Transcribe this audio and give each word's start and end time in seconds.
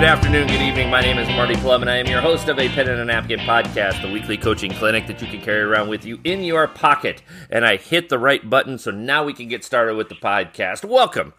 Good 0.00 0.08
afternoon, 0.08 0.46
good 0.46 0.62
evening. 0.62 0.88
My 0.88 1.02
name 1.02 1.18
is 1.18 1.28
Marty 1.28 1.56
Plum, 1.56 1.82
and 1.82 1.90
I 1.90 1.98
am 1.98 2.06
your 2.06 2.22
host 2.22 2.48
of 2.48 2.58
a 2.58 2.70
Pen 2.70 2.88
and 2.88 3.00
a 3.00 3.04
Napkin 3.04 3.40
podcast, 3.40 4.00
the 4.00 4.10
weekly 4.10 4.38
coaching 4.38 4.72
clinic 4.72 5.06
that 5.08 5.20
you 5.20 5.28
can 5.28 5.42
carry 5.42 5.60
around 5.60 5.90
with 5.90 6.06
you 6.06 6.18
in 6.24 6.42
your 6.42 6.66
pocket. 6.66 7.22
And 7.50 7.66
I 7.66 7.76
hit 7.76 8.08
the 8.08 8.18
right 8.18 8.48
button, 8.48 8.78
so 8.78 8.90
now 8.90 9.24
we 9.24 9.34
can 9.34 9.46
get 9.46 9.62
started 9.62 9.96
with 9.96 10.08
the 10.08 10.14
podcast. 10.14 10.86
Welcome 10.86 11.34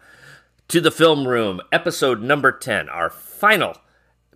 to 0.68 0.80
the 0.80 0.92
Film 0.92 1.26
Room, 1.26 1.60
episode 1.72 2.22
number 2.22 2.52
10, 2.52 2.88
our 2.88 3.10
final 3.10 3.78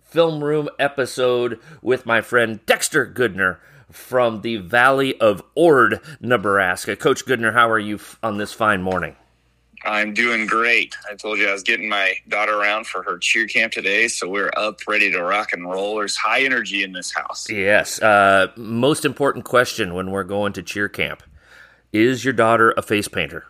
Film 0.01 0.43
Room 0.43 0.67
episode 0.77 1.57
with 1.81 2.05
my 2.05 2.19
friend 2.19 2.59
Dexter 2.65 3.07
Goodner 3.07 3.59
from 3.89 4.41
the 4.41 4.57
Valley 4.57 5.17
of 5.21 5.41
Ord, 5.55 6.01
Nebraska. 6.19 6.97
Coach 6.97 7.25
Goodner, 7.25 7.53
how 7.53 7.69
are 7.69 7.79
you 7.79 7.97
on 8.21 8.37
this 8.37 8.51
fine 8.51 8.81
morning? 8.81 9.15
I'm 9.85 10.13
doing 10.13 10.47
great. 10.47 10.95
I 11.09 11.15
told 11.15 11.37
you 11.37 11.47
I 11.47 11.53
was 11.53 11.63
getting 11.63 11.87
my 11.87 12.15
daughter 12.27 12.53
around 12.53 12.87
for 12.87 13.03
her 13.03 13.17
cheer 13.17 13.47
camp 13.47 13.73
today, 13.73 14.07
so 14.07 14.27
we're 14.27 14.51
up, 14.57 14.79
ready 14.87 15.11
to 15.11 15.21
rock 15.21 15.53
and 15.53 15.69
roll. 15.69 15.97
There's 15.97 16.15
high 16.15 16.41
energy 16.41 16.83
in 16.83 16.93
this 16.93 17.13
house. 17.13 17.49
Yes. 17.49 18.01
Uh, 18.01 18.47
most 18.55 19.05
important 19.05 19.45
question 19.45 19.93
when 19.93 20.11
we're 20.11 20.23
going 20.23 20.53
to 20.53 20.63
cheer 20.63 20.89
camp 20.89 21.23
is 21.93 22.25
your 22.25 22.33
daughter 22.33 22.73
a 22.75 22.81
face 22.81 23.07
painter? 23.07 23.45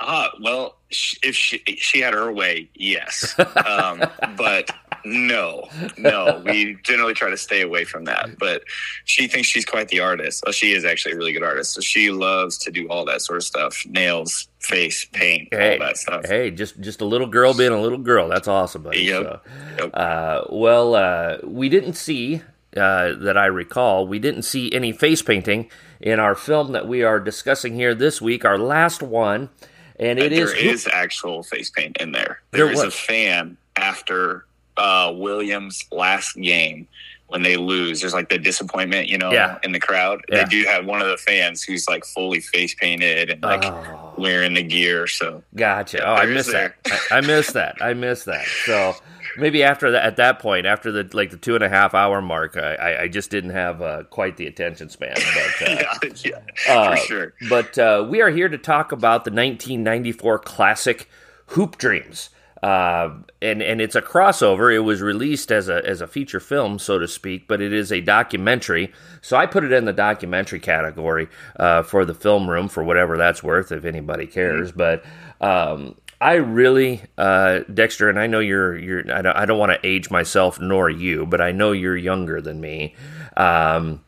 Ah, 0.00 0.30
well, 0.40 0.76
if 0.90 1.36
she 1.36 1.58
she 1.78 2.00
had 2.00 2.14
her 2.14 2.32
way, 2.32 2.68
yes. 2.74 3.34
Um, 3.66 4.02
but 4.36 4.70
no, 5.04 5.68
no, 5.96 6.42
we 6.44 6.76
generally 6.82 7.14
try 7.14 7.30
to 7.30 7.36
stay 7.36 7.62
away 7.62 7.84
from 7.84 8.04
that. 8.04 8.38
But 8.38 8.64
she 9.04 9.26
thinks 9.28 9.48
she's 9.48 9.64
quite 9.64 9.88
the 9.88 10.00
artist. 10.00 10.42
Well, 10.44 10.52
she 10.52 10.72
is 10.72 10.84
actually 10.84 11.12
a 11.12 11.16
really 11.16 11.32
good 11.32 11.42
artist. 11.42 11.74
So 11.74 11.80
she 11.80 12.10
loves 12.10 12.58
to 12.58 12.70
do 12.70 12.86
all 12.88 13.04
that 13.06 13.22
sort 13.22 13.38
of 13.38 13.44
stuff: 13.44 13.84
nails, 13.86 14.48
face, 14.60 15.04
paint, 15.12 15.48
hey, 15.50 15.74
all 15.78 15.86
that 15.86 15.96
stuff. 15.96 16.26
Hey, 16.26 16.50
just 16.50 16.80
just 16.80 17.00
a 17.00 17.04
little 17.04 17.26
girl 17.26 17.54
being 17.54 17.72
a 17.72 17.80
little 17.80 17.98
girl. 17.98 18.28
That's 18.28 18.48
awesome, 18.48 18.82
buddy. 18.82 19.02
Yep. 19.02 19.22
So, 19.22 19.40
Yep. 19.78 19.90
uh, 19.94 20.40
well, 20.50 20.94
uh, 20.94 21.38
we 21.44 21.68
didn't 21.68 21.94
see 21.94 22.42
uh, 22.76 23.14
that 23.16 23.36
I 23.36 23.46
recall. 23.46 24.06
We 24.06 24.18
didn't 24.18 24.42
see 24.42 24.72
any 24.72 24.92
face 24.92 25.22
painting 25.22 25.70
in 26.00 26.18
our 26.18 26.34
film 26.34 26.72
that 26.72 26.86
we 26.88 27.02
are 27.02 27.20
discussing 27.20 27.74
here 27.74 27.94
this 27.94 28.20
week. 28.20 28.44
Our 28.44 28.58
last 28.58 29.02
one, 29.02 29.50
and 29.98 30.18
it 30.18 30.30
there 30.30 30.54
is 30.54 30.86
is 30.86 30.88
actual 30.92 31.42
face 31.42 31.70
paint 31.70 31.96
in 31.98 32.12
there. 32.12 32.40
There 32.50 32.64
There 32.66 32.72
is 32.74 32.82
a 32.82 32.90
fan 32.90 33.56
after 33.76 34.44
uh, 34.76 35.12
Williams' 35.14 35.84
last 35.92 36.36
game 36.36 36.86
when 37.28 37.42
they 37.42 37.56
lose. 37.56 38.00
There's 38.00 38.12
like 38.12 38.28
the 38.28 38.38
disappointment, 38.38 39.08
you 39.08 39.16
know, 39.16 39.32
Yeah. 39.32 39.58
in 39.62 39.72
the 39.72 39.80
crowd. 39.80 40.20
Yeah. 40.28 40.44
They 40.44 40.50
do 40.50 40.64
have 40.66 40.84
one 40.84 41.00
of 41.00 41.08
the 41.08 41.16
fans 41.16 41.62
who's 41.62 41.88
like 41.88 42.04
fully 42.04 42.40
face 42.40 42.74
painted 42.74 43.30
and 43.30 43.42
like 43.42 43.64
Oh. 43.64 44.12
wearing 44.18 44.52
the 44.54 44.62
gear. 44.62 45.06
So 45.06 45.42
Gotcha. 45.56 46.04
Oh, 46.06 46.12
I 46.14 46.26
There 46.26 46.30
is 46.30 46.34
missed 46.34 46.52
that. 46.52 46.74
I, 47.10 47.16
I 47.18 47.20
missed 47.22 47.54
that. 47.54 47.76
I 47.80 47.94
missed 47.94 48.26
that. 48.26 48.44
So 48.66 48.94
maybe 49.38 49.62
after 49.62 49.92
that, 49.92 50.04
at 50.04 50.16
that 50.16 50.40
point, 50.40 50.66
after 50.66 50.92
the 50.92 51.08
like 51.14 51.30
the 51.30 51.38
two 51.38 51.54
and 51.54 51.64
a 51.64 51.70
half 51.70 51.94
hour 51.94 52.20
mark, 52.20 52.58
I, 52.58 52.74
I, 52.74 53.02
I 53.04 53.08
just 53.08 53.30
didn't 53.30 53.50
have 53.50 53.80
uh, 53.80 54.02
quite 54.10 54.36
the 54.36 54.46
attention 54.46 54.90
span. 54.90 55.14
But 55.14 55.68
uh, 55.70 55.82
yeah, 56.24 56.40
yeah 56.66 56.74
Uh, 56.74 56.90
for 56.96 56.96
sure. 57.06 57.34
But 57.48 57.78
uh, 57.78 58.06
we 58.10 58.20
are 58.20 58.28
here 58.30 58.50
to 58.50 58.58
talk 58.58 58.92
about 58.92 59.24
the 59.24 59.30
1994 59.30 60.38
classic 60.40 61.08
Hoop 61.46 61.78
Dreams. 61.78 62.28
Uh, 62.62 63.10
and 63.40 63.60
and 63.60 63.80
it's 63.80 63.96
a 63.96 64.02
crossover. 64.02 64.72
It 64.72 64.80
was 64.80 65.02
released 65.02 65.50
as 65.50 65.68
a 65.68 65.84
as 65.84 66.00
a 66.00 66.06
feature 66.06 66.38
film, 66.38 66.78
so 66.78 66.98
to 66.98 67.08
speak, 67.08 67.48
but 67.48 67.60
it 67.60 67.72
is 67.72 67.90
a 67.90 68.00
documentary. 68.00 68.92
So 69.20 69.36
I 69.36 69.46
put 69.46 69.64
it 69.64 69.72
in 69.72 69.84
the 69.84 69.92
documentary 69.92 70.60
category 70.60 71.28
uh, 71.58 71.82
for 71.82 72.04
the 72.04 72.14
film 72.14 72.48
room 72.48 72.68
for 72.68 72.84
whatever 72.84 73.16
that's 73.16 73.42
worth, 73.42 73.72
if 73.72 73.84
anybody 73.84 74.28
cares. 74.28 74.70
But 74.70 75.04
um, 75.40 75.96
I 76.20 76.34
really, 76.34 77.02
uh, 77.18 77.60
Dexter, 77.74 78.08
and 78.08 78.18
I 78.18 78.28
know 78.28 78.38
you're 78.38 78.78
you're. 78.78 79.12
I 79.12 79.22
don't, 79.22 79.36
I 79.36 79.44
don't 79.44 79.58
want 79.58 79.72
to 79.72 79.84
age 79.84 80.08
myself 80.08 80.60
nor 80.60 80.88
you, 80.88 81.26
but 81.26 81.40
I 81.40 81.50
know 81.50 81.72
you're 81.72 81.96
younger 81.96 82.40
than 82.40 82.60
me. 82.60 82.94
Um, 83.36 84.04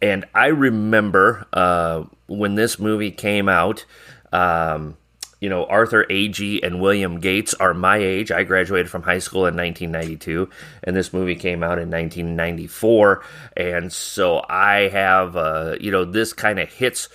and 0.00 0.24
I 0.34 0.46
remember 0.46 1.46
uh, 1.52 2.04
when 2.26 2.54
this 2.54 2.78
movie 2.78 3.10
came 3.10 3.50
out. 3.50 3.84
Um, 4.32 4.96
you 5.40 5.48
know, 5.48 5.66
Arthur 5.66 6.06
Agee 6.08 6.60
and 6.62 6.80
William 6.80 7.20
Gates 7.20 7.54
are 7.54 7.74
my 7.74 7.98
age. 7.98 8.30
I 8.32 8.42
graduated 8.44 8.90
from 8.90 9.02
high 9.02 9.18
school 9.18 9.46
in 9.46 9.56
1992, 9.56 10.48
and 10.82 10.96
this 10.96 11.12
movie 11.12 11.36
came 11.36 11.62
out 11.62 11.78
in 11.78 11.90
1994. 11.90 13.22
And 13.56 13.92
so 13.92 14.44
I 14.48 14.88
have, 14.88 15.36
uh, 15.36 15.76
you 15.80 15.90
know, 15.90 16.04
this 16.04 16.32
kind 16.32 16.58
of 16.58 16.70
hits 16.72 17.08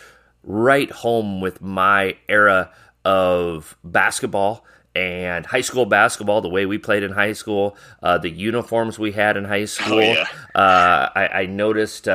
right 0.43 0.91
home 0.91 1.41
with 1.41 1.61
my 1.61 2.17
era 2.29 2.71
of 3.03 3.75
basketball 3.83 4.65
and 4.93 5.45
high 5.45 5.61
school 5.61 5.85
basketball, 5.85 6.41
the 6.41 6.49
way 6.49 6.65
we 6.65 6.77
played 6.77 7.03
in 7.03 7.11
high 7.11 7.33
school, 7.33 7.77
uh, 8.03 8.17
the 8.17 8.29
uniforms 8.29 8.99
we 8.99 9.13
had 9.13 9.37
in 9.37 9.45
high 9.45 9.65
school. 9.65 10.01
yeah. 10.01 10.25
uh, 10.53 11.09
I, 11.15 11.27
I 11.33 11.45
noticed. 11.47 12.07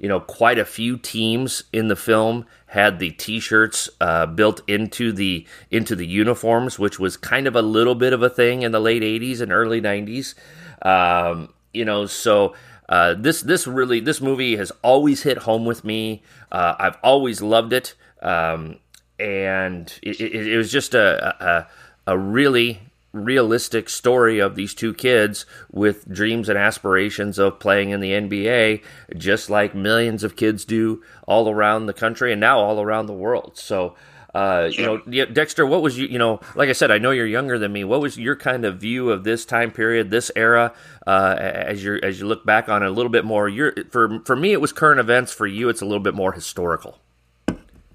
You 0.00 0.08
know, 0.08 0.18
quite 0.18 0.58
a 0.58 0.64
few 0.64 0.96
teams 0.96 1.62
in 1.72 1.88
the 1.88 1.94
film 1.94 2.46
had 2.66 2.98
the 2.98 3.10
T-shirts 3.10 3.88
uh, 4.00 4.26
built 4.26 4.62
into 4.66 5.12
the 5.12 5.46
into 5.70 5.94
the 5.94 6.06
uniforms, 6.06 6.78
which 6.78 6.98
was 6.98 7.16
kind 7.16 7.46
of 7.46 7.54
a 7.54 7.62
little 7.62 7.94
bit 7.94 8.12
of 8.12 8.22
a 8.22 8.30
thing 8.30 8.62
in 8.62 8.72
the 8.72 8.80
late 8.80 9.02
'80s 9.02 9.40
and 9.40 9.52
early 9.52 9.80
'90s. 9.80 10.34
Um, 10.82 11.52
you 11.72 11.84
know, 11.84 12.06
so 12.06 12.54
uh, 12.88 13.14
this 13.14 13.42
this 13.42 13.66
really 13.66 14.00
this 14.00 14.20
movie 14.20 14.56
has 14.56 14.72
always 14.82 15.22
hit 15.22 15.38
home 15.38 15.64
with 15.64 15.84
me. 15.84 16.22
Uh, 16.50 16.74
I've 16.78 16.96
always 17.02 17.42
loved 17.42 17.72
it, 17.72 17.94
um, 18.22 18.78
and 19.18 19.92
it, 20.02 20.20
it, 20.20 20.48
it 20.48 20.56
was 20.56 20.72
just 20.72 20.94
a, 20.94 21.44
a 21.44 21.68
a 22.06 22.18
really 22.18 22.80
realistic 23.12 23.88
story 23.88 24.38
of 24.38 24.54
these 24.54 24.74
two 24.74 24.94
kids 24.94 25.46
with 25.70 26.08
dreams 26.08 26.48
and 26.48 26.58
aspirations 26.58 27.38
of 27.38 27.58
playing 27.58 27.90
in 27.90 28.00
the 28.00 28.12
NBA, 28.12 28.82
just 29.16 29.50
like 29.50 29.74
millions 29.74 30.22
of 30.22 30.36
kids 30.36 30.64
do 30.64 31.02
all 31.26 31.48
around 31.48 31.86
the 31.86 31.92
country 31.92 32.32
and 32.32 32.40
now 32.40 32.58
all 32.58 32.80
around 32.80 33.06
the 33.06 33.12
world. 33.12 33.52
So, 33.56 33.96
uh, 34.32 34.68
you 34.70 34.86
know, 34.86 35.26
Dexter, 35.26 35.66
what 35.66 35.82
was 35.82 35.98
you, 35.98 36.06
you 36.06 36.18
know, 36.18 36.40
like 36.54 36.68
I 36.68 36.72
said, 36.72 36.92
I 36.92 36.98
know 36.98 37.10
you're 37.10 37.26
younger 37.26 37.58
than 37.58 37.72
me. 37.72 37.82
What 37.82 38.00
was 38.00 38.16
your 38.16 38.36
kind 38.36 38.64
of 38.64 38.80
view 38.80 39.10
of 39.10 39.24
this 39.24 39.44
time 39.44 39.72
period, 39.72 40.10
this 40.10 40.30
era, 40.36 40.72
uh, 41.06 41.36
as 41.38 41.82
you 41.82 41.98
as 42.02 42.20
you 42.20 42.26
look 42.26 42.46
back 42.46 42.68
on 42.68 42.84
it 42.84 42.86
a 42.86 42.92
little 42.92 43.10
bit 43.10 43.24
more? 43.24 43.48
You're, 43.48 43.74
for 43.90 44.20
for 44.24 44.36
me, 44.36 44.52
it 44.52 44.60
was 44.60 44.72
current 44.72 45.00
events. 45.00 45.32
For 45.32 45.48
you, 45.48 45.68
it's 45.68 45.80
a 45.80 45.84
little 45.84 46.02
bit 46.02 46.14
more 46.14 46.32
historical. 46.32 47.00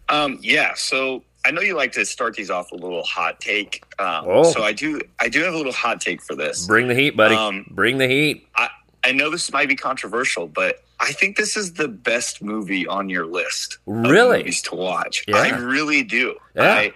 Um, 0.10 0.40
yeah, 0.42 0.74
so 0.76 1.24
I 1.46 1.52
know 1.52 1.62
you 1.62 1.76
like 1.76 1.92
to 1.94 2.06
start 2.06 2.36
these 2.36 2.50
off 2.50 2.72
a 2.72 2.76
little 2.76 3.04
hot 3.04 3.40
take. 3.40 3.84
Um, 4.00 4.26
Oh. 4.28 4.44
So 4.52 4.64
I 4.64 4.74
do, 4.74 5.00
I 5.20 5.30
do 5.30 5.44
have 5.44 5.54
a 5.54 5.58
little 5.58 5.72
hot 5.72 6.02
take 6.02 6.22
for 6.22 6.36
this. 6.36 6.66
Bring 6.66 6.88
the 6.88 6.96
heat, 6.96 7.16
buddy. 7.16 7.36
Um, 7.36 7.66
Bring 7.70 7.98
the 7.98 8.08
heat. 8.08 8.48
I, 8.56 8.70
I 9.04 9.12
know 9.12 9.30
this 9.30 9.52
might 9.52 9.68
be 9.70 9.76
controversial, 9.76 10.48
but 10.48 10.84
I 11.00 11.12
think 11.12 11.38
this 11.38 11.56
is 11.56 11.74
the 11.74 11.88
best 11.88 12.42
movie 12.42 12.88
on 12.88 13.10
your 13.10 13.26
list. 13.26 13.78
Really? 13.86 14.40
movies 14.40 14.62
to 14.64 14.76
watch. 14.76 15.24
Yeah. 15.28 15.38
I 15.38 15.50
really 15.58 16.02
do. 16.04 16.36
Yeah. 16.56 16.90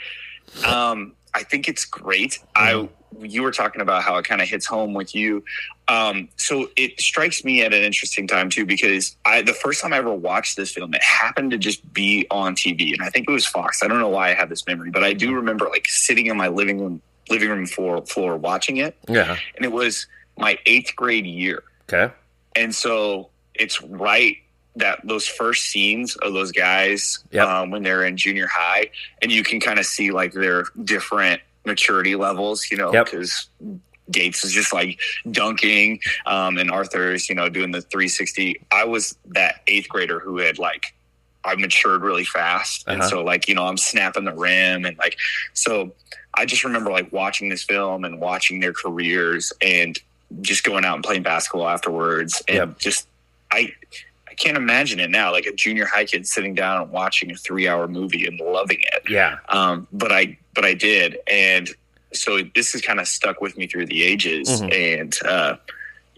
I, 0.66 0.92
um, 0.92 1.14
I 1.34 1.44
think 1.44 1.68
it's 1.68 1.86
great. 1.86 2.40
I 2.56 2.90
you 3.22 3.42
were 3.42 3.52
talking 3.52 3.82
about 3.82 4.04
how 4.04 4.18
it 4.18 4.26
kind 4.26 4.40
of 4.42 4.48
hits 4.48 4.66
home 4.68 4.94
with 4.94 5.16
you. 5.16 5.44
Um, 5.88 6.30
so 6.38 6.70
it 6.78 7.02
strikes 7.02 7.44
me 7.44 7.64
at 7.64 7.74
an 7.74 7.82
interesting 7.82 8.28
time 8.28 8.50
too 8.52 8.66
because 8.66 9.16
I 9.26 9.42
the 9.42 9.54
first 9.54 9.82
time 9.82 9.94
I 9.94 9.98
ever 9.98 10.14
watched 10.14 10.56
this 10.58 10.72
film, 10.72 10.94
it 10.94 11.02
happened 11.02 11.52
to 11.52 11.58
just 11.58 11.92
be 11.92 12.28
on 12.30 12.56
TV, 12.56 12.94
and 12.94 13.02
I 13.02 13.10
think 13.10 13.28
it 13.28 13.32
was 13.32 13.46
Fox. 13.46 13.82
I 13.84 13.88
don't 13.88 14.00
know 14.00 14.10
why 14.10 14.30
I 14.30 14.34
have 14.36 14.50
this 14.50 14.66
memory, 14.68 14.92
but 14.92 15.04
I 15.04 15.14
do 15.14 15.34
remember 15.34 15.66
like 15.70 15.88
sitting 15.88 16.28
in 16.28 16.38
my 16.38 16.48
living 16.50 16.80
room 16.80 17.02
living 17.30 17.50
room 17.50 17.66
floor 17.66 18.06
floor 18.06 18.38
watching 18.38 18.78
it, 18.78 18.96
Yeah. 19.08 19.38
and 19.56 19.66
it 19.66 19.72
was 19.72 20.06
my 20.38 20.58
eighth 20.66 20.96
grade 20.96 21.26
year. 21.26 21.64
Okay. 21.92 22.14
And 22.56 22.74
so 22.74 23.30
it's 23.56 23.82
right 23.82 24.38
that 24.76 25.00
those 25.04 25.28
first 25.28 25.64
scenes 25.66 26.16
of 26.18 26.34
those 26.34 26.52
guys 26.52 27.20
Yep. 27.32 27.48
um, 27.48 27.72
when 27.72 27.84
they're 27.84 28.06
in 28.06 28.16
junior 28.18 28.48
high, 28.48 28.90
and 29.22 29.32
you 29.32 29.44
can 29.44 29.60
kind 29.60 29.80
of 29.80 29.86
see 29.86 30.12
like 30.12 30.32
their 30.34 30.66
different 30.84 31.42
maturity 31.66 32.16
levels, 32.16 32.70
you 32.72 32.78
know, 32.78 32.94
Yep. 32.94 33.06
because 33.06 33.50
Gates 34.12 34.44
is 34.44 34.52
just 34.52 34.74
like 34.74 35.00
dunking, 35.30 36.00
um, 36.26 36.58
and 36.58 36.72
Arthur's, 36.72 37.30
you 37.30 37.36
know, 37.36 37.50
doing 37.50 37.72
the 37.72 37.82
360. 37.82 38.60
I 38.72 38.86
was 38.86 39.16
that 39.28 39.62
eighth 39.68 39.90
grader 39.90 40.20
who 40.20 40.38
had 40.38 40.58
like, 40.58 40.94
I 41.44 41.56
matured 41.56 42.02
really 42.02 42.26
fast. 42.26 42.86
And 42.88 43.02
Uh-huh. 43.02 43.10
so, 43.10 43.24
like, 43.24 43.48
you 43.48 43.56
know, 43.56 43.66
I'm 43.66 43.78
snapping 43.78 44.26
the 44.26 44.34
rim 44.34 44.86
and 44.86 44.98
like, 44.98 45.18
so 45.54 45.94
I 46.36 46.46
just 46.46 46.64
remember 46.64 46.92
like 46.92 47.12
watching 47.12 47.50
this 47.50 47.64
film 47.64 48.04
and 48.04 48.20
watching 48.20 48.60
their 48.62 48.74
careers 48.74 49.52
and 49.62 49.98
just 50.42 50.64
going 50.64 50.86
out 50.86 50.96
and 50.96 51.04
playing 51.04 51.24
basketball 51.24 51.68
afterwards 51.68 52.42
and 52.48 52.58
Yep. 52.58 52.80
just 52.80 53.08
I 53.52 53.74
can't 54.40 54.58
imagine 54.58 55.00
it 55.00 55.10
now 55.10 55.32
like 55.32 55.46
a 55.46 55.54
junior 55.54 55.86
high 55.86 56.06
kid 56.06 56.26
sitting 56.28 56.54
down 56.56 56.82
and 56.82 56.92
watching 56.92 57.30
a 57.32 57.34
3-hour 57.36 57.88
movie 57.88 58.26
and 58.26 58.40
loving 58.40 58.80
it. 58.82 59.04
Yeah. 59.10 59.38
Um 59.50 59.88
but 59.92 60.12
I 60.12 60.38
but 60.56 60.66
I 60.66 60.74
did 60.74 61.18
and 61.28 61.70
so 62.14 62.40
this 62.56 62.72
has 62.74 62.82
kind 62.82 63.00
of 63.00 63.08
stuck 63.08 63.40
with 63.42 63.58
me 63.58 63.68
through 63.68 63.86
the 63.86 64.04
ages 64.04 64.50
Mhm. 64.62 64.74
and 64.74 65.16
uh 65.28 65.56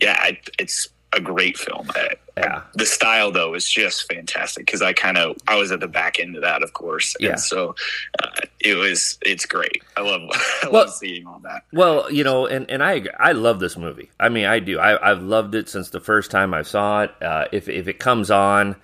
yeah, 0.01 0.18
I, 0.19 0.39
it's 0.57 0.88
a 1.13 1.19
great 1.21 1.57
film. 1.57 1.88
I, 1.94 2.12
Yeah. 2.38 2.62
the 2.75 2.86
style 2.86 3.31
though 3.31 3.54
is 3.56 3.69
just 3.69 4.12
fantastic 4.12 4.66
because 4.66 4.81
I 4.81 4.94
kind 4.94 5.18
of 5.18 5.36
I 5.48 5.56
was 5.57 5.72
at 5.72 5.80
the 5.81 5.88
back 5.88 6.19
end 6.19 6.36
of 6.36 6.42
that, 6.44 6.63
of 6.63 6.74
course. 6.74 7.16
Yeah. 7.19 7.31
And 7.31 7.39
so 7.39 7.75
uh, 8.24 8.30
it 8.60 8.75
was 8.75 9.18
it's 9.22 9.45
great. 9.45 9.83
I 9.98 10.01
love 10.01 10.22
I 10.63 10.69
Well- 10.72 10.86
love 10.86 10.94
seeing 10.94 11.28
all 11.28 11.39
that. 11.44 11.63
Well, 11.74 12.12
you 12.12 12.24
know, 12.24 12.48
and, 12.48 12.69
and 12.72 12.81
I 12.83 13.04
I 13.19 13.33
love 13.33 13.60
this 13.60 13.75
movie. 13.78 14.10
I 14.19 14.30
mean, 14.30 14.45
I 14.45 14.60
do. 14.60 14.80
I, 14.80 15.12
I've 15.12 15.22
loved 15.22 15.56
it 15.56 15.68
since 15.69 15.89
the 15.89 16.00
first 16.00 16.31
time 16.31 16.54
I 16.54 16.62
saw 16.62 17.01
it. 17.04 17.12
Uh, 17.22 17.45
if 17.51 17.68
if 17.68 17.88
it 17.88 18.00
comes 18.00 18.31
on, 18.31 18.75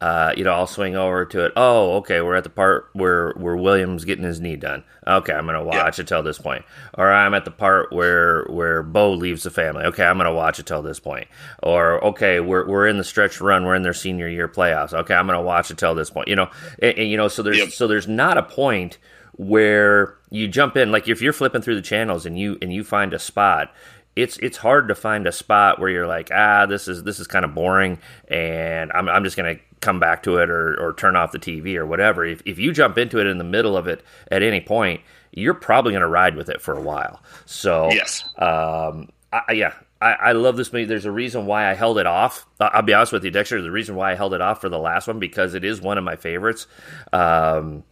uh, 0.00 0.34
you 0.36 0.44
know, 0.44 0.52
I'll 0.52 0.66
swing 0.66 0.94
over 0.94 1.24
to 1.24 1.46
it. 1.46 1.52
Oh, 1.56 1.96
okay, 1.96 2.20
we're 2.20 2.34
at 2.34 2.44
the 2.44 2.50
part 2.50 2.90
where 2.92 3.32
where 3.32 3.56
William's 3.56 4.04
getting 4.04 4.24
his 4.24 4.40
knee 4.40 4.56
done. 4.56 4.84
Okay, 5.06 5.32
I'm 5.32 5.46
gonna 5.46 5.64
watch 5.64 5.98
it 5.98 6.06
till 6.06 6.22
this 6.22 6.38
point. 6.38 6.66
Or 6.98 7.10
I'm 7.10 7.32
at 7.32 7.46
the 7.46 7.50
part 7.50 7.92
where 7.92 8.44
where 8.44 8.82
Bo 8.82 9.12
leaves 9.14 9.44
the 9.44 9.50
family. 9.50 9.84
Okay, 9.84 10.04
I'm 10.04 10.18
gonna 10.18 10.34
watch 10.34 10.58
it 10.58 10.66
till 10.66 10.82
this 10.82 11.00
point. 11.00 11.28
Or 11.62 12.04
okay, 12.04 12.40
we're 12.40 12.66
we're 12.68 12.86
in 12.86 12.98
the 12.98 13.04
stretch 13.04 13.40
run. 13.40 13.64
We're 13.64 13.74
in 13.74 13.82
their 13.82 13.94
senior 13.94 14.28
year 14.28 14.48
playoffs. 14.48 14.92
Okay, 14.92 15.14
I'm 15.14 15.26
gonna 15.26 15.40
watch 15.40 15.70
it 15.70 15.78
till 15.78 15.94
this 15.94 16.10
point. 16.10 16.28
You 16.28 16.36
know, 16.36 16.50
and, 16.78 16.98
and, 16.98 17.08
you 17.08 17.16
know, 17.16 17.28
so 17.28 17.42
there's 17.42 17.58
Yep. 17.58 17.70
so 17.70 17.86
there's 17.86 18.06
not 18.08 18.36
a 18.36 18.42
point 18.42 18.98
where 19.36 20.16
you 20.30 20.48
jump 20.48 20.76
in 20.76 20.92
like 20.92 21.08
if 21.08 21.22
you're 21.22 21.32
flipping 21.32 21.62
through 21.62 21.74
the 21.76 21.82
channels 21.82 22.26
and 22.26 22.38
you 22.38 22.58
and 22.60 22.72
you 22.72 22.82
find 22.82 23.12
a 23.12 23.18
spot 23.18 23.70
it's 24.16 24.38
it's 24.38 24.56
hard 24.56 24.88
to 24.88 24.94
find 24.94 25.26
a 25.26 25.32
spot 25.32 25.78
where 25.78 25.90
you're 25.90 26.06
like 26.06 26.30
ah 26.32 26.64
this 26.64 26.88
is 26.88 27.02
this 27.02 27.20
is 27.20 27.26
kind 27.26 27.44
of 27.44 27.54
boring 27.54 27.98
and 28.28 28.90
I'm, 28.92 29.10
I'm 29.10 29.24
just 29.24 29.36
gonna 29.36 29.56
come 29.80 30.00
back 30.00 30.22
to 30.22 30.38
it 30.38 30.50
or, 30.50 30.74
or 30.80 30.92
turn 30.94 31.16
off 31.16 31.32
the 31.32 31.38
TV 31.38 31.76
or 31.76 31.86
whatever 31.86 32.24
if, 32.24 32.42
if 32.46 32.58
you 32.58 32.72
jump 32.72 32.96
into 32.98 33.18
it 33.20 33.26
in 33.26 33.38
the 33.38 33.44
middle 33.44 33.76
of 33.76 33.86
it 33.86 34.02
at 34.30 34.42
any 34.42 34.60
point 34.60 35.00
you're 35.32 35.54
probably 35.54 35.92
gonna 35.92 36.08
ride 36.08 36.34
with 36.34 36.48
it 36.48 36.60
for 36.60 36.74
a 36.74 36.80
while 36.80 37.22
so 37.44 37.90
Yes. 37.92 38.24
um, 38.38 39.08
I, 39.32 39.52
yeah, 39.52 39.74
I, 40.00 40.12
I 40.12 40.32
love 40.32 40.56
this 40.56 40.72
movie. 40.72 40.84
There's 40.84 41.04
a 41.04 41.10
reason 41.10 41.46
why 41.46 41.68
I 41.70 41.74
held 41.74 41.98
it 41.98 42.06
off. 42.06 42.46
I'll 42.60 42.82
be 42.82 42.94
honest 42.94 43.12
with 43.12 43.24
you, 43.24 43.30
Dexter. 43.30 43.60
The 43.60 43.70
reason 43.70 43.96
why 43.96 44.12
I 44.12 44.14
held 44.14 44.34
it 44.34 44.40
off 44.40 44.60
for 44.60 44.68
the 44.68 44.78
last 44.78 45.08
one 45.08 45.18
because 45.18 45.54
it 45.54 45.64
is 45.64 45.80
one 45.80 45.98
of 45.98 46.04
my 46.04 46.16
favorites. 46.16 46.66
Um, 47.12 47.82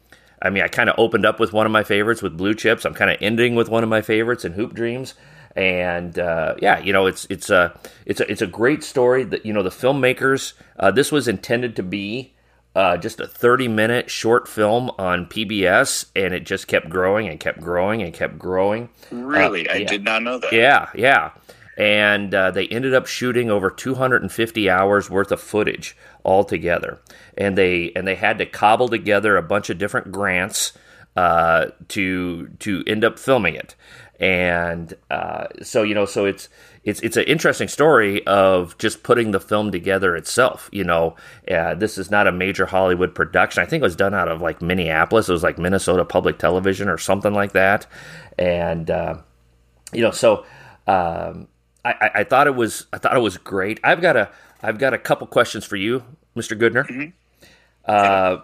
I 0.40 0.50
mean, 0.50 0.62
I 0.62 0.68
kind 0.68 0.88
of 0.88 0.94
opened 0.98 1.26
up 1.26 1.40
with 1.40 1.52
one 1.52 1.66
of 1.66 1.72
my 1.72 1.82
favorites 1.82 2.22
with 2.22 2.36
Blue 2.36 2.54
Chips. 2.54 2.84
I'm 2.84 2.94
kind 2.94 3.10
of 3.10 3.16
ending 3.20 3.54
with 3.56 3.68
one 3.68 3.82
of 3.82 3.88
my 3.88 4.00
favorites 4.00 4.44
in 4.44 4.52
Hoop 4.52 4.74
Dreams. 4.74 5.14
And 5.56 6.18
uh, 6.18 6.56
yeah, 6.60 6.80
you 6.80 6.92
know, 6.92 7.06
it's 7.06 7.26
it's 7.30 7.48
a 7.48 7.78
it's 8.06 8.20
a 8.20 8.30
it's 8.30 8.42
a 8.42 8.46
great 8.46 8.82
story. 8.82 9.24
That 9.24 9.46
you 9.46 9.52
know, 9.52 9.62
the 9.62 9.70
filmmakers. 9.70 10.54
Uh, 10.78 10.90
this 10.90 11.12
was 11.12 11.28
intended 11.28 11.76
to 11.76 11.82
be 11.82 12.34
uh, 12.74 12.96
just 12.96 13.20
a 13.20 13.26
30 13.26 13.68
minute 13.68 14.10
short 14.10 14.48
film 14.48 14.90
on 14.98 15.26
PBS, 15.26 16.06
and 16.16 16.34
it 16.34 16.44
just 16.44 16.66
kept 16.66 16.88
growing 16.88 17.28
and 17.28 17.38
kept 17.38 17.60
growing 17.60 18.02
and 18.02 18.12
kept 18.12 18.38
growing. 18.38 18.88
Really, 19.10 19.68
I 19.68 19.76
yeah. 19.76 19.86
did 19.86 20.04
not 20.04 20.22
know 20.22 20.38
that. 20.38 20.52
Yeah, 20.52 20.88
yeah. 20.94 21.30
And 21.76 22.34
uh, 22.34 22.50
they 22.50 22.66
ended 22.68 22.94
up 22.94 23.06
shooting 23.06 23.50
over 23.50 23.70
250 23.70 24.70
hours 24.70 25.10
worth 25.10 25.32
of 25.32 25.40
footage 25.40 25.96
altogether, 26.24 27.00
and 27.36 27.58
they 27.58 27.92
and 27.94 28.06
they 28.06 28.14
had 28.14 28.38
to 28.38 28.46
cobble 28.46 28.88
together 28.88 29.36
a 29.36 29.42
bunch 29.42 29.70
of 29.70 29.78
different 29.78 30.12
grants 30.12 30.72
uh, 31.16 31.66
to 31.88 32.48
to 32.60 32.84
end 32.86 33.04
up 33.04 33.18
filming 33.18 33.54
it. 33.54 33.74
And 34.24 34.94
uh, 35.10 35.48
so 35.60 35.82
you 35.82 35.94
know, 35.94 36.06
so 36.06 36.24
it's 36.24 36.48
it's 36.82 36.98
it's 37.00 37.18
an 37.18 37.24
interesting 37.24 37.68
story 37.68 38.26
of 38.26 38.78
just 38.78 39.02
putting 39.02 39.32
the 39.32 39.40
film 39.40 39.70
together 39.70 40.16
itself. 40.16 40.70
You 40.72 40.82
know, 40.82 41.14
uh, 41.50 41.74
this 41.74 41.98
is 41.98 42.10
not 42.10 42.26
a 42.26 42.32
major 42.32 42.64
Hollywood 42.64 43.14
production. 43.14 43.62
I 43.62 43.66
think 43.66 43.82
it 43.82 43.84
was 43.84 43.96
done 43.96 44.14
out 44.14 44.28
of 44.28 44.40
like 44.40 44.62
Minneapolis. 44.62 45.28
It 45.28 45.32
was 45.32 45.42
like 45.42 45.58
Minnesota 45.58 46.06
Public 46.06 46.38
Television 46.38 46.88
or 46.88 46.96
something 46.96 47.34
like 47.34 47.52
that. 47.52 47.86
And 48.38 48.88
uh, 48.88 49.18
you 49.92 50.00
know, 50.00 50.10
so 50.10 50.46
um, 50.86 51.48
I, 51.84 51.92
I, 51.92 52.10
I 52.14 52.24
thought 52.24 52.46
it 52.46 52.54
was 52.54 52.86
I 52.94 52.96
thought 52.96 53.14
it 53.14 53.20
was 53.20 53.36
great. 53.36 53.78
I've 53.84 54.00
got 54.00 54.16
a 54.16 54.30
I've 54.62 54.78
got 54.78 54.94
a 54.94 54.98
couple 54.98 55.26
questions 55.26 55.66
for 55.66 55.76
you, 55.76 56.02
Mr. 56.34 56.58
Goodner. 56.58 57.12
Uh, 57.84 58.38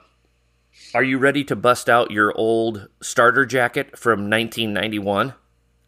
are 0.93 1.03
you 1.03 1.17
ready 1.17 1.43
to 1.45 1.57
bust 1.57 1.89
out 1.89 2.11
your 2.11 2.37
old 2.37 2.89
starter 3.01 3.47
jacket 3.47 3.99
from 3.99 4.29
1991? 4.29 5.33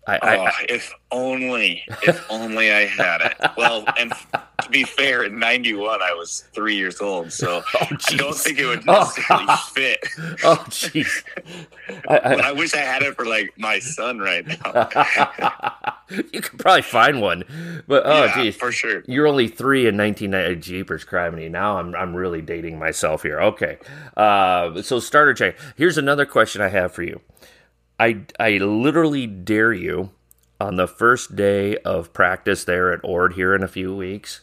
I, 0.06 0.18
I, 0.22 0.36
Oh, 0.36 0.50
if 0.68 0.92
only, 1.12 1.84
if 2.02 2.26
only 2.30 2.72
I 2.72 2.86
had 2.86 3.20
it. 3.20 3.34
Well, 3.56 3.84
and 3.96 4.12
to 4.62 4.68
be 4.70 4.82
fair, 4.82 5.22
in 5.22 5.38
'91 5.38 6.02
I 6.02 6.12
was 6.14 6.44
three 6.52 6.74
years 6.74 7.00
old, 7.00 7.32
so 7.32 7.62
I 7.80 7.96
don't 8.16 8.34
think 8.36 8.58
it 8.58 8.66
would 8.66 8.82
Oh. 8.88 8.98
necessarily 9.00 9.46
fit. 9.72 9.98
oh, 10.44 10.64
jeez. 10.68 11.22
I, 12.08 12.16
I, 12.18 12.34
I 12.48 12.52
wish 12.52 12.74
I 12.74 12.78
had 12.78 13.02
it 13.02 13.14
for 13.14 13.24
like 13.26 13.52
my 13.58 13.78
son 13.78 14.18
right 14.18 14.44
now. 14.46 14.88
you 16.10 16.40
could 16.40 16.58
probably 16.58 16.82
find 16.82 17.20
one, 17.20 17.44
but 17.86 18.02
oh, 18.04 18.24
Yeah, 18.24 18.34
geez, 18.42 18.56
for 18.56 18.72
sure. 18.72 19.04
You're 19.06 19.28
only 19.28 19.46
three 19.48 19.86
in 19.86 19.96
1990. 19.96 20.60
Jeepers, 20.60 21.04
criminy! 21.04 21.48
Now 21.50 21.78
I'm 21.78 21.94
I'm 21.94 22.14
really 22.14 22.42
dating 22.42 22.78
myself 22.78 23.22
here. 23.22 23.40
Okay, 23.40 23.78
uh, 24.16 24.82
so 24.82 24.98
starter 24.98 25.34
check. 25.34 25.56
Here's 25.76 25.96
another 25.98 26.26
question 26.26 26.60
I 26.60 26.68
have 26.68 26.92
for 26.92 27.02
you. 27.04 27.20
I 28.02 28.22
I 28.40 28.50
literally 28.58 29.26
dare 29.26 29.72
you 29.72 30.10
on 30.60 30.76
the 30.76 30.88
first 30.88 31.36
day 31.36 31.76
of 31.78 32.12
practice 32.12 32.64
there 32.64 32.92
at 32.92 33.00
Ord 33.04 33.34
here 33.34 33.54
in 33.54 33.62
a 33.62 33.68
few 33.68 33.94
weeks. 33.94 34.40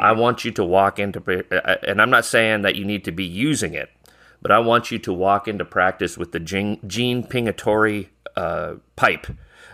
I 0.00 0.12
want 0.12 0.44
you 0.44 0.50
to 0.52 0.64
walk 0.64 0.98
into, 0.98 1.20
uh, 1.54 1.76
and 1.86 2.02
I'm 2.02 2.10
not 2.10 2.24
saying 2.24 2.62
that 2.62 2.74
you 2.76 2.84
need 2.84 3.04
to 3.04 3.12
be 3.12 3.24
using 3.24 3.74
it, 3.74 3.90
but 4.42 4.50
I 4.50 4.58
want 4.58 4.90
you 4.90 4.98
to 4.98 5.12
walk 5.12 5.46
into 5.46 5.64
practice 5.64 6.18
with 6.18 6.32
the 6.32 6.40
Gene, 6.40 6.80
Gene 6.86 7.22
Pingatore 7.22 8.08
uh, 8.36 8.74
pipe. 8.96 9.26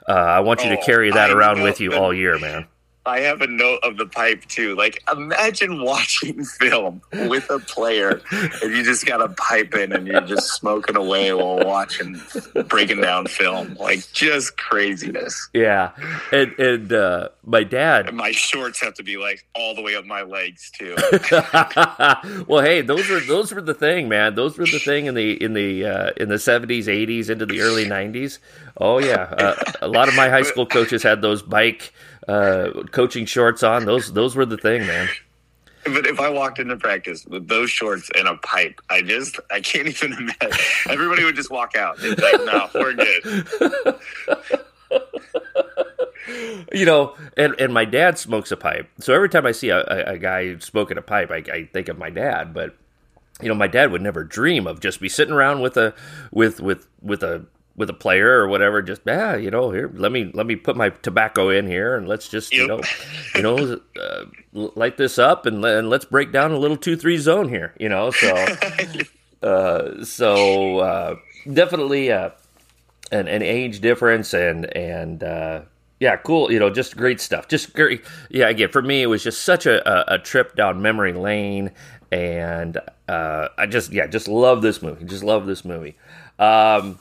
Uh, 0.09 0.13
I 0.13 0.41
want 0.41 0.63
you 0.63 0.71
to 0.71 0.79
Oh, 0.79 0.85
carry 0.85 1.11
that 1.11 1.31
I 1.31 1.33
around 1.33 1.59
know 1.59 1.65
with 1.65 1.81
you 1.81 1.95
all 1.95 2.13
year, 2.13 2.39
man. 2.39 2.67
I 3.07 3.21
have 3.21 3.41
a 3.41 3.47
note 3.47 3.81
of 3.83 3.97
the 3.97 4.07
pipe 4.07 4.45
too. 4.47 4.77
Like, 4.77 5.03
imagine 5.11 5.83
watching 5.83 6.45
film 6.61 7.01
with 7.13 7.49
a 7.51 7.59
player, 7.59 8.21
and 8.31 8.77
you 8.77 8.83
just 8.83 9.07
got 9.07 9.23
a 9.23 9.29
pipe 9.29 9.75
in, 9.75 9.93
and 9.93 10.07
you're 10.07 10.21
just 10.21 10.49
smoking 10.53 10.97
away 10.97 11.33
while 11.33 11.65
watching, 11.65 12.21
breaking 12.67 13.01
down 13.01 13.27
film. 13.27 13.75
Like, 13.81 14.11
just 14.13 14.59
craziness. 14.59 15.49
Yeah, 15.55 15.93
and 16.31 16.53
and 16.59 16.93
uh, 16.93 17.29
my 17.45 17.65
dad. 17.65 18.09
And 18.09 18.17
my 18.17 18.33
shorts 18.33 18.81
have 18.83 18.95
to 18.95 19.03
be 19.03 19.17
like 19.17 19.47
all 19.55 19.75
the 19.75 19.83
way 19.83 19.97
up 19.97 20.05
my 20.05 20.23
legs 20.23 20.71
too. 20.71 20.95
well, 22.47 22.63
hey, 22.63 22.83
those 22.83 23.09
were 23.09 23.21
those 23.21 23.53
were 23.53 23.63
the 23.63 23.75
thing, 23.75 24.09
man. 24.09 24.35
Those 24.35 24.59
were 24.59 24.67
the 24.67 24.79
thing 24.79 25.07
in 25.07 25.15
the 25.15 25.43
in 25.43 25.55
the 25.55 25.87
uh, 25.87 26.11
in 26.19 26.29
the 26.29 26.39
seventies, 26.39 26.87
eighties, 26.87 27.31
into 27.31 27.47
the 27.47 27.63
early 27.63 27.87
nineties. 27.87 28.41
Oh 28.77 28.99
yeah, 28.99 29.23
uh, 29.23 29.73
a 29.81 29.89
lot 29.89 30.09
of 30.09 30.15
my 30.15 30.29
high 30.29 30.43
school 30.43 30.67
coaches 30.67 31.03
had 31.03 31.23
those 31.23 31.43
bike 31.43 31.93
uh, 32.29 32.71
coaching 32.91 33.27
shorts 33.27 33.63
on. 33.63 33.85
Those 33.85 34.13
those 34.13 34.37
were 34.37 34.47
the 34.47 34.59
thing, 34.59 34.87
man. 34.87 35.09
But 35.85 36.07
if 36.07 36.21
I 36.21 36.29
walked 36.29 36.59
into 36.59 36.77
practice 36.77 37.25
with 37.25 37.49
those 37.49 37.71
shorts 37.71 38.11
and 38.15 38.29
a 38.29 38.37
pipe, 38.37 38.81
I 38.91 39.01
just 39.03 39.41
I 39.51 39.61
can't 39.61 39.89
even 39.89 40.13
imagine. 40.13 40.53
Everybody 40.89 41.25
would 41.25 41.37
just 41.37 41.51
walk 41.51 41.75
out. 41.77 41.97
It's 42.01 42.21
like, 42.21 42.45
no, 42.45 42.69
we're 42.75 42.95
good. 42.95 43.99
You 46.73 46.85
know, 46.85 47.17
and, 47.37 47.59
and 47.59 47.75
my 47.75 47.85
dad 47.85 48.19
smokes 48.19 48.53
a 48.53 48.57
pipe. 48.57 48.89
So 49.01 49.13
every 49.15 49.29
time 49.29 49.47
I 49.47 49.53
see 49.53 49.71
a, 49.71 49.79
a, 49.79 50.13
a 50.13 50.19
guy 50.19 50.59
smoking 50.59 50.97
a 50.99 51.03
pipe, 51.03 51.31
I, 51.31 51.43
I 51.53 51.69
think 51.73 51.89
of 51.89 51.99
my 51.99 52.11
dad. 52.11 52.55
But 52.55 52.77
you 53.41 53.49
know, 53.49 53.55
my 53.55 53.67
dad 53.67 53.91
would 53.91 54.03
never 54.03 54.23
dream 54.23 54.67
of 54.67 54.81
just 54.81 55.01
be 55.01 55.09
sitting 55.09 55.35
around 55.35 55.61
with 55.61 55.77
a 55.77 55.95
with 56.31 56.61
with 56.61 56.87
with 57.03 57.23
a 57.23 57.47
with 57.81 57.91
a 57.91 57.95
player 57.95 58.39
or 58.39 58.47
whatever. 58.47 58.83
Just 58.83 59.01
yeah, 59.07 59.35
you 59.35 59.51
know, 59.51 59.71
here 59.73 59.91
let 59.95 60.13
me 60.13 60.31
let 60.35 60.47
me 60.47 60.55
put 60.55 60.77
my 60.77 60.91
tobacco 60.91 61.49
in 61.49 61.67
here 61.67 61.97
and 61.97 62.07
let's 62.07 62.29
just 62.29 62.53
you 62.53 62.67
know, 62.69 62.81
you 63.35 63.43
know, 63.43 63.81
uh, 64.01 64.25
light 64.53 64.99
this 64.99 65.19
up 65.19 65.47
and, 65.47 65.65
and 65.65 65.91
let's 65.91 66.05
break 66.05 66.31
down 66.31 66.53
a 66.53 66.59
little 66.59 66.77
two 66.77 66.97
three 66.97 67.17
zone 67.17 67.49
here. 67.49 67.75
You 67.81 67.89
know, 67.89 68.11
so 68.11 68.47
uh, 69.43 70.05
so 70.05 70.79
uh, 70.79 71.17
definitely 71.51 72.13
uh, 72.13 72.31
an 73.11 73.27
an 73.27 73.43
age 73.43 73.81
difference 73.81 74.35
and 74.35 74.77
and 74.77 75.25
uh, 75.25 75.63
yeah, 76.01 76.17
cool. 76.17 76.53
You 76.53 76.59
know, 76.59 76.69
just 76.71 76.97
great 76.97 77.21
stuff. 77.21 77.49
Just 77.49 77.75
great. 77.75 78.05
Yeah, 78.29 78.49
again, 78.49 78.69
for 78.69 78.83
me, 78.83 79.03
it 79.03 79.07
was 79.07 79.25
just 79.25 79.43
such 79.43 79.65
a, 79.65 80.13
a, 80.13 80.17
a 80.17 80.19
trip 80.19 80.55
down 80.55 80.83
memory 80.83 81.15
lane, 81.15 81.71
and 82.13 82.79
uh, 83.09 83.49
I 83.57 83.67
just 83.67 83.91
yeah, 83.91 84.07
just 84.07 84.29
love 84.29 84.61
this 84.61 84.83
movie. 84.83 85.07
Just 85.07 85.25
love 85.25 85.47
this 85.47 85.65
movie. 85.65 85.97
Um, 86.39 86.99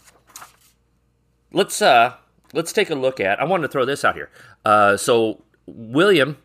let's 1.52 1.82
uh 1.82 2.14
let's 2.54 2.72
take 2.74 2.90
a 2.90 2.96
look 2.96 3.20
at. 3.20 3.40
I 3.40 3.46
wanted 3.46 3.64
to 3.64 3.68
throw 3.70 3.86
this 3.86 4.04
out 4.06 4.16
here. 4.16 4.30
Uh, 4.66 4.98
so 4.98 5.42
William 5.66 6.38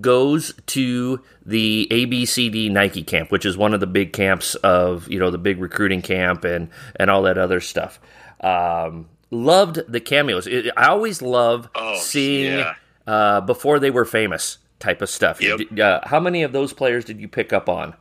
goes 0.00 0.54
to 0.66 1.20
the 1.44 1.86
ABCD 1.90 2.70
Nike 2.70 3.02
camp, 3.02 3.30
which 3.30 3.44
is 3.44 3.56
one 3.56 3.74
of 3.74 3.80
the 3.80 3.86
big 3.86 4.12
camps 4.12 4.54
of 4.56 5.08
you 5.10 5.18
know 5.18 5.30
the 5.30 5.38
big 5.38 5.58
recruiting 5.60 6.02
camp 6.02 6.44
and 6.44 6.68
and 6.96 7.10
all 7.10 7.22
that 7.22 7.38
other 7.38 7.60
stuff. 7.60 8.00
Um, 8.40 9.08
loved 9.30 9.80
the 9.88 10.00
cameos. 10.00 10.46
It, 10.46 10.70
I 10.76 10.86
always 10.88 11.20
love 11.22 11.68
Oh, 11.74 11.96
seeing 11.98 12.58
yeah. 12.58 12.74
uh, 13.06 13.40
before 13.40 13.78
they 13.78 13.90
were 13.90 14.04
famous 14.04 14.58
type 14.80 15.00
of 15.02 15.08
stuff. 15.08 15.40
Yep. 15.40 15.78
Uh, 15.78 16.00
how 16.04 16.20
many 16.20 16.42
of 16.42 16.52
those 16.52 16.72
players 16.72 17.04
did 17.04 17.20
you 17.20 17.28
pick 17.28 17.52
up 17.52 17.68
on, 17.68 17.94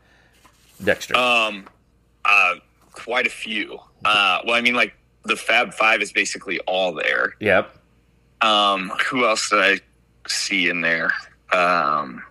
Dexter? 0.83 1.15
Um, 1.15 1.67
uh, 2.25 2.55
quite 2.91 3.25
a 3.25 3.29
few. 3.29 3.79
Uh, 4.03 4.39
well, 4.45 4.55
I 4.55 4.61
mean, 4.61 4.75
like 4.75 4.93
the 5.25 5.35
Fab 5.35 5.73
Five 5.73 6.01
is 6.01 6.11
basically 6.11 6.59
all 6.61 6.93
there. 6.93 7.35
yep. 7.39 7.75
Um, 8.41 8.91
who 9.09 9.25
else 9.25 9.49
did 9.49 9.59
I 9.59 9.79
see 10.27 10.67
in 10.69 10.81
there? 10.81 11.11
Um, 11.53 12.21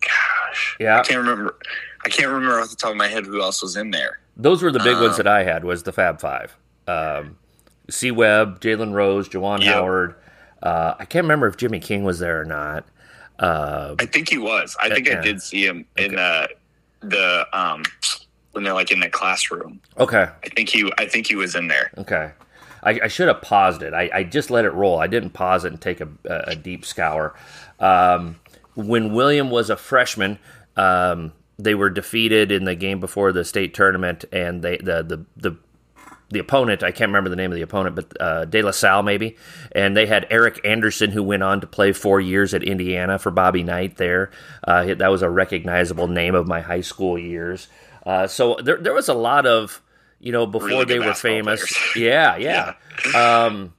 gosh, 0.00 0.76
Yeah. 0.80 1.00
I 1.00 1.02
can't 1.02 1.18
remember. 1.18 1.58
I 2.04 2.08
can't 2.08 2.28
remember 2.30 2.58
off 2.60 2.70
the 2.70 2.76
top 2.76 2.90
of 2.92 2.96
my 2.96 3.08
head 3.08 3.26
who 3.26 3.40
else 3.40 3.62
was 3.62 3.76
in 3.76 3.90
there. 3.90 4.18
Those 4.36 4.62
were 4.62 4.72
the 4.72 4.78
big 4.80 4.94
ones 4.96 5.12
Um, 5.12 5.16
that 5.18 5.26
I 5.28 5.44
had. 5.44 5.64
Was 5.64 5.82
the 5.82 5.92
Fab 5.92 6.20
Five. 6.20 6.56
um, 6.88 7.36
C. 7.90 8.10
Webb, 8.10 8.60
Jalen 8.60 8.92
Rose, 8.92 9.28
Juwan 9.28 9.62
Yep. 9.62 9.74
Howard. 9.74 10.14
Uh, 10.62 10.94
I 10.98 11.04
can't 11.04 11.24
remember 11.24 11.46
if 11.48 11.56
Jimmy 11.56 11.78
King 11.80 12.04
was 12.04 12.18
there 12.20 12.40
or 12.40 12.44
not. 12.44 12.86
Uh, 13.38 13.94
I 13.98 14.06
think 14.06 14.28
he 14.30 14.38
was. 14.38 14.76
I 14.80 14.88
think. 14.88 15.08
I 15.10 15.20
did 15.20 15.42
see 15.42 15.66
him 15.66 15.84
in 15.96 16.16
uh, 16.18 16.46
the 17.00 17.46
um 17.52 17.82
when 18.52 18.64
they're 18.64 18.74
like 18.74 18.92
in 18.92 19.00
the 19.00 19.08
classroom. 19.08 19.80
okay, 19.98 20.28
I 20.44 20.48
think 20.48 20.68
he. 20.68 20.90
I 20.98 21.06
think 21.06 21.26
he 21.26 21.36
was 21.36 21.54
in 21.54 21.68
there. 21.68 21.90
okay. 21.98 22.32
I, 22.84 22.98
I 23.04 23.06
should 23.06 23.28
have 23.28 23.42
paused 23.42 23.82
it. 23.82 23.94
I, 23.94 24.10
I 24.12 24.24
just 24.24 24.50
let 24.50 24.64
it 24.64 24.72
roll. 24.72 24.98
I 24.98 25.06
didn't 25.06 25.30
pause 25.30 25.64
it 25.64 25.70
and 25.70 25.80
take 25.80 26.00
a, 26.00 26.08
a 26.24 26.56
deep 26.56 26.84
scour. 26.84 27.32
Um, 27.78 28.40
when 28.74 29.14
William 29.14 29.50
was 29.50 29.70
a 29.70 29.76
freshman, 29.76 30.40
um, 30.76 31.32
they 31.58 31.76
were 31.76 31.90
defeated 31.90 32.50
in 32.50 32.64
the 32.64 32.74
game 32.74 32.98
before 32.98 33.32
the 33.32 33.44
state 33.44 33.72
tournament, 33.72 34.24
and 34.32 34.62
they 34.62 34.78
the 34.78 35.02
the 35.02 35.24
the 35.36 35.56
the 36.30 36.38
opponent, 36.38 36.82
I 36.82 36.92
can't 36.92 37.10
remember 37.10 37.28
the 37.28 37.36
name 37.36 37.52
of 37.52 37.56
the 37.56 37.62
opponent, 37.62 37.94
but 37.94 38.20
uh, 38.20 38.46
De 38.46 38.62
La 38.62 38.70
Salle 38.70 39.02
maybe, 39.02 39.36
and 39.72 39.94
they 39.96 40.06
had 40.06 40.26
Eric 40.30 40.60
Anderson 40.64 41.10
who 41.10 41.22
went 41.22 41.42
on 41.42 41.60
to 41.60 41.66
play 41.66 41.92
four 41.92 42.20
years 42.20 42.54
at 42.54 42.62
Indiana 42.62 43.18
for 43.18 43.30
Bobby 43.30 43.62
Knight. 43.62 43.96
There, 43.98 44.30
uh, 44.64 44.94
that 44.94 45.10
was 45.10 45.22
a 45.22 45.28
recognizable 45.30 46.08
name 46.08 46.34
of 46.34 46.48
my 46.48 46.62
high 46.62 46.80
school 46.80 47.18
years. 47.18 47.68
Uh, 48.04 48.26
so 48.26 48.56
there, 48.62 48.76
there 48.78 48.92
was 48.94 49.08
a 49.08 49.14
lot 49.14 49.46
of, 49.46 49.80
you 50.18 50.32
know, 50.32 50.46
before 50.46 50.68
Really 50.68 50.84
they 50.86 50.98
were 50.98 51.14
famous. 51.14 51.60
players. 51.60 51.96
Yeah, 51.96 52.36
yeah. 52.36 52.74
Um, 53.14 53.74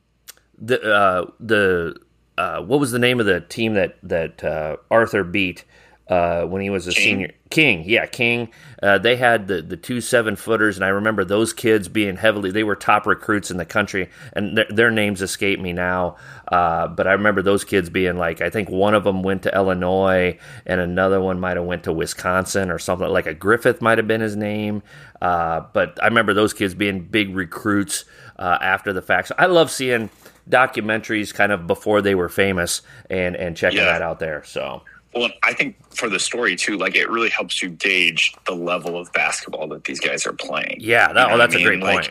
the 0.57 0.81
uh, 0.81 1.31
the 1.39 1.95
uh, 2.37 2.61
what 2.61 2.79
was 2.79 2.91
the 2.91 2.99
name 2.99 3.19
of 3.19 3.25
the 3.25 3.41
team 3.41 3.73
that 3.73 3.97
that 4.03 4.43
uh, 4.43 4.77
Arthur 4.89 5.23
beat 5.23 5.65
uh, 6.13 6.45
when 6.45 6.61
he 6.61 6.69
was 6.69 6.87
a 6.87 6.91
King. 6.91 7.03
senior? 7.03 7.31
King, 7.49 7.83
yeah, 7.85 8.05
King. 8.07 8.49
Uh, 8.81 8.97
they 8.97 9.15
had 9.15 9.47
the 9.47 9.61
the 9.61 9.77
two 9.77 10.01
seven 10.01 10.35
footers, 10.35 10.75
and 10.77 10.83
I 10.83 10.89
remember 10.89 11.23
those 11.23 11.53
kids 11.53 11.87
being 11.87 12.17
heavily. 12.17 12.51
They 12.51 12.63
were 12.63 12.75
top 12.75 13.05
recruits 13.05 13.51
in 13.51 13.57
the 13.57 13.65
country, 13.65 14.09
and 14.33 14.57
their, 14.57 14.65
their 14.69 14.91
names 14.91 15.21
escape 15.21 15.59
me 15.59 15.71
now. 15.73 16.15
Uh, 16.51 16.87
but 16.87 17.05
I 17.07 17.11
remember 17.13 17.41
those 17.41 17.63
kids 17.63 17.89
being 17.89 18.17
like, 18.17 18.41
I 18.41 18.49
think 18.49 18.69
one 18.69 18.93
of 18.95 19.03
them 19.03 19.21
went 19.23 19.43
to 19.43 19.55
Illinois, 19.55 20.37
and 20.65 20.81
another 20.81 21.21
one 21.21 21.39
might 21.39 21.57
have 21.57 21.65
went 21.65 21.83
to 21.83 21.93
Wisconsin 21.93 22.71
or 22.71 22.79
something. 22.79 23.07
Like 23.07 23.27
a 23.27 23.33
Griffith 23.33 23.81
might 23.81 23.97
have 23.99 24.07
been 24.07 24.21
his 24.21 24.35
name. 24.35 24.81
Uh, 25.21 25.61
but 25.73 25.97
I 26.01 26.07
remember 26.07 26.33
those 26.33 26.53
kids 26.53 26.73
being 26.73 27.01
big 27.01 27.35
recruits 27.35 28.05
uh, 28.39 28.57
after 28.61 28.91
the 28.93 29.01
fact. 29.01 29.29
So 29.29 29.35
I 29.37 29.45
love 29.45 29.69
seeing 29.71 30.09
documentaries 30.49 31.33
kind 31.33 31.51
of 31.51 31.67
before 31.67 32.01
they 32.01 32.15
were 32.15 32.29
famous 32.29 32.81
and 33.09 33.35
and 33.35 33.55
checking 33.55 33.79
Yeah. 33.79 33.85
that 33.85 34.01
out 34.01 34.19
there. 34.19 34.43
So 34.43 34.81
Well, 35.15 35.29
I 35.43 35.53
think 35.53 35.75
for 35.95 36.09
the 36.09 36.19
story 36.19 36.55
too, 36.55 36.77
like 36.77 36.95
it 36.95 37.09
really 37.09 37.29
helps 37.29 37.61
you 37.61 37.69
gauge 37.69 38.33
the 38.45 38.55
level 38.55 38.97
of 38.97 39.11
basketball 39.13 39.67
that 39.69 39.83
these 39.85 39.99
guys 39.99 40.25
are 40.25 40.33
playing. 40.33 40.77
yeah, 40.79 41.13
that, 41.13 41.23
You 41.23 41.27
know 41.29 41.35
oh, 41.35 41.37
that's 41.37 41.55
a 41.55 41.63
great 41.63 41.81
point. 41.81 42.09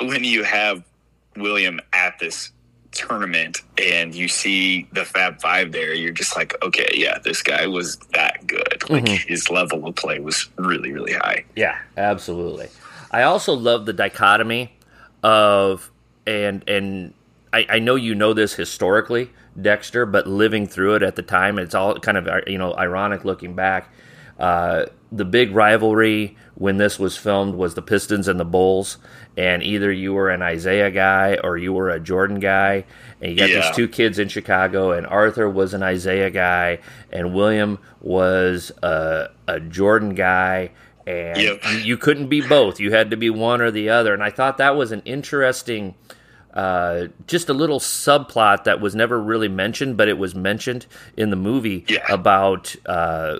Like, 0.00 0.08
when 0.10 0.24
you 0.24 0.42
have 0.44 0.82
William 1.36 1.80
at 1.92 2.18
this 2.18 2.50
tournament 2.92 3.62
and 3.78 4.14
you 4.14 4.26
see 4.28 4.88
the 4.92 5.04
Fab 5.04 5.40
Five 5.40 5.70
there, 5.72 5.94
you're 5.94 6.12
just 6.12 6.34
like, 6.36 6.54
okay, 6.64 6.88
yeah, 6.94 7.18
this 7.22 7.42
guy 7.42 7.66
was 7.66 7.96
that 8.14 8.46
good. 8.46 8.82
Like 8.90 9.04
Mm-hmm. 9.04 9.28
his 9.28 9.48
level 9.50 9.86
of 9.86 9.94
play 9.94 10.18
was 10.18 10.48
really, 10.56 10.90
really 10.92 11.12
high. 11.12 11.44
Yeah, 11.54 11.78
absolutely. 11.96 12.68
I 13.12 13.22
also 13.22 13.52
love 13.54 13.86
the 13.86 13.92
dichotomy 13.92 14.72
of 15.22 15.90
and 16.26 16.68
and 16.68 17.12
I, 17.52 17.66
I 17.68 17.78
know 17.80 17.94
you 17.96 18.14
know 18.14 18.32
this 18.32 18.54
historically, 18.54 19.30
Dexter, 19.60 20.06
but 20.06 20.26
living 20.26 20.66
through 20.66 20.96
it 20.96 21.02
at 21.02 21.16
the 21.16 21.22
time, 21.22 21.58
it's 21.58 21.74
all 21.74 21.98
kind 21.98 22.16
of 22.18 22.28
you 22.48 22.58
know 22.58 22.74
ironic 22.74 23.24
looking 23.24 23.54
back. 23.54 23.88
Uh, 24.38 24.86
the 25.12 25.24
big 25.24 25.50
rivalry 25.54 26.36
when 26.54 26.76
this 26.78 26.98
was 26.98 27.16
filmed 27.16 27.54
was 27.54 27.74
the 27.74 27.82
Pistons 27.82 28.28
and 28.28 28.38
the 28.40 28.44
Bulls, 28.44 28.96
and 29.36 29.62
either 29.62 29.90
you 29.92 30.14
were 30.14 30.30
an 30.30 30.40
Isiah 30.40 30.90
guy 30.90 31.36
or 31.42 31.58
you 31.58 31.72
were 31.72 31.90
a 31.90 31.98
Jordan 32.00 32.38
guy, 32.38 32.84
and 33.20 33.32
you 33.32 33.36
got 33.36 33.50
Yeah. 33.50 33.56
these 33.66 33.76
two 33.76 33.88
kids 33.88 34.18
in 34.18 34.28
Chicago, 34.28 34.92
and 34.92 35.06
Arthur 35.06 35.48
was 35.50 35.74
an 35.74 35.82
Isiah 35.82 36.30
guy, 36.30 36.78
and 37.12 37.34
William 37.34 37.78
was 38.00 38.72
a, 38.82 39.28
a 39.48 39.58
Jordan 39.60 40.14
guy, 40.14 40.70
and 41.06 41.38
Yep. 41.40 41.60
you, 41.72 41.78
you 41.78 41.96
couldn't 41.96 42.28
be 42.28 42.40
both. 42.40 42.78
You 42.80 42.92
had 42.92 43.10
to 43.10 43.16
be 43.16 43.30
one 43.30 43.60
or 43.60 43.70
the 43.70 43.88
other, 43.90 44.14
and 44.14 44.22
I 44.22 44.30
thought 44.30 44.58
that 44.58 44.76
was 44.76 44.92
an 44.92 45.02
interesting. 45.04 45.94
Uh, 46.54 47.06
just 47.28 47.48
a 47.48 47.52
little 47.54 47.78
subplot 47.78 48.64
that 48.64 48.80
was 48.80 48.94
never 48.94 49.20
really 49.20 49.48
mentioned, 49.48 49.96
but 49.96 50.08
it 50.08 50.18
was 50.18 50.34
mentioned 50.34 50.86
in 51.16 51.30
the 51.30 51.36
movie 51.36 51.84
Yeah. 51.88 52.04
about 52.12 52.74
uh, 52.86 53.38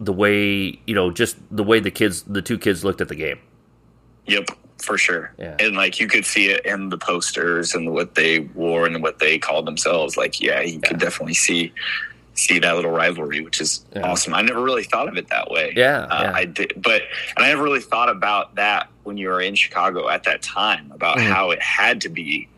the 0.00 0.12
way 0.12 0.80
you 0.86 0.94
know, 0.94 1.10
just 1.12 1.36
the 1.50 1.62
way 1.62 1.78
the 1.80 1.90
kids, 1.92 2.22
the 2.22 2.42
two 2.42 2.58
kids 2.58 2.84
looked 2.84 3.00
at 3.00 3.08
the 3.08 3.14
game. 3.14 3.38
Yep, 4.26 4.48
for 4.82 4.98
sure. 4.98 5.32
Yeah. 5.38 5.56
And 5.60 5.76
like 5.76 6.00
you 6.00 6.08
could 6.08 6.26
see 6.26 6.50
it 6.50 6.64
in 6.66 6.88
the 6.88 6.98
posters 6.98 7.72
and 7.74 7.92
what 7.92 8.16
they 8.16 8.40
wore 8.40 8.84
and 8.86 9.00
what 9.02 9.20
they 9.20 9.38
called 9.38 9.66
themselves. 9.66 10.16
Like, 10.16 10.40
yeah, 10.40 10.60
you 10.60 10.80
could 10.80 10.98
definitely 10.98 11.34
see 11.34 11.72
see 12.34 12.58
that 12.58 12.74
little 12.74 12.90
rivalry, 12.90 13.42
which 13.42 13.60
is 13.60 13.84
Yeah. 13.94 14.02
awesome. 14.02 14.34
I 14.34 14.42
never 14.42 14.60
really 14.62 14.84
thought 14.84 15.06
of 15.08 15.16
it 15.16 15.28
that 15.28 15.50
way. 15.50 15.72
Yeah, 15.76 16.00
Uh, 16.10 16.22
yeah. 16.24 16.32
I 16.34 16.44
did, 16.46 16.72
but 16.76 17.02
and 17.36 17.44
I 17.44 17.48
never 17.48 17.62
really 17.62 17.80
thought 17.80 18.08
about 18.08 18.56
that 18.56 18.88
when 19.04 19.16
you 19.16 19.28
were 19.28 19.40
in 19.40 19.54
Chicago 19.54 20.08
at 20.08 20.24
that 20.24 20.42
time 20.42 20.90
about 20.92 21.18
Mhm. 21.18 21.30
how 21.32 21.50
it 21.50 21.60
had 21.62 22.00
to 22.02 22.08
be, 22.08 22.48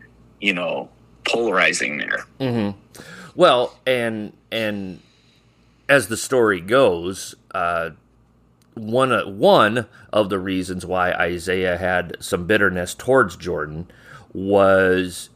you 0.41 0.53
know, 0.53 0.89
polarizing 1.25 1.97
there. 1.97 2.25
hmm 2.39 2.71
Well, 3.35 3.77
and 3.87 4.33
and 4.51 4.99
as 5.89 6.07
the 6.07 6.17
story 6.17 6.59
goes, 6.61 7.33
uh, 7.53 7.91
one 8.75 9.11
uh, 9.11 9.25
one 9.27 9.87
of 10.11 10.29
the 10.29 10.37
reasons 10.39 10.85
why 10.85 11.11
Isiah 11.27 11.77
had 11.77 12.17
some 12.19 12.45
bitterness 12.45 12.93
towards 12.93 13.35
Jordan 13.37 13.87
was 14.33 15.29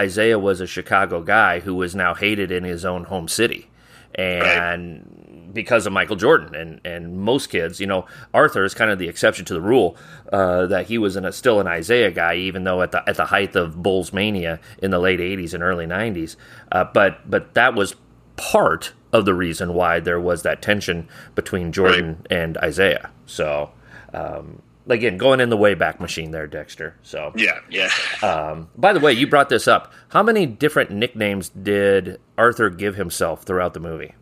Isiah 0.00 0.38
was 0.38 0.60
a 0.60 0.66
Chicago 0.66 1.20
guy 1.22 1.60
who 1.60 1.74
was 1.74 1.94
now 1.94 2.14
hated 2.14 2.50
in 2.50 2.64
his 2.64 2.84
own 2.84 3.04
home 3.04 3.28
city, 3.28 3.68
and 4.14 5.21
because 5.52 5.86
of 5.86 5.92
Michael 5.92 6.16
Jordan 6.16 6.54
and 6.54 6.80
and 6.84 7.18
most 7.18 7.48
kids, 7.48 7.80
you 7.80 7.86
know, 7.86 8.06
Arthur 8.32 8.64
is 8.64 8.74
kind 8.74 8.90
of 8.90 8.98
the 8.98 9.08
exception 9.08 9.44
to 9.46 9.54
the 9.54 9.60
rule 9.60 9.96
uh, 10.32 10.66
that 10.66 10.86
he 10.86 10.98
was 10.98 11.16
an, 11.16 11.24
a, 11.24 11.32
still 11.32 11.60
an 11.60 11.66
Isiah 11.66 12.10
guy, 12.10 12.36
even 12.36 12.64
though 12.64 12.82
at 12.82 12.92
the 12.92 13.08
at 13.08 13.16
the 13.16 13.26
height 13.26 13.54
of 13.56 13.82
Bulls 13.82 14.12
mania 14.12 14.60
in 14.78 14.90
the 14.90 14.98
late 14.98 15.20
'80s 15.20 15.54
and 15.54 15.62
early 15.62 15.86
'90s. 15.86 16.36
Uh, 16.70 16.84
but 16.84 17.28
but 17.30 17.54
that 17.54 17.74
was 17.74 17.96
part 18.36 18.92
of 19.12 19.24
the 19.24 19.34
reason 19.34 19.74
why 19.74 20.00
there 20.00 20.20
was 20.20 20.42
that 20.42 20.62
tension 20.62 21.08
between 21.34 21.72
Jordan 21.72 22.26
and 22.30 22.58
Isiah. 22.62 23.10
So. 23.26 23.70
Um, 24.14 24.62
Again, 24.88 25.16
going 25.16 25.38
in 25.38 25.48
the 25.48 25.56
Wayback 25.56 26.00
Machine 26.00 26.32
there, 26.32 26.48
Dexter. 26.48 26.96
So, 27.02 27.32
Yeah, 27.36 27.60
yeah. 27.70 27.88
um, 28.22 28.68
by 28.76 28.92
the 28.92 28.98
way, 28.98 29.12
you 29.12 29.28
brought 29.28 29.48
this 29.48 29.68
up. 29.68 29.92
How 30.08 30.24
many 30.24 30.44
different 30.44 30.90
nicknames 30.90 31.50
did 31.50 32.20
Arthur 32.36 32.68
give 32.68 32.96
himself 32.96 33.44
throughout 33.44 33.74
the 33.74 33.80
movie? 33.80 34.14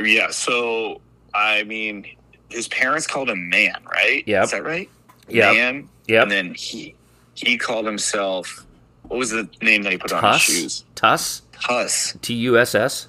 Yeah, 0.00 0.30
so 0.30 1.00
I 1.34 1.62
mean, 1.64 2.06
his 2.50 2.68
parents 2.68 3.06
called 3.06 3.28
him 3.30 3.48
Man, 3.48 3.76
right? 3.90 4.22
Yeah. 4.26 4.42
Is 4.42 4.50
that 4.52 4.64
right? 4.64 4.88
Yeah. 5.28 5.52
Man. 5.52 5.88
Yep. 6.08 6.22
And 6.22 6.30
then 6.30 6.54
he 6.54 6.94
he 7.34 7.56
called 7.58 7.86
himself. 7.86 8.66
What 9.08 9.18
was 9.18 9.30
the 9.30 9.48
name 9.60 9.82
that 9.82 9.92
he 9.92 9.98
put 9.98 10.12
on 10.12 10.22
his 10.22 10.32
Tuss? 10.32 10.40
shoes? 10.42 10.84
Tuss? 10.94 11.42
Tuss. 11.60 12.16
T 12.22 12.34
U 12.34 12.58
S 12.58 12.74
S? 12.74 13.08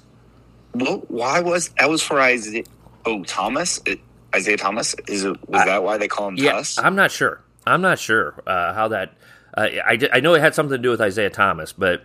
Well, 0.74 1.04
why 1.08 1.40
was 1.40 1.68
that? 1.78 1.88
Was 1.88 2.02
for 2.02 2.20
Isiah? 2.20 2.64
Oh, 3.06 3.22
Thomas. 3.24 3.80
It, 3.86 4.00
Isiah 4.36 4.56
Thomas. 4.56 4.94
Is 5.08 5.24
it? 5.24 5.30
Was 5.48 5.62
I- 5.62 5.66
that 5.66 5.82
why 5.84 5.98
they 5.98 6.08
call 6.08 6.28
him 6.28 6.36
Yeah, 6.36 6.52
Tuss? 6.52 6.78
I'm 6.78 6.96
not 6.96 7.10
sure. 7.10 7.40
I'm 7.66 7.80
not 7.80 7.98
sure 7.98 8.34
uh, 8.46 8.74
how 8.74 8.88
that. 8.88 9.14
Uh, 9.56 9.68
I, 9.86 9.98
I 10.12 10.20
know 10.20 10.34
it 10.34 10.40
had 10.40 10.54
something 10.54 10.76
to 10.76 10.82
do 10.82 10.90
with 10.90 11.00
Isiah 11.00 11.30
Thomas, 11.30 11.72
but 11.72 12.04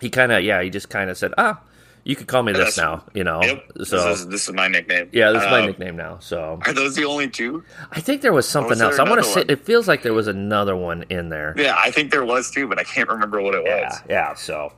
he 0.00 0.08
kind 0.10 0.30
of, 0.30 0.44
yeah, 0.44 0.62
he 0.62 0.70
just 0.70 0.88
kind 0.90 1.10
of 1.10 1.18
said, 1.18 1.34
ah, 1.36 1.60
you 2.08 2.16
could 2.16 2.26
call 2.26 2.42
me 2.42 2.52
this 2.52 2.78
now, 2.78 3.04
you 3.12 3.22
know? 3.22 3.42
Yep. 3.42 3.64
So, 3.84 4.08
this, 4.08 4.20
is, 4.20 4.26
this 4.28 4.48
is 4.48 4.54
my 4.54 4.66
nickname. 4.66 5.10
yeah, 5.12 5.30
this 5.30 5.42
is 5.42 5.50
my 5.50 5.60
Um, 5.60 5.66
nickname 5.66 5.94
now. 5.94 6.18
So, 6.20 6.58
Are 6.64 6.72
those 6.72 6.96
the 6.96 7.04
only 7.04 7.28
two? 7.28 7.62
I 7.92 8.00
think 8.00 8.22
there 8.22 8.32
was 8.32 8.48
something 8.48 8.80
else. 8.80 8.98
I 8.98 9.02
want 9.04 9.22
to 9.22 9.28
say, 9.28 9.44
it 9.46 9.62
feels 9.66 9.86
like 9.86 10.02
there 10.02 10.14
was 10.14 10.26
another 10.26 10.74
one 10.74 11.02
in 11.10 11.28
there. 11.28 11.52
Yeah, 11.58 11.76
I 11.78 11.90
think 11.90 12.10
there 12.10 12.24
was 12.24 12.50
two, 12.50 12.66
but 12.66 12.78
I 12.78 12.84
can't 12.84 13.10
remember 13.10 13.42
what 13.42 13.54
it 13.54 13.62
Yeah, 13.66 13.88
was. 13.90 13.98
yeah. 14.08 14.34
So, 14.34 14.72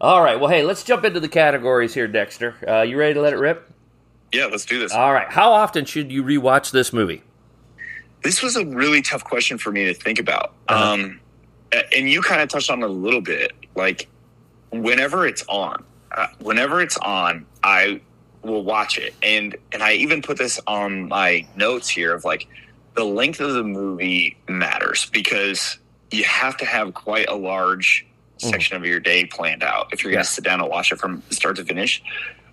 all 0.00 0.20
right. 0.20 0.38
Well, 0.38 0.50
hey, 0.50 0.64
let's 0.64 0.82
jump 0.82 1.04
into 1.04 1.20
the 1.20 1.28
categories 1.28 1.94
here, 1.94 2.08
Dexter. 2.08 2.56
Uh, 2.66 2.82
you 2.82 2.98
ready 2.98 3.14
to 3.14 3.20
let 3.20 3.32
it 3.32 3.38
rip? 3.38 3.70
Yeah, 4.32 4.46
let's 4.46 4.64
do 4.64 4.80
this. 4.80 4.90
All 4.92 5.12
right. 5.12 5.30
How 5.30 5.52
often 5.52 5.84
should 5.84 6.10
you 6.10 6.24
rewatch 6.24 6.72
this 6.72 6.92
movie? 6.92 7.22
This 8.24 8.42
was 8.42 8.56
a 8.56 8.66
really 8.66 9.00
tough 9.00 9.22
question 9.22 9.58
for 9.58 9.70
me 9.70 9.84
to 9.84 9.94
think 9.94 10.18
about. 10.18 10.54
Uh-huh. 10.66 10.94
Um, 10.94 11.20
and 11.96 12.10
you 12.10 12.20
kind 12.20 12.40
of 12.42 12.48
touched 12.48 12.68
on 12.68 12.82
it 12.82 12.86
a 12.86 12.88
little 12.88 13.20
bit. 13.20 13.52
Like, 13.76 14.08
whenever 14.72 15.24
it's 15.24 15.44
on, 15.46 15.84
uh, 16.14 16.26
whenever 16.40 16.80
it's 16.80 16.96
on, 16.98 17.46
I 17.62 18.00
will 18.42 18.62
watch 18.64 18.98
it. 18.98 19.14
And 19.22 19.56
and 19.72 19.82
I 19.82 19.94
even 19.94 20.22
put 20.22 20.38
this 20.38 20.60
on 20.66 21.08
my 21.08 21.46
notes 21.56 21.88
here 21.88 22.14
of 22.14 22.24
like 22.24 22.46
the 22.94 23.04
length 23.04 23.40
of 23.40 23.54
the 23.54 23.64
movie 23.64 24.36
matters 24.48 25.06
because 25.12 25.78
you 26.10 26.24
have 26.24 26.56
to 26.58 26.64
have 26.64 26.94
quite 26.94 27.28
a 27.28 27.34
large 27.34 28.06
Mhm. 28.40 28.50
section 28.50 28.76
of 28.76 28.84
your 28.84 29.00
day 29.00 29.24
planned 29.24 29.62
out 29.62 29.88
if 29.92 30.02
you're 30.02 30.12
going 30.12 30.24
to 30.24 30.30
sit 30.30 30.44
down 30.44 30.60
and 30.60 30.68
watch 30.68 30.92
it 30.92 30.98
from 30.98 31.22
start 31.30 31.56
to 31.56 31.64
finish. 31.64 32.02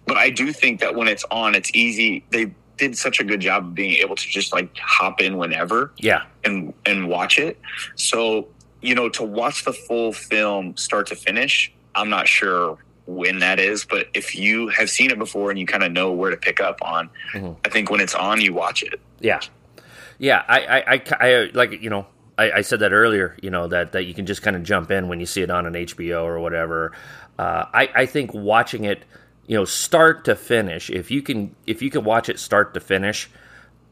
But 0.07 0.17
I 0.17 0.29
do 0.29 0.51
think 0.53 0.79
that 0.79 0.95
when 0.95 1.07
it's 1.07 1.23
on, 1.31 1.53
it's 1.55 1.71
easy. 1.73 2.23
They 2.31 2.51
did 2.77 2.97
such 2.97 3.19
a 3.19 3.23
good 3.23 3.39
job 3.41 3.65
of 3.65 3.75
being 3.75 3.93
able 3.95 4.15
to 4.15 4.27
just 4.27 4.51
like 4.53 4.75
hop 4.77 5.21
in 5.21 5.37
whenever 5.37 5.91
Yeah. 5.97 6.23
and 6.43 6.73
and 6.85 7.07
watch 7.07 7.37
it. 7.37 7.59
So 7.95 8.47
you 8.81 8.95
know, 8.95 9.09
to 9.09 9.21
watch 9.23 9.63
the 9.65 9.73
full 9.73 10.11
film 10.11 10.75
start 10.75 11.05
to 11.07 11.15
finish, 11.15 11.71
I'm 11.93 12.09
not 12.09 12.27
sure 12.27 12.79
when 13.15 13.39
that 13.39 13.59
is, 13.59 13.85
but 13.85 14.07
if 14.13 14.35
you 14.35 14.69
have 14.69 14.89
seen 14.89 15.11
it 15.11 15.19
before 15.19 15.49
and 15.49 15.59
you 15.59 15.65
kind 15.65 15.83
of 15.83 15.91
know 15.91 16.11
where 16.11 16.31
to 16.31 16.37
pick 16.37 16.59
up 16.59 16.81
on, 16.81 17.09
mm-hmm. 17.33 17.53
I 17.65 17.69
think 17.69 17.89
when 17.89 18.01
it's 18.01 18.15
on, 18.15 18.41
you 18.41 18.53
watch 18.53 18.83
it. 18.83 18.99
Yeah, 19.19 19.41
yeah. 20.17 20.43
I, 20.47 20.59
I, 20.59 20.93
I, 20.93 21.01
I 21.19 21.49
like 21.53 21.81
you 21.81 21.89
know, 21.89 22.07
I, 22.37 22.51
I, 22.51 22.61
said 22.61 22.79
that 22.79 22.93
earlier. 22.93 23.37
You 23.41 23.49
know 23.49 23.67
that 23.67 23.91
that 23.91 24.03
you 24.03 24.13
can 24.13 24.25
just 24.25 24.41
kind 24.41 24.55
of 24.55 24.63
jump 24.63 24.91
in 24.91 25.07
when 25.07 25.19
you 25.19 25.25
see 25.25 25.41
it 25.41 25.49
on 25.49 25.65
an 25.65 25.73
HBO 25.73 26.23
or 26.23 26.39
whatever. 26.39 26.93
Uh, 27.37 27.65
I, 27.73 27.89
I 27.95 28.05
think 28.05 28.33
watching 28.33 28.83
it, 28.85 29.03
you 29.47 29.57
know, 29.57 29.65
start 29.65 30.25
to 30.25 30.35
finish. 30.35 30.89
If 30.89 31.11
you 31.11 31.21
can, 31.21 31.55
if 31.65 31.81
you 31.81 31.89
can 31.89 32.03
watch 32.03 32.29
it 32.29 32.39
start 32.39 32.73
to 32.75 32.79
finish 32.79 33.29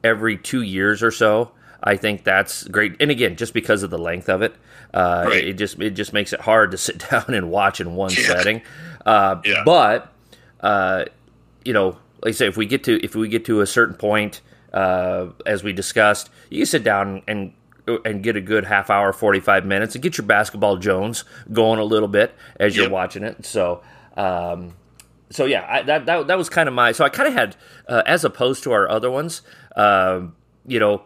every 0.03 0.37
two 0.37 0.61
years 0.61 1.01
or 1.01 1.11
so, 1.11 1.51
I 1.81 1.95
think 1.95 2.23
that's 2.23 2.67
great. 2.67 2.95
And 2.99 3.11
again, 3.11 3.35
just 3.35 3.53
because 3.53 3.83
of 3.83 3.89
the 3.89 3.97
length 3.97 4.29
of 4.29 4.41
it, 4.41 4.55
uh, 4.93 5.25
right. 5.27 5.47
it 5.47 5.53
just 5.53 5.79
it 5.79 5.91
just 5.91 6.13
makes 6.13 6.33
it 6.33 6.41
hard 6.41 6.71
to 6.71 6.77
sit 6.77 7.05
down 7.09 7.33
and 7.33 7.49
watch 7.49 7.79
in 7.79 7.95
one 7.95 8.11
yeah. 8.11 8.27
setting. 8.27 8.61
Uh, 9.09 9.41
yeah. 9.43 9.63
But 9.65 10.13
uh, 10.59 11.05
you 11.65 11.73
know, 11.73 11.97
like 12.21 12.29
I 12.29 12.31
say, 12.31 12.47
if 12.47 12.57
we 12.57 12.65
get 12.65 12.83
to 12.83 13.03
if 13.03 13.15
we 13.15 13.27
get 13.27 13.45
to 13.45 13.61
a 13.61 13.67
certain 13.67 13.95
point, 13.95 14.41
uh, 14.73 15.27
as 15.45 15.63
we 15.63 15.73
discussed, 15.73 16.29
you 16.49 16.65
sit 16.65 16.83
down 16.83 17.23
and 17.27 17.53
and 18.05 18.21
get 18.21 18.35
a 18.35 18.41
good 18.41 18.65
half 18.65 18.89
hour, 18.89 19.11
forty 19.11 19.39
five 19.39 19.65
minutes, 19.65 19.95
and 19.95 20.03
get 20.03 20.17
your 20.17 20.27
basketball 20.27 20.77
Jones 20.77 21.23
going 21.51 21.79
a 21.79 21.83
little 21.83 22.07
bit 22.07 22.35
as 22.59 22.75
you're 22.75 22.89
watching 22.89 23.23
it. 23.23 23.45
So. 23.45 23.81
Um, 24.15 24.73
so 25.31 25.45
yeah, 25.45 25.65
I, 25.69 25.83
that, 25.83 26.07
that 26.07 26.27
that 26.27 26.37
was 26.37 26.49
kind 26.49 26.67
of 26.67 26.73
my. 26.73 26.91
So 26.91 27.05
I 27.05 27.09
kind 27.09 27.27
of 27.27 27.35
had, 27.35 27.55
uh, 27.87 28.01
as 28.05 28.25
opposed 28.25 28.63
to 28.63 28.71
our 28.71 28.89
other 28.89 29.11
ones, 29.11 29.43
um, 29.75 30.35
you 30.65 30.79
know, 30.79 31.05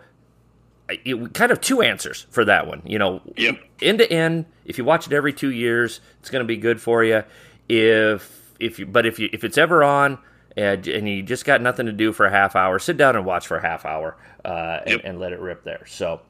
it, 0.90 1.34
kind 1.34 1.52
of 1.52 1.60
two 1.60 1.82
answers 1.82 2.26
for 2.30 2.46
that 2.46 2.66
one. 2.66 2.82
You 2.86 3.00
know, 3.00 3.22
yep. 3.36 3.60
end 3.82 4.00
to 4.00 4.12
end, 4.12 4.46
if 4.66 4.78
you 4.78 4.86
watch 4.86 5.08
it 5.08 5.14
every 5.14 5.34
two 5.34 5.52
years, 5.52 6.00
it's 6.22 6.30
going 6.30 6.42
to 6.42 6.48
be 6.48 6.58
good 6.58 6.82
for 6.82 7.04
you. 7.04 7.24
If 7.70 8.54
if 8.60 8.80
you, 8.80 8.86
but 8.86 9.06
if 9.06 9.20
you 9.20 9.30
if 9.32 9.44
it's 9.44 9.58
ever 9.58 9.84
on 9.84 10.20
and, 10.56 10.88
and 10.88 11.08
you 11.08 11.24
just 11.24 11.46
got 11.46 11.62
nothing 11.62 11.86
to 11.86 11.92
do 11.92 12.14
for 12.14 12.26
a 12.26 12.32
half 12.32 12.56
hour, 12.56 12.80
sit 12.80 12.98
down 12.98 13.16
and 13.16 13.26
watch 13.26 13.48
for 13.48 13.58
a 13.58 13.62
half 13.62 13.86
hour 13.86 14.18
uh, 14.46 14.80
yep. 14.86 15.00
and, 15.00 15.06
and, 15.06 15.20
let 15.20 15.34
it 15.34 15.40
rip 15.40 15.64
there. 15.64 15.84
So, 15.88 16.22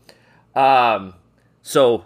um, 0.56 1.16
so 1.62 2.06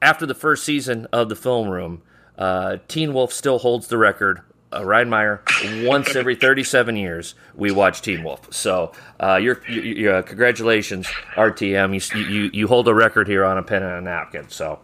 after 0.00 0.26
the 0.26 0.34
first 0.34 0.64
season 0.64 1.06
of 1.12 1.28
the 1.28 1.36
film 1.36 1.68
room, 1.68 2.02
uh, 2.36 2.76
Teen 2.86 3.12
Wolf 3.12 3.32
still 3.32 3.58
holds 3.58 3.88
the 3.88 3.98
record 3.98 4.42
uh, 4.72 4.84
Ryan 4.84 5.08
Meyer 5.08 5.42
once 5.82 6.14
every 6.14 6.34
37 6.34 6.96
years 6.96 7.34
we 7.54 7.70
watch 7.70 8.02
Teen 8.02 8.22
Wolf. 8.22 8.52
So 8.52 8.92
uh, 9.18 9.36
you're, 9.36 9.62
you're 9.68 10.16
uh, 10.16 10.22
congratulations 10.22 11.06
RTM. 11.34 12.14
You, 12.14 12.22
you 12.22 12.50
you 12.52 12.68
hold 12.68 12.86
a 12.88 12.94
record 12.94 13.28
here 13.28 13.44
on 13.44 13.58
a 13.58 13.62
pen 13.62 13.82
and 13.82 13.94
a 13.94 14.00
napkin. 14.00 14.48
So. 14.48 14.80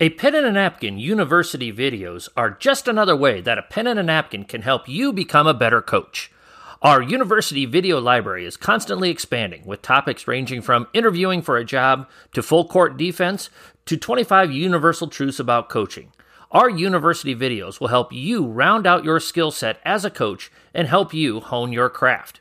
A 0.00 0.10
pen 0.10 0.36
and 0.36 0.46
a 0.46 0.52
napkin 0.52 1.00
university 1.00 1.72
videos 1.72 2.28
are 2.36 2.50
just 2.50 2.86
another 2.86 3.16
way 3.16 3.40
that 3.40 3.58
a 3.58 3.64
pen 3.64 3.88
and 3.88 3.98
a 3.98 4.02
napkin 4.04 4.44
can 4.44 4.62
help 4.62 4.88
you 4.88 5.12
become 5.12 5.48
a 5.48 5.52
better 5.52 5.82
coach. 5.82 6.30
Our 6.82 7.02
university 7.02 7.66
video 7.66 8.00
library 8.00 8.46
is 8.46 8.56
constantly 8.56 9.10
expanding 9.10 9.66
with 9.66 9.82
topics 9.82 10.28
ranging 10.28 10.62
from 10.62 10.86
interviewing 10.94 11.42
for 11.42 11.56
a 11.56 11.64
job 11.64 12.08
to 12.34 12.44
full 12.44 12.68
court 12.68 12.96
defense 12.96 13.50
to 13.86 13.96
25 13.96 14.52
universal 14.52 15.08
truths 15.08 15.40
about 15.40 15.68
coaching. 15.68 16.12
Our 16.52 16.70
university 16.70 17.34
videos 17.34 17.80
will 17.80 17.88
help 17.88 18.12
you 18.12 18.46
round 18.46 18.86
out 18.86 19.02
your 19.02 19.18
skill 19.18 19.50
set 19.50 19.80
as 19.84 20.04
a 20.04 20.10
coach 20.10 20.52
and 20.72 20.86
help 20.86 21.12
you 21.12 21.40
hone 21.40 21.72
your 21.72 21.90
craft. 21.90 22.40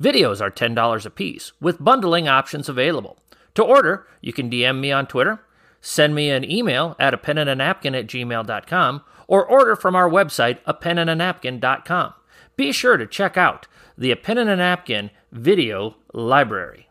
Videos 0.00 0.40
are 0.40 0.52
$10 0.52 1.04
a 1.04 1.10
piece, 1.10 1.50
with 1.60 1.82
bundling 1.82 2.28
options 2.28 2.68
available. 2.68 3.18
To 3.56 3.64
order, 3.64 4.06
you 4.20 4.32
can 4.32 4.48
DM 4.48 4.78
me 4.78 4.92
on 4.92 5.08
Twitter, 5.08 5.40
send 5.82 6.14
me 6.14 6.30
an 6.30 6.50
email 6.50 6.96
at 6.98 7.12
a 7.12 7.18
pen 7.18 7.36
and 7.36 7.50
a 7.50 7.54
napkin 7.54 7.94
at 7.94 8.06
gmail.com, 8.06 9.02
or 9.26 9.44
order 9.44 9.76
from 9.76 9.94
our 9.94 10.08
website, 10.08 10.58
a 10.64 10.72
pen 10.72 10.96
and 10.96 11.10
a 11.10 11.14
napkin.com. 11.14 12.14
Be 12.56 12.72
sure 12.72 12.96
to 12.96 13.06
check 13.06 13.36
out 13.36 13.66
the 13.96 14.10
A 14.10 14.16
Pen 14.16 14.38
and 14.38 14.50
a 14.50 14.56
Napkin 14.56 15.10
video 15.30 15.96
library. 16.12 16.88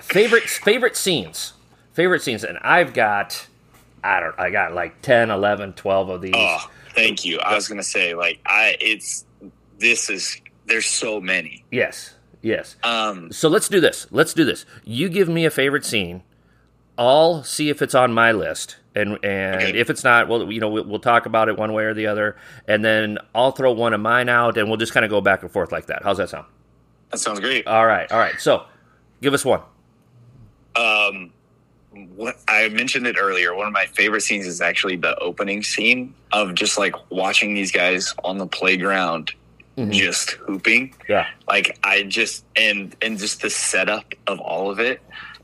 Favorite 0.00 0.44
favorite 0.44 0.96
scenes. 0.96 1.54
Favorite 1.92 2.22
scenes, 2.22 2.44
and 2.44 2.58
I've 2.62 2.94
got 2.94 3.46
I 4.02 4.20
don't 4.20 4.38
I 4.38 4.50
got 4.50 4.72
like 4.72 5.02
10, 5.02 5.30
11, 5.30 5.74
12 5.74 6.08
of 6.08 6.20
these. 6.22 6.32
Oh, 6.34 6.70
thank 6.94 7.24
you. 7.24 7.38
I 7.40 7.54
was 7.54 7.68
going 7.68 7.78
to 7.78 7.84
say 7.84 8.14
like 8.14 8.38
I 8.46 8.76
it's 8.80 9.24
this 9.78 10.08
is 10.08 10.40
there's 10.66 10.86
so 10.86 11.20
many. 11.20 11.64
Yes. 11.70 12.14
Yes. 12.42 12.76
Um 12.84 13.32
so 13.32 13.48
let's 13.48 13.68
do 13.68 13.80
this. 13.80 14.06
Let's 14.10 14.32
do 14.32 14.44
this. 14.44 14.64
You 14.84 15.08
give 15.08 15.28
me 15.28 15.44
a 15.44 15.50
favorite 15.50 15.84
scene. 15.84 16.22
I'll 17.00 17.42
see 17.42 17.70
if 17.70 17.80
it's 17.80 17.94
on 17.94 18.12
my 18.12 18.32
list. 18.32 18.76
And 18.94 19.18
and 19.24 19.62
okay. 19.62 19.78
if 19.78 19.88
it's 19.88 20.04
not, 20.04 20.28
well, 20.28 20.52
you 20.52 20.60
know, 20.60 20.68
we'll, 20.68 20.84
we'll, 20.84 20.98
talk 21.00 21.24
about 21.24 21.48
it 21.48 21.56
one 21.56 21.72
way 21.72 21.84
or 21.84 21.94
the 21.94 22.08
other, 22.08 22.36
and 22.66 22.84
then 22.84 23.18
I'll 23.34 23.52
throw 23.52 23.72
one 23.72 23.94
of 23.94 24.00
mine 24.00 24.28
out, 24.28 24.58
and 24.58 24.68
we'll 24.68 24.78
just 24.78 24.92
kind 24.92 25.04
of 25.04 25.10
go 25.10 25.20
back 25.20 25.42
and 25.42 25.50
forth 25.50 25.70
like 25.70 25.86
that. 25.86 26.02
How's 26.02 26.18
that 26.18 26.28
sound? 26.28 26.46
That 27.10 27.18
sounds 27.18 27.38
great. 27.38 27.68
All 27.68 27.86
right, 27.86 28.10
all 28.10 28.18
right. 28.18 28.38
So, 28.40 28.64
give 29.22 29.32
us 29.32 29.44
one. 29.44 29.62
Um, 30.74 31.32
what 32.16 32.36
I 32.48 32.68
mentioned 32.68 33.06
it 33.06 33.16
earlier. 33.18 33.54
One 33.54 33.68
of 33.68 33.72
my 33.72 33.86
favorite 33.86 34.22
scenes 34.22 34.46
is 34.46 34.60
actually 34.60 34.96
the 34.96 35.16
opening 35.20 35.62
scene 35.62 36.12
of 36.32 36.54
just 36.54 36.76
like 36.76 36.94
watching 37.10 37.54
these 37.54 37.70
guys 37.72 38.12
on 38.24 38.38
the 38.38 38.46
playground 38.46 39.32
mm-hmm. 39.76 39.90
just 39.92 40.30
hooping. 40.32 40.94
Yeah. 41.08 41.28
Like 41.48 41.78
I 41.84 42.02
just 42.02 42.44
and 42.56 42.94
and 43.02 43.18
just 43.18 43.42
the 43.42 43.50
setup 43.50 44.14
of 44.26 44.40
all 44.40 44.70
of 44.70 44.80
it. 44.80 45.00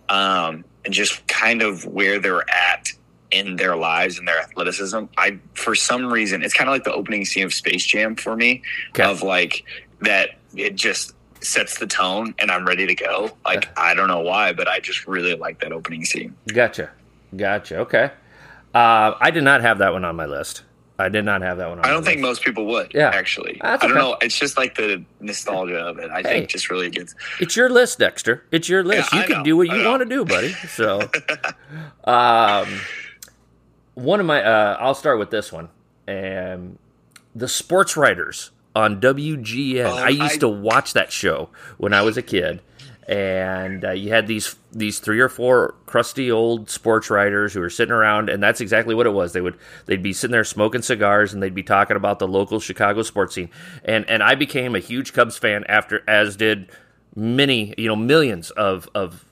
Um 0.09 0.65
and 0.87 0.95
just 0.95 1.27
kind 1.27 1.61
of 1.61 1.85
where 1.85 2.19
they're 2.19 2.49
at 2.49 2.93
in 3.33 3.57
their 3.57 3.77
lives 3.77 4.19
and 4.19 4.27
their 4.27 4.39
athleticism. 4.39 5.05
I 5.19 5.39
for 5.55 5.75
some 5.75 6.11
reason 6.11 6.43
it's 6.43 6.55
kind 6.55 6.71
of 6.71 6.75
like 6.75 6.85
the 6.85 6.95
opening 6.95 7.25
scene 7.25 7.45
of 7.45 7.53
Space 7.53 7.85
Jam 7.85 8.15
for 8.15 8.37
me 8.37 8.63
okay. 8.91 9.03
of 9.03 9.23
like 9.23 9.65
that 10.01 10.31
it 10.55 10.77
just 10.77 11.13
sets 11.43 11.79
the 11.79 11.87
tone 11.87 12.35
and 12.39 12.51
I'm 12.51 12.65
ready 12.65 12.87
to 12.87 12.95
go. 12.95 13.37
Like 13.45 13.69
I 13.79 13.95
don't 13.95 14.09
know 14.09 14.21
why, 14.21 14.53
but 14.53 14.69
I 14.69 14.79
just 14.79 15.07
really 15.07 15.35
like 15.35 15.61
that 15.61 15.73
opening 15.73 16.05
scene. 16.05 16.35
Gotcha, 16.47 16.91
gotcha. 17.37 17.79
Okay, 17.79 18.11
uh, 18.73 19.15
I 19.21 19.31
did 19.33 19.45
not 19.45 19.61
have 19.63 19.79
that 19.79 19.93
one 19.93 20.05
on 20.05 20.15
my 20.15 20.27
list. 20.27 20.63
I 20.99 21.09
did 21.11 21.25
not 21.25 21.43
have 21.43 21.59
that 21.59 21.69
one. 21.69 21.81
I 21.81 21.89
don't 21.89 22.05
think 22.05 22.21
most 22.21 22.43
people 22.43 22.67
would. 22.67 22.93
Yeah, 22.95 23.11
actually, 23.11 23.59
That's 23.61 23.85
I 23.85 23.89
don't 23.89 23.97
okay. 23.97 24.07
know. 24.07 24.17
It's 24.23 24.39
just 24.39 24.57
like 24.57 24.77
the 24.77 25.05
nostalgia 25.21 25.79
of 25.79 25.99
it. 25.99 26.11
I 26.11 26.23
hey, 26.23 26.23
think 26.23 26.49
just 26.49 26.71
really 26.71 26.89
gets. 26.89 27.15
It's 27.39 27.55
your 27.55 27.69
list, 27.69 27.99
Dexter. 27.99 28.45
It's 28.51 28.69
your 28.69 28.83
list. 28.83 29.13
Yeah, 29.13 29.19
you 29.19 29.25
I 29.25 29.27
can 29.27 29.39
know, 29.39 29.45
do 29.45 29.57
what 29.59 29.69
you 29.69 29.85
want 29.85 30.01
to 30.01 30.09
do, 30.09 30.25
buddy. 30.25 30.53
So, 30.53 31.09
um, 32.05 32.81
one 33.95 34.21
of 34.21 34.27
my, 34.27 34.43
uh, 34.43 34.79
I'll 34.81 34.95
start 34.95 35.19
with 35.19 35.31
this 35.31 35.53
one, 35.53 35.69
and 36.07 36.79
the 37.35 37.49
sports 37.49 37.97
writers 37.97 38.51
on 38.75 39.01
WGN. 39.01 39.85
Oh, 39.85 39.97
I 39.97 40.09
used 40.09 40.37
I, 40.37 40.39
to 40.39 40.49
watch 40.49 40.95
that 40.95 41.13
show 41.13 41.51
when 41.77 41.93
I 41.93 42.03
was 42.03 42.17
a 42.17 42.23
kid, 42.23 42.63
and 43.09 43.85
uh, 43.85 43.93
you 43.93 44.11
had 44.11 44.27
these 44.27 44.57
these 44.73 44.99
three 44.99 45.21
or 45.21 45.29
four 45.29 45.75
crusty 45.87 46.31
old 46.31 46.69
sports 46.69 47.09
writers 47.09 47.55
who 47.55 47.61
were 47.61 47.71
sitting 47.71 47.93
around, 47.93 48.29
and 48.29 48.43
that's 48.43 48.61
exactly 48.61 48.95
what 48.95 49.07
it 49.07 49.11
was. 49.11 49.33
They 49.33 49.41
would 49.41 49.57
they'd 49.87 50.03
be 50.03 50.13
sitting 50.13 50.33
there 50.33 50.45
smoking 50.45 50.83
cigars, 50.83 51.33
and 51.33 51.43
they'd 51.43 51.55
be 51.55 51.63
talking 51.63 51.97
about 51.97 52.19
the 52.19 52.27
local 52.27 52.59
Chicago 52.59 53.03
sports 53.03 53.35
scene. 53.35 53.51
And 53.85 54.09
and 54.11 54.23
I 54.23 54.35
became 54.35 54.75
a 54.75 54.81
huge 54.81 55.13
Cubs 55.13 55.39
fan 55.39 55.65
after, 55.69 56.03
as 56.09 56.37
did 56.37 56.69
many, 57.15 57.75
you 57.79 57.89
know, 57.89 57.97
millions 57.97 58.51
of 58.51 58.89
of 58.95 59.25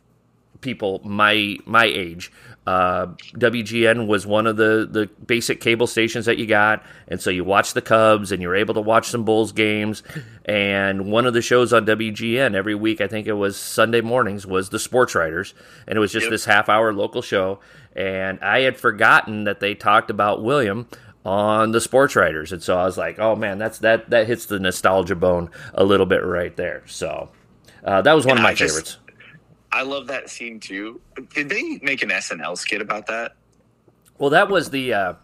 people 0.61 1.01
my 1.05 1.59
my 1.67 1.85
age 1.85 2.33
uh, 2.67 3.07
WGN 3.35 4.07
was 4.07 4.27
one 4.27 4.47
of 4.47 4.57
the, 4.57 4.89
the 4.91 5.11
basic 5.27 5.61
cable 5.61 5.87
stations 5.87 6.25
that 6.27 6.39
you 6.39 6.47
got, 6.47 6.83
and 7.09 7.21
so 7.21 7.31
you 7.31 7.45
watch 7.45 7.75
the 7.75 7.83
Cubs 7.83 8.33
and 8.33 8.41
you're 8.41 8.55
able 8.55 8.75
to 8.75 8.81
watch 8.81 9.09
some 9.09 9.25
Bulls 9.25 9.53
games. 9.53 10.03
And 10.47 11.11
one 11.11 11.27
of 11.27 11.35
the 11.35 11.43
shows 11.43 11.73
on 11.73 11.85
WGN 11.85 12.55
every 12.55 12.75
week, 12.75 13.01
I 13.01 13.07
think 13.07 13.27
it 13.27 13.35
was 13.35 13.57
Sunday 13.57 14.01
mornings, 14.01 14.47
was 14.47 14.71
the 14.71 14.79
Sports 14.79 15.15
Writers, 15.15 15.53
and 15.87 15.97
it 15.97 16.01
was 16.01 16.13
just 16.13 16.25
yep. 16.25 16.31
this 16.31 16.47
half 16.47 16.69
hour 16.69 16.93
local 16.93 17.23
show. 17.23 17.61
And 17.95 18.41
I 18.41 18.61
had 18.61 18.79
forgotten 18.79 19.45
that 19.45 19.61
they 19.61 19.75
talked 19.75 20.11
about 20.11 20.43
William 20.43 20.89
on 21.25 21.73
the 21.73 21.81
Sports 21.81 22.17
Writers, 22.17 22.53
and 22.53 22.63
so 22.63 22.79
I 22.79 22.85
was 22.85 22.97
like, 22.97 23.19
oh 23.19 23.37
man, 23.37 23.59
that's 23.59 23.79
that 23.79 24.11
that 24.11 24.27
hits 24.27 24.47
the 24.47 24.59
nostalgia 24.59 25.17
bone 25.17 25.51
a 25.75 25.85
little 25.85 26.07
bit 26.07 26.25
right 26.25 26.55
there. 26.57 26.83
So 26.87 27.31
uh, 27.85 28.03
that 28.03 28.13
was 28.15 28.25
one 28.25 28.39
and 28.39 28.41
of 28.41 28.51
my 28.51 28.55
favorites. 28.55 28.99
I 29.75 29.83
love 29.83 30.07
that 30.07 30.31
scene 30.31 30.61
too. 30.61 31.01
Did 31.35 31.49
they 31.49 31.81
make 31.83 32.03
an 32.05 32.11
SNL 32.11 32.57
skit 32.57 32.81
about 32.81 33.07
that? 33.07 33.33
Well, 34.19 34.31
that 34.31 34.49
was 34.49 34.71
the 34.71 34.95
uh, 34.95 35.15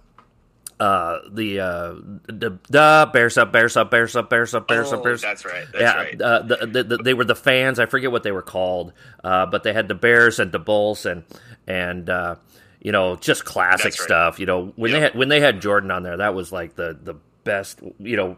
uh, 0.80 1.18
the 1.30 1.60
uh, 1.60 1.94
the, 2.26 2.58
the 2.68 3.10
bears 3.12 3.38
up, 3.38 3.52
bears 3.52 3.76
up, 3.76 3.92
bears 3.92 4.16
up, 4.16 4.28
bears 4.28 4.54
up, 4.54 4.66
bears 4.66 4.92
oh, 4.92 4.96
up, 4.96 5.04
bears. 5.04 5.22
That's 5.22 5.44
right. 5.44 5.66
That's 5.70 5.82
yeah, 5.82 5.94
right. 5.94 6.20
Uh, 6.20 6.42
the, 6.42 6.56
the, 6.66 6.82
the, 6.82 6.96
they 6.96 7.14
were 7.14 7.24
the 7.24 7.36
fans. 7.36 7.78
I 7.78 7.86
forget 7.86 8.10
what 8.10 8.24
they 8.24 8.32
were 8.32 8.42
called, 8.42 8.92
uh, 9.22 9.46
but 9.46 9.62
they 9.62 9.72
had 9.72 9.86
the 9.86 9.94
Bears 9.94 10.40
and 10.40 10.50
the 10.50 10.58
Bulls 10.58 11.06
and 11.06 11.22
and 11.68 12.10
uh, 12.10 12.34
you 12.80 12.90
know 12.90 13.14
just 13.14 13.44
classic 13.44 13.84
right. 13.84 13.94
stuff. 13.94 14.40
You 14.40 14.46
know 14.46 14.72
when 14.74 14.90
yep. 14.90 14.96
they 14.96 15.02
had 15.02 15.14
when 15.14 15.28
they 15.28 15.40
had 15.40 15.60
Jordan 15.60 15.92
on 15.92 16.02
there, 16.02 16.16
that 16.16 16.34
was 16.34 16.50
like 16.50 16.74
the 16.74 16.98
the 17.00 17.14
best. 17.44 17.80
You 18.00 18.16
know 18.16 18.36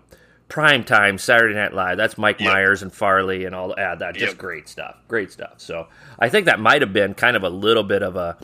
prime 0.53 0.85
time 0.85 1.17
Saturday 1.17 1.55
Night 1.55 1.73
Live. 1.73 1.97
That's 1.97 2.19
Mike 2.19 2.39
yep. 2.39 2.53
Myers 2.53 2.83
and 2.83 2.93
Farley 2.93 3.47
and 3.47 3.55
all 3.55 3.73
yeah, 3.75 3.95
that. 3.95 4.15
Just 4.15 4.33
yep. 4.33 4.39
great 4.39 4.69
stuff. 4.69 4.97
Great 5.09 5.33
stuff. 5.33 5.55
So 5.57 5.89
I 6.19 6.29
think 6.29 6.45
that 6.45 6.61
might 6.61 6.83
have 6.83 6.93
been 6.93 7.15
kind 7.15 7.39
of 7.39 7.43
a 7.43 7.49
little 7.49 7.83
bit 7.83 8.03
of 8.03 8.17
a 8.17 8.37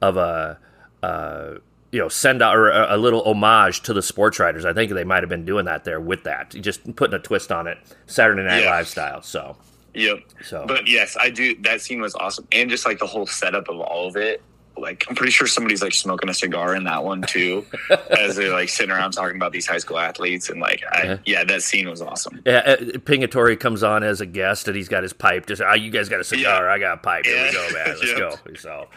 of 0.00 0.16
a 0.16 0.58
uh, 1.04 1.58
you 1.92 2.00
know, 2.00 2.08
send 2.08 2.42
out 2.42 2.56
or 2.56 2.68
a, 2.70 2.96
a, 2.96 2.98
little 2.98 3.22
homage 3.22 3.82
to 3.82 3.92
the 3.92 4.02
sports 4.02 4.40
writers. 4.40 4.64
I 4.64 4.72
think 4.72 4.90
they 4.92 5.04
might 5.04 5.22
have 5.22 5.28
been 5.28 5.44
doing 5.44 5.66
that 5.66 5.84
there 5.84 6.00
with 6.00 6.24
that, 6.24 6.50
just 6.50 6.96
putting 6.96 7.14
a 7.14 7.20
twist 7.20 7.52
on 7.52 7.68
it, 7.68 7.78
Saturday 8.06 8.42
Night. 8.42 8.64
Live 8.64 8.88
style. 8.88 9.22
So, 9.22 9.56
yep. 9.94 10.18
So, 10.42 10.64
but 10.66 10.88
yes, 10.88 11.16
I 11.20 11.30
do. 11.30 11.54
That 11.62 11.80
scene 11.80 12.00
was 12.00 12.16
awesome, 12.16 12.48
and 12.50 12.70
just 12.70 12.86
like 12.86 12.98
the 12.98 13.06
whole 13.06 13.26
setup 13.26 13.68
of 13.68 13.78
all 13.78 14.08
of 14.08 14.16
it. 14.16 14.42
Like, 14.76 15.04
I'm 15.08 15.14
pretty 15.14 15.32
sure 15.32 15.46
somebody's 15.46 15.82
like 15.82 15.92
smoking 15.92 16.28
a 16.28 16.34
cigar 16.34 16.74
in 16.74 16.84
that 16.84 17.04
one 17.04 17.22
too, 17.22 17.64
as 18.18 18.36
they're 18.36 18.52
like 18.52 18.68
sitting 18.68 18.90
around 18.90 19.12
talking 19.12 19.36
about 19.36 19.52
these 19.52 19.66
high 19.66 19.78
school 19.78 19.98
athletes, 19.98 20.48
and 20.48 20.60
like, 20.60 20.82
I, 20.90 21.04
yeah. 21.04 21.16
yeah, 21.26 21.44
that 21.44 21.62
scene 21.62 21.88
was 21.88 22.00
awesome. 22.00 22.42
Yeah, 22.46 22.58
uh, 22.58 22.76
Pingatore 22.76 23.58
comes 23.60 23.82
on 23.82 24.02
as 24.02 24.20
a 24.20 24.26
guest, 24.26 24.68
and 24.68 24.76
he's 24.76 24.88
got 24.88 25.02
his 25.02 25.12
pipe. 25.12 25.46
Just, 25.46 25.60
oh, 25.60 25.74
you 25.74 25.90
guys 25.90 26.08
got 26.08 26.20
a 26.20 26.24
cigar, 26.24 26.64
yeah. 26.64 26.72
I 26.72 26.78
got 26.78 26.94
a 26.94 27.00
pipe. 27.00 27.26
Here 27.26 27.46
we 27.46 27.52
go, 27.52 27.68
man. 27.72 27.88
Let's 27.98 28.06
yep. 28.06 28.18
go. 28.18 28.54
So, 28.54 28.88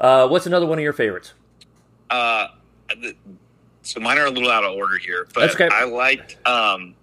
uh, 0.00 0.28
what's 0.28 0.46
another 0.46 0.66
one 0.66 0.78
of 0.78 0.82
your 0.82 0.92
favorites? 0.92 1.34
Uh, 2.10 2.48
so 3.82 4.00
mine 4.00 4.18
are 4.18 4.26
a 4.26 4.30
little 4.30 4.50
out 4.50 4.64
of 4.64 4.74
order 4.74 4.98
here, 4.98 5.26
but 5.34 5.50
okay. 5.54 5.68
I 5.72 5.84
liked 5.84 6.36
um, 6.46 6.94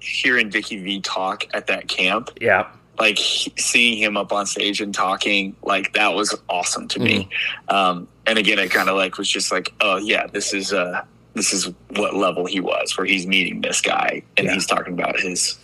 hearing 0.00 0.48
Dickie 0.48 0.82
V 0.82 1.00
talk 1.00 1.46
at 1.52 1.66
that 1.68 1.88
camp. 1.88 2.30
Yeah. 2.40 2.70
Like 2.98 3.18
seeing 3.18 3.98
him 3.98 4.16
up 4.16 4.32
on 4.32 4.46
stage 4.46 4.80
and 4.80 4.94
talking, 4.94 5.56
like 5.62 5.92
that 5.94 6.14
was 6.14 6.36
awesome 6.48 6.88
to 6.88 6.98
mm-hmm. 6.98 7.06
me. 7.06 7.28
Um, 7.68 8.08
and 8.26 8.38
again, 8.38 8.58
it 8.58 8.70
kind 8.70 8.88
of 8.88 8.96
like 8.96 9.18
was 9.18 9.28
just 9.28 9.50
like, 9.50 9.72
oh 9.80 9.96
yeah, 9.96 10.26
this 10.26 10.54
is 10.54 10.72
uh, 10.72 11.04
this 11.34 11.52
is 11.52 11.70
what 11.90 12.14
level 12.14 12.46
he 12.46 12.60
was, 12.60 12.96
where 12.96 13.06
he's 13.06 13.26
meeting 13.26 13.60
this 13.60 13.80
guy 13.80 14.22
and 14.36 14.46
yeah. 14.46 14.54
he's 14.54 14.66
talking 14.66 14.94
about 14.94 15.18
his 15.18 15.58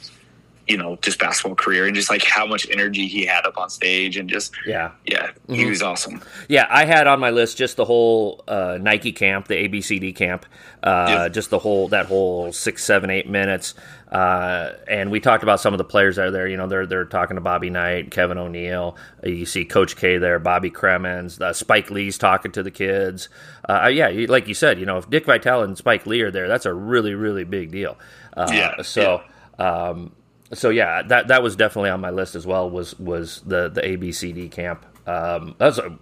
you 0.70 0.76
know, 0.76 0.96
just 1.02 1.18
basketball 1.18 1.56
career 1.56 1.86
and 1.86 1.96
just 1.96 2.08
like 2.08 2.22
how 2.22 2.46
much 2.46 2.68
energy 2.70 3.08
he 3.08 3.26
had 3.26 3.44
up 3.44 3.58
on 3.58 3.68
stage 3.68 4.16
and 4.16 4.30
just 4.30 4.52
yeah, 4.64 4.92
yeah, 5.04 5.26
mm-hmm. 5.26 5.54
he 5.54 5.64
was 5.66 5.82
awesome. 5.82 6.22
Yeah, 6.48 6.66
I 6.70 6.84
had 6.84 7.08
on 7.08 7.18
my 7.18 7.30
list 7.30 7.58
just 7.58 7.76
the 7.76 7.84
whole 7.84 8.44
uh, 8.46 8.78
Nike 8.80 9.10
camp, 9.10 9.48
the 9.48 9.56
ABCD 9.56 10.14
camp, 10.14 10.46
uh, 10.84 11.06
yeah. 11.08 11.28
just 11.28 11.50
the 11.50 11.58
whole 11.58 11.88
that 11.88 12.06
whole 12.06 12.52
six, 12.52 12.84
seven, 12.84 13.10
eight 13.10 13.28
minutes. 13.28 13.74
Uh, 14.10 14.72
and 14.88 15.10
we 15.10 15.20
talked 15.20 15.44
about 15.44 15.60
some 15.60 15.72
of 15.72 15.78
the 15.78 15.84
players 15.84 16.16
that 16.16 16.26
are 16.26 16.30
there. 16.30 16.48
You 16.48 16.56
know, 16.56 16.66
they're 16.66 16.86
they're 16.86 17.04
talking 17.04 17.36
to 17.36 17.40
Bobby 17.40 17.70
Knight, 17.70 18.10
Kevin 18.10 18.38
O'Neill. 18.38 18.96
You 19.22 19.46
see 19.46 19.64
Coach 19.64 19.96
K 19.96 20.18
there, 20.18 20.38
Bobby 20.40 20.70
Cremins, 20.70 21.40
uh, 21.40 21.52
Spike 21.52 21.90
Lee's 21.90 22.18
talking 22.18 22.50
to 22.52 22.62
the 22.62 22.72
kids. 22.72 23.28
Uh, 23.68 23.88
yeah, 23.92 24.08
like 24.28 24.48
you 24.48 24.54
said, 24.54 24.80
you 24.80 24.86
know, 24.86 24.98
if 24.98 25.08
Dick 25.08 25.26
Vitale 25.26 25.62
and 25.62 25.78
Spike 25.78 26.06
Lee 26.06 26.22
are 26.22 26.30
there, 26.30 26.48
that's 26.48 26.66
a 26.66 26.74
really 26.74 27.14
really 27.14 27.44
big 27.44 27.70
deal. 27.70 27.96
Uh, 28.36 28.48
yeah. 28.52 28.82
So. 28.82 29.22
Yeah. 29.58 29.88
Um, 29.88 30.12
so 30.52 30.70
yeah, 30.70 31.02
that 31.02 31.28
that 31.28 31.42
was 31.42 31.54
definitely 31.54 31.90
on 31.90 32.00
my 32.00 32.10
list 32.10 32.34
as 32.34 32.46
well. 32.46 32.68
Was 32.68 32.98
was 32.98 33.40
the 33.42 33.68
the 33.68 33.82
ABCD 33.82 34.50
camp? 34.50 34.84
Um, 35.06 35.54
that 35.58 35.66
was 35.66 35.78
a, 35.78 35.96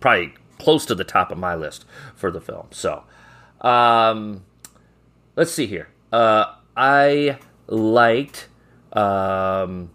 probably 0.00 0.34
close 0.58 0.86
to 0.86 0.94
the 0.94 1.04
top 1.04 1.30
of 1.30 1.38
my 1.38 1.54
list 1.54 1.84
for 2.14 2.30
the 2.30 2.40
film. 2.40 2.68
So, 2.70 3.02
um, 3.60 4.44
let's 5.36 5.52
see 5.52 5.66
here. 5.66 5.88
Uh, 6.12 6.46
I 6.76 7.38
liked. 7.70 8.48
Um, 8.92 9.90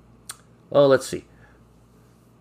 well, 0.70 0.88
let's 0.88 1.08
see. 1.08 1.26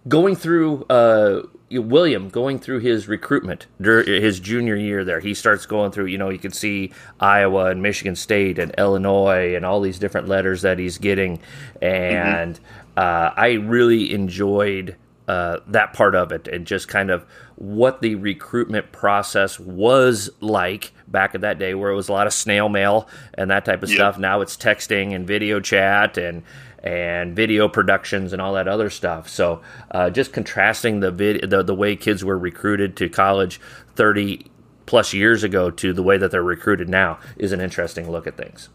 Going 0.06 0.36
through 0.36 0.84
uh, 0.84 1.42
William 1.70 2.28
going 2.28 2.58
through 2.58 2.80
his 2.80 3.08
recruitment 3.08 3.66
during 3.80 4.06
his 4.22 4.40
junior 4.40 4.76
year 4.76 5.04
there. 5.04 5.20
He 5.20 5.34
starts 5.34 5.66
going 5.66 5.92
through, 5.92 6.06
you 6.06 6.18
know, 6.18 6.28
you 6.28 6.38
can 6.38 6.52
see 6.52 6.92
Iowa 7.18 7.66
and 7.66 7.82
Michigan 7.82 8.16
State 8.16 8.58
and 8.58 8.74
Illinois 8.78 9.54
and 9.54 9.64
all 9.64 9.80
these 9.80 9.98
different 9.98 10.28
letters 10.28 10.62
that 10.62 10.78
he's 10.78 10.98
getting. 10.98 11.40
And 11.80 12.54
mm-hmm. 12.54 12.98
uh, 12.98 13.30
I 13.36 13.52
really 13.52 14.12
enjoyed 14.12 14.96
uh, 15.26 15.60
that 15.66 15.92
part 15.92 16.14
of 16.14 16.32
it 16.32 16.48
and 16.48 16.66
just 16.66 16.88
kind 16.88 17.10
of 17.10 17.24
what 17.56 18.02
the 18.02 18.14
recruitment 18.16 18.92
process 18.92 19.58
was 19.58 20.30
like 20.40 20.92
back 21.08 21.34
in 21.34 21.40
that 21.40 21.58
day 21.58 21.74
where 21.74 21.90
it 21.90 21.94
was 21.94 22.08
a 22.08 22.12
lot 22.12 22.26
of 22.26 22.32
snail 22.32 22.68
mail 22.68 23.08
and 23.34 23.50
that 23.50 23.64
type 23.64 23.82
of 23.82 23.88
yep. 23.88 23.96
stuff. 23.96 24.18
Now 24.18 24.40
it's 24.40 24.56
texting 24.56 25.14
and 25.14 25.26
video 25.26 25.60
chat 25.60 26.18
and 26.18 26.42
and 26.82 27.34
video 27.34 27.66
productions 27.66 28.34
and 28.34 28.42
all 28.42 28.52
that 28.52 28.68
other 28.68 28.90
stuff. 28.90 29.28
So 29.28 29.62
uh, 29.90 30.10
just 30.10 30.34
contrasting 30.34 31.00
the, 31.00 31.10
vid- 31.10 31.48
the 31.48 31.62
the 31.62 31.74
way 31.74 31.96
kids 31.96 32.22
were 32.22 32.38
recruited 32.38 32.96
to 32.98 33.08
college 33.08 33.58
30 33.94 34.50
plus 34.84 35.14
years 35.14 35.42
ago 35.42 35.70
to 35.70 35.94
the 35.94 36.02
way 36.02 36.18
that 36.18 36.30
they're 36.30 36.42
recruited 36.42 36.88
now 36.90 37.18
is 37.36 37.52
an 37.52 37.60
interesting 37.60 38.10
look 38.10 38.26
at 38.26 38.36
things. 38.36 38.68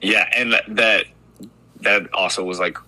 Yeah, 0.00 0.28
and 0.34 0.52
that 0.52 1.06
that 1.80 2.14
also 2.14 2.44
was 2.44 2.58
like 2.58 2.78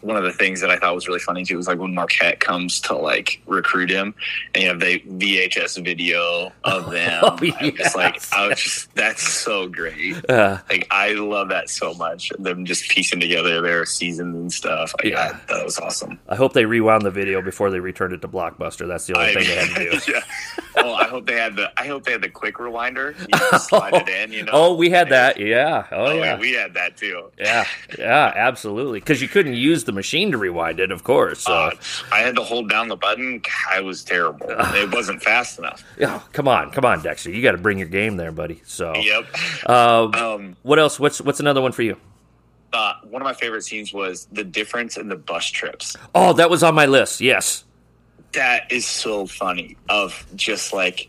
one 0.00 0.16
of 0.16 0.22
the 0.24 0.32
things 0.32 0.60
that 0.60 0.70
I 0.70 0.78
thought 0.78 0.94
was 0.94 1.06
really 1.06 1.20
funny 1.20 1.44
too 1.44 1.56
was 1.56 1.66
like 1.66 1.78
when 1.78 1.94
Marquette 1.94 2.40
comes 2.40 2.80
to 2.82 2.96
like 2.96 3.40
recruit 3.46 3.90
him, 3.90 4.14
and 4.54 4.62
you 4.62 4.68
have 4.68 4.80
the 4.80 5.00
VHS 5.00 5.82
video 5.84 6.52
of 6.64 6.90
them. 6.90 7.20
Oh, 7.22 7.38
yes. 7.42 7.76
Just 7.76 7.96
like 7.96 8.22
I 8.32 8.48
was 8.48 8.60
just 8.60 8.94
that's 8.94 9.22
so 9.22 9.68
great. 9.68 10.28
Uh, 10.28 10.58
like 10.68 10.86
I 10.90 11.12
love 11.12 11.48
that 11.50 11.70
so 11.70 11.94
much. 11.94 12.30
Them 12.38 12.64
just 12.64 12.88
piecing 12.90 13.20
together 13.20 13.60
their 13.60 13.84
seasons 13.84 14.34
and 14.36 14.52
stuff. 14.52 14.94
Like, 14.98 15.12
yeah, 15.12 15.38
I, 15.48 15.52
that 15.52 15.64
was 15.64 15.78
awesome. 15.78 16.18
I 16.28 16.36
hope 16.36 16.52
they 16.52 16.66
rewound 16.66 17.02
the 17.02 17.10
video 17.10 17.42
before 17.42 17.70
they 17.70 17.80
returned 17.80 18.12
it 18.12 18.22
to 18.22 18.28
Blockbuster. 18.28 18.86
That's 18.88 19.06
the 19.06 19.16
only 19.16 19.30
I, 19.30 19.34
thing 19.34 19.44
they 19.44 19.54
had 19.56 20.00
to 20.00 20.00
do. 20.06 20.12
yeah. 20.12 20.20
Well, 20.76 20.94
I 20.94 21.04
hope 21.04 21.26
they 21.26 21.36
had 21.36 21.56
the 21.56 21.70
I 21.80 21.86
hope 21.86 22.04
they 22.04 22.12
had 22.12 22.22
the 22.22 22.28
quick 22.30 22.56
rewinder. 22.56 23.14
You 23.18 23.58
slide 23.58 23.94
it 23.94 24.08
in. 24.08 24.32
You 24.32 24.44
know. 24.44 24.52
Oh, 24.52 24.74
we 24.74 24.90
had 24.90 25.08
that. 25.10 25.38
Yeah. 25.38 25.86
Oh, 25.90 26.06
oh 26.06 26.14
yeah. 26.14 26.38
We 26.38 26.52
had 26.52 26.74
that 26.74 26.96
too. 26.96 27.30
Yeah. 27.38 27.66
Yeah. 27.98 28.32
Absolutely. 28.34 29.00
Because 29.00 29.20
you 29.20 29.28
couldn't 29.28 29.54
use 29.54 29.84
the 29.84 29.89
machine 29.92 30.32
to 30.32 30.38
rewind 30.38 30.80
it, 30.80 30.90
of 30.90 31.04
course. 31.04 31.40
So. 31.40 31.52
Uh, 31.52 31.70
I 32.12 32.20
had 32.20 32.36
to 32.36 32.42
hold 32.42 32.68
down 32.68 32.88
the 32.88 32.96
button. 32.96 33.42
I 33.70 33.80
was 33.80 34.04
terrible. 34.04 34.46
it 34.50 34.92
wasn't 34.92 35.22
fast 35.22 35.58
enough. 35.58 35.84
Yeah, 35.98 36.20
come 36.32 36.48
on, 36.48 36.70
come 36.70 36.84
on, 36.84 37.02
Dexter. 37.02 37.30
You 37.30 37.42
got 37.42 37.52
to 37.52 37.58
bring 37.58 37.78
your 37.78 37.88
game 37.88 38.16
there, 38.16 38.32
buddy. 38.32 38.62
So. 38.64 38.94
Yep. 38.94 39.26
Uh, 39.66 40.08
um, 40.14 40.56
what 40.62 40.78
else? 40.78 40.98
What's 40.98 41.20
what's 41.20 41.40
another 41.40 41.60
one 41.60 41.72
for 41.72 41.82
you? 41.82 41.96
Uh, 42.72 42.94
one 43.08 43.20
of 43.20 43.24
my 43.24 43.34
favorite 43.34 43.62
scenes 43.62 43.92
was 43.92 44.26
the 44.32 44.44
difference 44.44 44.96
in 44.96 45.08
the 45.08 45.16
bus 45.16 45.46
trips. 45.46 45.96
Oh, 46.14 46.32
that 46.34 46.50
was 46.50 46.62
on 46.62 46.74
my 46.74 46.86
list. 46.86 47.20
Yes. 47.20 47.64
That 48.32 48.70
is 48.70 48.86
so 48.86 49.26
funny. 49.26 49.76
Of 49.88 50.24
just 50.36 50.72
like 50.72 51.08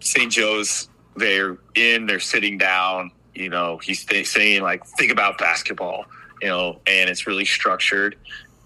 St. 0.00 0.30
Joe's, 0.30 0.88
they're 1.16 1.56
in, 1.74 2.06
they're 2.06 2.20
sitting 2.20 2.58
down. 2.58 3.10
You 3.34 3.48
know, 3.48 3.78
he's 3.78 4.06
saying 4.28 4.62
like, 4.62 4.84
think 4.84 5.10
about 5.10 5.38
basketball 5.38 6.04
you 6.42 6.48
know, 6.48 6.80
and 6.86 7.08
it's 7.08 7.26
really 7.26 7.44
structured. 7.44 8.16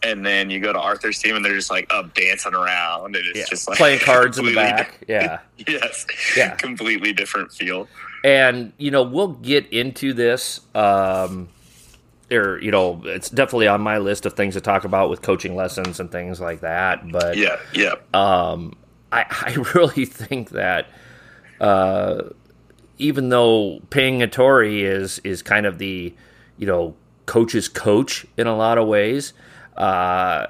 And 0.02 0.24
then 0.24 0.50
you 0.50 0.60
go 0.60 0.72
to 0.72 0.78
Arthur's 0.78 1.18
team, 1.18 1.36
and 1.36 1.44
they're 1.44 1.54
just 1.54 1.70
like 1.70 1.86
up 1.92 2.14
dancing 2.14 2.54
around, 2.54 3.16
and 3.16 3.26
it's 3.26 3.38
yeah. 3.38 3.44
just 3.48 3.68
like 3.68 3.78
playing 3.78 4.00
cards 4.00 4.38
in 4.38 4.46
the 4.46 4.54
back. 4.54 5.04
Yeah, 5.08 5.40
yes, 5.68 6.06
yeah, 6.36 6.54
completely 6.54 7.12
different 7.12 7.52
feel. 7.52 7.88
And 8.22 8.72
you 8.78 8.90
know, 8.90 9.02
we'll 9.02 9.28
get 9.32 9.72
into 9.72 10.12
this. 10.12 10.60
Um, 10.74 11.48
or 12.30 12.60
you 12.60 12.70
know, 12.70 13.00
it's 13.04 13.30
definitely 13.30 13.68
on 13.68 13.80
my 13.80 13.98
list 13.98 14.26
of 14.26 14.34
things 14.34 14.54
to 14.54 14.60
talk 14.60 14.84
about 14.84 15.10
with 15.10 15.22
coaching 15.22 15.56
lessons 15.56 15.98
and 15.98 16.10
things 16.10 16.40
like 16.40 16.60
that. 16.60 17.10
But 17.10 17.36
yeah, 17.36 17.58
yeah. 17.72 17.94
Um, 18.12 18.76
I 19.10 19.24
I 19.30 19.54
really 19.74 20.04
think 20.04 20.50
that. 20.50 20.88
Uh, 21.60 22.30
even 22.98 23.28
though 23.30 23.80
Pingatore 23.88 24.66
is 24.66 25.18
is 25.20 25.42
kind 25.42 25.66
of 25.66 25.78
the 25.78 26.14
you 26.58 26.66
know 26.66 26.94
coach's 27.26 27.68
coach 27.68 28.26
in 28.36 28.46
a 28.46 28.56
lot 28.56 28.78
of 28.78 28.86
ways. 28.88 29.32
Uh, 29.76 30.46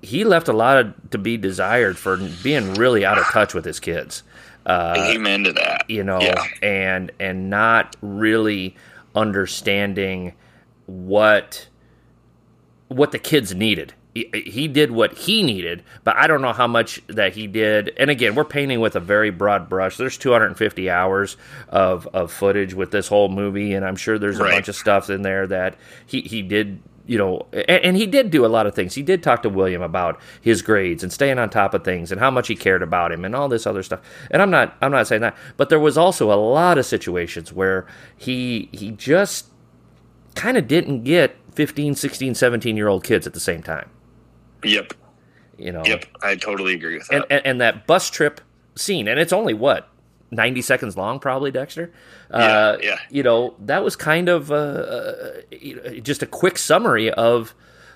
he 0.00 0.24
left 0.24 0.48
a 0.48 0.52
lot 0.52 0.78
of, 0.78 1.10
to 1.10 1.18
be 1.18 1.36
desired 1.36 1.98
for 1.98 2.16
being 2.42 2.74
really 2.74 3.04
out 3.04 3.18
of 3.18 3.24
touch 3.26 3.52
with 3.52 3.64
his 3.64 3.80
kids. 3.80 4.22
Uh, 4.64 4.94
Amen 4.96 5.44
to 5.44 5.52
that. 5.52 5.88
You 5.88 6.04
know, 6.04 6.20
yeah. 6.20 6.44
and 6.62 7.10
and 7.18 7.48
not 7.50 7.96
really 8.02 8.76
understanding 9.14 10.34
what 10.86 11.68
what 12.88 13.12
the 13.12 13.18
kids 13.18 13.54
needed 13.54 13.94
he, 14.14 14.68
did 14.68 14.90
what 14.90 15.12
he 15.16 15.42
needed, 15.42 15.82
but 16.04 16.16
I 16.16 16.26
don't 16.26 16.42
know 16.42 16.52
how 16.52 16.66
much 16.66 17.00
that 17.08 17.34
he 17.34 17.46
did. 17.46 17.92
And 17.96 18.10
again, 18.10 18.34
we're 18.34 18.44
painting 18.44 18.80
with 18.80 18.96
a 18.96 19.00
very 19.00 19.30
broad 19.30 19.68
brush. 19.68 19.96
There's 19.96 20.18
250 20.18 20.90
hours 20.90 21.36
of, 21.68 22.08
of 22.12 22.32
footage 22.32 22.74
with 22.74 22.90
this 22.90 23.08
whole 23.08 23.28
movie, 23.28 23.74
and 23.74 23.84
I'm 23.84 23.96
sure 23.96 24.18
there's 24.18 24.40
a 24.40 24.44
right. 24.44 24.52
bunch 24.52 24.68
of 24.68 24.76
stuff 24.76 25.10
in 25.10 25.22
there 25.22 25.46
that 25.46 25.76
he, 26.06 26.22
he 26.22 26.42
did 26.42 26.80
you 27.06 27.16
know, 27.16 27.46
and, 27.54 27.84
and, 27.84 27.96
he 27.96 28.04
did 28.06 28.30
do 28.30 28.44
a 28.44 28.48
lot 28.48 28.66
of 28.66 28.74
things. 28.74 28.94
He 28.94 29.02
did 29.02 29.22
talk 29.22 29.42
to 29.42 29.48
William 29.48 29.80
about 29.80 30.20
his 30.42 30.60
grades 30.60 31.02
and 31.02 31.10
staying 31.10 31.38
on 31.38 31.48
top 31.48 31.72
of 31.72 31.82
things 31.82 32.12
and 32.12 32.20
how 32.20 32.30
much 32.30 32.48
he 32.48 32.54
cared 32.54 32.82
about 32.82 33.12
him 33.12 33.24
and 33.24 33.34
all 33.34 33.48
this 33.48 33.66
other 33.66 33.82
stuff. 33.82 34.00
And 34.30 34.42
I'm 34.42 34.50
not 34.50 34.76
I'm 34.82 34.92
not 34.92 35.06
saying 35.06 35.22
that, 35.22 35.34
but 35.56 35.70
there 35.70 35.80
was 35.80 35.96
also 35.96 36.30
a 36.30 36.36
lot 36.36 36.76
of 36.76 36.84
situations 36.84 37.50
where 37.50 37.86
he 38.14 38.68
he 38.72 38.90
just 38.90 39.46
kind 40.34 40.58
of 40.58 40.68
didn't 40.68 41.04
get 41.04 41.34
15, 41.54 41.94
16, 41.94 42.34
17 42.34 42.76
year 42.76 42.88
old 42.88 43.04
kids 43.04 43.26
at 43.26 43.32
the 43.32 43.40
same 43.40 43.62
time. 43.62 43.88
Yep. 44.62 44.94
You 45.56 45.72
know. 45.72 45.82
Yep, 45.84 46.04
I 46.22 46.36
totally 46.36 46.74
agree 46.74 46.98
with 46.98 47.08
that. 47.08 47.16
And, 47.16 47.24
and, 47.30 47.46
and 47.46 47.60
that 47.60 47.86
bus 47.86 48.10
trip 48.10 48.40
scene, 48.76 49.08
and 49.08 49.18
it's 49.18 49.32
only 49.32 49.54
what 49.54 49.88
90 50.30 50.62
seconds 50.62 50.96
long, 50.96 51.18
probably, 51.18 51.50
Dexter. 51.50 51.90
Yeah, 52.30 52.36
uh, 52.36 52.78
yeah. 52.82 52.98
You 53.10 53.22
know, 53.22 53.54
that 53.60 53.82
was 53.82 53.96
kind 53.96 54.28
of 54.28 54.52
uh, 54.52 54.54
uh, 54.54 55.90
just 56.02 56.22
a 56.22 56.26
quick 56.26 56.58
summary 56.58 57.10
of 57.10 57.54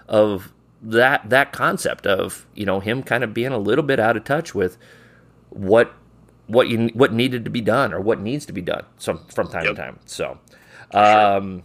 of 0.09 0.53
that 0.83 1.31
that 1.31 1.53
concept 1.53 2.07
of 2.07 2.47
you 2.55 2.67
know 2.67 2.81
him 2.81 3.03
kind 3.05 3.23
of 3.23 3.33
being 3.33 3.53
a 3.53 3.59
little 3.59 3.85
bit 3.85 4.01
out 4.01 4.17
of 4.17 4.25
touch 4.25 4.55
with 4.55 4.77
what 5.51 5.95
what 6.49 6.69
you 6.69 6.89
what 6.95 7.13
needed 7.13 7.45
to 7.45 7.51
be 7.51 7.61
done 7.61 7.93
or 7.95 8.01
what 8.01 8.21
needs 8.21 8.45
to 8.47 8.53
be 8.53 8.61
done 8.61 8.85
some 8.99 9.25
from 9.27 9.47
time 9.49 9.65
Yep. 9.65 9.77
to 9.77 9.81
time. 9.81 9.99
So, 10.07 10.39
um, 10.93 11.63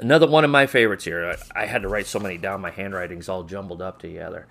another 0.00 0.26
one 0.26 0.44
of 0.44 0.50
my 0.50 0.66
favorites 0.66 1.04
here. 1.04 1.36
I, 1.54 1.62
I 1.62 1.66
had 1.66 1.82
to 1.82 1.88
write 1.88 2.06
so 2.06 2.18
many 2.18 2.38
down. 2.38 2.60
My 2.60 2.70
handwriting's 2.70 3.28
all 3.28 3.42
jumbled 3.44 3.82
up 3.82 3.98
together. 4.00 4.46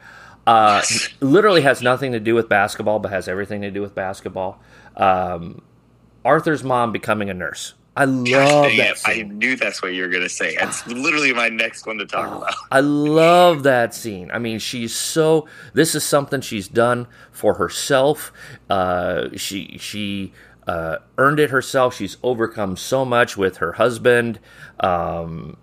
Uh, 0.45 0.82
literally 1.21 1.62
has 1.62 1.82
nothing 1.82 2.12
to 2.12 2.19
do 2.19 2.36
with 2.36 2.49
basketball, 2.49 2.99
but 2.99 3.12
has 3.12 3.27
everything 3.27 3.62
to 3.62 3.71
do 3.71 3.82
with 3.82 3.95
basketball. 3.95 4.60
Um, 4.97 5.62
Arthur's 6.25 6.63
mom 6.63 6.91
becoming 6.91 7.29
a 7.29 7.34
nurse. 7.34 7.73
I 7.95 8.06
love 8.06 8.71
that 8.77 8.97
it, 8.97 9.01
I 9.06 9.21
knew 9.21 9.56
that's 9.56 9.84
what 9.84 9.93
you 9.93 10.01
were 10.01 10.10
going 10.10 10.23
to 10.23 10.29
say. 10.29 10.56
That's 10.60 10.86
literally 10.88 11.32
my 11.32 11.49
next 11.49 11.86
one 11.86 11.99
to 11.99 12.08
talk 12.08 12.27
Oh. 12.32 12.38
about. 12.39 12.56
I 12.71 12.79
love 12.79 13.62
that 13.63 13.93
scene. 13.93 14.32
I 14.34 14.39
mean, 14.39 14.58
she's 14.58 14.95
so. 14.95 15.47
This 15.73 15.93
is 15.93 16.03
something 16.03 16.41
she's 16.41 16.67
done 16.67 17.06
for 17.32 17.53
herself. 17.53 18.34
Uh, 18.67 19.29
she 19.36 19.77
she 19.79 20.34
uh, 20.67 20.97
earned 21.17 21.39
it 21.39 21.49
herself. 21.49 21.95
She's 21.95 22.17
overcome 22.23 22.78
so 22.78 23.06
much 23.06 23.38
with 23.38 23.58
her 23.58 23.73
husband. 23.73 24.39
Um, 24.80 25.58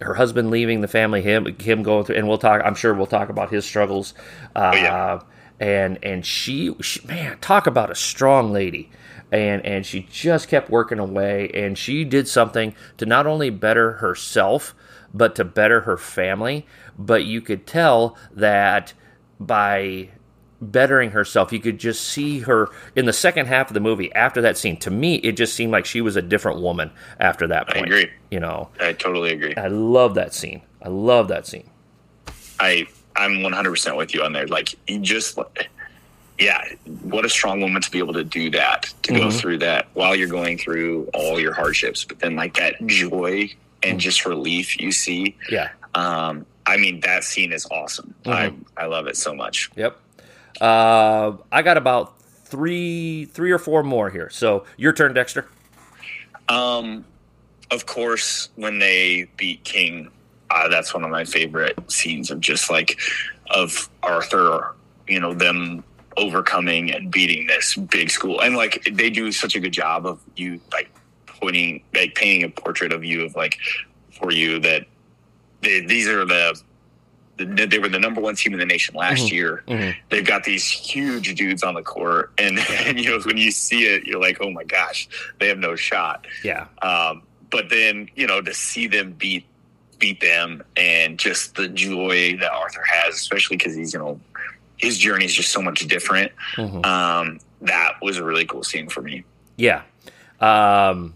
her 0.00 0.14
husband 0.14 0.50
leaving 0.50 0.80
the 0.80 0.88
family, 0.88 1.22
him 1.22 1.56
him 1.58 1.82
going 1.82 2.04
through, 2.04 2.16
and 2.16 2.28
we'll 2.28 2.38
talk. 2.38 2.60
I'm 2.64 2.74
sure 2.74 2.92
we'll 2.92 3.06
talk 3.06 3.28
about 3.28 3.50
his 3.50 3.64
struggles. 3.64 4.14
Uh, 4.54 4.72
yeah. 4.74 5.20
And 5.60 5.98
and 6.02 6.26
she, 6.26 6.74
she, 6.80 7.06
man, 7.06 7.38
talk 7.40 7.66
about 7.66 7.90
a 7.90 7.94
strong 7.94 8.52
lady. 8.52 8.90
And 9.30 9.64
and 9.64 9.86
she 9.86 10.06
just 10.10 10.48
kept 10.48 10.68
working 10.68 10.98
away, 10.98 11.50
and 11.54 11.78
she 11.78 12.04
did 12.04 12.28
something 12.28 12.74
to 12.98 13.06
not 13.06 13.26
only 13.26 13.48
better 13.48 13.92
herself, 13.92 14.74
but 15.14 15.34
to 15.36 15.44
better 15.44 15.82
her 15.82 15.96
family. 15.96 16.66
But 16.98 17.24
you 17.24 17.40
could 17.40 17.66
tell 17.66 18.18
that 18.30 18.92
by 19.40 20.10
bettering 20.62 21.10
herself, 21.10 21.52
you 21.52 21.60
could 21.60 21.78
just 21.78 22.02
see 22.08 22.40
her 22.40 22.70
in 22.94 23.06
the 23.06 23.12
second 23.12 23.46
half 23.46 23.68
of 23.68 23.74
the 23.74 23.80
movie. 23.80 24.12
After 24.14 24.40
that 24.42 24.56
scene, 24.56 24.76
to 24.78 24.90
me, 24.90 25.16
it 25.16 25.32
just 25.32 25.54
seemed 25.54 25.72
like 25.72 25.84
she 25.84 26.00
was 26.00 26.16
a 26.16 26.22
different 26.22 26.60
woman 26.60 26.90
after 27.18 27.46
that 27.48 27.68
I 27.68 27.72
point. 27.74 27.86
agree. 27.86 28.10
You 28.30 28.40
know, 28.40 28.68
I 28.80 28.92
totally 28.92 29.32
agree. 29.32 29.54
I 29.56 29.66
love 29.66 30.14
that 30.14 30.32
scene. 30.32 30.62
I 30.80 30.88
love 30.88 31.28
that 31.28 31.46
scene. 31.46 31.68
I 32.60 32.86
I'm 33.16 33.32
100% 33.40 33.96
with 33.96 34.14
you 34.14 34.22
on 34.22 34.32
there. 34.32 34.46
Like 34.46 34.74
you 34.86 35.00
just 35.00 35.38
yeah, 36.38 36.64
what 37.02 37.24
a 37.24 37.28
strong 37.28 37.60
woman 37.60 37.82
to 37.82 37.90
be 37.90 37.98
able 37.98 38.14
to 38.14 38.24
do 38.24 38.50
that, 38.50 38.92
to 39.02 39.12
go 39.12 39.20
mm-hmm. 39.20 39.30
through 39.30 39.58
that 39.58 39.88
while 39.92 40.16
you're 40.16 40.28
going 40.28 40.58
through 40.58 41.08
all 41.14 41.38
your 41.38 41.52
hardships, 41.52 42.04
but 42.04 42.18
then 42.20 42.36
like 42.36 42.54
that 42.54 42.84
joy 42.86 43.50
and 43.82 43.92
mm-hmm. 43.92 43.98
just 43.98 44.24
relief 44.24 44.80
you 44.80 44.92
see. 44.92 45.36
Yeah. 45.50 45.70
Um 45.94 46.46
I 46.64 46.76
mean 46.76 47.00
that 47.00 47.24
scene 47.24 47.52
is 47.52 47.66
awesome. 47.70 48.14
Mm-hmm. 48.24 48.64
I 48.78 48.82
I 48.82 48.86
love 48.86 49.06
it 49.06 49.16
so 49.16 49.34
much. 49.34 49.70
Yep. 49.76 49.98
Uh, 50.60 51.36
I 51.50 51.62
got 51.62 51.76
about 51.76 52.20
three, 52.20 53.24
three 53.26 53.50
or 53.50 53.58
four 53.58 53.82
more 53.82 54.10
here. 54.10 54.28
So 54.30 54.64
your 54.76 54.92
turn, 54.92 55.14
Dexter. 55.14 55.48
Um, 56.48 57.04
of 57.70 57.86
course, 57.86 58.50
when 58.56 58.78
they 58.78 59.28
beat 59.36 59.64
King, 59.64 60.10
uh, 60.50 60.68
that's 60.68 60.92
one 60.92 61.02
of 61.02 61.10
my 61.10 61.24
favorite 61.24 61.78
scenes 61.90 62.30
of 62.30 62.40
just 62.40 62.70
like 62.70 63.00
of 63.50 63.88
Arthur, 64.02 64.74
you 65.08 65.18
know, 65.18 65.32
them 65.32 65.82
overcoming 66.18 66.92
and 66.92 67.10
beating 67.10 67.46
this 67.46 67.74
big 67.74 68.10
school, 68.10 68.40
and 68.42 68.54
like 68.54 68.86
they 68.92 69.08
do 69.08 69.32
such 69.32 69.56
a 69.56 69.60
good 69.60 69.72
job 69.72 70.04
of 70.04 70.20
you 70.36 70.60
like 70.72 70.90
pointing, 71.26 71.82
like 71.94 72.14
painting 72.14 72.44
a 72.44 72.50
portrait 72.50 72.92
of 72.92 73.02
you 73.02 73.24
of 73.24 73.34
like 73.34 73.58
for 74.10 74.30
you 74.30 74.58
that 74.60 74.86
they, 75.62 75.80
these 75.80 76.06
are 76.06 76.26
the. 76.26 76.60
The- 77.44 77.66
They 77.66 77.78
were 77.78 77.88
the 77.88 77.98
number 77.98 78.20
one 78.20 78.34
team 78.36 78.52
in 78.52 78.58
the 78.58 78.66
nation 78.66 78.94
last 78.94 79.30
year. 79.32 79.62
Mhm. 79.68 79.94
They've 80.10 80.24
got 80.24 80.44
these 80.44 80.68
huge 80.70 81.34
dudes 81.34 81.62
on 81.62 81.74
the 81.74 81.82
court, 81.82 82.32
and, 82.38 82.58
and 82.86 82.98
you 82.98 83.10
know 83.10 83.20
when 83.20 83.36
you 83.36 83.50
see 83.50 83.84
it, 83.86 84.04
you're 84.06 84.20
like, 84.20 84.38
"Oh 84.40 84.50
my 84.50 84.64
gosh, 84.64 85.08
they 85.38 85.48
have 85.48 85.58
no 85.58 85.76
shot." 85.76 86.26
Yeah. 86.44 86.66
Um, 86.82 87.22
but 87.50 87.68
then 87.68 88.08
you 88.16 88.26
know 88.26 88.40
to 88.40 88.54
see 88.54 88.86
them 88.86 89.12
beat 89.12 89.44
beat 89.98 90.20
them 90.20 90.62
and 90.76 91.16
just 91.18 91.54
the 91.54 91.68
joy 91.68 92.36
that 92.40 92.50
Arthur 92.50 92.82
has, 92.84 93.14
especially 93.14 93.56
because 93.56 93.74
he's 93.76 93.92
you 93.92 93.98
know 94.00 94.20
his 94.78 94.98
journey 94.98 95.24
is 95.26 95.34
just 95.34 95.52
so 95.52 95.62
much 95.62 95.86
different. 95.86 96.32
Mhm. 96.56 96.84
Um, 96.84 97.38
that 97.60 97.92
was 98.02 98.16
a 98.16 98.24
really 98.24 98.44
cool 98.44 98.64
scene 98.64 98.88
for 98.88 99.00
me. 99.00 99.22
Yeah. 99.56 99.82
Um, 100.40 101.14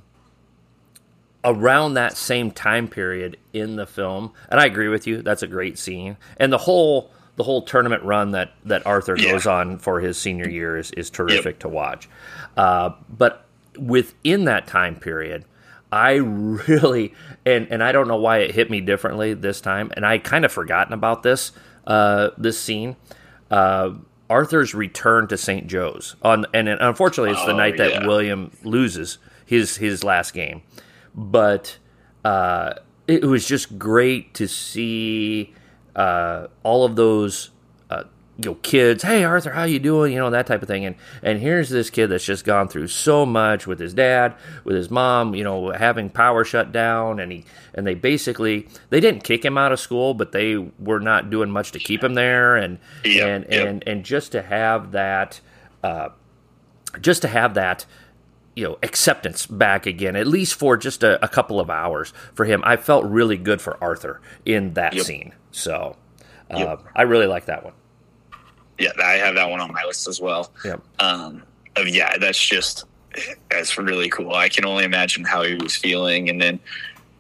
around 1.47 1.95
that 1.95 2.17
same 2.17 2.51
time 2.51 2.89
period 2.89 3.39
in 3.55 3.77
the 3.77 3.87
film, 3.87 4.33
and 4.51 4.61
I 4.61 4.67
agree 4.67 4.89
with 4.89 5.07
you. 5.07 5.23
That's 5.23 5.43
a 5.43 5.47
great 5.47 5.79
scene, 5.79 6.19
and 6.37 6.53
the 6.53 6.59
whole 6.59 7.11
the 7.37 7.45
whole 7.45 7.63
tournament 7.63 8.03
run 8.03 8.33
that 8.33 8.53
that 8.65 8.85
Arthur 8.87 9.17
Yeah. 9.17 9.33
goes 9.33 9.47
on 9.47 9.79
for 9.79 10.01
his 10.01 10.19
senior 10.19 10.49
year 10.49 10.77
is 10.77 10.91
is 10.91 11.09
terrific 11.09 11.61
to 11.61 11.69
watch. 11.69 12.09
Uh, 12.57 12.91
but 13.09 13.47
within 13.79 14.45
that 14.45 14.67
time 14.67 14.97
period. 14.97 15.45
I 15.93 16.15
really 16.15 17.15
and 17.47 17.69
and 17.71 17.83
I 17.83 17.93
don't 17.93 18.09
know 18.09 18.17
why 18.17 18.39
it 18.39 18.51
hit 18.51 18.71
me 18.71 18.81
differently 18.81 19.35
this 19.35 19.61
time, 19.61 19.93
and 19.97 20.05
I 20.05 20.19
kind 20.19 20.45
of 20.45 20.51
forgotten 20.51 20.93
about 20.93 21.23
this 21.23 21.53
uh, 21.87 22.31
this 22.37 22.59
scene. 22.59 22.97
Uh, 23.53 23.91
Arthur's 24.29 24.75
return 24.75 25.29
to 25.29 25.37
St. 25.37 25.69
Joe's 25.69 26.17
on, 26.23 26.45
and 26.53 26.69
unfortunately, 26.69 27.31
it's 27.31 27.45
the 27.45 27.53
Oh, 27.53 27.57
night 27.57 27.77
that 27.77 27.91
yeah. 27.93 28.07
William 28.07 28.51
loses 28.65 29.19
his 29.47 29.77
his 29.77 30.03
last 30.03 30.35
game. 30.35 30.63
But 31.17 31.79
uh, 32.25 32.75
it 33.07 33.25
was 33.25 33.47
just 33.47 33.79
great 33.79 34.35
to 34.35 34.47
see 34.47 35.55
uh, 35.95 36.49
all 36.63 36.85
of 36.85 36.97
those 36.97 37.51
uh, 37.89 38.05
you 38.39 38.51
know 38.51 38.55
kids. 38.57 39.03
Hey 39.03 39.25
Arthur, 39.25 39.53
how 39.53 39.65
you 39.65 39.79
doing? 39.79 40.13
You 40.13 40.19
know 40.19 40.31
that 40.31 40.47
type 40.47 40.61
of 40.61 40.69
thing. 40.69 40.85
And 40.85 40.97
and 41.23 41.41
here's 41.41 41.71
this 41.71 41.89
kid 41.89 42.09
that's 42.09 42.25
just 42.25 42.45
gone 42.45 42.69
through 42.69 42.89
so 42.89 43.25
much 43.25 43.67
with 43.67 43.79
his 43.79 43.95
dad, 43.95 44.35
with 44.65 44.77
his 44.77 44.91
mom. 44.91 45.35
You 45.35 45.45
know 45.45 45.71
having 45.71 46.11
power 46.11 46.45
shut 46.45 46.73
down, 46.73 47.19
and 47.19 47.33
he 47.33 47.45
and 47.75 47.87
they 47.87 47.95
basically 47.95 48.69
they 48.91 49.01
didn't 49.01 49.25
kick 49.25 49.45
him 49.45 49.57
out 49.57 49.73
of 49.73 49.81
school, 49.81 50.13
but 50.15 50.33
they 50.33 50.57
were 50.57 51.01
not 51.01 51.31
doing 51.31 51.51
much 51.51 51.73
to 51.73 51.79
keep 51.79 52.05
him 52.05 52.15
there. 52.15 52.57
And 52.57 52.79
Yep, 53.05 53.27
and 53.27 53.47
yep. 53.53 53.69
and 53.69 53.85
and 53.87 54.05
just 54.05 54.33
to 54.33 54.43
have 54.43 54.93
that. 54.93 55.41
Uh, 55.83 56.11
just 57.01 57.23
to 57.23 57.29
have 57.29 57.55
that 57.55 57.85
you 58.57 58.65
know 58.65 58.77
acceptance 58.83 59.47
back 59.47 59.87
again 59.87 60.17
at 60.17 60.27
least 60.27 60.55
for 60.55 60.77
just 60.77 61.03
a, 61.05 61.23
a 61.25 61.29
couple 61.29 61.61
of 61.61 61.71
hours 61.71 62.13
for 62.35 62.45
him 62.45 62.63
i 62.65 62.75
felt 62.77 63.05
really 63.05 63.37
good 63.37 63.61
for 63.61 63.77
arthur 63.85 64.21
in 64.45 64.73
that 64.75 64.95
Yep. 64.95 65.05
scene 65.05 65.33
so 65.53 65.95
uh, 66.51 66.59
Yep. 66.59 66.83
i 66.97 67.03
really 67.03 67.27
like 67.27 67.45
that 67.47 67.63
one 67.65 67.75
Yeah, 68.79 68.93
I 69.03 69.13
have 69.15 69.35
that 69.37 69.49
one 69.51 69.61
on 69.61 69.73
my 69.73 69.85
list 69.85 70.09
as 70.09 70.21
well. 70.21 70.51
yep 70.65 70.81
Um, 70.99 71.43
of 71.77 71.87
yeah, 71.89 72.17
that's 72.19 72.39
just 72.45 72.85
that's 73.51 73.79
really 73.79 74.09
cool. 74.11 74.35
I 74.35 74.49
can 74.51 74.65
only 74.67 74.85
imagine 74.85 75.25
how 75.25 75.43
he 75.43 75.55
was 75.55 75.75
feeling, 75.77 76.29
and 76.29 76.41
then 76.41 76.59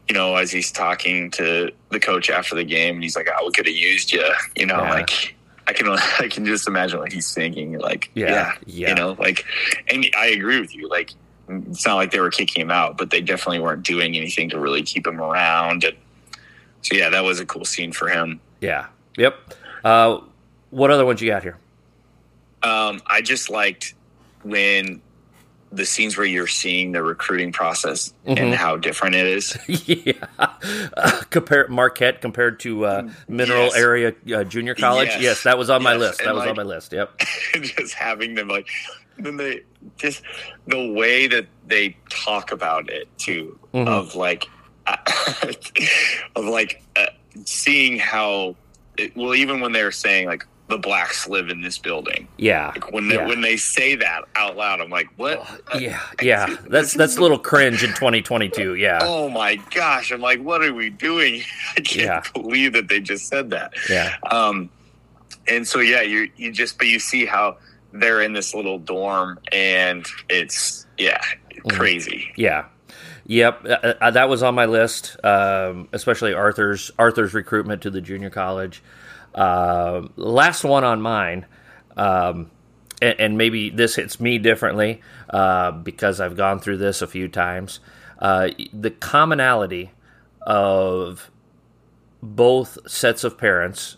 you 0.09 0.14
know 0.14 0.37
as 0.37 0.51
he's 0.51 0.70
talking 0.70 1.31
to 1.33 1.70
the 1.90 1.99
coach 2.01 2.29
after 2.29 2.55
the 2.55 2.64
game, 2.64 2.96
and 2.96 3.03
he's 3.03 3.16
like, 3.16 3.29
"I 3.31 3.42
we 3.42 3.51
could 3.53 3.66
have 3.66 3.75
used 3.75 4.12
you," 4.12 4.25
you 4.57 4.66
know, 4.66 4.81
Yeah. 4.83 4.90
like. 4.90 5.35
I 5.68 5.72
can 5.72 5.88
I 6.20 6.29
can 6.31 6.44
just 6.46 6.68
imagine 6.68 6.99
what 7.01 7.11
he's 7.12 7.33
thinking. 7.35 7.79
Like, 7.79 8.11
Yeah, 8.14 8.31
yeah, 8.31 8.53
yeah. 8.66 8.88
you 8.90 8.94
know, 8.94 9.16
like, 9.18 9.44
and 9.90 10.07
I 10.16 10.27
agree 10.29 10.61
with 10.61 10.75
you. 10.77 10.88
Like, 10.88 11.11
it's 11.49 11.87
not 11.87 11.95
like 11.95 12.11
they 12.11 12.21
were 12.21 12.31
kicking 12.31 12.61
him 12.63 12.71
out, 12.71 12.97
but 12.99 13.11
they 13.11 13.21
definitely 13.21 13.61
weren't 13.61 13.83
doing 13.85 14.17
anything 14.17 14.49
to 14.51 14.59
really 14.59 14.83
keep 14.83 15.07
him 15.07 15.21
around. 15.21 15.85
And 15.85 15.97
so, 16.83 16.95
yeah, 16.97 17.09
that 17.11 17.25
was 17.25 17.41
a 17.41 17.47
cool 17.47 17.65
scene 17.65 17.93
for 17.93 18.09
him. 18.09 18.41
yeah 18.61 18.87
yep 19.17 19.35
uh, 19.85 20.19
what 20.71 20.91
other 20.91 21.05
ones 21.07 21.21
you 21.23 21.29
got 21.31 21.43
here 21.43 21.57
Um, 22.63 23.01
I 23.07 23.21
just 23.23 23.49
liked 23.51 23.95
when 24.43 25.01
the 25.73 25.85
scenes 25.85 26.17
where 26.17 26.27
you're 26.27 26.47
seeing 26.47 26.93
the 26.93 27.03
recruiting 27.03 27.51
process 27.53 28.13
Mhm. 28.27 28.39
and 28.41 28.55
how 28.55 28.77
different 28.77 29.15
it 29.17 29.27
is. 29.27 29.57
yeah 29.87 30.13
uh, 30.39 31.21
compare 31.31 31.67
marquette 31.69 32.21
compared 32.21 32.61
to 32.61 32.85
uh, 32.87 33.09
mineral 33.29 33.65
Yes. 33.65 33.77
area 33.77 34.15
uh, 34.35 34.45
junior 34.45 34.75
college 34.75 35.09
yes. 35.09 35.21
Yes. 35.23 35.43
that 35.45 35.59
was 35.59 35.71
on 35.71 35.83
my 35.83 35.93
Yes, 35.93 36.01
list 36.01 36.19
that 36.19 36.27
and 36.29 36.37
was 36.37 36.47
on 36.47 36.57
my 36.57 36.63
list 36.63 36.93
yep 36.93 37.19
just 37.55 37.95
having 37.95 38.35
them 38.35 38.49
like 38.49 38.69
then 39.19 39.37
they 39.37 39.63
just 39.97 40.23
the 40.67 40.93
way 40.93 41.27
that 41.27 41.47
they 41.67 41.97
talk 42.11 42.53
about 42.53 42.89
it 42.91 43.09
too 43.19 43.59
Mhm. 43.75 43.89
of 43.89 44.15
like 44.15 44.47
of 46.37 46.45
like 46.45 46.83
uh, 46.97 47.07
seeing 47.45 47.99
how 47.99 48.57
it, 48.97 49.17
well 49.17 49.35
even 49.35 49.61
when 49.61 49.73
they're 49.73 49.93
saying 49.93 50.27
like 50.27 50.47
the 50.69 50.79
blacks 50.79 51.29
live 51.29 51.49
in 51.49 51.61
this 51.61 51.79
building. 51.79 52.27
Yeah. 52.39 52.69
Like 52.75 52.91
when 52.93 53.07
they, 53.09 53.15
yeah. 53.15 53.27
when 53.29 53.41
they 53.41 53.57
say 53.57 53.95
that 53.95 54.23
out 54.35 54.57
loud 54.57 54.81
i'm 54.81 54.91
like 54.91 55.07
what? 55.17 55.39
Uh, 55.73 55.79
yeah. 55.79 56.01
Yeah. 56.21 56.57
That's 56.69 56.93
that's 56.95 57.17
a 57.17 57.21
little 57.23 57.39
cringe 57.39 57.85
in 57.85 57.91
2022 57.91 58.75
yeah. 58.75 58.99
Oh 59.03 59.29
my 59.29 59.57
gosh. 59.75 60.11
I'm 60.11 60.21
like 60.21 60.41
what 60.43 60.63
are 60.65 60.75
we 60.75 60.91
doing? 60.91 61.43
I 61.77 61.81
can't 61.81 62.07
Yeah. 62.07 62.23
believe 62.35 62.73
that 62.73 62.89
they 62.89 63.01
just 63.01 63.29
said 63.29 63.51
that. 63.51 63.75
Yeah. 63.89 64.17
Um 64.31 64.69
and 65.49 65.67
so 65.67 65.79
yeah 65.81 66.03
you 66.03 66.29
you 66.37 66.51
just 66.51 66.79
but 66.79 66.89
you 66.89 66.99
see 66.99 67.27
how 67.27 67.59
they're 68.01 68.23
in 68.23 68.33
this 68.33 68.55
little 68.55 68.79
dorm 68.79 69.39
and 69.53 70.07
it's 70.29 70.87
yeah 70.99 71.21
crazy 71.69 72.33
Yeah. 72.37 72.67
Yep, 73.29 73.65
uh, 73.65 73.95
uh, 74.01 74.11
that 74.13 74.29
was 74.29 74.45
on 74.45 74.55
my 74.55 74.67
list, 74.67 75.17
um, 75.25 75.89
especially 75.93 76.33
Arthur's 76.33 76.93
Arthur's 76.97 77.35
recruitment 77.35 77.83
to 77.83 77.91
the 77.91 78.01
junior 78.01 78.31
college. 78.31 78.85
Uh, 79.35 80.07
last 80.15 80.63
one 80.63 80.85
on 80.85 81.03
mine, 81.03 81.45
um, 81.97 82.53
and, 83.03 83.21
and, 83.21 83.39
maybe 83.39 83.69
this 83.69 83.97
hits 83.97 84.21
me 84.21 84.39
differently 84.39 85.03
uh, 85.29 85.73
because 85.73 86.21
I've 86.21 86.37
gone 86.37 86.61
through 86.61 86.77
this 86.77 87.03
a 87.03 87.07
few 87.09 87.27
times. 87.27 87.81
Uh, 88.21 88.51
the 88.73 88.93
commonality 88.93 89.91
of 90.43 91.31
both 92.23 92.79
sets 92.89 93.25
of 93.25 93.37
parents 93.37 93.97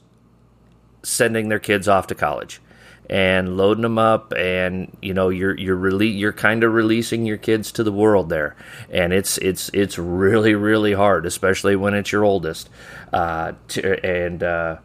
sending 1.03 1.51
their 1.51 1.61
kids 1.61 1.87
off 1.87 2.07
to 2.09 2.15
college 2.15 2.61
and 3.11 3.57
loading 3.57 3.83
them 3.83 3.99
up 3.99 4.33
and 4.37 4.94
you 5.01 5.14
know 5.14 5.31
you're 5.31 5.57
you're 5.57 5.77
really 5.77 6.09
you're 6.09 6.33
kind 6.33 6.62
of 6.62 6.73
releasing 6.73 7.25
your 7.25 7.38
kids 7.38 7.73
to 7.73 7.83
the 7.83 7.92
world 7.92 8.29
there 8.29 8.55
and 8.90 9.12
it's 9.12 9.38
it's 9.38 9.71
it's 9.73 9.99
really 9.99 10.55
really 10.55 10.92
hard 10.92 11.25
especially 11.25 11.75
when 11.75 11.94
it's 11.94 12.12
your 12.12 12.25
oldest 12.25 12.68
uh, 13.12 13.53
to, 13.68 14.05
and 14.05 14.42
uh, 14.42 14.77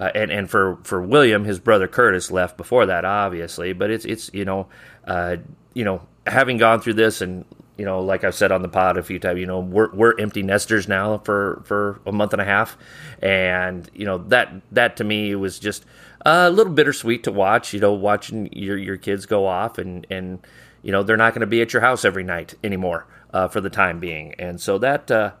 uh, 0.00 0.10
and 0.14 0.30
and 0.30 0.50
for 0.50 0.78
for 0.84 1.02
William 1.02 1.44
his 1.44 1.58
brother 1.58 1.88
Curtis 1.88 2.30
left 2.30 2.56
before 2.56 2.86
that 2.86 3.04
obviously 3.04 3.72
but 3.72 3.90
it's 3.90 4.04
it's 4.04 4.30
you 4.32 4.44
know 4.44 4.68
uh, 5.06 5.36
you 5.74 5.84
know 5.84 6.06
having 6.26 6.58
gone 6.58 6.80
through 6.80 6.94
this 6.94 7.20
and 7.20 7.44
you 7.78 7.86
know, 7.86 8.00
like 8.00 8.22
I've 8.22 8.34
said 8.34 8.52
on 8.52 8.62
the 8.62 8.68
pod 8.68 8.96
a 8.96 9.02
few 9.02 9.18
times, 9.18 9.40
you 9.40 9.46
know, 9.46 9.60
we're, 9.60 9.90
we're 9.92 10.16
empty 10.20 10.42
nesters 10.42 10.86
now 10.86 11.18
for, 11.18 11.62
for 11.64 12.00
a 12.04 12.12
month 12.12 12.32
and 12.32 12.42
a 12.42 12.44
half. 12.44 12.76
And, 13.20 13.90
you 13.94 14.04
know, 14.04 14.18
that, 14.28 14.52
that 14.72 14.98
to 14.98 15.04
me 15.04 15.34
was 15.34 15.58
just 15.58 15.84
a 16.24 16.50
little 16.50 16.72
bittersweet 16.72 17.24
to 17.24 17.32
watch, 17.32 17.72
you 17.72 17.80
know, 17.80 17.92
watching 17.92 18.48
your, 18.52 18.76
your 18.76 18.96
kids 18.96 19.26
go 19.26 19.46
off 19.46 19.78
and, 19.78 20.06
and, 20.10 20.38
you 20.82 20.92
know, 20.92 21.02
they're 21.02 21.16
not 21.16 21.32
going 21.34 21.40
to 21.40 21.46
be 21.46 21.62
at 21.62 21.72
your 21.72 21.82
house 21.82 22.04
every 22.04 22.24
night 22.24 22.54
anymore, 22.62 23.06
uh, 23.32 23.48
for 23.48 23.60
the 23.60 23.70
time 23.70 24.00
being. 24.00 24.34
And 24.34 24.60
so 24.60 24.78
that, 24.78 25.10
uh, 25.10 25.32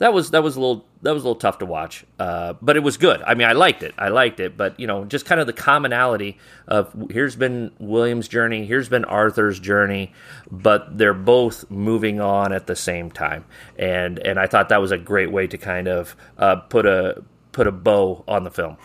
that 0.00 0.14
was 0.14 0.30
that 0.30 0.42
was 0.42 0.56
a 0.56 0.60
little 0.60 0.86
that 1.02 1.12
was 1.12 1.22
a 1.22 1.26
little 1.26 1.38
tough 1.38 1.58
to 1.58 1.66
watch, 1.66 2.06
uh, 2.18 2.54
but 2.62 2.74
it 2.74 2.80
was 2.80 2.96
good. 2.96 3.20
I 3.22 3.34
mean, 3.34 3.46
I 3.46 3.52
liked 3.52 3.82
it. 3.82 3.94
I 3.98 4.08
liked 4.08 4.40
it, 4.40 4.56
but 4.56 4.80
you 4.80 4.86
know, 4.86 5.04
just 5.04 5.26
kind 5.26 5.42
of 5.42 5.46
the 5.46 5.52
commonality 5.52 6.38
of 6.66 6.94
here's 7.10 7.36
been 7.36 7.70
William's 7.78 8.26
journey, 8.26 8.64
here's 8.64 8.88
been 8.88 9.04
Arthur's 9.04 9.60
journey, 9.60 10.12
but 10.50 10.96
they're 10.96 11.12
both 11.12 11.70
moving 11.70 12.18
on 12.18 12.54
at 12.54 12.66
the 12.66 12.74
same 12.74 13.10
time, 13.10 13.44
and 13.78 14.18
and 14.20 14.40
I 14.40 14.46
thought 14.46 14.70
that 14.70 14.80
was 14.80 14.90
a 14.90 14.98
great 14.98 15.30
way 15.30 15.46
to 15.46 15.58
kind 15.58 15.86
of 15.86 16.16
uh, 16.38 16.56
put 16.56 16.86
a 16.86 17.22
put 17.52 17.66
a 17.66 17.72
bow 17.72 18.24
on 18.26 18.44
the 18.44 18.50
film. 18.50 18.78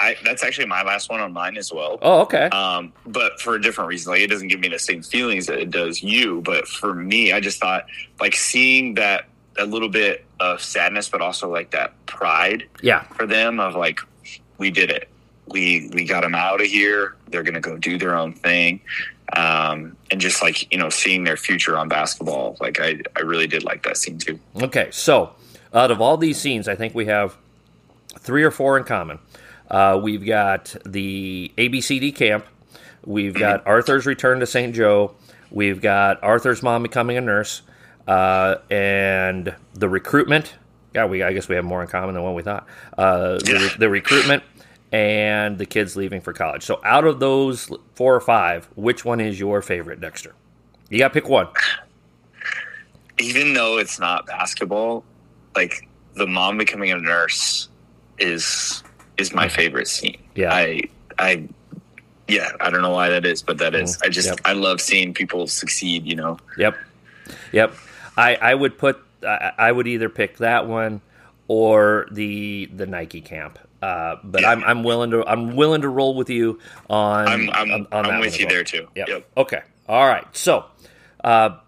I, 0.00 0.16
that's 0.24 0.42
actually 0.42 0.66
my 0.66 0.82
last 0.82 1.10
one 1.10 1.20
on 1.20 1.32
mine 1.32 1.58
as 1.58 1.70
well. 1.72 1.98
Oh, 2.00 2.22
okay. 2.22 2.46
Um, 2.46 2.92
but 3.06 3.38
for 3.40 3.54
a 3.54 3.60
different 3.60 3.88
reason. 3.88 4.12
Like 4.12 4.22
it 4.22 4.28
doesn't 4.28 4.48
give 4.48 4.58
me 4.58 4.68
the 4.68 4.78
same 4.78 5.02
feelings 5.02 5.46
that 5.46 5.58
it 5.58 5.70
does 5.70 6.02
you. 6.02 6.40
But 6.40 6.66
for 6.66 6.94
me, 6.94 7.32
I 7.32 7.40
just 7.40 7.60
thought 7.60 7.84
like 8.18 8.34
seeing 8.34 8.94
that 8.94 9.26
a 9.58 9.66
little 9.66 9.90
bit 9.90 10.24
of 10.40 10.62
sadness, 10.62 11.10
but 11.10 11.20
also 11.20 11.50
like 11.50 11.72
that 11.72 11.92
pride. 12.06 12.66
Yeah. 12.80 13.02
For 13.02 13.26
them 13.26 13.60
of 13.60 13.74
like, 13.74 14.00
we 14.56 14.70
did 14.70 14.90
it. 14.90 15.08
We 15.48 15.90
we 15.92 16.06
got 16.06 16.22
them 16.22 16.34
out 16.34 16.60
of 16.60 16.66
here. 16.66 17.16
They're 17.28 17.42
gonna 17.42 17.60
go 17.60 17.76
do 17.76 17.98
their 17.98 18.16
own 18.16 18.32
thing. 18.32 18.80
Um, 19.36 19.96
and 20.10 20.20
just 20.20 20.42
like 20.42 20.72
you 20.72 20.78
know, 20.78 20.88
seeing 20.88 21.24
their 21.24 21.36
future 21.36 21.76
on 21.76 21.88
basketball, 21.88 22.56
like 22.60 22.80
I 22.80 23.00
I 23.16 23.20
really 23.20 23.46
did 23.46 23.64
like 23.64 23.82
that 23.82 23.96
scene 23.96 24.18
too. 24.18 24.38
Okay, 24.62 24.88
so 24.92 25.34
out 25.74 25.90
of 25.90 26.00
all 26.00 26.16
these 26.16 26.40
scenes, 26.40 26.68
I 26.68 26.74
think 26.74 26.94
we 26.94 27.06
have 27.06 27.36
three 28.18 28.42
or 28.44 28.50
four 28.50 28.78
in 28.78 28.84
common. 28.84 29.18
Uh, 29.70 30.00
we've 30.02 30.24
got 30.24 30.74
the 30.84 31.52
ABCD 31.56 32.14
camp. 32.14 32.46
We've 33.04 33.34
got. 33.34 33.62
Arthur's 33.66 34.06
return 34.06 34.40
to 34.40 34.46
St. 34.46 34.74
Joe. 34.74 35.14
We've 35.50 35.80
got 35.80 36.22
Arthur's 36.22 36.62
mom 36.62 36.82
becoming 36.82 37.16
a 37.16 37.20
nurse. 37.20 37.62
Uh, 38.06 38.56
and 38.70 39.54
the 39.74 39.88
recruitment. 39.88 40.54
Yeah, 40.94 41.04
we 41.04 41.22
I 41.22 41.32
guess 41.32 41.48
we 41.48 41.54
have 41.54 41.64
more 41.64 41.82
in 41.82 41.88
common 41.88 42.14
than 42.14 42.24
what 42.24 42.34
we 42.34 42.42
thought. 42.42 42.66
Uh, 42.98 43.34
the, 43.34 43.74
the, 43.78 43.88
recruitment 43.88 44.42
and 44.90 45.56
the 45.56 45.66
kids 45.66 45.94
leaving 45.94 46.20
for 46.20 46.32
college. 46.32 46.64
So 46.64 46.80
out 46.84 47.04
of 47.04 47.20
those 47.20 47.70
four 47.94 48.12
or 48.12 48.20
five, 48.20 48.68
which 48.74 49.04
one 49.04 49.20
is 49.20 49.38
your 49.38 49.62
favorite, 49.62 50.00
Dexter? 50.00 50.34
You 50.88 50.98
got 50.98 51.08
to 51.08 51.14
pick 51.14 51.28
one. 51.28 51.46
Even 53.20 53.52
though 53.52 53.78
it's 53.78 54.00
not 54.00 54.26
basketball, 54.26 55.04
like 55.54 55.88
the 56.14 56.26
mom 56.26 56.58
becoming 56.58 56.90
a 56.90 56.98
nurse 56.98 57.68
is 58.18 58.82
is 59.20 59.32
my 59.32 59.48
favorite 59.48 59.88
scene. 59.88 60.18
Yeah, 60.34 60.52
I 60.52 60.82
I 61.18 61.48
yeah, 62.26 62.50
I 62.60 62.70
don't 62.70 62.82
know 62.82 62.90
why 62.90 63.10
that 63.10 63.26
is, 63.26 63.42
but 63.42 63.58
that 63.58 63.74
is. 63.74 63.96
Mm-hmm. 63.96 64.06
I 64.06 64.08
just 64.08 64.28
yep. 64.28 64.40
I 64.44 64.52
love 64.54 64.80
seeing 64.80 65.14
people 65.14 65.46
succeed. 65.46 66.06
You 66.06 66.16
know. 66.16 66.38
Yep. 66.56 66.76
Yep. 67.52 67.74
I, 68.16 68.36
I 68.36 68.54
would 68.54 68.78
put 68.78 69.02
I, 69.22 69.52
I 69.58 69.72
would 69.72 69.86
either 69.86 70.08
pick 70.08 70.38
that 70.38 70.66
one 70.66 71.00
or 71.48 72.06
the 72.10 72.66
the 72.66 72.86
Nike 72.86 73.20
camp. 73.20 73.58
Uh, 73.82 74.16
but 74.22 74.42
yeah. 74.42 74.50
I'm, 74.50 74.62
I'm 74.62 74.82
willing 74.82 75.10
to 75.10 75.26
I'm 75.26 75.56
willing 75.56 75.82
to 75.82 75.88
roll 75.88 76.14
with 76.14 76.30
you 76.30 76.60
on. 76.88 77.28
I'm 77.28 77.50
I'm, 77.50 77.70
on, 77.72 77.86
on 77.92 78.06
I'm 78.06 78.20
with 78.20 78.38
you 78.38 78.46
well. 78.46 78.54
there 78.54 78.64
too. 78.64 78.88
Yep. 78.94 79.08
yep. 79.08 79.30
Okay. 79.36 79.62
All 79.88 80.06
right. 80.06 80.24
So, 80.36 80.66
uh, 81.24 81.58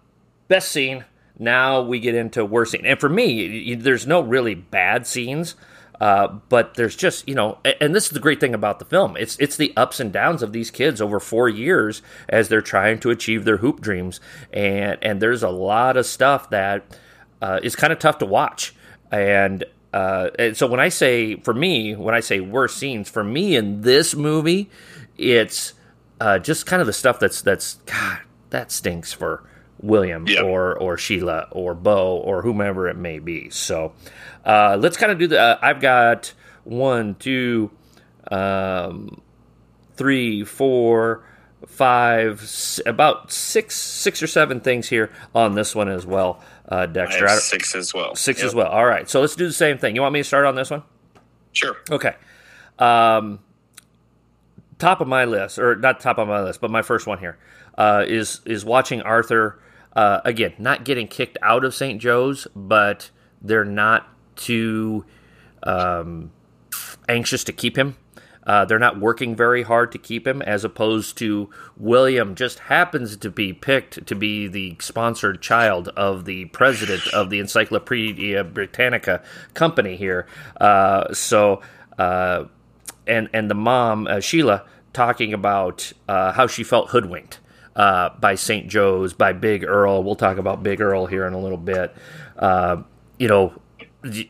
best 0.47 0.71
scene. 0.71 1.05
Now 1.39 1.81
we 1.81 1.99
get 1.99 2.13
into 2.13 2.45
worst 2.45 2.71
scene, 2.71 2.85
and 2.85 2.99
for 2.99 3.09
me, 3.09 3.73
there's 3.75 4.05
no 4.05 4.21
really 4.21 4.53
bad 4.53 5.07
scenes. 5.07 5.55
Uh, 6.03 6.27
but 6.49 6.73
there's 6.73 6.97
just 6.97 7.25
you 7.29 7.33
know, 7.33 7.57
and 7.79 7.95
this 7.95 8.07
is 8.07 8.09
the 8.09 8.19
great 8.19 8.41
thing 8.41 8.53
about 8.53 8.77
the 8.77 8.83
film. 8.83 9.15
It's 9.15 9.37
it's 9.39 9.55
the 9.55 9.71
ups 9.77 10.01
and 10.01 10.11
downs 10.11 10.43
of 10.43 10.51
these 10.51 10.69
kids 10.69 10.99
over 10.99 11.17
four 11.17 11.47
years 11.47 12.01
as 12.27 12.49
they're 12.49 12.61
trying 12.61 12.99
to 12.99 13.09
achieve 13.09 13.45
their 13.45 13.55
hoop 13.55 13.79
dreams, 13.79 14.19
and 14.51 14.97
and 15.01 15.21
there's 15.21 15.43
a 15.43 15.49
lot 15.49 15.95
of 15.95 16.05
stuff 16.05 16.49
that 16.49 16.83
uh, 17.41 17.61
is 17.63 17.77
kind 17.77 17.93
of 17.93 17.99
tough 17.99 18.17
to 18.17 18.25
watch. 18.25 18.75
And, 19.13 19.63
uh, 19.93 20.31
and 20.37 20.57
so 20.57 20.67
when 20.67 20.81
I 20.81 20.89
say 20.89 21.37
for 21.37 21.53
me, 21.53 21.95
when 21.95 22.13
I 22.13 22.19
say 22.19 22.41
worst 22.41 22.77
scenes 22.77 23.07
for 23.07 23.23
me 23.23 23.55
in 23.55 23.79
this 23.83 24.13
movie, 24.13 24.69
it's 25.17 25.71
uh, 26.19 26.37
just 26.37 26.65
kind 26.65 26.81
of 26.81 26.85
the 26.85 26.91
stuff 26.91 27.17
that's 27.17 27.41
that's 27.41 27.75
God 27.85 28.19
that 28.49 28.73
stinks 28.73 29.13
for 29.13 29.49
William 29.79 30.27
yep. 30.27 30.43
or 30.43 30.77
or 30.77 30.97
Sheila 30.97 31.47
or 31.51 31.73
Bo 31.73 32.17
or 32.17 32.41
whomever 32.41 32.89
it 32.89 32.97
may 32.97 33.19
be. 33.19 33.49
So 33.51 33.93
uh, 34.45 34.77
let's 34.79 34.97
kind 34.97 35.11
of 35.11 35.19
do 35.19 35.27
the. 35.27 35.39
Uh, 35.39 35.59
I've 35.61 35.79
got 35.79 36.33
one, 36.63 37.15
two, 37.15 37.71
um, 38.31 39.21
three, 39.95 40.43
four, 40.43 41.25
five, 41.67 42.41
about 42.85 43.31
six, 43.31 43.75
six 43.75 44.21
or 44.21 44.27
seven 44.27 44.59
things 44.59 44.89
here 44.89 45.11
on 45.33 45.55
this 45.55 45.75
one 45.75 45.89
as 45.89 46.05
well, 46.05 46.41
uh, 46.67 46.85
Dexter. 46.85 47.27
six 47.29 47.75
as 47.75 47.93
well. 47.93 48.15
Six 48.15 48.39
yep. 48.39 48.47
as 48.47 48.55
well. 48.55 48.67
All 48.67 48.85
right, 48.85 49.09
so 49.09 49.21
let's 49.21 49.35
do 49.35 49.47
the 49.47 49.53
same 49.53 49.77
thing. 49.77 49.95
You 49.95 50.01
want 50.01 50.13
me 50.13 50.19
to 50.19 50.25
start 50.25 50.45
on 50.45 50.55
this 50.55 50.69
one? 50.69 50.83
Sure. 51.51 51.77
Okay. 51.89 52.15
Um, 52.79 53.39
top 54.79 55.01
of 55.01 55.07
my 55.07 55.25
list, 55.25 55.59
or 55.59 55.75
not 55.75 55.99
top 55.99 56.17
of 56.17 56.27
my 56.27 56.41
list, 56.41 56.59
but 56.59 56.71
my 56.71 56.81
first 56.81 57.07
one 57.07 57.19
here 57.19 57.37
uh, 57.77 58.03
is 58.07 58.41
is 58.45 58.65
watching 58.65 59.01
Arthur 59.01 59.59
uh, 59.95 60.21
again, 60.25 60.53
not 60.57 60.85
getting 60.85 61.07
kicked 61.07 61.37
out 61.41 61.63
of 61.63 61.73
St. 61.75 62.01
Joe's, 62.01 62.47
but 62.55 63.09
they're 63.41 63.65
not 63.65 64.07
too 64.35 65.05
um, 65.63 66.31
anxious 67.07 67.43
to 67.45 67.53
keep 67.53 67.77
him. 67.77 67.95
Uh, 68.45 68.65
they're 68.65 68.79
not 68.79 68.99
working 68.99 69.35
very 69.35 69.63
hard 69.63 69.91
to 69.91 69.97
keep 69.97 70.27
him, 70.27 70.41
as 70.41 70.65
opposed 70.65 71.17
to 71.17 71.49
William 71.77 72.35
just 72.35 72.59
happens 72.59 73.15
to 73.15 73.29
be 73.29 73.53
picked 73.53 74.05
to 74.05 74.15
be 74.15 74.47
the 74.47 74.75
sponsored 74.79 75.41
child 75.41 75.87
of 75.89 76.25
the 76.25 76.45
president 76.45 77.01
of 77.13 77.29
the 77.29 77.39
Encyclopedia 77.39 78.43
Britannica 78.43 79.23
company 79.53 79.95
here. 79.95 80.27
Uh, 80.59 81.13
so, 81.13 81.61
uh, 81.97 82.45
and 83.07 83.29
and 83.33 83.49
the 83.49 83.55
mom 83.55 84.07
uh, 84.07 84.19
Sheila 84.19 84.65
talking 84.91 85.33
about 85.33 85.93
uh, 86.09 86.33
how 86.33 86.45
she 86.45 86.63
felt 86.63 86.89
hoodwinked 86.89 87.39
uh, 87.77 88.09
by 88.19 88.35
St. 88.35 88.67
Joe's, 88.67 89.13
by 89.13 89.31
Big 89.31 89.63
Earl. 89.63 90.03
We'll 90.03 90.15
talk 90.15 90.37
about 90.37 90.63
Big 90.63 90.81
Earl 90.81 91.05
here 91.05 91.25
in 91.25 91.33
a 91.33 91.39
little 91.39 91.57
bit. 91.57 91.95
You 93.19 93.27
know, 93.27 93.53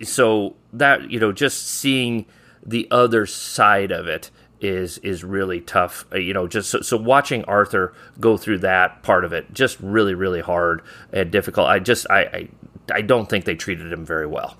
so 0.03 0.55
that 0.73 1.09
you 1.09 1.19
know, 1.19 1.31
just 1.31 1.67
seeing 1.67 2.25
the 2.65 2.87
other 2.91 3.25
side 3.25 3.91
of 3.91 4.07
it 4.07 4.31
is 4.61 4.97
is 4.99 5.23
really 5.23 5.61
tough. 5.61 6.05
Uh, 6.11 6.17
you 6.17 6.33
know, 6.33 6.47
just 6.47 6.69
so, 6.69 6.81
so, 6.81 6.97
watching 6.97 7.43
Arthur 7.45 7.93
go 8.19 8.37
through 8.37 8.59
that 8.59 9.03
part 9.03 9.25
of 9.25 9.33
it, 9.33 9.53
just 9.53 9.79
really 9.79 10.13
really 10.13 10.41
hard 10.41 10.81
and 11.11 11.31
difficult. 11.31 11.67
I 11.67 11.79
just 11.79 12.07
I 12.09 12.21
I, 12.21 12.49
I 12.93 13.01
don't 13.01 13.29
think 13.29 13.45
they 13.45 13.55
treated 13.55 13.91
him 13.91 14.05
very 14.05 14.27
well. 14.27 14.57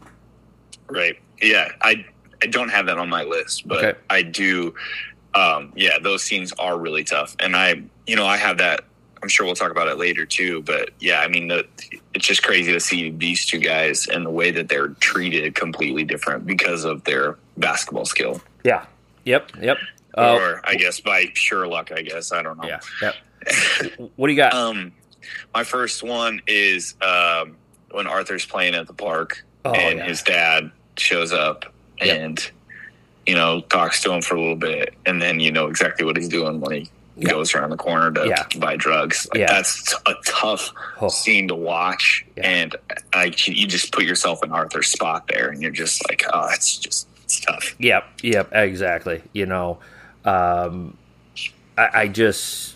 Right. 0.89 1.17
Yeah. 1.41 1.69
I 1.81 2.05
I 2.41 2.47
don't 2.47 2.69
have 2.69 2.87
that 2.87 2.97
on 2.97 3.09
my 3.09 3.23
list, 3.23 3.67
but 3.67 3.83
okay. 3.83 3.99
I 4.09 4.21
do. 4.21 4.75
Um, 5.33 5.73
yeah, 5.75 5.97
those 5.97 6.21
scenes 6.21 6.53
are 6.59 6.77
really 6.77 7.03
tough, 7.03 7.35
and 7.39 7.55
I 7.55 7.81
you 8.05 8.15
know, 8.15 8.25
I 8.25 8.37
have 8.37 8.57
that. 8.59 8.81
I'm 9.23 9.29
sure 9.29 9.45
we'll 9.45 9.55
talk 9.55 9.71
about 9.71 9.87
it 9.87 9.97
later 9.97 10.25
too. 10.25 10.61
But 10.63 10.89
yeah, 10.99 11.21
I 11.21 11.29
mean, 11.29 11.47
the, 11.47 11.65
it's 12.13 12.27
just 12.27 12.43
crazy 12.43 12.73
to 12.73 12.79
see 12.81 13.09
these 13.09 13.45
two 13.45 13.57
guys 13.57 14.05
and 14.05 14.25
the 14.25 14.29
way 14.29 14.51
that 14.51 14.67
they're 14.67 14.89
treated 14.89 15.55
completely 15.55 16.03
different 16.03 16.45
because 16.45 16.83
of 16.83 17.05
their 17.05 17.37
basketball 17.57 18.03
skill. 18.03 18.41
Yeah. 18.65 18.85
Yep. 19.23 19.51
Yep. 19.61 19.77
Uh, 20.17 20.33
or 20.35 20.61
I 20.65 20.75
guess 20.75 20.99
by 20.99 21.27
pure 21.33 21.65
luck. 21.67 21.93
I 21.93 22.01
guess 22.01 22.33
I 22.33 22.43
don't 22.43 22.57
know. 22.57 22.67
Yeah. 22.67 22.81
Yep. 23.01 24.11
what 24.17 24.27
do 24.27 24.33
you 24.33 24.37
got? 24.37 24.53
Um, 24.53 24.91
my 25.53 25.63
first 25.63 26.03
one 26.03 26.41
is 26.45 26.95
um, 27.01 27.55
when 27.91 28.05
Arthur's 28.05 28.45
playing 28.45 28.75
at 28.75 28.87
the 28.87 28.93
park 28.93 29.45
oh, 29.63 29.71
and 29.71 29.99
yeah. 29.99 30.05
his 30.05 30.21
dad 30.21 30.69
shows 30.97 31.31
up 31.31 31.73
yep. 32.01 32.17
and 32.17 32.51
you 33.25 33.35
know 33.35 33.61
talks 33.61 34.01
to 34.03 34.11
him 34.11 34.21
for 34.21 34.35
a 34.35 34.39
little 34.39 34.57
bit, 34.57 34.93
and 35.05 35.21
then 35.21 35.39
you 35.39 35.51
know 35.51 35.67
exactly 35.67 36.05
what 36.05 36.17
he's 36.17 36.27
doing 36.27 36.59
when 36.59 36.81
he 36.81 36.91
yeah. 37.15 37.29
goes 37.29 37.53
around 37.53 37.69
the 37.69 37.77
corner 37.77 38.11
to 38.11 38.27
yeah. 38.27 38.45
buy 38.59 38.75
drugs. 38.75 39.27
Like, 39.31 39.41
yeah. 39.41 39.47
that's 39.47 39.93
a 40.05 40.13
tough 40.25 40.71
oh. 41.01 41.09
scene 41.09 41.47
to 41.49 41.55
watch, 41.55 42.25
and 42.37 42.75
like 43.13 43.47
you 43.47 43.67
just 43.67 43.91
put 43.91 44.03
yourself 44.03 44.43
in 44.43 44.51
Arthur's 44.51 44.87
spot 44.87 45.27
there, 45.27 45.49
and 45.49 45.61
you're 45.61 45.71
just 45.71 46.07
like, 46.09 46.23
oh, 46.33 46.49
it's 46.51 46.77
just 46.77 47.07
it's 47.23 47.39
tough. 47.39 47.75
Yep, 47.79 48.03
yep, 48.23 48.49
exactly. 48.53 49.21
You 49.33 49.45
know, 49.45 49.79
um, 50.25 50.97
I, 51.77 51.89
I 51.93 52.07
just 52.07 52.75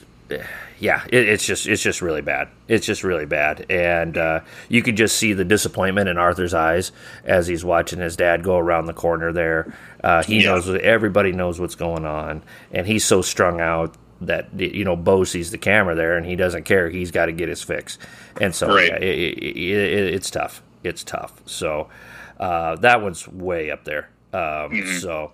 yeah, 0.80 1.04
it, 1.10 1.28
it's 1.28 1.46
just 1.46 1.68
it's 1.68 1.82
just 1.82 2.02
really 2.02 2.22
bad. 2.22 2.50
It's 2.68 2.86
just 2.86 3.04
really 3.04 3.26
bad, 3.26 3.66
and 3.70 4.18
uh, 4.18 4.42
you 4.70 4.84
can 4.84 4.96
just 4.96 5.18
see 5.18 5.34
the 5.34 5.46
disappointment 5.46 6.10
in 6.10 6.18
Arthur's 6.18 6.54
eyes 6.54 6.92
as 7.24 7.48
he's 7.48 7.66
watching 7.66 8.00
his 8.00 8.16
dad 8.16 8.44
go 8.44 8.58
around 8.58 8.86
the 8.86 8.94
corner. 8.94 9.32
There, 9.32 9.74
uh, 10.04 10.24
he 10.24 10.44
yeah. 10.44 10.52
knows 10.52 10.70
everybody 10.70 11.32
knows 11.32 11.60
what's 11.60 11.76
going 11.76 12.06
on, 12.06 12.44
and 12.72 12.86
he's 12.86 13.04
so 13.04 13.22
strung 13.22 13.60
out 13.60 13.96
that 14.22 14.48
you 14.60 14.84
know 14.84 14.96
Bo 14.96 15.24
sees 15.24 15.52
the 15.52 15.58
camera 15.58 15.96
there, 15.96 16.18
and 16.18 16.26
he 16.26 16.36
doesn't 16.36 16.64
care. 16.64 16.90
He's 16.90 17.12
got 17.12 17.28
to 17.28 17.32
get 17.32 17.50
his 17.50 17.64
fix, 17.64 17.98
and 18.40 18.54
so 18.54 18.74
right. 18.74 18.90
yeah, 18.90 18.98
it, 18.98 19.38
it, 19.38 20.14
it's 20.14 20.30
tough. 20.32 20.62
It's 20.84 21.04
tough. 21.04 21.42
So 21.46 21.90
uh, 22.40 22.76
that 22.78 23.02
one's 23.02 23.28
way 23.28 23.72
up 23.72 23.84
there. 23.84 24.10
Um, 24.34 24.42
mm-hmm. 24.42 24.98
So 24.98 25.32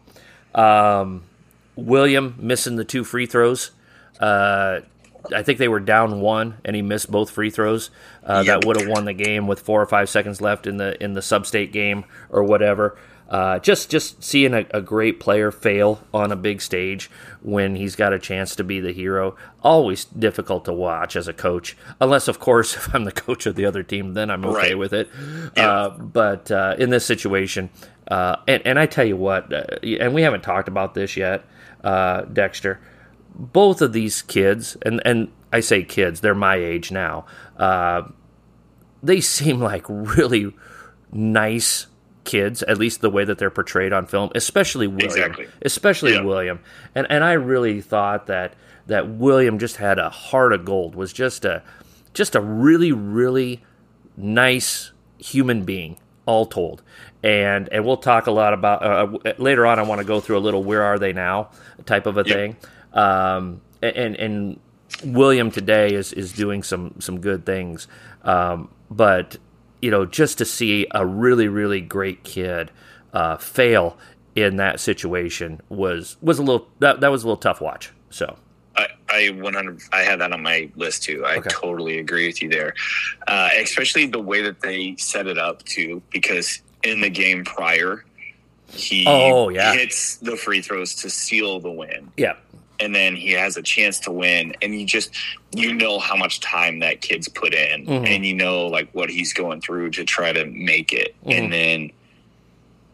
um, 0.56 1.24
William 1.76 2.36
missing 2.38 2.76
the 2.76 2.86
two 2.86 3.04
free 3.04 3.26
throws. 3.26 3.72
Uh, 4.20 4.82
I 5.34 5.42
think 5.44 5.58
they 5.58 5.68
were 5.68 5.80
down 5.80 6.20
one, 6.20 6.58
and 6.66 6.76
he 6.76 6.82
missed 6.82 7.10
both 7.10 7.30
free 7.30 7.50
throws. 7.50 7.90
Uh, 8.26 8.44
yep. 8.46 8.62
That 8.62 8.68
would 8.68 8.82
have 8.82 8.90
won 8.90 9.06
the 9.06 9.14
game 9.14 9.48
with 9.48 9.62
four 9.62 9.82
or 9.82 9.86
five 9.86 10.10
seconds 10.10 10.42
left 10.42 10.68
in 10.68 10.78
the 10.78 11.02
in 11.02 11.14
the 11.14 11.22
sub-state 11.22 11.72
game 11.72 12.06
or 12.30 12.44
whatever. 12.44 12.98
Uh, 13.30 13.58
just 13.60 13.90
just 13.90 14.24
seeing 14.24 14.54
a, 14.54 14.66
a, 14.72 14.82
great 14.82 15.20
player 15.20 15.50
fail 15.52 16.04
on 16.14 16.32
a 16.32 16.36
big 16.36 16.62
stage 16.62 17.10
when 17.42 17.76
he's 17.76 17.96
got 17.96 18.14
a 18.14 18.20
chance 18.20 18.56
to 18.56 18.64
be 18.64 18.80
the 18.80 18.92
hero 18.92 19.36
always 19.64 20.06
difficult 20.06 20.66
to 20.66 20.74
watch 20.74 21.16
as 21.16 21.28
a 21.28 21.34
coach 21.34 21.76
unless 22.00 22.28
of 22.28 22.38
course 22.40 22.76
if 22.78 22.94
i'm 22.94 23.06
the 23.06 23.12
coach 23.12 23.48
of 23.48 23.56
the 23.56 23.66
other 23.66 23.82
team 23.82 24.14
then 24.14 24.30
i'm 24.30 24.46
okay 24.46 24.70
right. 24.70 24.78
with 24.78 24.94
it 24.94 25.10
yeah. 25.58 25.68
uh, 25.68 25.90
but 25.98 26.52
uh, 26.52 26.76
in 26.78 26.92
this 26.92 27.06
situation 27.06 27.70
uh, 28.10 28.36
and, 28.48 28.62
and, 28.68 28.78
i 28.78 28.86
tell 28.86 29.06
you 29.06 29.18
what 29.18 29.52
uh, 29.52 29.64
and 29.82 30.14
we 30.14 30.22
haven't 30.22 30.42
talked 30.42 30.68
about 30.68 30.94
this 30.94 31.18
yet 31.18 31.44
uh, 31.84 32.22
dexter 32.24 32.80
both 33.36 33.82
of 33.82 33.94
these 33.94 34.22
kids, 34.22 34.78
and 34.84 35.02
and 35.06 35.32
I 35.52 35.60
say 35.60 35.84
kids, 35.84 36.22
they're 36.22 36.36
my 36.36 36.56
age 36.56 36.92
now. 36.92 37.26
Uh, 37.58 38.04
they 39.02 39.22
seem 39.22 39.60
like 39.60 39.86
really 39.88 40.54
nice 41.12 41.88
kids, 42.24 42.64
at 42.64 42.78
least 42.78 43.02
the 43.02 43.10
way 43.10 43.26
that 43.26 43.38
they're 43.38 43.52
portrayed 43.52 43.94
on 43.94 44.06
film, 44.06 44.32
especially 44.36 44.88
William. 44.88 45.06
Exactly. 45.06 45.48
Especially 45.62 46.14
yeah. 46.14 46.24
William. 46.24 46.60
And 46.96 47.08
and 47.10 47.24
I 47.24 47.34
really 47.34 47.82
thought 47.82 48.28
that 48.28 48.54
that 48.88 49.10
William 49.10 49.60
just 49.60 49.78
had 49.78 50.00
a 50.00 50.10
heart 50.10 50.54
of 50.54 50.66
gold, 50.66 50.96
was 50.96 51.14
just 51.14 51.46
a 51.46 51.64
just 52.14 52.36
a 52.36 52.42
really, 52.42 52.92
really 52.92 53.64
nice 54.18 54.92
human 55.18 55.64
being, 55.64 55.98
all 56.26 56.46
told. 56.46 56.84
And 57.24 57.70
and 57.72 57.86
we'll 57.86 57.98
talk 57.98 58.28
a 58.28 58.32
lot 58.32 58.54
about 58.54 58.84
uh, 58.84 59.34
later 59.38 59.66
on. 59.66 59.80
I 59.80 59.84
want 59.84 60.00
to 60.00 60.06
go 60.06 60.20
through 60.20 60.38
a 60.38 60.40
little 60.40 60.64
where 60.64 60.84
are 60.84 61.00
they 61.00 61.14
now 61.14 61.52
type 61.86 62.06
of 62.06 62.18
a 62.18 62.24
yep. 62.26 62.36
thing. 62.36 62.56
Um, 62.94 63.62
and 63.82 64.16
and 64.16 64.60
William 65.04 65.52
today 65.52 65.94
is 65.94 66.14
is 66.14 66.34
doing 66.34 66.64
some 66.64 66.96
some 67.00 67.20
good 67.20 67.46
things. 67.46 67.88
Um, 68.24 68.70
but 68.90 69.38
you 69.84 69.92
know, 69.92 70.06
just 70.06 70.38
to 70.38 70.46
see 70.46 70.88
a 70.92 71.06
really 71.06 71.50
really 71.50 71.82
great 71.82 72.24
kid 72.24 72.72
uh, 73.14 73.36
fail 73.36 73.98
in 74.34 74.56
that 74.56 74.80
situation 74.80 75.60
was 75.68 76.16
was 76.22 76.40
a 76.40 76.42
little 76.42 76.70
that 76.80 77.02
that 77.02 77.12
was 77.12 77.24
a 77.24 77.28
little 77.28 77.38
tough 77.38 77.60
watch. 77.60 77.92
So. 78.10 78.38
I, 78.76 78.88
I 79.08 79.30
100 79.30 79.82
I 79.92 80.02
had 80.02 80.20
that 80.22 80.32
on 80.32 80.42
my 80.42 80.72
list 80.76 81.04
too. 81.04 81.24
I 81.24 81.36
okay. 81.36 81.50
totally 81.52 82.00
agree 82.00 82.26
with 82.26 82.42
you 82.42 82.50
there. 82.50 82.74
Uh, 83.28 83.50
especially 83.60 84.08
the 84.08 84.20
way 84.20 84.42
that 84.42 84.62
they 84.62 84.96
set 84.98 85.28
it 85.28 85.38
up 85.38 85.64
too, 85.64 86.02
because 86.10 86.60
in 86.82 87.00
the 87.00 87.10
game 87.10 87.44
prior, 87.44 88.04
he 88.70 89.06
oh, 89.08 89.50
yeah. 89.50 89.74
hits 89.74 90.16
the 90.16 90.36
free 90.36 90.62
throws 90.62 90.96
to 90.96 91.10
seal 91.12 91.60
the 91.60 91.70
win. 91.70 92.10
Yeah 92.18 92.34
and 92.84 92.94
then 92.94 93.16
he 93.16 93.32
has 93.32 93.56
a 93.56 93.62
chance 93.62 94.00
to 94.00 94.12
win 94.12 94.54
and 94.62 94.80
you 94.80 94.86
just 94.86 95.16
you 95.56 95.74
know 95.74 96.00
how 96.00 96.16
much 96.16 96.42
time 96.42 96.80
that 96.80 97.02
kid's 97.02 97.30
put 97.30 97.54
in 97.54 97.86
mm-hmm. 97.86 98.06
and 98.06 98.26
you 98.26 98.34
know 98.34 98.68
like 98.68 98.90
what 98.94 99.10
he's 99.10 99.34
going 99.34 99.62
through 99.62 99.90
to 99.90 100.04
try 100.04 100.34
to 100.34 100.46
make 100.46 100.92
it 100.92 101.16
mm-hmm. 101.22 101.32
and 101.32 101.54
then 101.54 101.92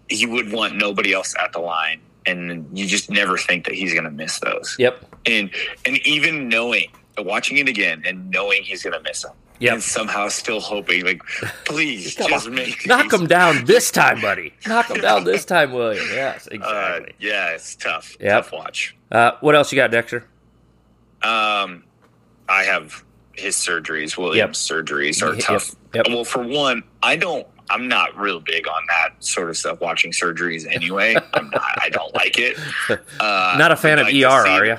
you 0.09 0.29
would 0.29 0.51
want 0.51 0.75
nobody 0.75 1.11
else 1.11 1.35
at 1.39 1.51
the 1.53 1.59
line 1.59 1.99
and 2.25 2.67
you 2.77 2.85
just 2.85 3.09
never 3.09 3.37
think 3.37 3.65
that 3.65 3.73
he's 3.73 3.93
going 3.93 4.03
to 4.03 4.11
miss 4.11 4.39
those 4.39 4.75
yep 4.77 5.03
and 5.25 5.49
and 5.85 5.97
even 6.05 6.47
knowing 6.47 6.87
watching 7.17 7.57
it 7.57 7.67
again 7.67 8.01
and 8.05 8.29
knowing 8.29 8.63
he's 8.63 8.83
going 8.83 8.93
to 8.93 9.01
miss 9.01 9.23
them 9.23 9.33
Yep. 9.61 9.73
and 9.73 9.83
somehow 9.83 10.29
still 10.29 10.61
hoping, 10.61 11.03
like, 11.03 11.21
please 11.65 12.15
just 12.15 12.49
make 12.49 12.87
knock 12.87 13.11
him 13.11 13.27
down 13.27 13.65
this 13.65 13.91
time, 13.91 14.21
buddy. 14.21 14.53
Knock 14.65 14.89
him 14.89 15.01
down 15.01 15.25
this 15.25 15.43
time, 15.43 15.73
William. 15.73 16.05
Yes, 16.13 16.47
uh, 16.51 16.55
exactly. 16.55 17.09
Uh, 17.09 17.13
yeah, 17.19 17.49
it's 17.49 17.75
tough. 17.75 18.15
Yep. 18.21 18.45
Tough 18.45 18.51
watch. 18.53 18.95
Uh, 19.11 19.31
what 19.41 19.55
else 19.55 19.71
you 19.71 19.75
got, 19.75 19.91
Dexter? 19.91 20.25
Um, 21.23 21.83
I 22.47 22.63
have 22.63 23.03
his 23.33 23.55
surgeries. 23.55 24.17
William's 24.17 24.69
yep. 24.69 24.77
surgeries 24.79 25.21
are 25.21 25.35
tough. 25.35 25.75
Yep. 25.93 26.07
Well, 26.09 26.23
for 26.23 26.43
one, 26.43 26.83
I 27.01 27.15
don't. 27.15 27.47
I'm 27.71 27.87
not 27.87 28.17
real 28.17 28.39
big 28.39 28.67
on 28.67 28.81
that 28.87 29.23
sort 29.23 29.49
of 29.49 29.57
stuff. 29.57 29.79
Watching 29.79 30.11
surgeries 30.11 30.65
anyway. 30.71 31.15
I'm 31.33 31.49
not. 31.49 31.77
I 31.81 31.89
don't 31.89 32.13
like 32.15 32.37
it. 32.37 32.57
Uh, 33.19 33.55
not 33.57 33.71
a 33.71 33.75
fan 33.75 33.99
of 33.99 34.05
like 34.05 34.15
ER, 34.15 34.27
are 34.27 34.65
you? 34.65 34.77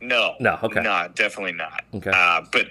No. 0.00 0.36
No. 0.38 0.58
Okay. 0.62 0.80
No, 0.82 1.08
definitely 1.14 1.52
not. 1.52 1.82
Okay. 1.94 2.10
Uh, 2.14 2.42
but 2.52 2.70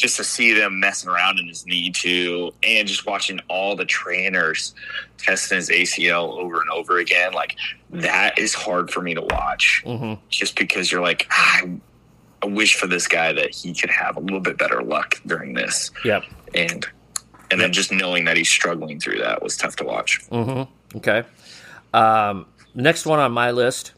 just 0.00 0.16
to 0.16 0.24
see 0.24 0.54
them 0.54 0.80
messing 0.80 1.10
around 1.10 1.38
in 1.38 1.46
his 1.46 1.66
knee 1.66 1.90
too, 1.90 2.54
and 2.62 2.88
just 2.88 3.04
watching 3.04 3.38
all 3.48 3.76
the 3.76 3.84
trainers 3.84 4.74
testing 5.18 5.56
his 5.56 5.68
ACL 5.68 6.38
over 6.38 6.58
and 6.58 6.70
over 6.70 6.98
again, 6.98 7.34
like 7.34 7.56
that 7.90 8.38
is 8.38 8.54
hard 8.54 8.90
for 8.90 9.02
me 9.02 9.12
to 9.12 9.20
watch. 9.20 9.82
Mm-hmm. 9.84 10.14
Just 10.30 10.58
because 10.58 10.90
you're 10.90 11.02
like, 11.02 11.26
ah, 11.30 11.64
I 12.42 12.46
wish 12.46 12.76
for 12.76 12.86
this 12.86 13.06
guy 13.06 13.34
that 13.34 13.54
he 13.54 13.74
could 13.74 13.90
have 13.90 14.16
a 14.16 14.20
little 14.20 14.40
bit 14.40 14.56
better 14.56 14.82
luck 14.82 15.20
during 15.26 15.52
this. 15.52 15.90
Yep. 16.02 16.22
And 16.54 16.86
and 17.50 17.60
then 17.60 17.70
just 17.70 17.92
knowing 17.92 18.24
that 18.24 18.38
he's 18.38 18.48
struggling 18.48 18.98
through 18.98 19.18
that 19.18 19.42
was 19.42 19.54
tough 19.58 19.76
to 19.76 19.84
watch. 19.84 20.26
Mm-hmm. 20.30 20.96
Okay. 20.96 21.24
Um, 21.92 22.46
next 22.74 23.04
one 23.04 23.18
on 23.18 23.32
my 23.32 23.50
list, 23.50 23.92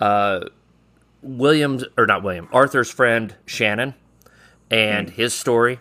uh, 0.00 0.46
Williams 1.22 1.84
or 1.96 2.06
not 2.06 2.24
William, 2.24 2.48
Arthur's 2.50 2.90
friend 2.90 3.36
Shannon 3.46 3.94
and 4.70 5.08
mm. 5.08 5.10
his 5.12 5.34
story, 5.34 5.80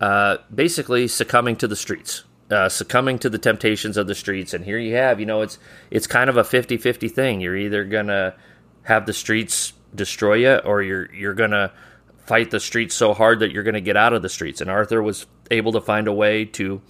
uh, 0.00 0.38
basically 0.54 1.08
succumbing 1.08 1.56
to 1.56 1.68
the 1.68 1.76
streets, 1.76 2.24
uh, 2.50 2.68
succumbing 2.68 3.18
to 3.20 3.30
the 3.30 3.38
temptations 3.38 3.96
of 3.96 4.06
the 4.06 4.14
streets. 4.14 4.54
And 4.54 4.64
here 4.64 4.78
you 4.78 4.94
have, 4.94 5.20
you 5.20 5.26
know, 5.26 5.42
it's 5.42 5.58
it's 5.90 6.06
kind 6.06 6.30
of 6.30 6.36
a 6.36 6.42
50-50 6.42 7.10
thing. 7.10 7.40
You're 7.40 7.56
either 7.56 7.84
gonna 7.84 8.34
have 8.82 9.06
the 9.06 9.12
streets 9.12 9.72
destroy 9.94 10.34
you, 10.34 10.56
or 10.56 10.82
you're 10.82 11.12
you're 11.12 11.34
gonna 11.34 11.72
fight 12.18 12.50
the 12.50 12.60
streets 12.60 12.94
so 12.94 13.14
hard 13.14 13.40
that 13.40 13.52
you're 13.52 13.62
gonna 13.62 13.80
get 13.80 13.96
out 13.96 14.12
of 14.12 14.22
the 14.22 14.28
streets. 14.28 14.60
And 14.60 14.70
Arthur 14.70 15.02
was 15.02 15.26
able 15.50 15.72
to 15.72 15.80
find 15.80 16.08
a 16.08 16.12
way 16.12 16.44
to 16.44 16.82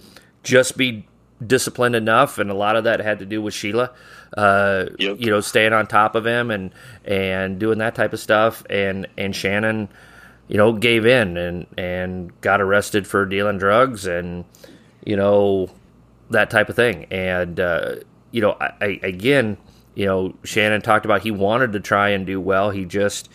just 0.43 0.77
be 0.77 1.07
disciplined 1.45 1.95
enough, 1.95 2.39
and 2.39 2.49
a 2.49 2.53
lot 2.53 2.75
of 2.75 2.85
that 2.85 2.99
had 2.99 3.19
to 3.19 3.25
do 3.25 3.41
with 3.41 3.53
Sheila. 3.53 3.91
Uh, 4.35 4.85
yep. 4.97 5.17
You 5.19 5.29
know, 5.29 5.39
staying 5.41 5.73
on 5.73 5.87
top 5.87 6.15
of 6.15 6.25
him 6.25 6.51
and 6.51 6.71
and 7.05 7.59
doing 7.59 7.77
that 7.79 7.95
type 7.95 8.13
of 8.13 8.19
stuff, 8.19 8.63
and 8.69 9.07
and 9.17 9.35
Shannon 9.35 9.89
you 10.47 10.57
know, 10.57 10.73
gave 10.73 11.05
in 11.05 11.37
and 11.37 11.67
and 11.77 12.41
got 12.41 12.61
arrested 12.61 13.07
for 13.07 13.25
dealing 13.25 13.57
drugs 13.57 14.05
and 14.05 14.45
you 15.05 15.15
know 15.15 15.69
that 16.29 16.49
type 16.49 16.69
of 16.69 16.75
thing. 16.75 17.05
And 17.11 17.59
uh, 17.59 17.95
you 18.31 18.41
know, 18.41 18.57
I, 18.59 18.73
I, 18.81 18.99
again, 19.03 19.57
you 19.95 20.05
know, 20.05 20.35
Shannon 20.43 20.81
talked 20.81 21.05
about 21.05 21.21
he 21.21 21.31
wanted 21.31 21.73
to 21.73 21.79
try 21.79 22.09
and 22.09 22.25
do 22.25 22.39
well. 22.39 22.71
He 22.71 22.85
just 22.85 23.29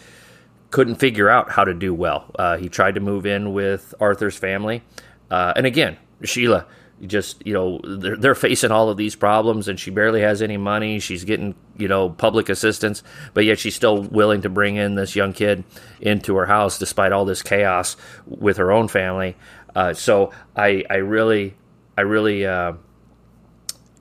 couldn't 0.70 0.96
figure 0.96 1.28
out 1.28 1.50
how 1.50 1.64
to 1.64 1.74
do 1.74 1.92
well. 1.92 2.30
Uh, 2.38 2.56
he 2.56 2.68
tried 2.68 2.94
to 2.94 3.00
move 3.00 3.26
in 3.26 3.52
with 3.52 3.94
Arthur's 4.00 4.36
family, 4.36 4.82
uh, 5.30 5.52
and 5.56 5.66
again, 5.66 5.98
Sheila 6.24 6.66
just 7.07 7.44
you 7.46 7.53
know 7.53 7.80
they're, 7.84 8.16
they're 8.16 8.34
facing 8.34 8.70
all 8.70 8.88
of 8.88 8.96
these 8.96 9.16
problems 9.16 9.68
and 9.68 9.78
she 9.78 9.90
barely 9.90 10.20
has 10.20 10.40
any 10.42 10.57
money. 10.57 11.00
She's 11.00 11.24
getting 11.24 11.55
you 11.76 11.88
know 11.88 12.11
public 12.11 12.48
assistance 12.48 13.03
but 13.34 13.44
yet 13.44 13.59
she's 13.59 13.74
still 13.74 14.03
willing 14.03 14.42
to 14.42 14.48
bring 14.48 14.76
in 14.76 14.94
this 14.94 15.16
young 15.16 15.32
kid 15.32 15.64
into 16.00 16.36
her 16.36 16.46
house 16.46 16.78
despite 16.78 17.12
all 17.12 17.24
this 17.24 17.42
chaos 17.42 17.96
with 18.26 18.57
her 18.57 18.70
own 18.70 18.88
family. 18.88 19.36
Uh, 19.74 19.94
so 19.94 20.30
i 20.55 20.84
i 20.90 20.96
really 20.96 21.57
i 21.96 22.03
really 22.03 22.44
uh, 22.44 22.74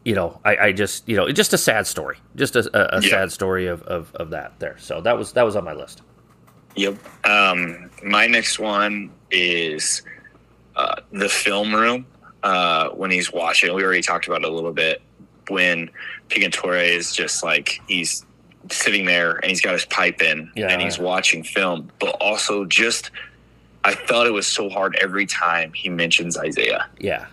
you 0.04 0.14
know 0.14 0.39
I, 0.43 0.58
I 0.58 0.72
just 0.74 1.08
you 1.08 1.16
know 1.16 1.26
it's 1.26 1.38
just 1.38 1.54
a 1.54 1.58
sad 1.58 1.88
story 1.88 2.18
just 2.36 2.56
a, 2.56 2.70
a, 2.74 2.97
a 2.97 3.02
yeah. 3.02 3.10
sad 3.10 3.32
story 3.32 3.68
of, 3.68 3.82
of 3.84 4.14
of 4.16 4.32
that 4.32 4.60
there. 4.60 4.78
So 4.80 5.02
that 5.02 5.18
was 5.18 5.32
that 5.34 5.43
was 5.43 5.56
on 5.56 5.64
my 5.64 5.74
list. 5.74 6.02
Yep. 6.76 6.97
Um 7.26 7.89
my 8.04 8.28
next 8.28 8.60
one 8.60 9.12
is 9.32 10.04
uh, 10.76 10.95
the 11.12 11.30
film 11.30 11.74
room 11.74 12.06
uh, 12.44 12.89
when 12.89 13.12
he's 13.12 13.32
watching. 13.32 13.74
We 13.74 13.84
already 13.84 14.02
talked 14.02 14.28
about 14.28 14.44
it 14.44 14.50
a 14.50 14.54
little 14.54 14.74
bit 14.74 15.02
when 15.50 15.89
Pingatore 16.30 16.84
is 16.84 17.14
just 17.16 17.44
like 17.44 17.82
he's 17.88 18.26
sitting 18.70 19.06
there 19.06 19.34
and 19.38 19.46
he's 19.46 19.62
got 19.62 19.74
his 19.74 19.86
pipe 19.86 20.22
in 20.22 20.52
Yeah. 20.56 20.68
and 20.68 20.82
he's 20.82 20.98
watching 21.00 21.44
film, 21.44 21.92
but 22.00 22.10
also 22.22 22.66
just 22.66 23.12
I 23.84 23.96
felt 23.96 24.28
it 24.28 24.32
was 24.32 24.46
so 24.48 24.70
hard 24.70 24.96
every 25.02 25.26
time 25.26 25.74
he 25.74 25.89
mentions 25.89 26.38
Isiah. 26.42 26.88
Yeah. 27.00 27.26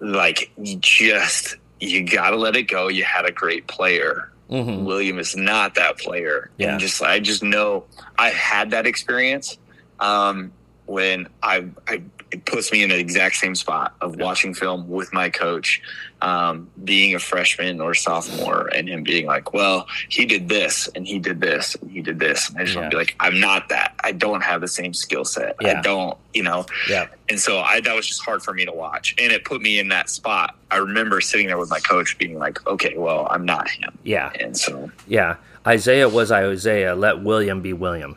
Like 0.00 0.50
you 0.56 0.76
just 0.76 1.56
you 1.80 2.04
gotta 2.04 2.36
let 2.36 2.54
it 2.56 2.64
go. 2.64 2.88
You 2.88 3.04
had 3.04 3.24
a 3.26 3.32
great 3.32 3.66
player. 3.66 4.30
hmm 4.48 4.84
William 4.84 5.18
is 5.18 5.36
not 5.36 5.74
that 5.74 5.98
player. 5.98 6.50
Yeah. 6.56 6.70
And 6.72 6.80
just 6.80 7.02
I 7.02 7.18
just 7.20 7.42
know 7.42 7.84
I 8.16 8.30
had 8.30 8.70
that 8.70 8.86
experience 8.86 9.58
um, 10.00 10.52
when 10.86 11.26
I, 11.42 11.64
I 11.88 12.02
it 12.30 12.44
puts 12.44 12.70
me 12.72 12.82
in 12.82 12.90
the 12.90 12.98
exact 12.98 13.36
same 13.36 13.54
spot 13.54 13.94
of 14.00 14.16
watching 14.16 14.52
film 14.52 14.88
with 14.88 15.12
my 15.12 15.30
coach, 15.30 15.80
um, 16.20 16.68
being 16.84 17.14
a 17.14 17.18
freshman 17.18 17.80
or 17.80 17.94
sophomore, 17.94 18.68
and 18.74 18.88
him 18.88 19.02
being 19.02 19.26
like, 19.26 19.52
"Well, 19.52 19.86
he 20.08 20.26
did 20.26 20.48
this 20.48 20.88
and 20.94 21.06
he 21.06 21.18
did 21.18 21.40
this 21.40 21.74
and 21.76 21.90
he 21.90 22.02
did 22.02 22.18
this." 22.18 22.50
And 22.50 22.58
I 22.58 22.64
just 22.64 22.76
want 22.76 22.90
to 22.90 22.96
be 22.96 22.98
like, 22.98 23.14
"I'm 23.20 23.40
not 23.40 23.68
that. 23.70 23.94
I 24.04 24.12
don't 24.12 24.42
have 24.42 24.60
the 24.60 24.68
same 24.68 24.92
skill 24.92 25.24
set. 25.24 25.56
Yeah. 25.60 25.78
I 25.78 25.82
don't, 25.82 26.18
you 26.34 26.42
know." 26.42 26.66
Yeah. 26.88 27.06
And 27.28 27.40
so 27.40 27.60
I 27.60 27.80
that 27.80 27.94
was 27.94 28.06
just 28.06 28.22
hard 28.24 28.42
for 28.42 28.52
me 28.52 28.64
to 28.64 28.72
watch, 28.72 29.14
and 29.18 29.32
it 29.32 29.44
put 29.44 29.62
me 29.62 29.78
in 29.78 29.88
that 29.88 30.10
spot. 30.10 30.56
I 30.70 30.76
remember 30.76 31.20
sitting 31.20 31.46
there 31.46 31.58
with 31.58 31.70
my 31.70 31.80
coach, 31.80 32.18
being 32.18 32.38
like, 32.38 32.66
"Okay, 32.66 32.94
well, 32.96 33.26
I'm 33.30 33.44
not 33.44 33.70
him." 33.70 33.96
Yeah. 34.02 34.30
And 34.38 34.56
so 34.56 34.90
Yeah. 35.06 35.36
Isiah 35.66 36.08
was 36.08 36.30
Isiah. 36.30 36.94
Let 36.94 37.22
William 37.22 37.60
be 37.60 37.72
William. 37.72 38.16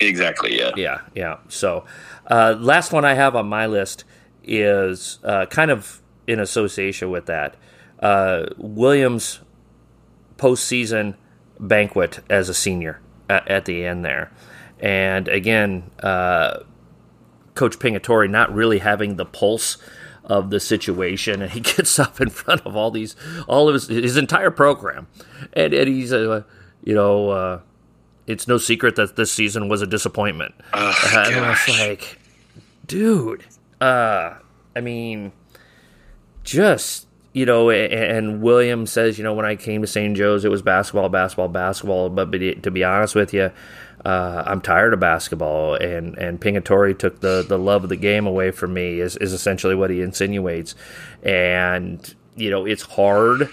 Exactly, 0.00 0.58
yeah. 0.58 0.72
Yeah, 0.76 1.00
yeah. 1.14 1.38
So, 1.48 1.84
uh, 2.26 2.56
last 2.58 2.92
one 2.92 3.04
I 3.04 3.14
have 3.14 3.36
on 3.36 3.46
my 3.46 3.66
list 3.66 4.04
is 4.42 5.18
uh, 5.24 5.46
kind 5.46 5.70
of 5.70 6.02
in 6.26 6.40
association 6.40 7.10
with 7.10 7.26
that. 7.26 7.56
Uh, 8.00 8.46
Williams' 8.56 9.40
postseason 10.36 11.14
banquet 11.60 12.20
as 12.28 12.48
a 12.48 12.54
senior 12.54 13.00
at, 13.28 13.46
at 13.48 13.64
the 13.64 13.84
end 13.84 14.04
there. 14.04 14.32
And 14.80 15.28
again, 15.28 15.90
uh, 16.02 16.60
Coach 17.54 17.78
Pingatore 17.78 18.28
not 18.28 18.52
really 18.52 18.80
having 18.80 19.16
the 19.16 19.24
pulse 19.24 19.78
of 20.24 20.50
the 20.50 20.58
situation, 20.58 21.42
and 21.42 21.52
he 21.52 21.60
gets 21.76 21.98
up 21.98 22.20
in 22.20 22.30
front 22.30 22.62
of 22.66 22.76
all 22.76 22.90
these, 22.90 23.14
all 23.46 23.68
of 23.68 23.74
his, 23.74 23.88
his 23.88 24.16
entire 24.16 24.50
program, 24.50 25.06
and, 25.52 25.72
and 25.72 25.88
he's, 25.88 26.12
uh, 26.12 26.42
you 26.82 26.94
know, 26.94 27.30
uh, 27.30 27.60
it's 28.26 28.48
no 28.48 28.58
secret 28.58 28.96
that 28.96 29.16
this 29.16 29.30
season 29.32 29.68
was 29.68 29.82
a 29.82 29.86
disappointment. 29.86 30.54
Oh, 30.72 30.88
Uh, 31.14 31.24
and 31.26 31.44
I 31.44 31.50
was 31.50 31.78
like, 31.78 32.18
dude, 32.86 33.44
uh, 33.80 34.34
I 34.76 34.80
mean, 34.80 35.32
just 36.42 37.06
you 37.32 37.44
know, 37.46 37.68
a- 37.70 37.88
and 37.88 38.40
William 38.42 38.86
says, 38.86 39.18
you 39.18 39.24
know, 39.24 39.34
when 39.34 39.44
I 39.44 39.56
came 39.56 39.80
to 39.80 39.88
St. 39.88 40.16
Joe's, 40.16 40.44
it 40.44 40.52
was 40.52 40.62
basketball, 40.62 41.08
basketball, 41.08 41.48
basketball. 41.48 42.08
But, 42.08 42.30
but 42.30 42.38
to 42.62 42.70
be 42.70 42.84
honest 42.84 43.16
with 43.16 43.34
you, 43.34 43.50
uh, 44.04 44.42
I'm 44.46 44.60
tired 44.60 44.94
of 44.94 45.00
basketball. 45.00 45.74
And 45.74 46.16
and 46.16 46.40
Pingatore 46.40 46.96
took 46.96 47.20
the 47.20 47.44
the 47.46 47.58
love 47.58 47.82
of 47.82 47.88
the 47.90 47.96
game 47.96 48.26
away 48.26 48.52
from 48.52 48.72
me. 48.74 49.00
Is 49.00 49.16
is 49.16 49.32
essentially 49.32 49.74
what 49.74 49.90
he 49.90 50.00
insinuates. 50.00 50.74
And 51.24 52.14
you 52.36 52.50
know, 52.50 52.66
it's 52.66 52.82
hard 52.82 53.48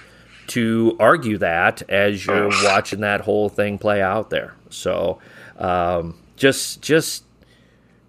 to 0.51 0.95
argue 0.99 1.37
that 1.39 1.81
as 1.89 2.25
you're 2.25 2.47
Ugh. 2.47 2.63
watching 2.63 3.01
that 3.01 3.21
whole 3.21 3.49
thing 3.49 3.77
play 3.77 4.01
out 4.01 4.29
there. 4.29 4.53
So 4.69 5.19
um, 5.57 6.17
just 6.35 6.81
just 6.81 7.23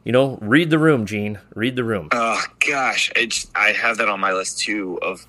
you 0.05 0.11
know, 0.11 0.37
read 0.41 0.71
the 0.71 0.79
room, 0.79 1.07
Gene. 1.07 1.39
Read 1.55 1.77
the 1.77 1.85
room. 1.85 2.09
Oh 2.13 2.43
gosh, 2.67 3.13
it's 3.15 3.47
I 3.55 3.71
have 3.71 3.99
that 3.99 4.09
on 4.09 4.19
my 4.21 4.33
list 4.33 4.59
too. 4.59 4.99
Of 5.01 5.27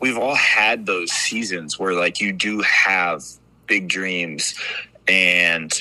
we've 0.00 0.16
all 0.16 0.34
had 0.34 0.86
those 0.86 1.10
seasons 1.12 1.78
where 1.78 1.92
like 1.92 2.20
you 2.20 2.32
do 2.32 2.60
have 2.62 3.22
big 3.66 3.88
dreams, 3.88 4.54
and 5.06 5.72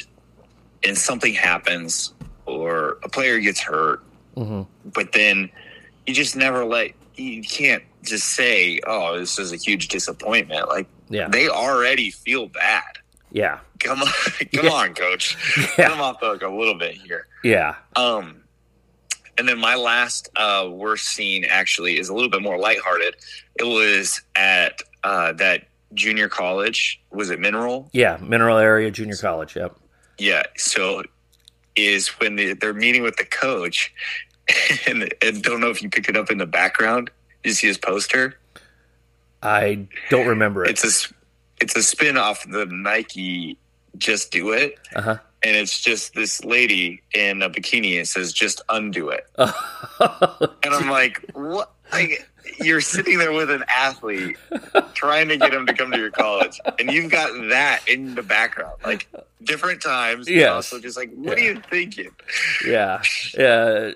and 0.83 0.97
something 0.97 1.33
happens 1.33 2.13
or 2.45 2.97
a 3.03 3.09
player 3.09 3.39
gets 3.39 3.61
hurt, 3.61 4.03
hmm 4.35 4.63
but 4.93 5.13
then 5.13 5.49
you 6.05 6.13
just 6.13 6.35
never 6.35 6.65
let 6.65 6.91
you 7.15 7.41
can't 7.41 7.83
just 8.03 8.27
say, 8.29 8.79
"Oh, 8.85 9.17
this 9.17 9.39
is 9.39 9.51
a 9.51 9.55
huge 9.57 9.87
disappointment." 9.87 10.67
Like 10.69 10.87
Yeah, 11.09 11.27
they 11.29 11.47
already 11.49 12.11
feel 12.11 12.47
bad. 12.47 12.83
yeah, 13.31 13.59
Come 13.79 14.01
on, 14.01 14.07
come 14.53 14.65
Yeah. 14.65 14.71
on, 14.71 14.93
coach. 14.93 15.35
Yeah. 15.77 15.89
Them 15.89 16.01
off 16.01 16.19
the 16.19 16.27
hook 16.31 16.41
a 16.43 16.47
little 16.49 16.75
bit 16.75 16.95
here. 16.95 17.27
yeah. 17.43 17.75
Um, 17.95 18.41
and 19.37 19.47
then 19.49 19.57
my 19.59 19.75
last 19.75 20.29
uh, 20.35 20.67
worst 20.71 21.05
scene 21.07 21.43
actually 21.45 21.97
is 21.97 22.07
a 22.09 22.13
little 22.13 22.29
bit 22.29 22.41
more 22.43 22.57
lighthearted. 22.59 23.15
It 23.55 23.63
was 23.63 24.21
at 24.35 24.81
uh, 25.03 25.33
that 25.33 25.63
junior 25.95 26.29
college. 26.29 27.01
Was 27.11 27.31
it 27.31 27.39
Mineral? 27.39 27.89
Yeah, 27.93 28.17
Mineral 28.21 28.57
Area 28.59 28.91
Junior 28.91 29.15
College. 29.17 29.55
Yep. 29.55 29.75
Yeah. 30.19 30.43
So 30.57 31.03
is 31.75 32.09
when 32.19 32.35
they, 32.35 32.53
they're 32.53 32.73
meeting 32.75 33.01
with 33.01 33.15
the 33.17 33.25
coach, 33.25 33.91
and, 34.87 35.11
and 35.23 35.41
don't 35.41 35.59
know 35.59 35.71
if 35.71 35.81
you 35.81 35.89
pick 35.89 36.07
it 36.07 36.15
up 36.15 36.29
in 36.29 36.37
the 36.37 36.45
background. 36.45 37.09
You 37.43 37.51
see 37.51 37.67
his 37.67 37.77
poster. 37.77 38.37
I 39.41 39.87
don't 40.09 40.27
remember 40.27 40.63
it. 40.63 40.71
It's 40.71 40.83
a 41.09 41.13
it's 41.61 41.75
a 41.75 41.83
spin 41.83 42.17
off 42.17 42.43
the 42.49 42.65
Nike 42.65 43.57
"Just 43.97 44.31
Do 44.31 44.51
It," 44.53 44.79
Uh 44.95 45.01
huh. 45.01 45.17
and 45.43 45.55
it's 45.55 45.81
just 45.81 46.13
this 46.13 46.43
lady 46.45 47.01
in 47.13 47.41
a 47.41 47.49
bikini. 47.49 47.99
It 47.99 48.07
says 48.07 48.31
"Just 48.33 48.61
undo 48.69 49.09
it." 49.09 49.25
And 49.99 50.73
I'm 50.73 50.89
like, 50.89 51.19
what? 51.33 51.71
Like, 51.91 52.27
you're 52.59 52.81
sitting 52.81 53.17
there 53.19 53.31
with 53.33 53.49
an 53.51 53.63
athlete 53.67 54.37
trying 54.93 55.27
to 55.27 55.37
get 55.37 55.53
him 55.53 55.65
to 55.67 55.73
come 55.73 55.91
to 55.91 55.97
your 55.97 56.09
college, 56.09 56.59
and 56.79 56.89
you've 56.91 57.11
got 57.11 57.31
that 57.49 57.81
in 57.87 58.15
the 58.15 58.23
background, 58.23 58.77
like 58.83 59.07
different 59.43 59.81
times. 59.81 60.29
Yeah. 60.29 60.47
Also, 60.47 60.79
just 60.79 60.97
like, 60.97 61.11
what 61.13 61.37
Yeah. 61.37 61.43
are 61.43 61.53
you 61.53 61.61
thinking? 61.69 62.09
yeah. 62.65 63.01
Yeah. 63.37 63.91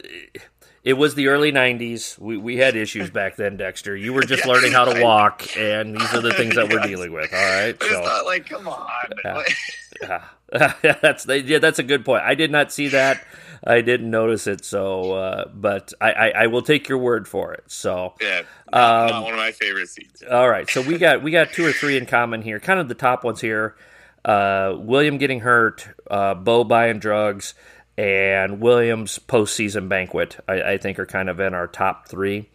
It 0.88 0.94
was 0.98 1.16
the 1.16 1.28
early 1.28 1.52
'90s. 1.52 2.18
We 2.18 2.38
we 2.38 2.58
had 2.58 2.78
issues 2.78 3.10
back 3.10 3.36
then, 3.36 3.58
Dexter. 3.58 3.96
You 3.96 4.14
were 4.14 4.22
just 4.24 4.46
Yeah, 4.46 4.52
learning 4.54 4.72
how 4.72 4.86
to 4.86 5.04
walk, 5.04 5.44
and 5.58 5.96
these 6.00 6.14
are 6.14 6.22
the 6.22 6.34
things 6.34 6.56
that 6.56 6.70
we're 6.72 6.80
dealing 6.80 7.12
with. 7.12 7.34
All 7.34 7.40
right. 7.40 7.76
It's 7.76 7.90
So. 7.90 8.02
not 8.02 8.26
like, 8.26 8.48
come 8.48 8.68
on. 8.68 8.88
Yeah. 9.26 9.44
Yeah, 10.54 10.74
that's 11.02 11.26
yeah, 11.28 11.60
that's 11.60 11.80
a 11.80 11.84
good 11.84 12.06
point. 12.06 12.24
I 12.24 12.36
did 12.36 12.52
not 12.52 12.72
see 12.72 12.88
that. 12.90 13.22
I 13.66 13.82
didn't 13.82 14.10
notice 14.12 14.48
it. 14.48 14.64
So, 14.64 15.12
uh, 15.14 15.46
but 15.54 15.92
I, 16.00 16.12
I, 16.12 16.28
I 16.44 16.48
will 16.48 16.62
take 16.62 16.88
your 16.88 17.00
word 17.00 17.28
for 17.28 17.54
it. 17.54 17.64
So, 17.68 18.14
yeah, 18.22 18.44
not, 18.72 19.04
Um, 19.06 19.10
not 19.10 19.24
one 19.24 19.34
of 19.34 19.40
my 19.40 19.52
favorite 19.52 19.90
scenes. 19.90 20.24
all 20.30 20.48
right. 20.48 20.70
So 20.70 20.82
we 20.82 20.98
got 21.00 21.24
we 21.24 21.32
got 21.32 21.52
two 21.52 21.66
or 21.66 21.74
three 21.74 21.98
in 21.98 22.06
common 22.06 22.44
here. 22.44 22.60
Kind 22.60 22.80
of 22.80 22.88
the 22.88 22.96
top 22.96 23.24
ones 23.26 23.42
here. 23.42 23.76
Uh, 24.24 24.76
William 24.78 25.18
getting 25.18 25.40
hurt, 25.42 25.90
uh, 26.12 26.36
Bo 26.36 26.64
buying 26.64 27.00
drugs, 27.00 27.54
and 27.98 28.60
Williams 28.60 29.20
postseason 29.28 29.90
banquet. 29.90 30.38
I, 30.48 30.62
I 30.74 30.78
think 30.78 31.00
are 31.00 31.06
kind 31.06 31.30
of 31.30 31.40
in 31.40 31.54
our 31.54 31.68
top 31.68 32.08
three. 32.08 32.50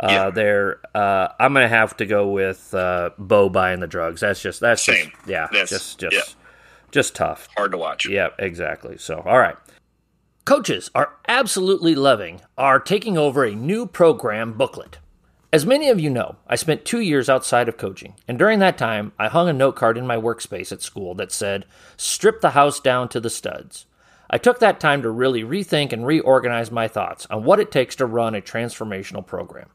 Uh, 0.00 0.08
Yeah. 0.10 0.30
There, 0.30 0.80
uh, 0.94 1.28
I'm 1.38 1.52
gonna 1.54 1.68
have 1.68 1.96
to 1.98 2.06
go 2.06 2.28
with 2.30 2.72
uh, 2.74 3.10
Bo 3.18 3.48
buying 3.48 3.80
the 3.80 3.86
drugs. 3.86 4.20
That's 4.20 4.40
just 4.40 4.60
that's 4.60 4.84
Same. 4.84 5.10
just 5.10 5.28
yeah, 5.28 5.48
That's- 5.52 5.70
just 5.70 5.98
just 5.98 6.14
yeah. 6.14 6.22
just 6.90 7.14
tough. 7.14 7.48
Hard 7.56 7.72
to 7.72 7.78
watch. 7.78 8.06
Yeah, 8.08 8.28
exactly. 8.38 8.98
So, 8.98 9.22
all 9.24 9.38
right. 9.38 9.56
Coaches 10.44 10.90
are 10.94 11.14
absolutely 11.26 11.94
loving 11.96 12.40
are 12.56 12.78
taking 12.78 13.18
over 13.18 13.44
a 13.44 13.54
new 13.54 13.84
program 13.86 14.52
booklet. 14.52 14.98
As 15.52 15.64
many 15.66 15.88
of 15.88 15.98
you 15.98 16.10
know, 16.10 16.36
I 16.46 16.56
spent 16.56 16.84
two 16.84 17.00
years 17.00 17.28
outside 17.28 17.68
of 17.68 17.78
coaching, 17.78 18.14
and 18.28 18.38
during 18.38 18.58
that 18.58 18.76
time, 18.78 19.12
I 19.18 19.28
hung 19.28 19.48
a 19.48 19.52
note 19.52 19.74
card 19.76 19.96
in 19.96 20.06
my 20.06 20.16
workspace 20.16 20.70
at 20.72 20.82
school 20.82 21.14
that 21.14 21.32
said, 21.32 21.64
Strip 21.96 22.40
the 22.42 22.50
house 22.50 22.78
down 22.78 23.08
to 23.10 23.20
the 23.20 23.30
studs. 23.30 23.86
I 24.28 24.38
took 24.38 24.58
that 24.58 24.80
time 24.80 25.02
to 25.02 25.10
really 25.10 25.42
rethink 25.42 25.92
and 25.92 26.04
reorganize 26.04 26.70
my 26.70 26.88
thoughts 26.88 27.26
on 27.30 27.44
what 27.44 27.60
it 27.60 27.70
takes 27.70 27.94
to 27.96 28.06
run 28.06 28.34
a 28.34 28.40
transformational 28.40 29.24
program. 29.24 29.68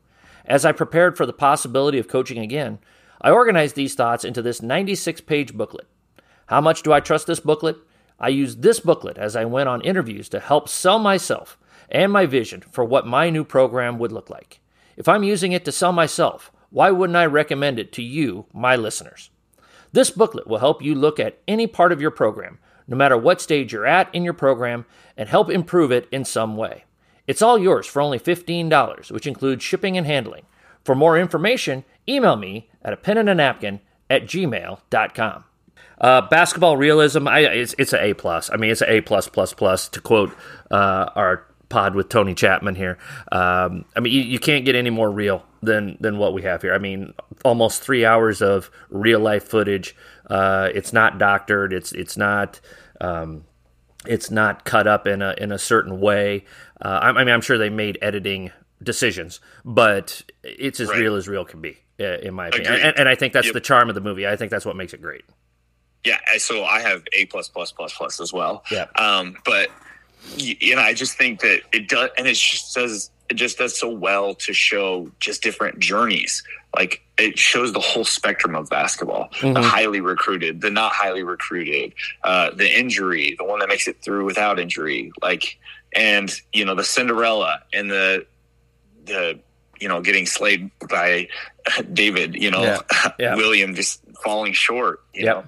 As 0.45 0.66
I 0.66 0.72
prepared 0.72 1.16
for 1.16 1.26
the 1.26 1.34
possibility 1.34 1.99
of 1.99 2.08
coaching 2.08 2.39
again, 2.39 2.80
I 3.22 3.32
organized 3.32 3.76
these 3.76 3.95
thoughts 3.95 4.26
into 4.26 4.41
this 4.41 4.62
96 4.62 5.22
page 5.22 5.54
booklet. 5.54 5.88
How 6.47 6.60
much 6.60 6.84
do 6.84 6.91
I 6.91 6.99
trust 6.99 7.28
this 7.28 7.39
booklet? 7.39 7.78
I 8.20 8.30
used 8.30 8.62
this 8.62 8.80
booklet 8.80 9.18
as 9.18 9.36
I 9.36 9.45
went 9.45 9.70
on 9.70 9.82
interviews 9.82 10.28
to 10.30 10.39
help 10.39 10.68
sell 10.68 10.99
myself 10.99 11.58
and 11.89 12.12
my 12.12 12.26
vision 12.26 12.62
for 12.62 12.84
what 12.84 13.08
my 13.08 13.30
new 13.30 13.43
program 13.43 13.99
would 13.99 14.12
look 14.12 14.30
like. 14.30 14.60
If 14.97 15.08
I'm 15.08 15.24
using 15.24 15.54
it 15.54 15.66
to 15.66 15.72
sell 15.72 15.93
myself, 15.93 16.52
why 16.70 16.91
wouldn't 16.91 17.18
I 17.18 17.26
recommend 17.26 17.80
it 17.80 17.91
to 17.93 18.04
you, 18.04 18.45
my 18.54 18.76
listeners? 18.76 19.30
This 19.91 20.10
booklet 20.10 20.47
will 20.47 20.60
help 20.60 20.82
you 20.82 20.95
look 20.95 21.20
at 21.20 21.39
any 21.47 21.68
part 21.68 21.91
of 21.91 22.02
your 22.02 22.12
program, 22.12 22.60
no 22.92 22.98
matter 22.98 23.18
what 23.18 23.42
stage 23.42 23.72
you're 23.72 23.86
at 23.86 24.14
in 24.14 24.24
your 24.24 24.34
program, 24.34 24.86
and 25.16 25.30
help 25.30 25.50
improve 25.50 25.92
it 25.92 26.08
in 26.12 26.26
some 26.26 26.58
way. 26.58 26.84
It's 27.26 27.42
all 27.42 27.58
yours 27.58 27.88
for 27.88 28.02
only 28.02 28.20
$15, 28.20 29.12
which 29.12 29.26
includes 29.26 29.64
shipping 29.64 29.98
and 29.98 30.06
handling. 30.06 30.44
For 30.84 30.94
more 30.94 31.18
information, 31.18 31.86
email 32.08 32.36
me 32.36 32.70
at 32.84 32.92
a 32.92 32.98
pen 32.98 33.18
and 33.18 33.30
a 33.30 33.34
napkin 33.34 33.80
at 34.10 34.26
gmail.com. 34.26 35.46
Uh, 36.02 36.22
basketball 36.28 36.76
realism, 36.76 37.28
I, 37.30 37.39
it's, 37.42 37.76
it's 37.78 37.94
an 37.94 38.02
A 38.02 38.14
plus. 38.14 38.50
I 38.52 38.58
mean, 38.58 38.72
it's 38.72 38.82
an 38.82 38.89
A 38.89 39.00
plus 39.00 39.30
plus 39.30 39.54
plus 39.54 39.88
to 39.89 40.02
quote 40.02 40.36
uh, 40.70 41.10
our 41.16 41.46
pod 41.70 41.96
with 41.96 42.10
Tony 42.10 42.36
Chapman 42.36 42.76
here. 42.76 42.98
Um, 43.32 43.86
I 43.96 44.02
mean, 44.02 44.12
you, 44.12 44.22
you, 44.22 44.39
can't 44.39 44.66
get 44.66 44.76
any 44.76 44.89
more 44.89 45.10
real 45.10 45.46
than 45.64 45.98
than 46.02 46.18
what 46.18 46.34
we 46.34 46.42
have 46.42 46.62
here. 46.62 46.74
I 46.74 46.78
mean, 46.80 47.14
almost 47.46 47.82
three 47.82 48.04
hours 48.04 48.42
of 48.42 48.70
real 48.89 49.20
life 49.20 49.48
footage. 49.48 49.96
Uh, 50.30 50.70
it's 50.74 50.92
not 50.92 51.18
doctored. 51.18 51.72
It's 51.72 51.92
it's 51.94 52.18
not. 52.18 52.60
Um, 53.02 53.45
it's 54.06 54.32
not 54.32 54.66
cut 54.66 54.88
up 54.88 55.06
in 55.08 55.22
a 55.22 55.36
in 55.38 55.52
a 55.52 55.60
certain 55.60 55.99
way. 55.99 56.45
Uh, 56.82 56.99
I, 57.02 57.10
I, 57.10 57.24
mean, 57.24 57.34
I'm 57.34 57.41
sure 57.41 57.58
they 57.58 57.70
made 57.70 57.97
editing 58.02 58.52
decisions, 58.82 59.39
but 59.64 60.24
it's 60.43 60.80
as 60.80 60.89
right. 60.89 60.99
real 60.99 61.16
as 61.16 61.28
real 61.28 61.45
can 61.45 61.62
be, 61.62 61.78
uh, 61.99 62.18
in 62.20 62.34
my 62.34 62.47
opinion. 62.47 62.74
And, 62.74 62.99
and, 62.99 63.10
I 63.10 63.16
think 63.16 63.34
that's 63.34 63.47
yep. 63.47 63.54
the 63.54 63.62
charm 63.62 63.89
of 63.89 63.95
the 63.95 64.02
movie. 64.02 64.28
I 64.28 64.36
think 64.36 64.49
that's 64.49 64.66
what 64.66 64.76
makes 64.76 64.93
it 64.93 65.02
great. 65.02 65.24
Yeah, 66.04 66.18
so 66.38 66.64
I 66.64 66.82
have 66.82 67.04
A 67.14 67.26
plus 67.28 67.47
plus 67.47 67.72
plus 67.72 67.93
plus 67.93 68.20
as 68.20 68.34
well. 68.34 68.64
Yeah, 68.72 68.88
um, 68.95 69.38
but 69.45 69.70
you 70.36 70.76
know, 70.76 70.82
I 70.82 70.93
just 70.93 71.18
think 71.18 71.41
that 71.41 71.62
it 71.72 71.88
does, 71.88 72.10
and 72.18 72.28
it 72.28 72.34
just 72.34 72.74
does 72.74 73.12
it 73.32 73.36
just 73.36 73.58
does 73.58 73.80
so 73.80 73.90
well 73.90 74.36
to 74.36 74.52
show 74.52 75.10
just 75.22 75.42
different 75.42 75.80
journeys. 75.80 76.44
Like 76.76 77.02
it 77.18 77.40
shows 77.40 77.72
the 77.72 77.80
whole 77.80 78.04
spectrum 78.04 78.56
of 78.56 78.70
basketball: 78.70 79.30
mm-hmm. 79.36 79.54
the 79.54 79.62
highly 79.62 80.02
recruited, 80.02 80.60
the 80.60 80.70
not 80.70 80.92
highly 80.92 81.24
recruited, 81.24 81.94
uh, 82.26 82.52
the 82.52 82.70
injury, 82.78 83.36
the 83.38 83.46
one 83.46 83.60
that 83.60 83.70
makes 83.70 83.88
it 83.88 84.02
through 84.02 84.26
without 84.26 84.60
injury, 84.60 85.14
like 85.22 85.58
and 85.94 86.30
you 86.52 86.66
know 86.66 86.76
the 86.76 86.84
Cinderella 86.84 87.62
and 87.74 87.90
the 87.90 88.26
the 89.06 89.40
you 89.80 89.88
know 89.88 90.02
getting 90.02 90.26
slayed 90.26 90.70
by 90.90 91.30
David, 91.94 92.36
you 92.36 92.52
know 92.52 92.64
yeah. 92.64 93.12
Yeah. 93.20 93.36
William 93.36 93.76
just 93.76 94.02
falling 94.26 94.52
short, 94.52 95.04
you 95.14 95.24
yep. 95.24 95.36
know. 95.36 95.44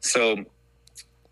So 0.00 0.44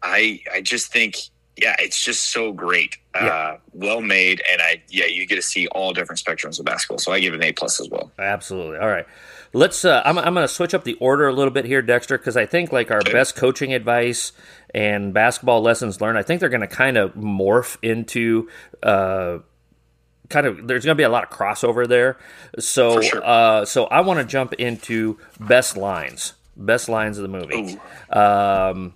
I 0.02 0.40
I 0.50 0.62
just 0.62 0.90
think 0.90 1.16
yeah, 1.56 1.74
it's 1.78 2.02
just 2.02 2.30
so 2.30 2.52
great, 2.52 2.96
yeah. 3.14 3.26
uh, 3.26 3.58
well 3.74 4.00
made, 4.00 4.42
and 4.50 4.62
I 4.62 4.82
yeah, 4.88 5.06
you 5.06 5.26
get 5.26 5.36
to 5.36 5.42
see 5.42 5.66
all 5.68 5.92
different 5.92 6.20
spectrums 6.20 6.58
of 6.58 6.64
basketball. 6.64 6.98
So 6.98 7.12
I 7.12 7.20
give 7.20 7.34
it 7.34 7.36
an 7.36 7.44
A 7.44 7.52
plus 7.52 7.80
as 7.80 7.88
well. 7.90 8.10
Absolutely. 8.18 8.78
All 8.78 8.88
right, 8.88 9.06
let's. 9.52 9.84
Uh, 9.84 10.02
I'm 10.04 10.18
I'm 10.18 10.34
going 10.34 10.46
to 10.46 10.52
switch 10.52 10.72
up 10.72 10.84
the 10.84 10.94
order 10.94 11.28
a 11.28 11.32
little 11.32 11.52
bit 11.52 11.64
here, 11.64 11.82
Dexter, 11.82 12.16
because 12.16 12.36
I 12.36 12.46
think 12.46 12.72
like 12.72 12.90
our 12.90 13.00
okay. 13.00 13.12
best 13.12 13.36
coaching 13.36 13.74
advice 13.74 14.32
and 14.74 15.12
basketball 15.12 15.60
lessons 15.60 16.00
learned, 16.00 16.16
I 16.16 16.22
think 16.22 16.40
they're 16.40 16.48
going 16.48 16.62
to 16.62 16.66
kind 16.66 16.96
of 16.96 17.14
morph 17.14 17.76
into. 17.82 18.48
Uh, 18.82 19.38
kind 20.30 20.46
of 20.46 20.66
there's 20.66 20.84
going 20.84 20.96
to 20.96 21.00
be 21.00 21.04
a 21.04 21.10
lot 21.10 21.24
of 21.24 21.30
crossover 21.30 21.86
there. 21.86 22.16
So 22.58 23.02
sure. 23.02 23.22
uh, 23.22 23.64
so 23.66 23.84
I 23.84 24.00
want 24.00 24.20
to 24.20 24.24
jump 24.24 24.54
into 24.54 25.18
best 25.38 25.76
lines, 25.76 26.32
best 26.56 26.88
lines 26.88 27.18
of 27.18 27.22
the 27.22 27.28
movie. 27.28 27.78
Um, 28.08 28.94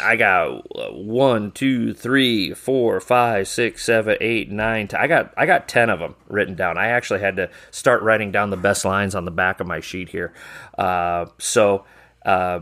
I 0.00 0.16
got 0.16 0.94
one, 0.94 1.52
two, 1.52 1.94
three, 1.94 2.54
four, 2.54 3.00
five, 3.00 3.48
six, 3.48 3.84
seven, 3.84 4.16
eight, 4.20 4.50
nine. 4.50 4.88
Ten. 4.88 5.00
I 5.00 5.06
got 5.06 5.34
I 5.36 5.46
got 5.46 5.68
ten 5.68 5.90
of 5.90 5.98
them 6.00 6.14
written 6.28 6.54
down. 6.54 6.78
I 6.78 6.88
actually 6.88 7.20
had 7.20 7.36
to 7.36 7.50
start 7.70 8.02
writing 8.02 8.32
down 8.32 8.50
the 8.50 8.56
best 8.56 8.84
lines 8.84 9.14
on 9.14 9.24
the 9.24 9.30
back 9.30 9.60
of 9.60 9.66
my 9.66 9.80
sheet 9.80 10.08
here. 10.08 10.32
Uh, 10.78 11.26
so, 11.38 11.84
uh, 12.24 12.60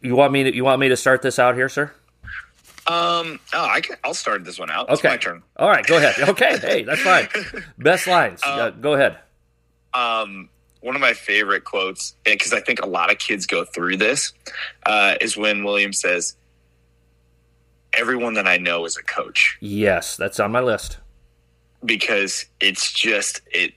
you 0.00 0.16
want 0.16 0.32
me 0.32 0.44
to 0.44 0.54
you 0.54 0.64
want 0.64 0.80
me 0.80 0.88
to 0.88 0.96
start 0.96 1.22
this 1.22 1.38
out 1.38 1.54
here, 1.54 1.68
sir? 1.68 1.92
Um, 2.86 3.40
oh, 3.54 3.66
I 3.66 3.80
can, 3.80 3.96
I'll 4.04 4.12
start 4.12 4.44
this 4.44 4.58
one 4.58 4.70
out. 4.70 4.90
It's 4.90 5.00
okay. 5.00 5.08
my 5.08 5.16
turn. 5.16 5.42
All 5.56 5.68
right, 5.68 5.86
go 5.86 5.96
ahead. 5.96 6.28
Okay, 6.28 6.58
hey, 6.58 6.82
that's 6.82 7.00
fine. 7.00 7.28
Best 7.78 8.06
lines. 8.06 8.42
Um, 8.44 8.58
uh, 8.58 8.70
go 8.70 8.92
ahead. 8.92 9.18
Um, 9.94 10.50
one 10.84 10.94
of 10.94 11.00
my 11.00 11.14
favorite 11.14 11.64
quotes, 11.64 12.14
because 12.24 12.52
I 12.52 12.60
think 12.60 12.82
a 12.82 12.86
lot 12.86 13.10
of 13.10 13.18
kids 13.18 13.46
go 13.46 13.64
through 13.64 13.96
this, 13.96 14.34
uh, 14.84 15.14
is 15.18 15.34
when 15.34 15.64
William 15.64 15.94
says, 15.94 16.36
"Everyone 17.94 18.34
that 18.34 18.46
I 18.46 18.58
know 18.58 18.84
is 18.84 18.98
a 18.98 19.02
coach." 19.02 19.56
Yes, 19.60 20.16
that's 20.18 20.38
on 20.38 20.52
my 20.52 20.60
list 20.60 20.98
because 21.84 22.44
it's 22.60 22.92
just 22.92 23.40
it 23.50 23.72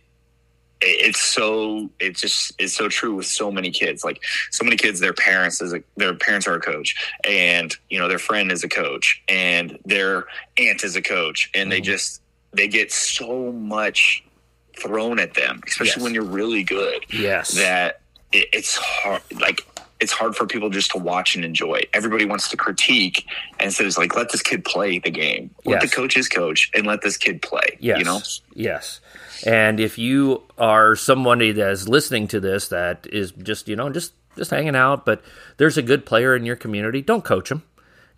it's 0.79 1.21
so 1.21 1.89
it's 1.99 2.21
just 2.21 2.53
it's 2.59 2.75
so 2.75 2.87
true 2.87 3.15
with 3.15 3.25
so 3.25 3.51
many 3.51 3.71
kids 3.71 4.03
like 4.03 4.21
so 4.51 4.63
many 4.63 4.75
kids 4.75 4.99
their 4.99 5.13
parents 5.13 5.59
is 5.59 5.73
a 5.73 5.81
their 5.95 6.13
parents 6.13 6.45
are 6.45 6.53
a 6.53 6.59
coach 6.59 6.95
and 7.23 7.75
you 7.89 7.97
know 7.97 8.07
their 8.07 8.19
friend 8.19 8.51
is 8.51 8.63
a 8.63 8.69
coach 8.69 9.23
and 9.27 9.79
their 9.85 10.25
aunt 10.59 10.83
is 10.83 10.95
a 10.95 11.01
coach 11.01 11.49
and 11.55 11.67
mm. 11.67 11.71
they 11.71 11.77
mm-hmm. 11.77 11.85
just 11.85 12.21
they 12.53 12.67
get 12.67 12.91
so 12.91 13.51
much 13.51 14.23
thrown 14.81 15.19
at 15.19 15.33
them, 15.33 15.61
especially 15.67 15.99
yes. 15.99 16.03
when 16.03 16.13
you're 16.13 16.23
really 16.23 16.63
good. 16.63 17.05
Yes. 17.09 17.51
That 17.51 18.01
it, 18.31 18.49
it's 18.53 18.75
hard, 18.75 19.21
like, 19.39 19.65
it's 19.99 20.11
hard 20.11 20.35
for 20.35 20.45
people 20.45 20.69
just 20.69 20.91
to 20.91 20.97
watch 20.97 21.35
and 21.35 21.43
enjoy. 21.43 21.81
Everybody 21.93 22.25
wants 22.25 22.49
to 22.49 22.57
critique, 22.57 23.25
and 23.59 23.73
so 23.73 23.83
it's 23.83 23.97
like, 23.97 24.15
let 24.15 24.31
this 24.31 24.41
kid 24.41 24.63
play 24.63 24.99
the 24.99 25.09
game. 25.09 25.49
Let 25.65 25.81
yes. 25.81 25.89
the 25.89 25.95
coaches 25.95 26.27
coach, 26.29 26.69
and 26.73 26.85
let 26.85 27.01
this 27.01 27.17
kid 27.17 27.41
play. 27.41 27.77
Yes. 27.79 27.99
You 27.99 28.05
know. 28.05 28.19
Yes. 28.53 28.99
And 29.45 29.79
if 29.79 29.97
you 29.97 30.43
are 30.57 30.95
somebody 30.95 31.51
that 31.51 31.71
is 31.71 31.87
listening 31.87 32.27
to 32.29 32.39
this 32.39 32.69
that 32.69 33.07
is 33.11 33.31
just 33.31 33.67
you 33.67 33.75
know 33.75 33.89
just 33.89 34.13
just 34.35 34.51
hanging 34.51 34.75
out, 34.75 35.05
but 35.05 35.23
there's 35.57 35.77
a 35.77 35.81
good 35.81 36.05
player 36.05 36.35
in 36.35 36.45
your 36.45 36.55
community, 36.55 37.01
don't 37.01 37.23
coach 37.23 37.51
him 37.51 37.63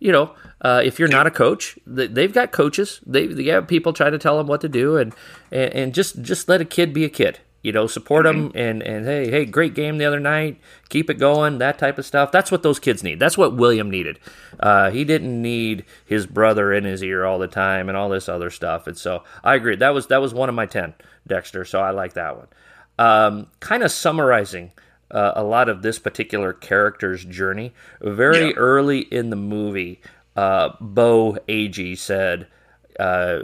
you 0.00 0.10
know, 0.10 0.34
uh, 0.62 0.82
if 0.84 0.98
you're 0.98 1.08
not 1.08 1.26
a 1.26 1.30
coach, 1.30 1.78
they've 1.86 2.32
got 2.32 2.50
coaches. 2.50 3.00
They, 3.06 3.26
they 3.26 3.44
have 3.44 3.68
people 3.68 3.92
try 3.92 4.10
to 4.10 4.18
tell 4.18 4.38
them 4.38 4.46
what 4.46 4.62
to 4.62 4.68
do, 4.68 4.96
and, 4.96 5.14
and, 5.52 5.72
and 5.74 5.94
just 5.94 6.22
just 6.22 6.48
let 6.48 6.60
a 6.60 6.64
kid 6.64 6.92
be 6.92 7.04
a 7.04 7.08
kid. 7.08 7.38
You 7.62 7.72
know, 7.72 7.86
support 7.86 8.24
mm-hmm. 8.24 8.48
them 8.48 8.52
and 8.54 8.82
and 8.82 9.04
hey 9.04 9.30
hey, 9.30 9.44
great 9.44 9.74
game 9.74 9.98
the 9.98 10.06
other 10.06 10.18
night. 10.18 10.58
Keep 10.88 11.10
it 11.10 11.14
going. 11.18 11.58
That 11.58 11.78
type 11.78 11.98
of 11.98 12.06
stuff. 12.06 12.32
That's 12.32 12.50
what 12.50 12.62
those 12.62 12.78
kids 12.78 13.02
need. 13.02 13.20
That's 13.20 13.36
what 13.36 13.54
William 13.54 13.90
needed. 13.90 14.18
Uh, 14.58 14.90
he 14.90 15.04
didn't 15.04 15.40
need 15.40 15.84
his 16.06 16.26
brother 16.26 16.72
in 16.72 16.84
his 16.84 17.02
ear 17.02 17.26
all 17.26 17.38
the 17.38 17.46
time 17.46 17.88
and 17.88 17.98
all 17.98 18.08
this 18.08 18.30
other 18.30 18.48
stuff. 18.48 18.86
And 18.86 18.96
so 18.96 19.22
I 19.44 19.54
agree. 19.54 19.76
That 19.76 19.92
was 19.92 20.06
that 20.06 20.22
was 20.22 20.32
one 20.32 20.48
of 20.48 20.54
my 20.54 20.64
ten, 20.64 20.94
Dexter. 21.26 21.66
So 21.66 21.80
I 21.80 21.90
like 21.90 22.14
that 22.14 22.36
one. 22.38 22.48
Um, 22.98 23.48
kind 23.60 23.82
of 23.82 23.92
summarizing 23.92 24.72
uh, 25.10 25.32
a 25.36 25.42
lot 25.42 25.68
of 25.68 25.82
this 25.82 25.98
particular 25.98 26.52
character's 26.52 27.24
journey. 27.24 27.72
Very 28.00 28.48
yeah. 28.48 28.56
early 28.56 29.00
in 29.00 29.30
the 29.30 29.36
movie, 29.36 30.00
uh, 30.36 30.70
Bo 30.80 31.36
Agee 31.48 31.98
said, 31.98 32.46
uh, 32.98 33.40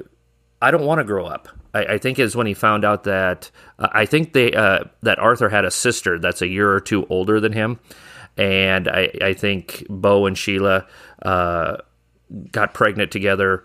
"I 0.62 0.70
don't 0.70 0.84
want 0.84 0.98
to 1.00 1.04
grow 1.04 1.26
up." 1.26 1.48
I, 1.74 1.84
I, 1.84 1.98
think 1.98 2.18
is 2.18 2.34
when 2.34 2.46
he 2.46 2.54
found 2.54 2.84
out 2.84 3.04
that 3.04 3.50
uh, 3.78 3.88
I 3.92 4.06
think 4.06 4.32
they 4.32 4.52
uh, 4.52 4.84
that 5.02 5.18
Arthur 5.18 5.48
had 5.48 5.64
a 5.64 5.70
sister 5.70 6.18
that's 6.18 6.42
a 6.42 6.46
year 6.46 6.70
or 6.70 6.80
two 6.80 7.06
older 7.06 7.40
than 7.40 7.52
him, 7.52 7.80
and 8.36 8.88
I, 8.88 9.10
I 9.20 9.32
think 9.34 9.84
Bo 9.88 10.26
and 10.26 10.38
Sheila 10.38 10.86
uh, 11.22 11.78
got 12.52 12.74
pregnant 12.74 13.10
together 13.10 13.64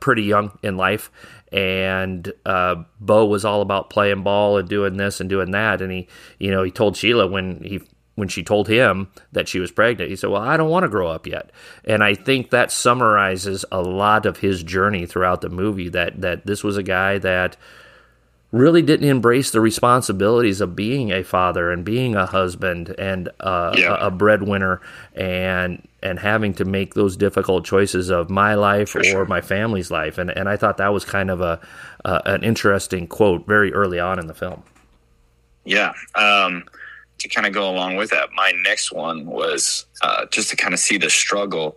pretty 0.00 0.22
young 0.22 0.58
in 0.64 0.76
life 0.76 1.08
and 1.52 2.32
uh, 2.44 2.82
Bo 3.00 3.26
was 3.26 3.44
all 3.44 3.62
about 3.62 3.90
playing 3.90 4.22
ball 4.22 4.58
and 4.58 4.68
doing 4.68 4.96
this 4.96 5.20
and 5.20 5.30
doing 5.30 5.50
that. 5.52 5.80
And 5.80 5.92
he, 5.92 6.08
you 6.38 6.50
know, 6.50 6.62
he 6.62 6.70
told 6.70 6.96
Sheila 6.96 7.26
when 7.26 7.62
he 7.62 7.80
when 8.14 8.28
she 8.28 8.42
told 8.42 8.66
him 8.66 9.08
that 9.30 9.46
she 9.46 9.60
was 9.60 9.70
pregnant, 9.70 10.10
he 10.10 10.16
said, 10.16 10.30
"Well, 10.30 10.42
I 10.42 10.56
don't 10.56 10.70
want 10.70 10.84
to 10.84 10.88
grow 10.88 11.08
up 11.08 11.26
yet." 11.26 11.50
And 11.84 12.02
I 12.02 12.14
think 12.14 12.50
that 12.50 12.72
summarizes 12.72 13.64
a 13.70 13.80
lot 13.80 14.26
of 14.26 14.38
his 14.38 14.62
journey 14.64 15.06
throughout 15.06 15.40
the 15.40 15.48
movie. 15.48 15.88
That 15.88 16.20
that 16.20 16.44
this 16.44 16.64
was 16.64 16.76
a 16.76 16.82
guy 16.82 17.18
that 17.18 17.56
really 18.50 18.82
didn't 18.82 19.08
embrace 19.08 19.50
the 19.50 19.60
responsibilities 19.60 20.60
of 20.60 20.74
being 20.74 21.12
a 21.12 21.22
father 21.22 21.70
and 21.70 21.84
being 21.84 22.16
a 22.16 22.26
husband 22.26 22.94
and 22.98 23.28
uh, 23.40 23.74
yeah. 23.76 23.96
a, 24.00 24.06
a, 24.06 24.10
breadwinner 24.10 24.80
and 25.14 25.86
and 26.02 26.18
having 26.18 26.54
to 26.54 26.64
make 26.64 26.94
those 26.94 27.16
difficult 27.16 27.64
choices 27.64 28.10
of 28.10 28.30
my 28.30 28.54
life 28.54 28.90
For 28.90 29.00
or 29.00 29.04
sure. 29.04 29.24
my 29.26 29.40
family's 29.40 29.90
life 29.90 30.18
and 30.18 30.30
and 30.30 30.48
I 30.48 30.56
thought 30.56 30.76
that 30.78 30.92
was 30.92 31.04
kind 31.04 31.30
of 31.30 31.40
a 31.40 31.60
uh, 32.04 32.20
an 32.24 32.44
interesting 32.44 33.06
quote 33.06 33.46
very 33.46 33.72
early 33.72 33.98
on 33.98 34.18
in 34.18 34.26
the 34.26 34.34
film. 34.34 34.62
Yeah. 35.64 35.92
Um, 36.14 36.64
to 37.18 37.28
kind 37.28 37.46
of 37.46 37.52
go 37.52 37.68
along 37.68 37.96
with 37.96 38.10
that, 38.10 38.30
my 38.32 38.52
next 38.62 38.92
one 38.92 39.26
was 39.26 39.84
uh, 40.02 40.26
just 40.26 40.50
to 40.50 40.56
kind 40.56 40.72
of 40.72 40.78
see 40.80 40.98
the 40.98 41.10
struggle. 41.10 41.76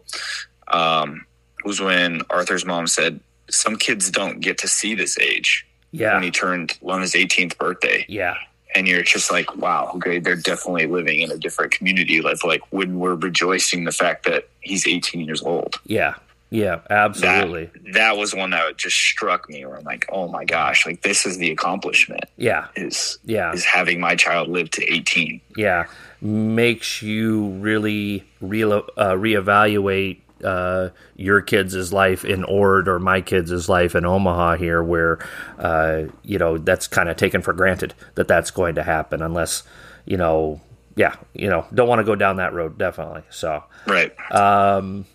Um, 0.67 1.25
was 1.65 1.81
when 1.81 2.21
Arthur's 2.29 2.63
mom 2.63 2.87
said, 2.87 3.19
"Some 3.49 3.75
kids 3.75 4.11
don't 4.11 4.39
get 4.39 4.59
to 4.59 4.67
see 4.67 4.93
this 4.95 5.17
age." 5.17 5.65
yeah. 5.91 6.13
when 6.13 6.23
he 6.23 6.31
turned 6.31 6.77
on 6.83 7.01
his 7.01 7.13
18th 7.13 7.57
birthday. 7.57 8.05
Yeah. 8.07 8.35
And 8.75 8.87
you're 8.87 9.03
just 9.03 9.31
like, 9.31 9.55
wow, 9.57 9.91
okay, 9.95 10.19
they're 10.19 10.35
definitely 10.35 10.87
living 10.87 11.19
in 11.19 11.31
a 11.31 11.37
different 11.37 11.71
community. 11.71 12.21
Like, 12.21 12.43
like 12.43 12.61
when 12.71 12.99
we're 12.99 13.15
rejoicing 13.15 13.83
the 13.83 13.91
fact 13.91 14.25
that 14.25 14.47
he's 14.61 14.87
18 14.87 15.21
years 15.21 15.41
old. 15.41 15.75
Yeah. 15.85 16.15
Yeah, 16.51 16.81
absolutely. 16.89 17.65
That, 17.65 17.93
that 17.93 18.17
was 18.17 18.35
one 18.35 18.49
that 18.49 18.75
just 18.75 18.97
struck 18.97 19.49
me 19.49 19.65
where 19.65 19.77
I'm 19.77 19.85
like, 19.85 20.05
oh 20.11 20.27
my 20.27 20.43
gosh, 20.43 20.85
like 20.85 21.01
this 21.01 21.25
is 21.25 21.37
the 21.37 21.49
accomplishment. 21.49 22.25
Yeah. 22.35 22.67
Is 22.75 23.19
yeah. 23.23 23.53
Is 23.53 23.63
having 23.63 24.01
my 24.01 24.17
child 24.17 24.49
live 24.49 24.69
to 24.71 24.93
18. 24.93 25.39
Yeah. 25.55 25.85
Makes 26.19 27.01
you 27.01 27.47
really 27.51 28.25
re- 28.41 28.63
uh, 28.63 28.81
reevaluate 29.15 30.19
uh, 30.43 30.89
your 31.15 31.41
kids' 31.41 31.93
life 31.93 32.25
in 32.25 32.43
Ord 32.43 32.87
or 32.87 32.99
my 32.99 33.21
kids' 33.21 33.69
life 33.69 33.95
in 33.95 34.05
Omaha 34.05 34.55
here, 34.57 34.83
where 34.83 35.19
uh, 35.57 36.03
you 36.23 36.37
know 36.37 36.57
that's 36.57 36.87
kind 36.87 37.09
of 37.09 37.17
taken 37.17 37.41
for 37.41 37.53
granted 37.53 37.93
that 38.15 38.27
that's 38.27 38.51
going 38.51 38.75
to 38.75 38.83
happen, 38.83 39.21
unless 39.21 39.63
you 40.05 40.17
know, 40.17 40.61
yeah, 40.95 41.15
you 41.33 41.49
know, 41.49 41.65
don't 41.73 41.87
want 41.87 41.99
to 41.99 42.05
go 42.05 42.15
down 42.15 42.37
that 42.37 42.53
road 42.53 42.77
definitely. 42.77 43.23
So 43.29 43.63
right, 43.87 44.13
um, 44.31 45.05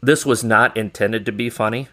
this 0.00 0.24
was 0.24 0.44
not 0.44 0.76
intended 0.76 1.26
to 1.26 1.32
be 1.32 1.50
funny. 1.50 1.88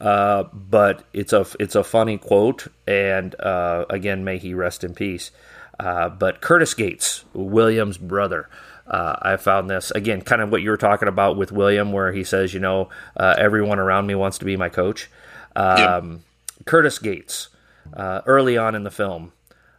Uh, 0.00 0.42
but 0.52 1.04
it's 1.12 1.32
a 1.32 1.46
it's 1.60 1.76
a 1.76 1.84
funny 1.84 2.18
quote, 2.18 2.66
and 2.88 3.38
uh, 3.38 3.84
again, 3.88 4.24
may 4.24 4.36
he 4.36 4.52
rest 4.52 4.82
in 4.82 4.94
peace. 4.94 5.30
Uh, 5.78 6.08
but 6.08 6.40
Curtis 6.40 6.74
Gates, 6.74 7.24
William's 7.32 7.98
brother, 7.98 8.48
uh, 8.92 9.16
I 9.22 9.36
found 9.38 9.70
this 9.70 9.90
again, 9.90 10.20
kind 10.20 10.42
of 10.42 10.50
what 10.50 10.60
you 10.60 10.68
were 10.68 10.76
talking 10.76 11.08
about 11.08 11.38
with 11.38 11.50
William, 11.50 11.92
where 11.92 12.12
he 12.12 12.24
says, 12.24 12.52
you 12.52 12.60
know, 12.60 12.90
uh, 13.16 13.34
everyone 13.38 13.78
around 13.78 14.06
me 14.06 14.14
wants 14.14 14.38
to 14.38 14.44
be 14.44 14.56
my 14.56 14.68
coach. 14.68 15.10
Um, 15.56 16.10
yep. 16.10 16.20
Curtis 16.66 16.98
Gates, 16.98 17.48
uh, 17.94 18.20
early 18.26 18.58
on 18.58 18.74
in 18.74 18.84
the 18.84 18.90
film, 18.90 19.32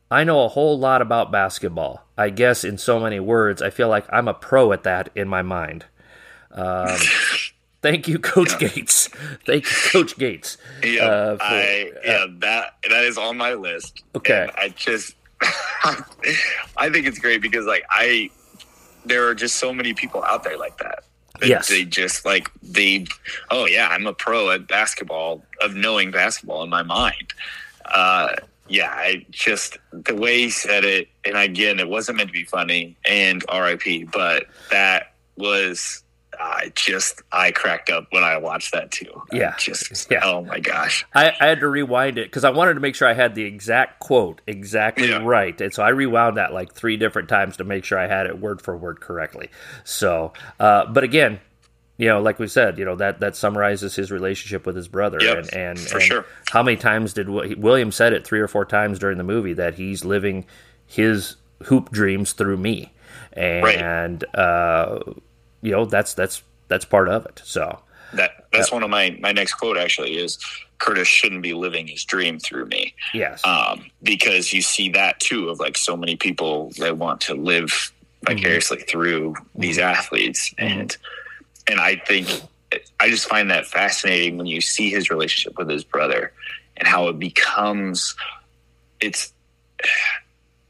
I 0.09 0.23
know 0.23 0.43
a 0.43 0.47
whole 0.47 0.79
lot 0.79 1.03
about 1.03 1.31
basketball. 1.31 2.03
I 2.17 2.31
guess 2.31 2.63
in 2.63 2.79
so 2.79 2.99
many 2.99 3.19
words, 3.19 3.61
I 3.61 3.69
feel 3.69 3.87
like 3.87 4.05
I'm 4.11 4.27
a 4.27 4.33
pro 4.33 4.71
at 4.73 4.83
that 4.83 5.09
in 5.13 5.27
my 5.27 5.43
mind. 5.43 5.85
Um, 6.51 6.97
thank 7.83 8.07
you, 8.07 8.17
Coach 8.17 8.53
yeah. 8.53 8.67
Gates. 8.69 9.09
Thank 9.45 9.65
you, 9.65 9.91
Coach 9.91 10.17
Gates. 10.17 10.57
Yeah, 10.83 11.03
uh, 11.03 11.37
for, 11.37 11.43
I, 11.43 11.91
yeah, 12.03 12.25
that 12.39 12.77
that 12.89 13.03
is 13.03 13.19
on 13.19 13.37
my 13.37 13.53
list. 13.53 14.03
Okay, 14.15 14.49
I 14.55 14.69
just, 14.69 15.15
I 15.41 16.89
think 16.91 17.05
it's 17.05 17.19
great 17.19 17.41
because 17.41 17.65
like 17.67 17.83
I 17.91 18.29
there 19.05 19.27
are 19.27 19.35
just 19.35 19.57
so 19.57 19.73
many 19.73 19.93
people 19.93 20.23
out 20.23 20.43
there 20.43 20.57
like 20.57 20.77
that. 20.77 21.03
that 21.39 21.49
yes. 21.49 21.69
They 21.69 21.85
just 21.85 22.25
like, 22.25 22.49
they, 22.61 23.05
oh 23.51 23.65
yeah, 23.65 23.87
I'm 23.89 24.07
a 24.07 24.13
pro 24.13 24.51
at 24.51 24.67
basketball, 24.67 25.43
of 25.61 25.75
knowing 25.75 26.11
basketball 26.11 26.63
in 26.63 26.69
my 26.69 26.83
mind. 26.83 27.33
Uh, 27.85 28.35
yeah, 28.69 28.89
I 28.91 29.25
just, 29.29 29.77
the 29.91 30.15
way 30.15 30.39
he 30.39 30.49
said 30.49 30.85
it, 30.85 31.09
and 31.25 31.35
again, 31.35 31.79
it 31.79 31.89
wasn't 31.89 32.17
meant 32.17 32.29
to 32.29 32.33
be 32.33 32.45
funny 32.45 32.95
and 33.07 33.43
RIP, 33.53 34.11
but 34.11 34.45
that 34.71 35.13
was 35.37 36.03
I 36.39 36.71
just 36.75 37.21
I 37.31 37.51
cracked 37.51 37.89
up 37.89 38.07
when 38.11 38.23
I 38.23 38.37
watched 38.37 38.71
that 38.73 38.91
too. 38.91 39.21
Yeah, 39.31 39.53
I 39.55 39.59
just 39.59 40.09
yeah. 40.11 40.21
Oh 40.23 40.43
my 40.43 40.59
gosh! 40.59 41.05
I, 41.13 41.33
I 41.39 41.47
had 41.47 41.59
to 41.59 41.67
rewind 41.67 42.17
it 42.17 42.27
because 42.27 42.43
I 42.43 42.49
wanted 42.49 42.75
to 42.75 42.79
make 42.79 42.95
sure 42.95 43.07
I 43.07 43.13
had 43.13 43.35
the 43.35 43.43
exact 43.43 43.99
quote 43.99 44.41
exactly 44.47 45.09
yeah. 45.09 45.21
right, 45.23 45.59
and 45.59 45.73
so 45.73 45.83
I 45.83 45.89
rewound 45.89 46.37
that 46.37 46.53
like 46.53 46.73
three 46.73 46.97
different 46.97 47.29
times 47.29 47.57
to 47.57 47.63
make 47.63 47.85
sure 47.85 47.97
I 47.97 48.07
had 48.07 48.25
it 48.25 48.39
word 48.39 48.61
for 48.61 48.75
word 48.75 49.01
correctly. 49.01 49.49
So, 49.83 50.33
uh, 50.59 50.85
but 50.87 51.03
again, 51.03 51.39
you 51.97 52.07
know, 52.07 52.21
like 52.21 52.39
we 52.39 52.47
said, 52.47 52.77
you 52.77 52.85
know 52.85 52.95
that 52.95 53.19
that 53.19 53.35
summarizes 53.35 53.95
his 53.95 54.11
relationship 54.11 54.65
with 54.65 54.75
his 54.75 54.87
brother, 54.87 55.19
yep, 55.21 55.37
and 55.37 55.53
and, 55.53 55.79
for 55.79 55.97
and 55.97 56.05
sure. 56.05 56.25
how 56.49 56.63
many 56.63 56.77
times 56.77 57.13
did 57.13 57.29
William 57.29 57.91
said 57.91 58.13
it 58.13 58.25
three 58.25 58.39
or 58.39 58.47
four 58.47 58.65
times 58.65 58.99
during 58.99 59.17
the 59.17 59.23
movie 59.23 59.53
that 59.53 59.75
he's 59.75 60.05
living 60.05 60.45
his 60.85 61.35
hoop 61.65 61.91
dreams 61.91 62.33
through 62.33 62.57
me, 62.57 62.93
and. 63.33 63.63
Right. 63.63 64.37
Uh, 64.39 64.99
you 65.63 65.71
know 65.71 65.85
that's 65.85 66.13
that's 66.13 66.43
that's 66.67 66.85
part 66.85 67.09
of 67.09 67.25
it. 67.25 67.41
So 67.43 67.79
that 68.13 68.45
that's 68.51 68.71
uh, 68.71 68.75
one 68.75 68.83
of 68.83 68.91
my 68.91 69.17
my 69.19 69.31
next 69.31 69.55
quote 69.55 69.77
actually 69.77 70.17
is 70.17 70.37
Curtis 70.77 71.07
shouldn't 71.07 71.41
be 71.41 71.53
living 71.53 71.87
his 71.87 72.03
dream 72.03 72.37
through 72.37 72.65
me. 72.65 72.93
Yes, 73.13 73.41
um, 73.45 73.85
because 74.03 74.53
you 74.53 74.61
see 74.61 74.89
that 74.89 75.19
too 75.19 75.49
of 75.49 75.59
like 75.59 75.77
so 75.77 75.97
many 75.97 76.15
people 76.15 76.71
that 76.77 76.97
want 76.97 77.21
to 77.21 77.33
live 77.33 77.91
vicariously 78.23 78.77
mm-hmm. 78.77 78.87
through 78.87 79.35
these 79.55 79.77
mm-hmm. 79.77 79.89
athletes 79.89 80.53
mm-hmm. 80.53 80.79
and 80.79 80.97
and 81.67 81.79
I 81.79 81.95
think 81.95 82.27
I 82.99 83.09
just 83.09 83.27
find 83.27 83.51
that 83.51 83.65
fascinating 83.65 84.37
when 84.37 84.47
you 84.47 84.61
see 84.61 84.89
his 84.89 85.09
relationship 85.09 85.57
with 85.57 85.69
his 85.69 85.83
brother 85.83 86.33
and 86.77 86.87
how 86.87 87.07
it 87.07 87.19
becomes 87.19 88.15
it's 88.99 89.33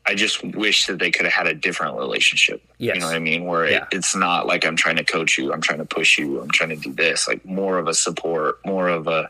I 0.06 0.16
just 0.16 0.44
wish 0.44 0.88
that 0.88 1.00
they 1.00 1.12
could 1.12 1.26
have 1.26 1.34
had 1.34 1.48
a 1.48 1.54
different 1.54 1.96
relationship. 1.98 2.62
Yes. 2.78 2.96
You 2.96 3.02
know 3.02 3.08
what 3.08 3.16
I 3.16 3.20
mean? 3.20 3.46
Where 3.46 3.70
yeah. 3.70 3.84
it, 3.84 3.98
it's 3.98 4.16
not 4.16 4.46
like 4.46 4.66
I'm 4.66 4.76
trying 4.76 4.98
to 4.98 5.04
coach 5.04 5.38
you, 5.38 5.54
I'm 5.54 5.62
trying 5.62 5.80
to 5.80 5.86
push 5.86 6.18
you, 6.18 6.42
I'm 6.42 6.50
trying 6.50 6.70
to 6.70 6.76
do 6.76 6.92
this. 6.92 7.28
Like 7.28 7.46
more 7.46 7.78
of 7.78 7.88
a 7.88 7.94
support, 7.94 8.60
more 8.66 8.90
of 8.90 9.08
a 9.08 9.30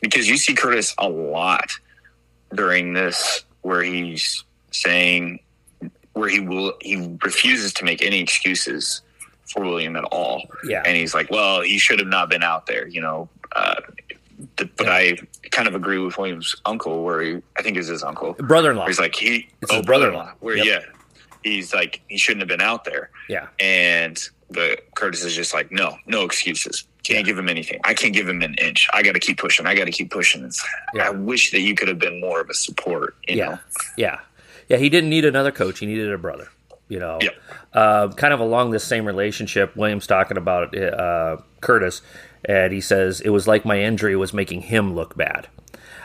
because 0.00 0.28
you 0.28 0.36
see 0.36 0.54
Curtis 0.54 0.94
a 0.98 1.08
lot 1.08 1.72
during 2.54 2.92
this 2.92 3.44
where 3.62 3.82
he's 3.82 4.44
saying 4.70 5.40
where 6.12 6.28
he 6.28 6.40
will 6.40 6.74
he 6.82 7.16
refuses 7.22 7.72
to 7.74 7.84
make 7.84 8.02
any 8.02 8.20
excuses 8.20 9.00
for 9.46 9.62
William 9.62 9.96
at 9.96 10.04
all. 10.04 10.42
Yeah. 10.64 10.82
And 10.84 10.96
he's 10.96 11.14
like, 11.14 11.30
Well, 11.30 11.62
he 11.62 11.78
should 11.78 11.98
have 11.98 12.08
not 12.08 12.28
been 12.28 12.42
out 12.42 12.66
there, 12.66 12.86
you 12.86 13.00
know. 13.00 13.28
Uh, 13.54 13.80
but 14.56 14.70
yeah. 14.80 14.92
I 14.92 15.16
kind 15.50 15.68
of 15.68 15.74
agree 15.74 15.98
with 15.98 16.18
William's 16.18 16.54
uncle, 16.64 17.02
where 17.02 17.20
he, 17.22 17.42
I 17.56 17.62
think 17.62 17.76
is 17.76 17.88
his 17.88 18.02
uncle, 18.02 18.34
brother-in-law. 18.34 18.86
He's 18.86 18.98
like 18.98 19.14
he, 19.14 19.48
it's 19.60 19.72
oh, 19.72 19.82
brother-in-law. 19.82 20.32
Where 20.40 20.56
yep. 20.56 20.66
yeah, 20.66 20.80
he's 21.42 21.74
like 21.74 22.00
he 22.08 22.18
shouldn't 22.18 22.40
have 22.40 22.48
been 22.48 22.60
out 22.60 22.84
there. 22.84 23.10
Yeah, 23.28 23.48
and 23.58 24.18
the 24.50 24.78
Curtis 24.94 25.24
is 25.24 25.34
just 25.34 25.54
like 25.54 25.72
no, 25.72 25.96
no 26.06 26.24
excuses. 26.24 26.84
Can't 27.02 27.20
yeah. 27.20 27.22
give 27.24 27.38
him 27.38 27.48
anything. 27.48 27.80
I 27.84 27.94
can't 27.94 28.14
give 28.14 28.28
him 28.28 28.42
an 28.42 28.54
inch. 28.54 28.88
I 28.94 29.02
got 29.02 29.12
to 29.12 29.18
keep 29.18 29.38
pushing. 29.38 29.66
I 29.66 29.74
got 29.74 29.86
to 29.86 29.90
keep 29.90 30.10
pushing. 30.10 30.48
Yeah. 30.94 31.08
I 31.08 31.10
wish 31.10 31.50
that 31.50 31.60
you 31.60 31.74
could 31.74 31.88
have 31.88 31.98
been 31.98 32.20
more 32.20 32.40
of 32.40 32.48
a 32.48 32.54
support. 32.54 33.16
yeah, 33.26 33.48
know? 33.48 33.58
yeah, 33.96 34.20
yeah. 34.68 34.76
He 34.76 34.88
didn't 34.88 35.10
need 35.10 35.24
another 35.24 35.50
coach. 35.50 35.80
He 35.80 35.86
needed 35.86 36.12
a 36.12 36.18
brother. 36.18 36.48
You 36.88 36.98
know, 36.98 37.18
yep. 37.22 37.34
uh, 37.72 38.08
kind 38.08 38.34
of 38.34 38.40
along 38.40 38.70
this 38.70 38.84
same 38.84 39.06
relationship. 39.06 39.74
William's 39.76 40.06
talking 40.06 40.36
about 40.36 40.76
uh, 40.76 41.38
Curtis 41.62 42.02
and 42.44 42.72
he 42.72 42.80
says 42.80 43.20
it 43.20 43.30
was 43.30 43.46
like 43.46 43.64
my 43.64 43.80
injury 43.80 44.16
was 44.16 44.32
making 44.32 44.62
him 44.62 44.94
look 44.94 45.16
bad. 45.16 45.48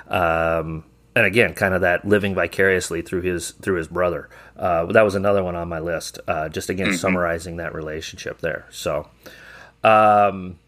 Um, 0.08 0.84
and 1.16 1.26
again, 1.26 1.56
kind 1.56 1.74
of 1.74 1.82
that 1.82 2.06
living 2.06 2.36
vicariously 2.36 3.02
through 3.02 3.22
his 3.22 3.52
through 3.52 3.78
his 3.78 3.88
brother. 3.88 4.30
Uh, 4.56 4.86
that 4.88 5.02
was 5.02 5.16
another 5.16 5.44
one 5.44 5.56
on 5.56 5.68
my 5.68 5.80
list. 5.80 6.20
Uh, 6.28 6.48
just 6.48 6.70
again, 6.70 6.90
mm-hmm. 6.90 6.96
summarizing 6.96 7.58
that 7.58 7.74
relationship 7.74 8.40
there. 8.40 8.68
So, 8.70 9.10
um, 9.84 10.60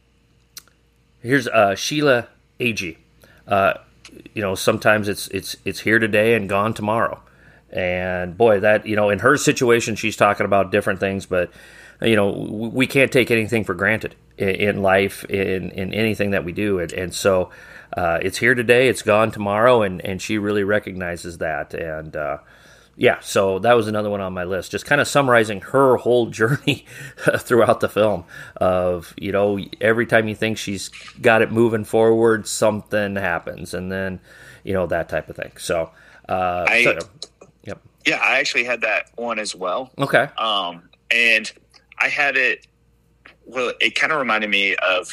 here's 1.21 1.47
uh, 1.47 1.75
Sheila 1.75 2.27
Agee. 2.59 2.97
Uh, 3.47 3.75
you 4.33 4.41
know, 4.41 4.55
sometimes 4.55 5.07
it's 5.07 5.27
it's 5.27 5.55
it's 5.65 5.81
here 5.81 5.99
today 5.99 6.33
and 6.33 6.49
gone 6.49 6.73
tomorrow. 6.73 7.21
And 7.71 8.35
boy, 8.35 8.61
that 8.61 8.87
you 8.87 8.95
know, 8.95 9.11
in 9.11 9.19
her 9.19 9.37
situation, 9.37 9.95
she's 9.95 10.17
talking 10.17 10.47
about 10.47 10.71
different 10.71 10.99
things, 10.99 11.27
but 11.27 11.51
you 12.01 12.15
know, 12.15 12.31
we 12.31 12.87
can't 12.87 13.11
take 13.11 13.29
anything 13.29 13.63
for 13.63 13.75
granted 13.75 14.15
in, 14.47 14.81
life, 14.81 15.25
in, 15.25 15.71
in 15.71 15.93
anything 15.93 16.31
that 16.31 16.45
we 16.45 16.51
do. 16.51 16.79
And, 16.79 16.91
and 16.93 17.13
so 17.13 17.51
uh, 17.95 18.19
it's 18.21 18.37
here 18.37 18.55
today, 18.55 18.87
it's 18.87 19.01
gone 19.01 19.31
tomorrow, 19.31 19.81
and, 19.81 20.03
and 20.05 20.21
she 20.21 20.37
really 20.37 20.63
recognizes 20.63 21.39
that. 21.39 21.73
And 21.73 22.15
uh, 22.15 22.37
yeah, 22.95 23.19
so 23.21 23.59
that 23.59 23.73
was 23.73 23.87
another 23.87 24.09
one 24.09 24.21
on 24.21 24.33
my 24.33 24.43
list. 24.43 24.71
Just 24.71 24.85
kind 24.85 24.99
of 24.99 25.07
summarizing 25.07 25.61
her 25.61 25.95
whole 25.95 26.25
journey 26.29 26.85
throughout 27.39 27.79
the 27.79 27.89
film 27.89 28.25
of, 28.57 29.13
you 29.17 29.31
know, 29.31 29.57
every 29.79 30.05
time 30.05 30.27
you 30.27 30.35
think 30.35 30.57
she's 30.57 30.89
got 31.21 31.41
it 31.41 31.51
moving 31.51 31.85
forward, 31.85 32.47
something 32.47 33.15
happens. 33.15 33.73
And 33.73 33.91
then, 33.91 34.19
you 34.63 34.73
know, 34.73 34.85
that 34.87 35.09
type 35.09 35.29
of 35.29 35.35
thing. 35.35 35.53
So, 35.57 35.91
uh, 36.27 36.65
I, 36.67 36.83
so, 36.83 36.99
yep. 37.63 37.81
Yeah, 38.05 38.17
I 38.21 38.39
actually 38.39 38.65
had 38.65 38.81
that 38.81 39.09
one 39.15 39.39
as 39.39 39.55
well. 39.55 39.91
Okay. 39.97 40.27
Um, 40.37 40.89
and 41.09 41.51
I 41.99 42.09
had 42.09 42.37
it. 42.37 42.67
Well, 43.49 43.73
it 43.81 43.95
kind 43.95 44.13
of 44.13 44.19
reminded 44.19 44.49
me 44.49 44.75
of 44.75 45.11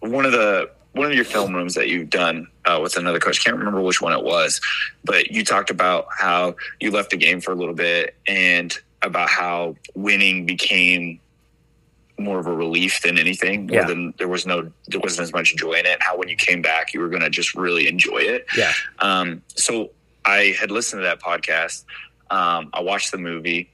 one 0.00 0.24
of 0.24 0.32
the 0.32 0.70
one 0.92 1.06
of 1.06 1.14
your 1.14 1.26
film 1.26 1.54
rooms 1.54 1.74
that 1.74 1.88
you've 1.88 2.08
done 2.08 2.48
uh, 2.64 2.80
with 2.82 2.96
another 2.96 3.18
coach. 3.18 3.44
Can't 3.44 3.56
remember 3.56 3.82
which 3.82 4.00
one 4.00 4.14
it 4.14 4.24
was, 4.24 4.60
but 5.04 5.30
you 5.30 5.44
talked 5.44 5.68
about 5.68 6.06
how 6.16 6.56
you 6.80 6.90
left 6.90 7.10
the 7.10 7.18
game 7.18 7.40
for 7.40 7.52
a 7.52 7.54
little 7.54 7.74
bit 7.74 8.16
and 8.26 8.76
about 9.02 9.28
how 9.28 9.76
winning 9.94 10.46
became 10.46 11.20
more 12.18 12.38
of 12.38 12.46
a 12.46 12.52
relief 12.52 13.02
than 13.02 13.18
anything. 13.18 13.66
More 13.66 13.80
yeah. 13.80 13.86
than 13.86 14.14
there 14.16 14.28
was 14.28 14.46
no 14.46 14.72
there 14.88 15.00
wasn't 15.00 15.24
as 15.24 15.32
much 15.34 15.54
joy 15.56 15.74
in 15.74 15.84
it. 15.84 16.02
How 16.02 16.16
when 16.16 16.28
you 16.28 16.36
came 16.36 16.62
back, 16.62 16.94
you 16.94 17.00
were 17.00 17.08
going 17.08 17.22
to 17.22 17.30
just 17.30 17.54
really 17.54 17.88
enjoy 17.88 18.18
it. 18.18 18.46
Yeah. 18.56 18.72
Um, 19.00 19.42
so 19.54 19.90
I 20.24 20.56
had 20.58 20.70
listened 20.70 21.00
to 21.00 21.04
that 21.04 21.20
podcast. 21.20 21.84
Um, 22.30 22.70
I 22.72 22.80
watched 22.80 23.12
the 23.12 23.18
movie, 23.18 23.70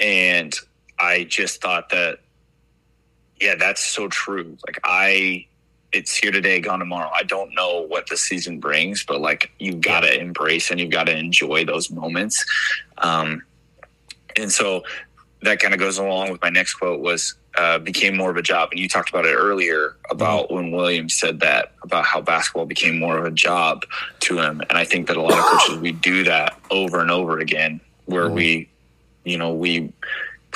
and 0.00 0.54
I 0.98 1.24
just 1.24 1.60
thought 1.60 1.88
that, 1.90 2.20
yeah, 3.40 3.54
that's 3.54 3.82
so 3.82 4.08
true. 4.08 4.56
Like 4.66 4.80
I, 4.84 5.46
it's 5.92 6.14
here 6.14 6.30
today, 6.30 6.60
gone 6.60 6.78
tomorrow. 6.78 7.10
I 7.14 7.22
don't 7.22 7.54
know 7.54 7.86
what 7.88 8.08
the 8.08 8.16
season 8.16 8.60
brings, 8.60 9.04
but 9.04 9.20
like 9.20 9.50
you've 9.58 9.80
got 9.80 10.00
to 10.00 10.20
embrace 10.20 10.70
and 10.70 10.80
you've 10.80 10.90
got 10.90 11.04
to 11.04 11.16
enjoy 11.16 11.64
those 11.64 11.90
moments. 11.90 12.44
Um, 12.98 13.42
and 14.36 14.50
so 14.50 14.84
that 15.42 15.60
kind 15.60 15.74
of 15.74 15.80
goes 15.80 15.98
along 15.98 16.30
with 16.30 16.42
my 16.42 16.50
next 16.50 16.74
quote 16.74 17.00
was 17.00 17.34
uh, 17.56 17.78
became 17.78 18.16
more 18.16 18.30
of 18.30 18.36
a 18.36 18.42
job. 18.42 18.70
And 18.70 18.80
you 18.80 18.88
talked 18.88 19.08
about 19.08 19.24
it 19.24 19.34
earlier 19.34 19.96
about 20.10 20.46
mm-hmm. 20.46 20.54
when 20.54 20.70
Williams 20.72 21.14
said 21.14 21.40
that 21.40 21.72
about 21.82 22.04
how 22.04 22.20
basketball 22.20 22.66
became 22.66 22.98
more 22.98 23.18
of 23.18 23.24
a 23.24 23.30
job 23.30 23.84
to 24.20 24.38
him. 24.38 24.60
And 24.68 24.76
I 24.76 24.84
think 24.84 25.08
that 25.08 25.16
a 25.16 25.22
lot 25.22 25.38
of 25.38 25.44
coaches, 25.44 25.78
we 25.78 25.92
do 25.92 26.24
that 26.24 26.58
over 26.70 27.00
and 27.00 27.10
over 27.10 27.38
again 27.38 27.80
where 28.04 28.26
mm-hmm. 28.26 28.34
we, 28.34 28.70
you 29.24 29.38
know, 29.38 29.54
we 29.54 29.92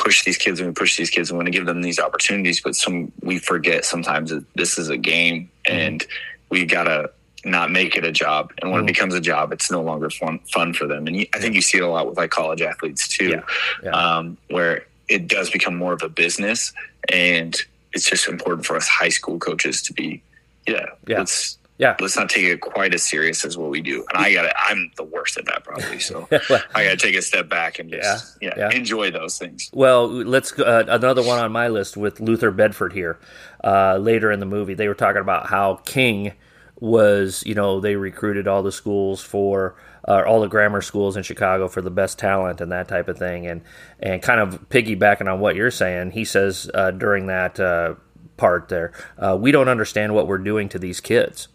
push 0.02 0.24
these 0.24 0.38
kids 0.38 0.60
and 0.60 0.68
we 0.68 0.72
push 0.72 0.96
these 0.96 1.10
kids 1.10 1.30
and 1.30 1.38
want 1.38 1.46
to 1.46 1.52
give 1.52 1.66
them 1.66 1.82
these 1.82 1.98
opportunities, 1.98 2.60
but 2.60 2.74
some 2.74 3.12
we 3.22 3.38
forget 3.38 3.84
sometimes 3.84 4.30
that 4.30 4.44
this 4.54 4.78
is 4.78 4.88
a 4.88 4.96
game 4.96 5.50
mm-hmm. 5.66 5.76
and 5.76 6.06
we 6.48 6.64
gotta 6.64 7.10
not 7.44 7.70
make 7.70 7.96
it 7.96 8.04
a 8.04 8.12
job. 8.12 8.52
And 8.60 8.70
when 8.70 8.80
mm-hmm. 8.80 8.88
it 8.88 8.92
becomes 8.92 9.14
a 9.14 9.20
job, 9.20 9.52
it's 9.52 9.70
no 9.70 9.82
longer 9.82 10.10
fun 10.10 10.40
fun 10.52 10.72
for 10.72 10.86
them. 10.86 11.06
And 11.06 11.16
you, 11.16 11.26
I 11.34 11.38
think 11.38 11.54
you 11.54 11.60
see 11.60 11.78
it 11.78 11.82
a 11.82 11.88
lot 11.88 12.06
with 12.06 12.16
like 12.16 12.30
college 12.30 12.62
athletes 12.62 13.08
too, 13.08 13.28
yeah. 13.28 13.42
Yeah. 13.82 13.90
Um, 13.90 14.36
where 14.48 14.86
it 15.08 15.26
does 15.28 15.50
become 15.50 15.76
more 15.76 15.92
of 15.92 16.02
a 16.02 16.08
business, 16.08 16.72
and 17.12 17.56
it's 17.92 18.08
just 18.08 18.28
important 18.28 18.66
for 18.66 18.76
us 18.76 18.88
high 18.88 19.08
school 19.08 19.38
coaches 19.38 19.82
to 19.82 19.92
be, 19.92 20.22
yeah, 20.66 20.86
yeah. 21.06 21.18
let's 21.18 21.58
Yeah. 21.80 21.96
let's 21.98 22.14
not 22.14 22.28
take 22.28 22.44
it 22.44 22.60
quite 22.60 22.92
as 22.92 23.02
serious 23.02 23.42
as 23.42 23.56
what 23.56 23.70
we 23.70 23.80
do. 23.80 24.04
And 24.12 24.22
I 24.22 24.34
got 24.34 24.42
to 24.42 24.52
I'm 24.60 24.90
the 24.96 25.02
worst 25.02 25.38
at 25.38 25.46
that 25.46 25.64
probably. 25.64 25.98
So 25.98 26.28
I 26.74 26.84
got 26.84 26.90
to 26.90 26.96
take 26.96 27.14
a 27.16 27.22
step 27.22 27.48
back 27.48 27.78
and 27.78 27.90
just 27.90 28.36
yeah, 28.42 28.52
yeah, 28.54 28.68
yeah. 28.68 28.76
enjoy 28.76 29.10
those 29.10 29.38
things. 29.38 29.70
Well, 29.72 30.06
let's 30.06 30.52
uh, 30.58 30.84
another 30.88 31.22
one 31.22 31.38
on 31.38 31.50
my 31.52 31.68
list 31.68 31.96
with 31.96 32.20
Luther 32.20 32.50
Bedford 32.50 32.92
here. 32.92 33.18
Uh, 33.64 33.96
later 33.96 34.30
in 34.30 34.40
the 34.40 34.46
movie, 34.46 34.74
they 34.74 34.88
were 34.88 34.94
talking 34.94 35.22
about 35.22 35.46
how 35.46 35.76
King 35.86 36.32
was, 36.80 37.42
you 37.46 37.54
know, 37.54 37.80
they 37.80 37.96
recruited 37.96 38.46
all 38.46 38.62
the 38.62 38.72
schools 38.72 39.22
for 39.22 39.76
uh, 40.06 40.22
all 40.26 40.42
the 40.42 40.48
grammar 40.48 40.82
schools 40.82 41.16
in 41.16 41.22
Chicago 41.22 41.66
for 41.66 41.80
the 41.80 41.90
best 41.90 42.18
talent 42.18 42.60
and 42.60 42.72
that 42.72 42.88
type 42.88 43.08
of 43.08 43.18
thing, 43.18 43.46
and 43.46 43.62
and 44.00 44.20
kind 44.22 44.40
of 44.40 44.68
piggybacking 44.68 45.32
on 45.32 45.40
what 45.40 45.56
you're 45.56 45.70
saying, 45.70 46.10
he 46.10 46.26
says 46.26 46.70
uh, 46.74 46.90
during 46.90 47.26
that 47.26 47.58
uh, 47.58 47.94
part 48.36 48.68
there, 48.68 48.92
uh, 49.18 49.36
we 49.40 49.50
don't 49.50 49.68
understand 49.68 50.14
what 50.14 50.26
we're 50.26 50.38
doing 50.38 50.68
to 50.68 50.78
these 50.78 51.00
kids. 51.00 51.48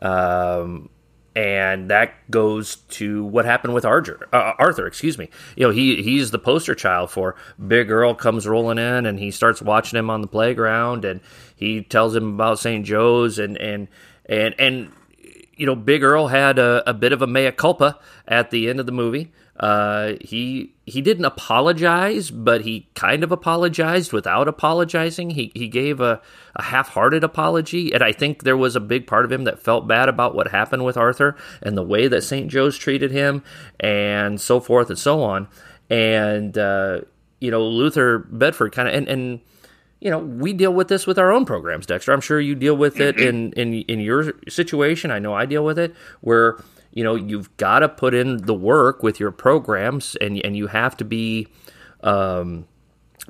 Um, 0.00 0.90
and 1.36 1.90
that 1.90 2.30
goes 2.30 2.76
to 2.76 3.24
what 3.24 3.44
happened 3.44 3.72
with 3.72 3.84
Arthur. 3.84 4.28
Uh, 4.32 4.52
Arthur, 4.58 4.86
excuse 4.86 5.16
me. 5.16 5.30
You 5.56 5.66
know, 5.66 5.72
he 5.72 6.02
he's 6.02 6.32
the 6.32 6.38
poster 6.38 6.74
child 6.74 7.10
for 7.10 7.36
Big 7.64 7.90
Earl 7.90 8.14
comes 8.14 8.48
rolling 8.48 8.78
in, 8.78 9.06
and 9.06 9.18
he 9.18 9.30
starts 9.30 9.62
watching 9.62 9.98
him 9.98 10.10
on 10.10 10.22
the 10.22 10.26
playground, 10.26 11.04
and 11.04 11.20
he 11.54 11.82
tells 11.82 12.16
him 12.16 12.34
about 12.34 12.58
St. 12.58 12.84
Joe's, 12.84 13.38
and 13.38 13.56
and 13.58 13.88
and 14.26 14.54
and 14.58 14.92
you 15.60 15.66
know, 15.66 15.76
Big 15.76 16.02
Earl 16.02 16.28
had 16.28 16.58
a, 16.58 16.88
a 16.88 16.94
bit 16.94 17.12
of 17.12 17.20
a 17.20 17.26
mea 17.26 17.52
culpa 17.52 17.98
at 18.26 18.50
the 18.50 18.70
end 18.70 18.80
of 18.80 18.86
the 18.86 18.92
movie. 18.92 19.30
Uh, 19.60 20.14
he 20.22 20.72
he 20.86 21.02
didn't 21.02 21.26
apologize, 21.26 22.30
but 22.30 22.62
he 22.62 22.88
kind 22.94 23.22
of 23.22 23.30
apologized 23.30 24.10
without 24.10 24.48
apologizing. 24.48 25.30
He 25.30 25.52
he 25.54 25.68
gave 25.68 26.00
a, 26.00 26.22
a 26.56 26.62
half-hearted 26.62 27.22
apology, 27.22 27.92
and 27.92 28.02
I 28.02 28.12
think 28.12 28.44
there 28.44 28.56
was 28.56 28.74
a 28.74 28.80
big 28.80 29.06
part 29.06 29.26
of 29.26 29.30
him 29.30 29.44
that 29.44 29.58
felt 29.58 29.86
bad 29.86 30.08
about 30.08 30.34
what 30.34 30.48
happened 30.48 30.86
with 30.86 30.96
Arthur 30.96 31.36
and 31.62 31.76
the 31.76 31.82
way 31.82 32.08
that 32.08 32.22
St. 32.22 32.48
Joe's 32.50 32.78
treated 32.78 33.10
him, 33.10 33.44
and 33.78 34.40
so 34.40 34.60
forth 34.60 34.88
and 34.88 34.98
so 34.98 35.22
on. 35.22 35.46
And 35.90 36.56
uh, 36.56 37.02
you 37.38 37.50
know, 37.50 37.62
Luther 37.62 38.20
Bedford 38.20 38.72
kind 38.72 38.88
of 38.88 38.94
and 38.94 39.08
and 39.08 39.40
you 40.00 40.10
know, 40.10 40.20
we 40.20 40.54
deal 40.54 40.72
with 40.72 40.88
this 40.88 41.06
with 41.06 41.18
our 41.18 41.30
own 41.30 41.44
programs, 41.44 41.84
Dexter. 41.84 42.12
I'm 42.12 42.22
sure 42.22 42.40
you 42.40 42.54
deal 42.54 42.78
with 42.78 42.98
it 42.98 43.16
mm-hmm. 43.16 43.28
in, 43.28 43.52
in 43.52 43.74
in 43.82 44.00
your 44.00 44.32
situation. 44.48 45.10
I 45.10 45.18
know 45.18 45.34
I 45.34 45.44
deal 45.44 45.66
with 45.66 45.78
it 45.78 45.94
where 46.22 46.56
you 46.92 47.04
know 47.04 47.14
you've 47.14 47.54
got 47.56 47.80
to 47.80 47.88
put 47.88 48.14
in 48.14 48.38
the 48.38 48.54
work 48.54 49.02
with 49.02 49.20
your 49.20 49.30
programs, 49.30 50.16
and 50.16 50.44
and 50.44 50.56
you 50.56 50.66
have 50.68 50.96
to 50.98 51.04
be 51.04 51.48
um, 52.02 52.66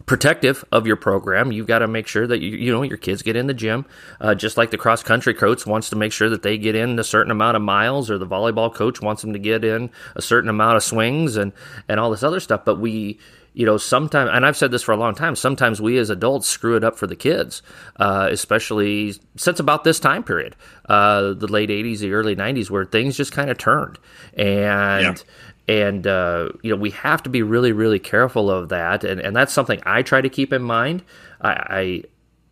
protective 0.06 0.64
of 0.72 0.86
your 0.86 0.96
program. 0.96 1.52
You've 1.52 1.66
got 1.66 1.80
to 1.80 1.88
make 1.88 2.06
sure 2.06 2.26
that 2.26 2.40
you 2.40 2.50
you 2.50 2.72
know 2.72 2.82
your 2.82 2.96
kids 2.96 3.22
get 3.22 3.36
in 3.36 3.46
the 3.46 3.54
gym, 3.54 3.86
uh, 4.20 4.34
just 4.34 4.56
like 4.56 4.70
the 4.70 4.78
cross 4.78 5.02
country 5.02 5.34
coach 5.34 5.66
wants 5.66 5.90
to 5.90 5.96
make 5.96 6.12
sure 6.12 6.28
that 6.28 6.42
they 6.42 6.58
get 6.58 6.74
in 6.74 6.98
a 6.98 7.04
certain 7.04 7.30
amount 7.30 7.56
of 7.56 7.62
miles, 7.62 8.10
or 8.10 8.18
the 8.18 8.26
volleyball 8.26 8.72
coach 8.72 9.00
wants 9.00 9.22
them 9.22 9.32
to 9.32 9.38
get 9.38 9.64
in 9.64 9.90
a 10.16 10.22
certain 10.22 10.50
amount 10.50 10.76
of 10.76 10.82
swings 10.82 11.36
and 11.36 11.52
and 11.88 12.00
all 12.00 12.10
this 12.10 12.22
other 12.22 12.40
stuff. 12.40 12.64
But 12.64 12.80
we 12.80 13.18
you 13.60 13.66
know, 13.66 13.76
sometimes, 13.76 14.30
and 14.32 14.46
I've 14.46 14.56
said 14.56 14.70
this 14.70 14.82
for 14.82 14.92
a 14.92 14.96
long 14.96 15.14
time, 15.14 15.36
sometimes 15.36 15.82
we 15.82 15.98
as 15.98 16.08
adults 16.08 16.48
screw 16.48 16.76
it 16.76 16.82
up 16.82 16.96
for 16.96 17.06
the 17.06 17.14
kids, 17.14 17.60
uh, 17.96 18.26
especially 18.30 19.16
since 19.36 19.60
about 19.60 19.84
this 19.84 20.00
time 20.00 20.22
period, 20.22 20.56
uh, 20.88 21.34
the 21.34 21.46
late 21.46 21.68
80s, 21.68 21.98
the 21.98 22.14
early 22.14 22.34
90s, 22.34 22.70
where 22.70 22.86
things 22.86 23.18
just 23.18 23.32
kind 23.32 23.50
of 23.50 23.58
turned. 23.58 23.98
And, 24.32 25.22
yeah. 25.68 25.74
and 25.74 26.06
uh, 26.06 26.48
you 26.62 26.70
know, 26.70 26.80
we 26.80 26.88
have 26.92 27.22
to 27.24 27.28
be 27.28 27.42
really, 27.42 27.72
really 27.72 27.98
careful 27.98 28.50
of 28.50 28.70
that. 28.70 29.04
And, 29.04 29.20
and 29.20 29.36
that's 29.36 29.52
something 29.52 29.78
I 29.84 30.00
try 30.00 30.22
to 30.22 30.30
keep 30.30 30.54
in 30.54 30.62
mind. 30.62 31.02
I, 31.42 32.02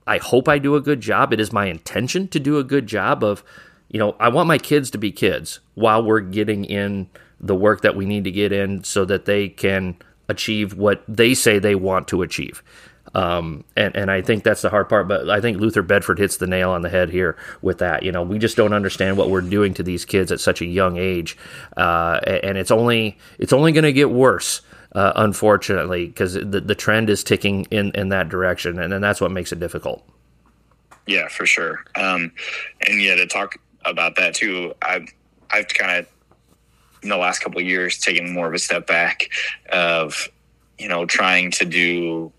I, 0.06 0.16
I 0.16 0.18
hope 0.18 0.46
I 0.46 0.58
do 0.58 0.74
a 0.74 0.80
good 0.82 1.00
job. 1.00 1.32
It 1.32 1.40
is 1.40 1.54
my 1.54 1.68
intention 1.68 2.28
to 2.28 2.38
do 2.38 2.58
a 2.58 2.64
good 2.64 2.86
job 2.86 3.24
of, 3.24 3.42
you 3.88 3.98
know, 3.98 4.14
I 4.20 4.28
want 4.28 4.46
my 4.46 4.58
kids 4.58 4.90
to 4.90 4.98
be 4.98 5.10
kids 5.10 5.60
while 5.72 6.02
we're 6.02 6.20
getting 6.20 6.66
in 6.66 7.08
the 7.40 7.54
work 7.54 7.80
that 7.80 7.96
we 7.96 8.04
need 8.04 8.24
to 8.24 8.30
get 8.30 8.52
in 8.52 8.84
so 8.84 9.06
that 9.06 9.24
they 9.24 9.48
can 9.48 9.96
achieve 10.28 10.74
what 10.74 11.02
they 11.08 11.34
say 11.34 11.58
they 11.58 11.74
want 11.74 12.08
to 12.08 12.22
achieve. 12.22 12.62
Um, 13.14 13.64
and, 13.76 13.96
and 13.96 14.10
I 14.10 14.20
think 14.20 14.44
that's 14.44 14.62
the 14.62 14.68
hard 14.68 14.88
part, 14.88 15.08
but 15.08 15.30
I 15.30 15.40
think 15.40 15.58
Luther 15.58 15.82
Bedford 15.82 16.18
hits 16.18 16.36
the 16.36 16.46
nail 16.46 16.70
on 16.70 16.82
the 16.82 16.88
head 16.88 17.10
here 17.10 17.36
with 17.62 17.78
that. 17.78 18.02
You 18.02 18.12
know, 18.12 18.22
we 18.22 18.38
just 18.38 18.56
don't 18.56 18.72
understand 18.72 19.16
what 19.16 19.30
we're 19.30 19.40
doing 19.40 19.74
to 19.74 19.82
these 19.82 20.04
kids 20.04 20.30
at 20.30 20.40
such 20.40 20.60
a 20.60 20.66
young 20.66 20.98
age, 20.98 21.36
uh, 21.76 22.20
and 22.24 22.58
it's 22.58 22.70
only 22.70 23.18
it's 23.38 23.52
only 23.52 23.72
going 23.72 23.84
to 23.84 23.92
get 23.92 24.10
worse, 24.10 24.60
uh, 24.92 25.12
unfortunately, 25.16 26.06
because 26.06 26.34
the 26.34 26.60
the 26.60 26.74
trend 26.74 27.08
is 27.08 27.24
ticking 27.24 27.64
in 27.70 27.92
in 27.92 28.10
that 28.10 28.28
direction, 28.28 28.78
and, 28.78 28.92
and 28.92 29.02
that's 29.02 29.20
what 29.20 29.30
makes 29.30 29.52
it 29.52 29.58
difficult. 29.58 30.06
Yeah, 31.06 31.28
for 31.28 31.46
sure. 31.46 31.82
Um, 31.94 32.32
and 32.86 33.00
yeah, 33.00 33.14
to 33.14 33.26
talk 33.26 33.56
about 33.86 34.16
that 34.16 34.34
too, 34.34 34.74
I've 34.82 35.08
I've 35.50 35.68
kind 35.68 36.00
of 36.00 36.06
in 37.08 37.18
the 37.18 37.24
last 37.24 37.38
couple 37.38 37.58
of 37.58 37.66
years 37.66 37.96
taken 37.98 38.32
more 38.34 38.46
of 38.46 38.52
a 38.52 38.58
step 38.58 38.86
back 38.86 39.30
of 39.72 40.28
you 40.78 40.88
know 40.88 41.06
trying 41.06 41.50
to 41.50 41.64
do 41.64 42.30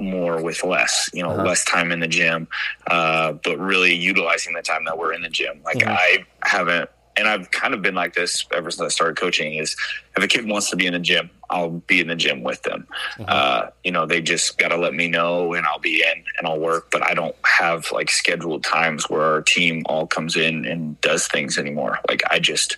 more 0.00 0.42
with 0.42 0.64
less 0.64 1.08
you 1.12 1.22
know 1.22 1.30
uh-huh. 1.30 1.44
less 1.44 1.64
time 1.64 1.92
in 1.92 2.00
the 2.00 2.08
gym 2.08 2.48
uh, 2.88 3.32
but 3.44 3.56
really 3.58 3.94
utilizing 3.94 4.54
the 4.54 4.62
time 4.62 4.84
that 4.84 4.98
we're 4.98 5.12
in 5.12 5.22
the 5.22 5.28
gym 5.28 5.60
like 5.64 5.78
mm-hmm. 5.78 5.90
i 5.90 6.24
haven't 6.42 6.90
and 7.16 7.28
i've 7.28 7.50
kind 7.52 7.74
of 7.74 7.82
been 7.82 7.94
like 7.94 8.14
this 8.14 8.44
ever 8.52 8.70
since 8.72 8.82
i 8.82 8.88
started 8.88 9.16
coaching 9.16 9.54
is 9.54 9.76
if 10.16 10.22
a 10.22 10.26
kid 10.26 10.48
wants 10.48 10.68
to 10.68 10.76
be 10.76 10.86
in 10.86 10.92
the 10.92 10.98
gym 10.98 11.30
i'll 11.50 11.70
be 11.70 12.00
in 12.00 12.08
the 12.08 12.16
gym 12.16 12.42
with 12.42 12.62
them 12.62 12.86
mm-hmm. 13.14 13.24
uh, 13.28 13.66
you 13.84 13.92
know 13.92 14.04
they 14.04 14.20
just 14.20 14.58
got 14.58 14.68
to 14.68 14.76
let 14.76 14.94
me 14.94 15.08
know 15.08 15.54
and 15.54 15.64
i'll 15.66 15.78
be 15.78 16.02
in 16.02 16.24
and 16.38 16.46
i'll 16.46 16.58
work 16.58 16.90
but 16.90 17.02
i 17.02 17.14
don't 17.14 17.36
have 17.44 17.90
like 17.92 18.10
scheduled 18.10 18.64
times 18.64 19.08
where 19.08 19.22
our 19.22 19.42
team 19.42 19.82
all 19.86 20.06
comes 20.06 20.36
in 20.36 20.64
and 20.64 21.00
does 21.00 21.28
things 21.28 21.56
anymore 21.56 21.98
like 22.08 22.22
i 22.30 22.38
just 22.38 22.76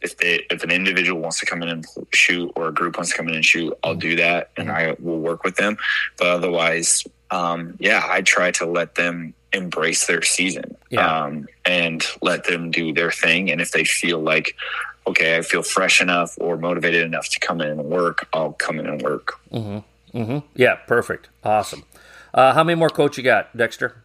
if 0.00 0.16
they 0.16 0.46
if 0.50 0.62
an 0.62 0.70
individual 0.70 1.20
wants 1.20 1.40
to 1.40 1.46
come 1.46 1.62
in 1.62 1.68
and 1.68 1.86
shoot 2.12 2.52
or 2.56 2.68
a 2.68 2.72
group 2.72 2.96
wants 2.96 3.10
to 3.10 3.16
come 3.16 3.28
in 3.28 3.34
and 3.34 3.44
shoot, 3.44 3.76
I'll 3.82 3.94
do 3.94 4.16
that 4.16 4.50
and 4.56 4.70
I 4.70 4.96
will 4.98 5.18
work 5.18 5.44
with 5.44 5.56
them. 5.56 5.76
But 6.16 6.28
otherwise, 6.28 7.04
um, 7.30 7.76
yeah, 7.78 8.06
I 8.08 8.22
try 8.22 8.50
to 8.52 8.66
let 8.66 8.94
them 8.94 9.34
embrace 9.52 10.06
their 10.06 10.22
season 10.22 10.76
yeah. 10.90 11.24
um, 11.24 11.46
and 11.64 12.04
let 12.22 12.44
them 12.44 12.70
do 12.70 12.92
their 12.92 13.10
thing. 13.10 13.50
And 13.50 13.60
if 13.60 13.72
they 13.72 13.84
feel 13.84 14.20
like, 14.20 14.56
okay, 15.06 15.36
I 15.36 15.42
feel 15.42 15.62
fresh 15.62 16.00
enough 16.00 16.36
or 16.38 16.56
motivated 16.56 17.04
enough 17.04 17.28
to 17.30 17.40
come 17.40 17.60
in 17.60 17.68
and 17.68 17.84
work, 17.84 18.28
I'll 18.32 18.52
come 18.52 18.78
in 18.78 18.86
and 18.86 19.00
work. 19.02 19.40
Mm-hmm. 19.52 20.18
Mm-hmm. 20.18 20.46
Yeah, 20.54 20.76
perfect. 20.86 21.28
Awesome. 21.44 21.84
Uh, 22.32 22.52
how 22.52 22.62
many 22.62 22.78
more 22.78 22.90
coach 22.90 23.16
you 23.16 23.24
got, 23.24 23.56
Dexter? 23.56 24.04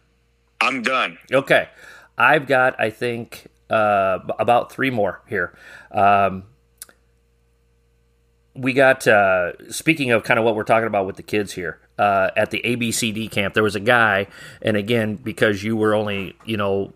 I'm 0.60 0.82
done. 0.82 1.18
Okay. 1.32 1.68
I've 2.16 2.46
got, 2.46 2.78
I 2.80 2.90
think, 2.90 3.46
uh, 3.70 4.18
about 4.38 4.72
three 4.72 4.90
more 4.90 5.22
here. 5.28 5.56
Um, 5.90 6.44
we 8.54 8.72
got 8.72 9.06
uh, 9.06 9.52
speaking 9.70 10.12
of 10.12 10.22
kind 10.22 10.38
of 10.38 10.44
what 10.44 10.54
we're 10.54 10.64
talking 10.64 10.86
about 10.86 11.06
with 11.06 11.16
the 11.16 11.22
kids 11.22 11.52
here 11.52 11.80
uh, 11.98 12.30
at 12.36 12.50
the 12.50 12.62
ABCD 12.64 13.30
camp. 13.30 13.54
There 13.54 13.62
was 13.62 13.74
a 13.74 13.80
guy, 13.80 14.28
and 14.62 14.76
again, 14.76 15.16
because 15.16 15.62
you 15.62 15.76
were 15.76 15.94
only 15.94 16.36
you 16.44 16.56
know 16.56 16.92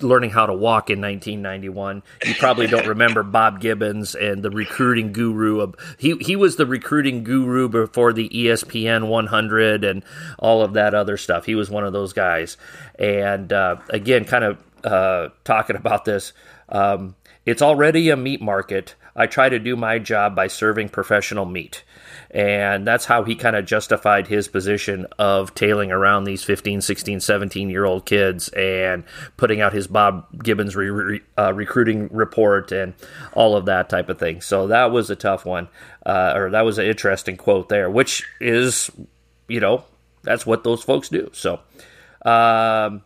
learning 0.00 0.30
how 0.30 0.46
to 0.46 0.54
walk 0.54 0.90
in 0.90 1.00
1991. 1.00 2.02
You 2.24 2.34
probably 2.34 2.66
don't 2.66 2.86
remember 2.86 3.22
Bob 3.22 3.60
Gibbons 3.60 4.14
and 4.14 4.42
the 4.42 4.50
recruiting 4.50 5.12
guru. 5.12 5.60
Of, 5.60 5.74
he 5.98 6.16
he 6.20 6.36
was 6.36 6.56
the 6.56 6.66
recruiting 6.66 7.24
guru 7.24 7.68
before 7.68 8.12
the 8.12 8.28
ESPN 8.28 9.08
100 9.08 9.84
and 9.84 10.04
all 10.38 10.62
of 10.62 10.74
that 10.74 10.94
other 10.94 11.16
stuff. 11.16 11.46
He 11.46 11.54
was 11.54 11.70
one 11.70 11.84
of 11.84 11.92
those 11.92 12.12
guys. 12.12 12.56
And 12.98 13.52
uh, 13.52 13.76
again, 13.90 14.24
kind 14.24 14.44
of 14.44 14.58
uh, 14.86 15.30
talking 15.44 15.76
about 15.76 16.04
this. 16.04 16.32
Um, 16.68 17.16
it's 17.44 17.62
already 17.62 18.08
a 18.10 18.16
meat 18.16 18.40
market. 18.40 18.94
I 19.14 19.26
try 19.26 19.48
to 19.48 19.58
do 19.58 19.76
my 19.76 19.98
job 19.98 20.34
by 20.36 20.46
serving 20.46 20.90
professional 20.90 21.44
meat. 21.44 21.84
And 22.30 22.86
that's 22.86 23.06
how 23.06 23.22
he 23.22 23.34
kind 23.34 23.56
of 23.56 23.64
justified 23.64 24.26
his 24.26 24.48
position 24.48 25.06
of 25.18 25.54
tailing 25.54 25.90
around 25.90 26.24
these 26.24 26.44
15, 26.44 26.80
16, 26.82 27.20
17 27.20 27.70
year 27.70 27.84
old 27.84 28.04
kids 28.04 28.48
and 28.50 29.04
putting 29.36 29.60
out 29.60 29.72
his 29.72 29.86
Bob 29.86 30.26
Gibbons 30.42 30.76
re- 30.76 30.90
re- 30.90 31.20
uh, 31.38 31.54
recruiting 31.54 32.08
report 32.12 32.72
and 32.72 32.94
all 33.32 33.56
of 33.56 33.66
that 33.66 33.88
type 33.88 34.08
of 34.08 34.18
thing. 34.18 34.40
So 34.40 34.66
that 34.66 34.90
was 34.90 35.08
a 35.08 35.16
tough 35.16 35.46
one, 35.46 35.68
uh, 36.04 36.32
or 36.34 36.50
that 36.50 36.62
was 36.62 36.78
an 36.78 36.86
interesting 36.86 37.36
quote 37.36 37.68
there, 37.68 37.88
which 37.88 38.24
is, 38.40 38.90
you 39.48 39.60
know, 39.60 39.84
that's 40.22 40.44
what 40.44 40.64
those 40.64 40.82
folks 40.82 41.08
do. 41.08 41.30
So, 41.32 41.60
um, 42.24 43.02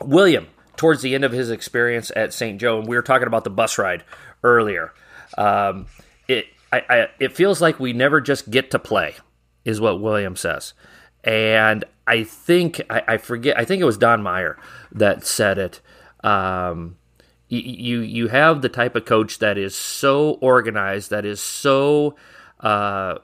William, 0.00 0.46
towards 0.76 1.02
the 1.02 1.14
end 1.14 1.24
of 1.24 1.32
his 1.32 1.50
experience 1.50 2.10
at 2.16 2.32
St. 2.32 2.60
Joe, 2.60 2.78
and 2.78 2.88
we 2.88 2.96
were 2.96 3.02
talking 3.02 3.26
about 3.26 3.44
the 3.44 3.50
bus 3.50 3.78
ride 3.78 4.04
earlier. 4.42 4.92
Um, 5.36 5.86
it 6.28 6.46
I, 6.72 6.82
I, 6.88 7.08
it 7.20 7.36
feels 7.36 7.60
like 7.60 7.78
we 7.78 7.92
never 7.92 8.20
just 8.20 8.50
get 8.50 8.70
to 8.72 8.78
play, 8.78 9.14
is 9.64 9.80
what 9.80 10.00
William 10.00 10.36
says, 10.36 10.74
and 11.22 11.84
I 12.06 12.24
think 12.24 12.80
I, 12.90 13.02
I 13.08 13.16
forget. 13.16 13.58
I 13.58 13.64
think 13.64 13.80
it 13.80 13.86
was 13.86 13.98
Don 13.98 14.22
Meyer 14.22 14.58
that 14.92 15.26
said 15.26 15.58
it. 15.58 15.80
Um, 16.22 16.96
you 17.48 18.00
you 18.00 18.28
have 18.28 18.62
the 18.62 18.68
type 18.68 18.96
of 18.96 19.04
coach 19.04 19.38
that 19.38 19.58
is 19.58 19.74
so 19.74 20.32
organized, 20.40 21.10
that 21.10 21.24
is 21.24 21.40
so 21.40 22.16
uh, 22.60 23.18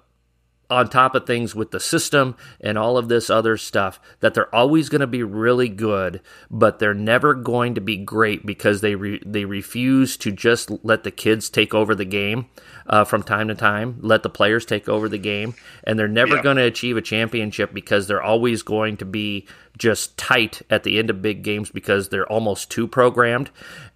on 0.70 0.88
top 0.88 1.14
of 1.14 1.26
things 1.26 1.54
with 1.54 1.70
the 1.72 1.80
system 1.80 2.36
and 2.60 2.78
all 2.78 2.96
of 2.96 3.08
this 3.08 3.28
other 3.28 3.56
stuff 3.56 4.00
that 4.20 4.34
they're 4.34 4.54
always 4.54 4.88
going 4.88 5.00
to 5.00 5.06
be 5.06 5.22
really 5.22 5.68
good, 5.68 6.20
but 6.50 6.78
they're 6.78 6.94
never 6.94 7.34
going 7.34 7.74
to 7.74 7.80
be 7.80 7.96
great 7.96 8.46
because 8.46 8.80
they 8.80 8.94
re- 8.94 9.22
they 9.26 9.44
refuse 9.44 10.16
to 10.18 10.30
just 10.30 10.70
let 10.84 11.02
the 11.04 11.10
kids 11.10 11.50
take 11.50 11.74
over 11.74 11.94
the 11.94 12.04
game 12.04 12.46
uh, 12.86 13.04
from 13.04 13.22
time 13.22 13.48
to 13.48 13.54
time, 13.54 13.96
let 14.00 14.22
the 14.22 14.30
players 14.30 14.64
take 14.64 14.88
over 14.88 15.08
the 15.08 15.18
game, 15.18 15.54
and 15.84 15.98
they're 15.98 16.08
never 16.08 16.36
Yeah. 16.36 16.42
going 16.42 16.56
to 16.56 16.64
achieve 16.64 16.96
a 16.96 17.02
championship 17.02 17.74
because 17.74 18.06
they're 18.06 18.22
always 18.22 18.62
going 18.62 18.96
to 18.98 19.04
be 19.04 19.46
just 19.78 20.16
tight 20.18 20.62
at 20.70 20.82
the 20.84 20.98
end 20.98 21.10
of 21.10 21.22
big 21.22 21.42
games 21.42 21.70
because 21.70 22.08
they're 22.08 22.30
almost 22.30 22.70
too 22.70 22.86
programmed. 22.86 23.50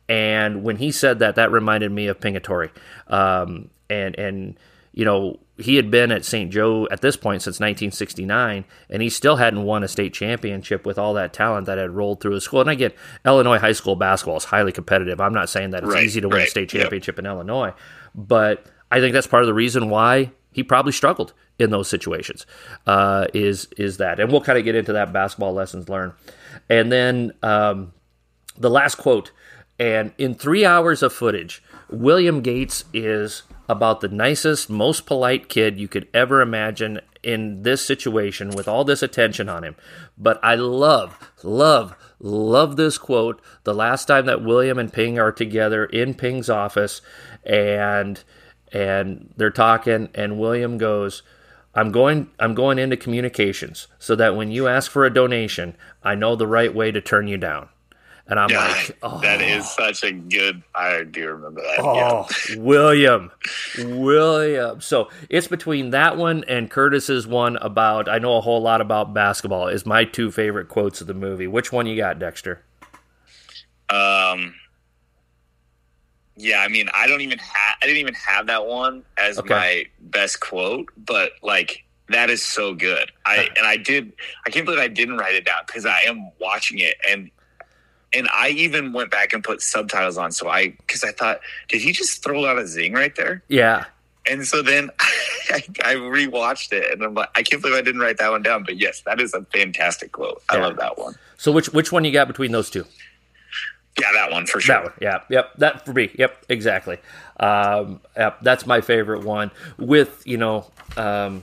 And 0.09 0.63
when 0.65 0.77
he 0.77 0.91
said 0.93 1.21
that, 1.21 1.37
that 1.37 1.51
reminded 1.51 1.91
me 1.93 2.09
of 2.09 2.21
Pingatore. 2.21 2.71
Um, 3.09 3.71
and 3.91 4.19
and 4.19 4.59
you 4.93 5.05
know 5.05 5.39
he 5.57 5.77
had 5.77 5.91
been 5.91 6.11
at 6.11 6.25
St. 6.25 6.51
Joe 6.51 6.89
at 6.91 7.01
this 7.01 7.17
point 7.17 7.43
since 7.43 7.57
1969, 7.57 8.65
and 8.91 9.03
he 9.03 9.09
still 9.09 9.37
hadn't 9.37 9.63
won 9.63 9.85
a 9.85 9.89
state 9.89 10.13
championship 10.13 10.85
with 10.85 10.99
all 10.99 11.15
that 11.15 11.33
talent 11.33 11.67
that 11.67 11.79
had 11.79 11.91
rolled 11.91 12.21
through 12.21 12.35
his 12.35 12.45
school. 12.45 12.61
And 12.61 12.71
I 12.71 12.75
get 12.75 12.97
Illinois 13.25 13.59
high 13.59 13.73
school 13.73 13.97
basketball 13.97 14.37
is 14.37 14.45
highly 14.45 14.73
competitive. 14.73 15.21
I'm 15.21 15.35
not 15.35 15.49
saying 15.49 15.71
that 15.71 15.85
it's 15.85 15.93
Right, 15.93 16.05
easy 16.05 16.21
to 16.21 16.29
win 16.29 16.43
a 16.43 16.47
state 16.47 16.73
yep. 16.73 16.83
championship 16.83 17.19
in 17.19 17.27
Illinois, 17.27 17.73
but 18.15 18.67
I 18.91 19.01
think 19.01 19.13
that's 19.13 19.27
part 19.27 19.43
of 19.43 19.47
the 19.47 19.55
reason 19.55 19.91
why 19.91 20.33
he 20.53 20.63
probably 20.63 20.93
struggled 20.93 21.33
in 21.59 21.71
those 21.71 21.89
situations. 21.89 22.47
Uh, 22.87 23.27
is 23.33 23.69
is 23.77 23.99
that, 23.99 24.19
and 24.19 24.31
we'll 24.33 24.41
kind 24.41 24.59
of 24.59 24.65
get 24.65 24.75
into 24.75 24.93
that 24.95 25.13
basketball 25.13 25.53
lessons 25.53 25.89
learned, 25.89 26.13
and 26.69 26.91
then. 26.91 27.33
Um, 27.43 27.93
the 28.57 28.71
last 28.71 28.97
quote. 28.97 29.33
And 29.79 30.13
in 30.19 30.35
three 30.35 30.65
hours 30.65 31.03
of 31.03 31.13
footage, 31.13 31.63
William 31.91 32.41
Gates 32.41 32.85
is 32.93 33.43
about 33.69 34.01
the 34.01 34.09
nicest, 34.09 34.69
most 34.69 35.07
polite 35.07 35.49
kid 35.49 35.79
you 35.79 35.89
could 35.89 36.09
ever 36.13 36.41
imagine 36.41 37.01
in 37.23 37.63
this 37.63 37.85
situation 37.85 38.51
with 38.51 38.69
all 38.69 38.85
this 38.85 39.03
attention 39.03 39.49
on 39.49 39.65
him. 39.65 39.75
But 40.19 40.39
I 40.43 40.55
love, 40.55 41.19
love, 41.43 41.97
love 42.19 42.77
this 42.77 42.99
quote. 42.99 43.41
The 43.65 43.75
last 43.75 44.07
time 44.07 44.27
that 44.27 44.45
William 44.45 44.79
and 44.79 44.93
Ping 44.93 45.19
are 45.19 45.33
together 45.33 45.87
in 45.87 46.15
Ping's 46.15 46.51
office 46.51 47.01
and 47.45 48.23
and 48.73 49.33
they're 49.37 49.51
talking 49.51 50.09
and 50.15 50.39
William 50.39 50.79
goes, 50.79 51.23
I'm 51.75 51.91
going 51.91 52.31
I'm 52.39 52.55
going 52.55 52.79
into 52.79 52.97
communications 52.97 53.89
so 53.99 54.15
that 54.17 54.37
when 54.37 54.51
you 54.51 54.69
ask 54.69 54.91
for 54.91 55.05
a 55.05 55.15
donation, 55.15 55.77
I 56.03 56.15
know 56.15 56.37
the 56.37 56.47
right 56.47 56.75
way 56.75 56.93
to 56.93 57.01
turn 57.01 57.29
you 57.29 57.39
down. 57.39 57.69
And 58.27 58.41
I'm 58.41 58.49
Yeah, 58.49 58.69
like, 58.69 58.97
oh, 59.03 59.21
that 59.21 59.43
is 59.43 59.69
such 59.71 60.03
a 60.03 60.13
good. 60.13 60.63
I 60.75 61.03
do 61.05 61.29
remember 61.29 61.61
that. 61.61 61.81
oh, 61.81 62.27
William, 62.57 63.31
William. 63.77 64.81
So 64.81 65.11
it's 65.29 65.47
between 65.47 65.91
that 65.91 66.17
one 66.17 66.43
and 66.49 66.71
Curtis's 66.71 67.27
one 67.27 67.57
about 67.59 68.09
I 68.09 68.19
know 68.19 68.37
a 68.37 68.41
whole 68.41 68.63
lot 68.63 68.81
about 68.81 69.13
basketball 69.13 69.69
is 69.69 69.85
my 69.85 70.05
two 70.05 70.31
favorite 70.31 70.69
quotes 70.69 71.03
of 71.03 71.07
the 71.07 71.13
movie. 71.15 71.47
Which 71.47 71.71
one 71.71 71.87
you 71.87 71.97
got, 71.97 72.19
Dexter? 72.19 72.63
Um. 73.91 74.55
Yeah, 76.37 76.61
I 76.61 76.69
mean, 76.69 76.89
I 76.95 77.07
don't 77.07 77.21
even 77.21 77.39
have. 77.39 77.77
I 77.83 77.87
didn't 77.87 78.01
even 78.01 78.15
have 78.15 78.47
that 78.49 78.67
one 78.67 79.05
as 79.19 79.39
Okay. 79.39 79.55
my 79.55 79.85
best 80.01 80.41
quote, 80.41 80.89
but 80.97 81.33
like 81.43 81.85
that 82.09 82.31
is 82.31 82.43
so 82.43 82.75
good. 82.75 83.13
I 83.27 83.49
and 83.57 83.67
I 83.67 83.77
did. 83.77 84.15
I 84.47 84.51
can't 84.51 84.65
believe 84.65 84.81
I 84.81 84.89
didn't 84.89 85.19
write 85.19 85.35
it 85.35 85.45
down 85.45 85.63
because 85.67 85.85
I 85.85 86.01
am 86.07 86.31
watching 86.41 86.79
it 86.79 86.95
and. 87.07 87.31
And 88.17 88.29
I 88.33 88.51
even 88.51 88.93
went 88.93 89.11
back 89.11 89.33
and 89.33 89.43
put 89.43 89.61
subtitles 89.61 90.19
on, 90.19 90.33
so 90.33 90.49
I 90.49 90.69
because 90.69 91.03
I 91.03 91.13
thought, 91.13 91.41
did 91.69 91.81
he 91.81 91.93
just 91.93 92.23
throw 92.23 92.47
out 92.47 92.59
a 92.59 92.67
zing 92.67 92.93
right 92.93 93.15
there? 93.17 93.43
Yeah. 93.49 93.85
And 94.27 94.47
so 94.47 94.63
then 94.63 94.91
I, 95.51 95.63
I 95.85 95.95
rewatched 95.97 96.73
it, 96.73 96.93
and 96.93 97.03
I'm 97.03 97.15
like, 97.15 97.29
I 97.35 97.43
can't 97.43 97.61
believe 97.61 97.77
I 97.77 97.83
didn't 97.83 98.01
write 98.01 98.19
that 98.19 98.31
one 98.31 98.43
down. 98.43 98.65
But 98.65 98.77
yes, 98.79 99.03
that 99.03 99.21
is 99.21 99.35
a 99.35 99.43
fantastic 99.47 100.13
quote. 100.13 100.43
I 100.49 100.59
love 100.59 100.77
that 100.77 100.99
one. 100.99 101.15
So 101.37 101.53
which 101.53 101.69
which 101.71 101.93
one 101.93 102.05
you 102.05 102.13
got 102.13 102.29
between 102.29 102.53
those 102.53 102.71
two? 102.71 102.85
Yeah, 104.01 104.13
that 104.13 104.33
one 104.33 104.47
for 104.47 104.61
sure. 104.61 104.75
That 104.75 104.85
one, 104.85 104.93
yeah, 105.01 105.21
yep, 105.31 105.55
that 105.59 105.85
for 105.85 105.93
me, 105.93 106.11
yep, 106.19 106.45
exactly. 106.49 106.99
Um, 107.39 108.01
yep, 108.17 108.39
that's 108.43 108.67
my 108.67 108.81
favorite 108.81 109.25
one. 109.25 109.51
With 109.79 110.23
you 110.27 110.37
know, 110.37 110.71
um, 110.97 111.43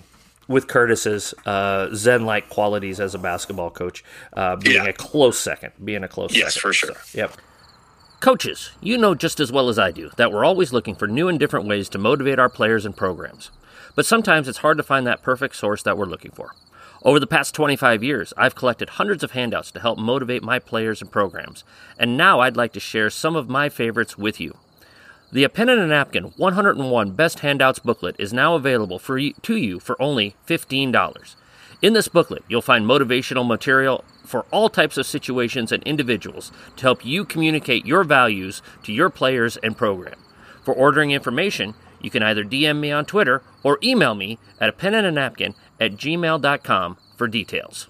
with 0.52 0.68
Curtis's 0.68 1.34
uh, 1.46 1.88
zen-like 1.96 2.50
qualities 2.50 3.00
as 3.00 3.16
a 3.16 3.20
basketball 3.20 3.70
coach, 3.72 4.04
uh, 4.34 4.56
being 4.58 4.84
Yeah. 4.84 4.90
a 4.90 4.94
close 4.94 5.40
second, 5.40 5.72
being 5.84 6.04
a 6.04 6.08
close 6.08 6.36
Yes, 6.36 6.54
second. 6.54 6.62
for 6.62 6.74
sure. 6.74 6.96
So, 7.06 7.18
yep. 7.18 7.32
Coaches, 8.20 8.70
you 8.82 8.98
know 9.00 9.16
just 9.16 9.40
as 9.40 9.52
well 9.52 9.68
as 9.68 9.80
I 9.80 9.90
do 9.90 10.12
that 10.18 10.32
we're 10.32 10.46
always 10.46 10.72
looking 10.72 10.94
for 10.96 11.08
new 11.08 11.28
and 11.28 11.40
different 11.40 11.68
ways 11.68 11.90
to 11.90 11.98
motivate 11.98 12.38
our 12.38 12.50
players 12.50 12.86
and 12.86 12.96
programs. 12.96 13.50
But 13.96 14.06
sometimes 14.06 14.48
it's 14.48 14.60
hard 14.60 14.78
to 14.78 14.84
find 14.84 15.08
that 15.08 15.24
perfect 15.24 15.56
source 15.56 15.82
that 15.84 15.98
we're 15.98 16.06
looking 16.06 16.32
for. 16.32 16.52
Over 17.04 17.20
the 17.20 17.26
past 17.26 17.56
25 17.56 18.04
years, 18.04 18.32
I've 18.38 18.54
collected 18.54 18.90
hundreds 18.92 19.24
of 19.24 19.32
handouts 19.32 19.72
to 19.72 19.80
help 19.80 19.98
motivate 19.98 20.44
my 20.44 20.60
players 20.60 21.02
and 21.02 21.12
programs, 21.12 21.64
and 21.98 22.16
now 22.16 22.42
I'd 22.42 22.56
like 22.56 22.74
to 22.74 22.80
share 22.80 23.10
some 23.10 23.36
of 23.36 23.50
my 23.50 23.70
favorites 23.70 24.20
with 24.20 24.40
you. 24.40 24.56
The 25.34 25.46
A 25.46 25.50
Pen 25.50 25.70
and 25.70 25.80
a 25.80 25.88
Napkin 25.88 26.34
101 26.36 27.12
Best 27.12 27.40
Handouts 27.40 27.80
booklet 27.80 28.18
is 28.20 28.34
now 28.34 28.56
available 28.56 29.00
for 29.00 29.18
you, 29.18 29.34
to 29.44 29.56
you 29.56 29.80
for 29.80 30.00
only 30.02 30.36
$15. 30.46 31.36
In 31.82 31.94
this 31.94 32.10
booklet, 32.10 32.44
you'll 32.50 32.62
find 32.62 32.86
motivational 32.86 33.48
material 33.48 34.04
for 34.26 34.46
all 34.52 34.68
types 34.68 34.98
of 34.98 35.06
situations 35.06 35.72
and 35.72 35.82
individuals 35.84 36.52
to 36.76 36.82
help 36.84 37.06
you 37.06 37.24
communicate 37.24 37.86
your 37.86 38.04
values 38.04 38.62
to 38.84 38.92
your 38.92 39.10
players 39.10 39.56
and 39.56 39.78
program. 39.78 40.20
For 40.66 40.74
ordering 40.74 41.12
information, 41.12 41.76
you 42.02 42.10
can 42.10 42.24
either 42.24 42.44
DM 42.44 42.82
me 42.82 42.92
on 42.92 43.06
Twitter 43.06 43.42
or 43.64 43.80
email 43.82 44.16
me 44.16 44.38
at 44.60 44.68
a 44.68 44.74
pen 44.74 44.94
and 44.94 45.08
a 45.08 45.12
napkin 45.12 45.56
at 45.80 45.94
gmail.com 45.94 46.98
for 47.16 47.28
details. 47.30 47.88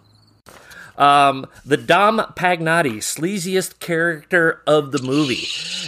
Um, 1.02 1.48
the 1.66 1.78
Dom 1.78 2.20
Pagnotti, 2.36 2.98
sleaziest 2.98 3.80
character 3.80 4.62
of 4.68 4.92
the 4.92 5.02
movie. 5.02 5.48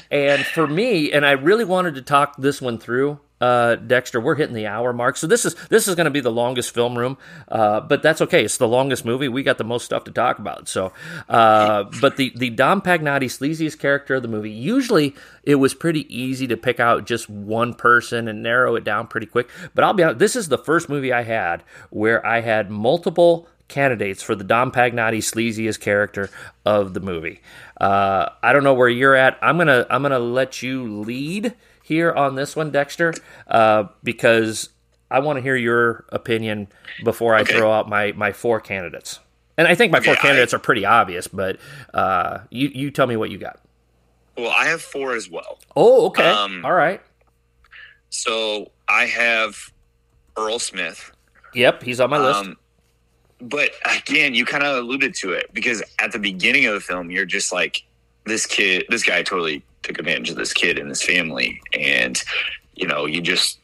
And 0.10 0.44
for 0.44 0.66
me, 0.66 1.12
and 1.12 1.24
I 1.24 1.34
really 1.34 1.66
wanted 1.66 1.94
to 1.96 2.02
talk 2.02 2.36
this 2.38 2.60
one 2.60 2.80
through, 2.80 3.20
uh, 3.40 3.76
Dexter, 3.76 4.22
we're 4.22 4.36
hitting 4.36 4.56
the 4.56 4.68
hour 4.68 4.94
mark. 4.94 5.18
So 5.18 5.28
this 5.28 5.46
is 5.46 5.54
this 5.68 5.90
is 5.90 5.96
going 5.96 6.06
to 6.06 6.12
be 6.12 6.22
the 6.22 6.32
longest 6.32 6.74
film 6.74 6.98
room, 6.98 7.18
uh, 7.50 7.82
but 7.82 8.02
that's 8.02 8.22
okay. 8.22 8.46
It's 8.46 8.56
the 8.56 8.70
longest 8.70 9.04
movie. 9.04 9.28
We 9.28 9.44
got 9.44 9.58
the 9.58 9.66
most 9.66 9.84
stuff 9.84 10.06
to 10.06 10.12
talk 10.12 10.40
about. 10.40 10.70
So, 10.70 10.94
uh, 11.28 11.84
but 12.00 12.16
the 12.16 12.32
the 12.38 12.50
Dom 12.52 12.82
Pagnotti, 12.82 13.26
sleaziest 13.26 13.80
character 13.80 14.16
of 14.16 14.22
the 14.22 14.30
movie. 14.30 14.50
Usually, 14.50 15.14
it 15.44 15.56
was 15.56 15.74
pretty 15.74 16.08
easy 16.16 16.48
to 16.48 16.56
pick 16.56 16.80
out 16.80 17.06
just 17.06 17.30
one 17.30 17.74
person 17.74 18.30
and 18.30 18.42
narrow 18.42 18.76
it 18.76 18.86
down 18.86 19.08
pretty 19.08 19.28
quick. 19.28 19.50
But 19.76 19.84
I'll 19.84 19.94
be 19.94 20.04
honest, 20.04 20.20
this 20.20 20.38
is 20.38 20.48
the 20.48 20.58
first 20.58 20.88
movie 20.88 21.12
I 21.12 21.24
had 21.24 21.64
where 21.90 22.26
I 22.26 22.40
had 22.40 22.72
multiple 22.72 23.50
candidates 23.78 24.22
for 24.24 24.36
the 24.36 24.44
Dom 24.44 24.72
Pagnotti 24.72 25.18
sleaziest 25.18 25.80
character 25.82 26.30
of 26.66 26.94
the 26.94 27.00
movie. 27.00 27.42
Uh, 27.82 28.30
I 28.42 28.54
don't 28.54 28.64
know 28.64 28.74
where 28.76 28.88
you're 28.88 29.16
at. 29.16 29.38
I'm 29.42 29.58
gonna 29.58 29.86
I'm 29.90 30.02
gonna 30.04 30.20
let 30.20 30.62
you 30.62 30.84
lead 31.02 31.54
here 31.84 32.12
on 32.14 32.36
this 32.36 32.56
one, 32.56 32.72
Dexter, 32.72 33.14
uh, 33.48 33.86
because 34.04 34.70
I 35.12 35.20
want 35.20 35.38
to 35.38 35.42
hear 35.42 35.56
your 35.56 36.06
opinion 36.10 36.68
before 37.04 37.36
I 37.36 37.42
Okay. 37.42 37.58
throw 37.58 37.72
out 37.74 37.90
my 37.90 38.12
my 38.14 38.32
four 38.32 38.62
candidates. 38.62 39.20
And 39.58 39.68
I 39.68 39.76
think 39.76 39.92
my 39.92 40.00
four 40.00 40.14
Yeah, 40.14 40.20
I- 40.20 40.22
candidates 40.22 40.54
are 40.54 40.60
pretty 40.60 40.86
obvious, 40.86 41.28
but 41.28 41.58
uh, 41.94 42.40
you 42.50 42.70
you 42.74 42.92
tell 42.92 43.08
me 43.08 43.18
what 43.18 43.32
you 43.32 43.38
got. 43.38 43.60
Well, 44.38 44.50
I 44.52 44.66
have 44.66 44.82
four 44.82 45.14
as 45.16 45.30
well. 45.30 45.60
Oh, 45.76 46.08
okay, 46.08 46.28
Um, 46.30 46.64
all 46.66 46.74
right. 46.74 47.02
So 48.10 48.72
I 48.88 49.06
have 49.06 49.72
Earl 50.38 50.60
Smith. 50.60 51.12
Yep, 51.54 51.84
he's 51.84 52.00
on 52.00 52.10
my 52.10 52.18
list. 52.18 52.40
Um, 52.40 52.58
but 53.44 53.72
again, 53.98 54.34
you 54.34 54.46
kind 54.46 54.64
of 54.64 54.78
alluded 54.78 55.14
to 55.16 55.34
it 55.34 55.50
because 55.54 55.84
at 56.00 56.12
the 56.12 56.20
beginning 56.20 56.66
of 56.66 56.74
the 56.74 56.80
film, 56.80 57.12
you're 57.12 57.26
just 57.26 57.52
like, 57.54 57.84
this 58.26 58.46
kid, 58.46 58.86
this 58.90 59.04
guy 59.04 59.22
totally 59.24 59.64
took 59.84 60.00
advantage 60.00 60.30
of 60.30 60.36
this 60.38 60.54
kid 60.54 60.80
and 60.80 60.88
his 60.90 61.04
family. 61.04 61.60
And, 61.78 62.22
you 62.76 62.88
know, 62.88 63.06
you 63.06 63.22
just, 63.22 63.60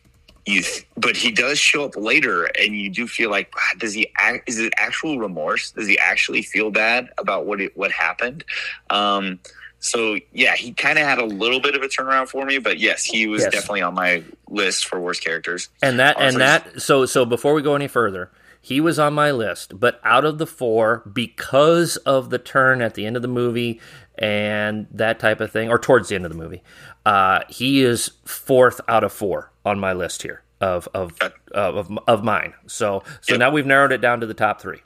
you, 0.46 0.62
th- 0.62 0.86
but 0.98 1.16
he 1.16 1.32
does 1.32 1.58
show 1.60 1.86
up 1.86 1.96
later 1.96 2.46
and 2.60 2.76
you 2.76 2.90
do 2.90 3.08
feel 3.08 3.30
like, 3.30 3.54
"Ah, 3.56 3.72
does 3.78 3.94
he 3.94 4.12
act, 4.18 4.50
is 4.50 4.60
it 4.60 4.74
actual 4.78 5.18
remorse? 5.20 5.72
Does 5.72 5.88
he 5.88 5.98
actually 5.98 6.42
feel 6.42 6.72
bad 6.72 7.10
about 7.18 7.46
what 7.46 7.62
it, 7.62 7.78
what 7.78 7.92
happened? 7.92 8.44
Um, 8.90 9.40
so 9.80 10.18
yeah, 10.34 10.56
he 10.56 10.74
kind 10.74 11.00
of 11.00 11.06
had 11.06 11.20
a 11.20 11.26
little 11.26 11.62
bit 11.62 11.74
of 11.76 11.82
a 11.84 11.88
turnaround 11.88 12.28
for 12.28 12.46
me, 12.46 12.58
but 12.58 12.80
yes, 12.80 13.04
he 13.06 13.28
was 13.28 13.44
Yes. 13.44 13.54
definitely 13.54 13.82
on 13.84 13.94
my 13.94 14.24
list 14.50 14.88
for 14.88 15.00
worst 15.00 15.24
characters. 15.24 15.70
And 15.82 16.00
that 16.00 16.18
and 16.20 16.36
that 16.38 16.82
so 16.82 17.06
so 17.06 17.24
before 17.26 17.54
we 17.54 17.62
go 17.62 17.76
any 17.76 17.88
further, 17.88 18.30
he 18.62 18.82
was 18.82 19.00
on 19.00 19.14
my 19.14 19.32
list, 19.32 19.80
but 19.80 20.00
out 20.04 20.26
of 20.26 20.38
the 20.38 20.48
four, 20.48 21.04
because 21.12 21.98
of 21.98 22.30
the 22.30 22.38
turn 22.40 22.82
at 22.82 22.94
the 22.96 23.06
end 23.06 23.16
of 23.16 23.22
the 23.22 23.28
movie 23.28 23.80
and 24.18 24.88
that 24.92 25.20
type 25.20 25.40
of 25.40 25.52
thing, 25.52 25.70
or 25.70 25.80
towards 25.80 26.10
the 26.10 26.16
end 26.16 26.26
of 26.26 26.32
the 26.32 26.38
movie, 26.38 26.62
uh, 27.06 27.40
he 27.48 27.82
is 27.82 28.12
fourth 28.26 28.82
out 28.88 29.04
of 29.04 29.14
four 29.14 29.52
on 29.66 29.80
my 29.80 29.94
list 29.94 30.22
here 30.24 30.44
of 30.62 30.88
of 30.94 31.14
of, 31.54 31.76
of, 31.78 32.00
of 32.08 32.24
mine. 32.24 32.54
So 32.68 33.04
so 33.22 33.34
Yep. 33.34 33.40
now 33.40 33.50
we've 33.52 33.66
narrowed 33.66 33.92
it 33.94 34.02
down 34.02 34.20
to 34.20 34.26
the 34.26 34.34
top 34.34 34.60
three. 34.62 34.82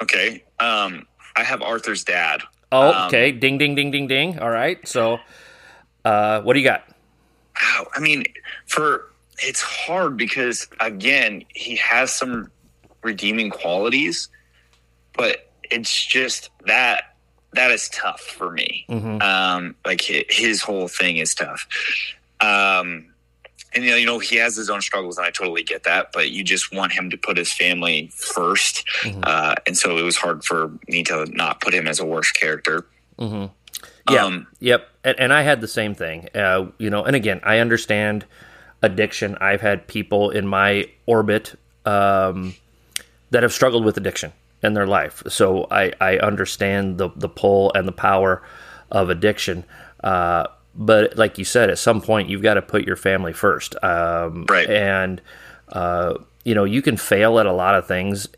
Okay. 0.00 0.44
Um, 0.60 1.06
I 1.36 1.42
have 1.42 1.60
Arthur's 1.62 2.04
dad. 2.04 2.42
Oh, 2.70 2.92
Um, 2.92 3.06
okay. 3.08 3.32
Ding 3.32 3.58
ding 3.58 3.74
ding 3.74 3.90
ding 3.90 4.06
ding. 4.06 4.38
All 4.38 4.50
right. 4.50 4.86
So 4.86 5.18
uh, 6.04 6.40
what 6.42 6.54
do 6.54 6.60
you 6.60 6.64
got? 6.66 6.84
Wow. 7.60 7.88
I 7.94 8.00
mean, 8.00 8.24
for 8.66 9.10
it's 9.38 9.60
hard 9.60 10.16
because 10.16 10.68
again, 10.80 11.44
he 11.48 11.74
has 11.76 12.14
some 12.14 12.50
redeeming 13.02 13.50
qualities, 13.50 14.28
but 15.16 15.50
it's 15.70 16.04
just 16.04 16.50
that 16.66 17.16
that 17.54 17.70
is 17.70 17.88
tough 17.90 18.20
for 18.20 18.50
me. 18.50 18.86
Mhm. 18.88 19.22
Um, 19.22 19.74
like 19.84 20.00
his, 20.00 20.24
his 20.30 20.62
whole 20.62 20.88
thing 20.88 21.18
is 21.18 21.34
tough. 21.34 21.66
Um, 22.40 23.06
and 23.74 23.84
you 23.84 24.04
know, 24.06 24.18
he 24.18 24.36
has 24.36 24.56
his 24.56 24.68
own 24.70 24.80
struggles, 24.80 25.16
and 25.18 25.26
I 25.26 25.30
totally 25.30 25.62
get 25.62 25.84
that. 25.84 26.12
But 26.12 26.30
you 26.30 26.44
just 26.44 26.72
want 26.74 26.92
him 26.92 27.10
to 27.10 27.16
put 27.16 27.36
his 27.36 27.52
family 27.52 28.10
1st 28.14 28.84
Mhm. 29.02 29.20
uh, 29.26 29.54
and 29.66 29.76
so 29.76 29.96
it 29.96 30.02
was 30.02 30.16
hard 30.16 30.44
for 30.44 30.70
me 30.88 31.02
to 31.04 31.26
not 31.26 31.60
put 31.60 31.72
him 31.74 31.86
as 31.86 31.98
a 32.00 32.04
worse 32.04 32.30
character. 32.32 32.86
Mm-hmm. 33.18 33.52
Yeah. 34.12 34.24
Um, 34.24 34.46
Yep, 34.60 34.88
and, 35.04 35.18
and 35.20 35.32
I 35.32 35.42
had 35.42 35.60
the 35.60 35.68
same 35.68 35.94
thing. 35.94 36.28
Uh, 36.34 36.66
you 36.78 36.90
know, 36.90 37.04
and 37.04 37.14
again, 37.16 37.40
I 37.44 37.58
understand 37.58 38.24
addiction. 38.82 39.36
I've 39.40 39.60
had 39.60 39.86
people 39.86 40.30
in 40.30 40.46
my 40.46 40.86
orbit 41.06 41.54
um, 41.86 42.54
that 43.32 43.42
have 43.42 43.52
struggled 43.52 43.84
with 43.84 43.96
addiction 43.96 44.32
in 44.62 44.74
their 44.74 44.86
life, 44.86 45.22
so 45.28 45.66
I, 45.70 45.92
I 46.00 46.18
understand 46.18 46.98
the 46.98 47.10
the 47.16 47.28
pull 47.28 47.72
and 47.74 47.88
the 47.88 47.92
power 47.92 48.42
of 48.90 49.10
addiction. 49.10 49.64
Uh, 50.04 50.46
but 50.74 51.16
like 51.18 51.38
you 51.38 51.44
said, 51.44 51.70
at 51.70 51.78
some 51.78 52.00
point 52.00 52.28
you've 52.28 52.42
got 52.42 52.54
to 52.54 52.62
put 52.62 52.86
your 52.86 52.96
family 52.96 53.32
first, 53.32 53.74
um, 53.82 54.46
Right. 54.48 54.68
And 54.68 55.20
uh, 55.70 56.18
you 56.44 56.54
know, 56.54 56.64
you 56.64 56.82
can 56.82 56.96
fail 56.96 57.38
at 57.38 57.46
a 57.46 57.52
lot 57.52 57.74
of 57.74 57.86
things, 57.86 58.28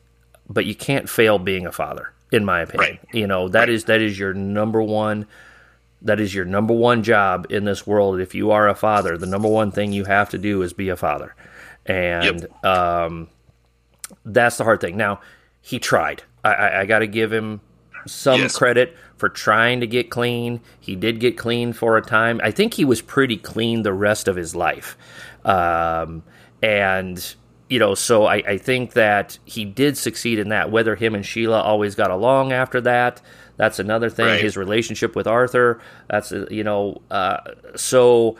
but 0.48 0.64
you 0.64 0.74
can't 0.74 1.08
fail 1.08 1.38
being 1.38 1.66
a 1.66 1.72
father, 1.72 2.12
in 2.32 2.44
my 2.44 2.60
opinion. 2.60 2.98
Right. 3.02 3.14
You 3.14 3.26
know, 3.26 3.48
that 3.48 3.68
is 3.68 3.84
that 3.84 4.00
is 4.00 4.18
your 4.18 4.32
number 4.32 4.82
one 4.82 5.26
that 6.02 6.20
is 6.20 6.34
your 6.34 6.44
number 6.44 6.74
one 6.74 7.02
job 7.02 7.46
in 7.50 7.64
this 7.64 7.86
world. 7.86 8.20
If 8.20 8.34
you 8.34 8.50
are 8.50 8.68
a 8.68 8.74
father, 8.74 9.16
the 9.16 9.26
number 9.26 9.48
one 9.48 9.70
thing 9.72 9.92
you 9.92 10.04
have 10.04 10.30
to 10.30 10.38
do 10.38 10.62
is 10.62 10.72
be 10.72 10.90
a 10.90 10.96
father, 10.96 11.34
and 11.86 12.46
um, 12.62 13.28
that's 14.24 14.56
the 14.56 14.64
hard 14.64 14.80
thing. 14.80 14.96
Now, 14.96 15.20
he 15.60 15.78
tried. 15.78 16.22
I, 16.44 16.52
I, 16.52 16.80
I 16.80 16.86
got 16.86 16.98
to 17.00 17.06
give 17.06 17.32
him 17.32 17.60
some 18.06 18.40
Yes. 18.42 18.58
credit 18.58 18.96
for 19.16 19.28
trying 19.28 19.80
to 19.80 19.86
get 19.86 20.10
clean. 20.10 20.60
He 20.80 20.94
did 20.96 21.20
get 21.20 21.38
clean 21.38 21.72
for 21.72 21.96
a 21.96 22.02
time. 22.02 22.40
I 22.44 22.50
think 22.50 22.74
he 22.74 22.84
was 22.84 23.00
pretty 23.00 23.36
clean 23.38 23.82
the 23.82 23.92
rest 23.94 24.28
of 24.28 24.36
his 24.36 24.54
life, 24.54 24.96
um, 25.44 26.22
and 26.62 27.34
you 27.70 27.78
know, 27.78 27.94
so 27.94 28.26
I, 28.26 28.36
I 28.46 28.58
think 28.58 28.92
that 28.92 29.38
he 29.46 29.64
did 29.64 29.96
succeed 29.96 30.38
in 30.38 30.50
that. 30.50 30.70
Whether 30.70 30.94
him 30.96 31.14
and 31.14 31.24
Sheila 31.24 31.60
always 31.62 31.94
got 31.94 32.10
along 32.10 32.52
after 32.52 32.80
that, 32.82 33.22
that's 33.56 33.78
another 33.78 34.10
thing. 34.10 34.26
Right. 34.26 34.40
His 34.40 34.56
relationship 34.56 35.16
with 35.16 35.26
Arthur, 35.26 35.80
that's 36.10 36.30
uh, 36.30 36.46
you 36.50 36.62
know, 36.62 37.00
uh, 37.10 37.38
so 37.74 38.36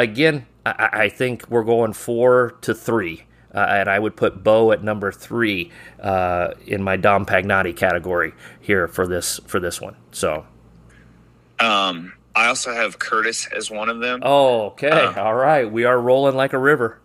again, 0.00 0.44
I, 0.66 0.70
I 0.92 1.02
I 1.04 1.08
think 1.08 1.48
we're 1.48 1.62
going 1.64 1.92
four 1.92 2.56
to 2.62 2.74
three. 2.74 3.24
Uh, 3.54 3.58
and 3.60 3.88
I 3.88 3.98
would 3.98 4.14
put 4.14 4.44
Bo 4.44 4.72
at 4.72 4.82
number 4.84 5.10
three 5.10 5.70
uh, 6.00 6.52
in 6.66 6.82
my 6.82 6.96
Dom 6.96 7.24
Pagnotti 7.24 7.74
category 7.74 8.34
here 8.60 8.86
for 8.88 9.06
this 9.06 9.40
for 9.46 9.58
this 9.58 9.80
one. 9.80 9.96
So, 10.12 10.44
um, 11.58 12.12
I 12.36 12.46
also 12.48 12.72
have 12.72 12.98
Curtis 12.98 13.46
as 13.54 13.70
one 13.70 13.88
of 13.88 14.00
them. 14.00 14.20
oh, 14.22 14.66
okay, 14.66 14.90
Uh. 14.90 15.22
all 15.22 15.34
right, 15.34 15.70
we 15.70 15.84
are 15.84 16.00
rolling 16.00 16.36
like 16.36 16.52
a 16.52 16.58
river. 16.58 16.98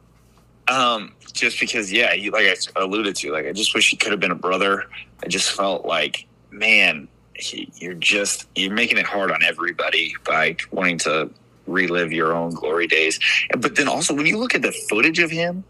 Um, 0.68 1.14
just 1.34 1.60
because, 1.60 1.92
yeah, 1.92 2.14
you, 2.14 2.32
like 2.32 2.46
I 2.46 2.56
alluded 2.82 3.16
to, 3.18 3.32
like 3.32 3.46
I 3.46 3.52
just 3.52 3.74
wish 3.74 3.90
he 3.90 3.98
could 3.98 4.12
have 4.12 4.20
been 4.20 4.32
a 4.32 4.36
brother. 4.36 4.86
I 5.24 5.28
just 5.28 5.52
felt 5.52 5.86
like, 5.86 6.26
man, 6.52 7.08
he, 7.36 7.72
you're 7.76 7.96
just 7.96 8.48
you're 8.56 8.72
making 8.74 8.98
it 8.98 9.06
hard 9.06 9.32
on 9.32 9.44
everybody 9.44 10.14
by 10.26 10.56
wanting 10.72 11.00
to 11.00 11.30
relive 11.68 12.12
your 12.14 12.34
own 12.34 12.52
glory 12.52 12.88
days. 12.88 13.20
But 13.58 13.76
then 13.76 13.88
also, 13.88 14.14
when 14.14 14.26
you 14.26 14.38
look 14.38 14.54
at 14.56 14.62
the 14.62 14.72
footage 14.90 15.20
of 15.20 15.32
him 15.32 15.64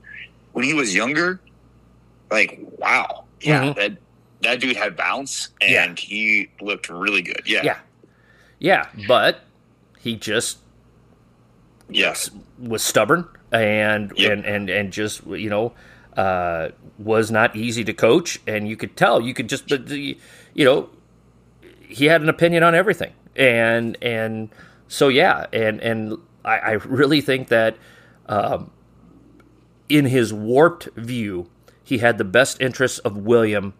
when 0.54 0.64
he 0.66 0.74
was 0.74 0.95
younger, 0.95 1.39
like 2.32 2.60
wow, 2.80 3.26
yeah, 3.41 3.64
Mhm. 3.66 3.76
that 3.76 3.97
that 4.41 4.60
dude 4.60 4.76
had 4.78 4.95
bounce 4.95 5.49
and 5.62 5.97
he 5.99 6.49
looked 6.62 6.89
really 6.89 7.22
good. 7.22 7.41
Yeah, 7.45 7.64
Yeah, 7.64 7.78
yeah, 8.60 8.88
but 9.08 9.41
he 9.99 10.16
just 10.16 10.58
yes, 11.89 12.30
was 12.60 12.82
stubborn 12.84 13.28
and 13.51 14.12
Yep. 14.16 14.32
and 14.32 14.45
and 14.45 14.70
and 14.70 14.91
just 14.93 15.26
you 15.28 15.49
know 15.49 15.74
uh, 16.18 16.70
was 16.99 17.32
not 17.32 17.56
easy 17.56 17.84
to 17.84 17.93
coach, 17.93 18.39
and 18.47 18.68
you 18.68 18.76
could 18.78 18.95
tell 18.95 19.20
you 19.22 19.34
could 19.34 19.49
just 19.49 19.68
but 19.68 19.88
the- 19.88 20.18
you 20.54 20.66
know 20.66 20.89
he 21.82 22.06
had 22.06 22.22
an 22.22 22.30
opinion 22.30 22.64
on 22.64 22.76
everything, 22.76 23.14
and 23.36 23.97
and 24.01 24.49
so 24.88 25.08
yeah, 25.08 25.45
and 25.54 25.80
and 25.82 26.18
I, 26.45 26.58
I 26.58 26.72
really 26.74 27.22
think 27.22 27.47
that 27.49 27.78
um, 28.28 28.72
in 29.89 30.05
his 30.05 30.34
warped 30.34 30.89
view, 30.95 31.49
he 31.84 31.97
had 31.99 32.17
the 32.17 32.23
best 32.23 32.61
interests 32.61 32.99
of 32.99 33.17
William 33.17 33.73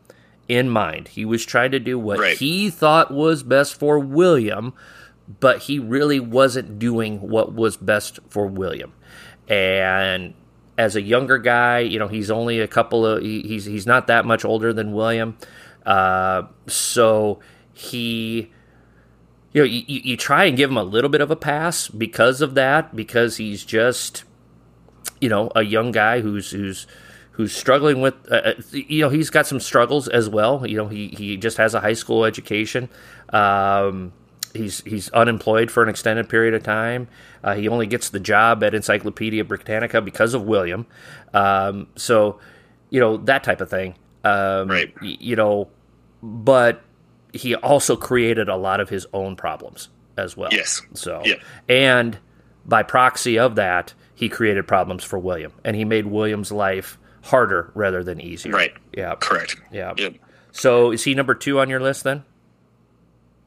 in 0.48 0.70
mind. 0.70 1.08
He 1.10 1.24
was 1.26 1.46
trying 1.46 1.72
to 1.72 1.80
do 1.80 1.98
what 1.98 2.20
Right. 2.20 2.38
he 2.38 2.70
thought 2.70 3.12
was 3.12 3.44
best 3.44 3.80
for 3.80 3.98
William, 4.00 4.74
but 5.40 5.64
he 5.64 5.80
really 5.80 6.20
wasn't 6.20 6.78
doing 6.80 7.20
what 7.22 7.54
was 7.54 7.78
best 7.78 8.20
for 8.30 8.46
William. 8.48 8.92
And 9.48 10.34
as 10.78 10.96
a 10.96 11.02
younger 11.02 11.38
guy, 11.38 11.80
you 11.80 12.00
know, 12.00 12.08
he's 12.08 12.30
only 12.32 12.60
a 12.60 12.68
couple 12.68 13.06
of 13.06 13.22
he- 13.22 13.44
he's 13.44 13.66
he's 13.66 13.86
not 13.86 14.08
that 14.08 14.26
much 14.26 14.44
older 14.44 14.74
than 14.74 14.92
William, 14.94 15.38
uh, 15.86 16.44
so 16.68 17.40
he. 17.74 18.52
You 19.54 19.62
know, 19.62 19.66
you, 19.68 19.84
you 19.86 20.02
you 20.04 20.18
try 20.18 20.46
and 20.46 20.58
give 20.58 20.72
him 20.72 20.78
a 20.78 20.84
little 20.84 21.12
bit 21.12 21.22
of 21.22 21.30
a 21.30 21.36
pass 21.36 21.88
because 21.88 22.42
of 22.42 22.56
that, 22.56 22.96
because 22.96 23.38
he's 23.38 23.64
just, 23.64 24.24
you 25.24 25.30
know, 25.30 25.50
a 25.56 25.64
young 25.64 25.92
guy 25.92 26.20
who's 26.22 26.52
who's 26.52 26.86
who's 27.32 27.52
struggling 27.56 28.00
with, 28.02 28.14
uh, 28.32 28.36
uh, 28.36 28.54
you 28.72 29.02
know, 29.02 29.10
he's 29.10 29.30
got 29.32 29.48
some 29.48 29.60
struggles 29.60 30.08
as 30.08 30.28
well. 30.30 30.66
You 30.68 30.78
know, 30.78 30.88
he 30.88 31.08
he 31.10 31.38
just 31.38 31.58
has 31.58 31.74
a 31.74 31.80
high 31.80 31.94
school 32.04 32.26
education. 32.26 32.90
Um, 33.32 34.12
he's 34.54 34.82
he's 34.84 35.10
unemployed 35.12 35.72
for 35.72 35.82
an 35.82 35.90
extended 35.90 36.30
period 36.30 36.54
of 36.54 36.64
time. 36.64 37.08
Uh, 37.44 37.56
he 37.56 37.68
only 37.70 37.88
gets 37.88 38.10
the 38.10 38.20
job 38.20 38.64
at 38.64 38.74
Encyclopedia 38.76 39.44
Britannica 39.44 40.02
because 40.02 40.34
of 40.34 40.44
William. 40.44 40.86
Um, 41.34 41.88
so, 41.96 42.40
you 42.90 43.00
know, 43.00 43.18
that 43.18 43.44
type 43.44 43.62
of 43.62 43.70
thing. 43.70 43.96
Um, 44.24 44.68
Right. 44.70 44.94
y- 45.02 45.18
You 45.20 45.36
know, 45.36 45.70
but 46.22 46.82
he 47.34 47.56
also 47.56 47.96
created 47.96 48.48
a 48.50 48.56
lot 48.56 48.80
of 48.80 48.90
his 48.90 49.08
own 49.14 49.36
problems 49.36 49.90
as 50.18 50.38
well. 50.38 50.50
Yes. 50.52 50.82
So, 50.94 51.22
Yeah. 51.26 51.36
and 51.68 52.18
by 52.66 52.84
proxy 52.84 53.38
of 53.40 53.56
that, 53.56 53.94
he 54.24 54.30
created 54.30 54.66
problems 54.68 55.04
for 55.04 55.20
William, 55.20 55.52
and 55.66 55.76
he 55.76 55.84
made 55.86 56.06
William's 56.08 56.52
life 56.52 56.98
harder 57.24 57.72
rather 57.76 58.04
than 58.04 58.22
easier. 58.22 58.54
Right. 58.54 58.74
Yeah. 58.96 59.16
correct. 59.16 59.58
Yeah. 59.72 59.94
Yep. 59.98 60.16
So, 60.52 60.92
is 60.92 61.04
he 61.04 61.14
number 61.14 61.36
two 61.36 61.60
on 61.60 61.70
your 61.70 61.80
list 61.82 62.04
then? 62.06 62.24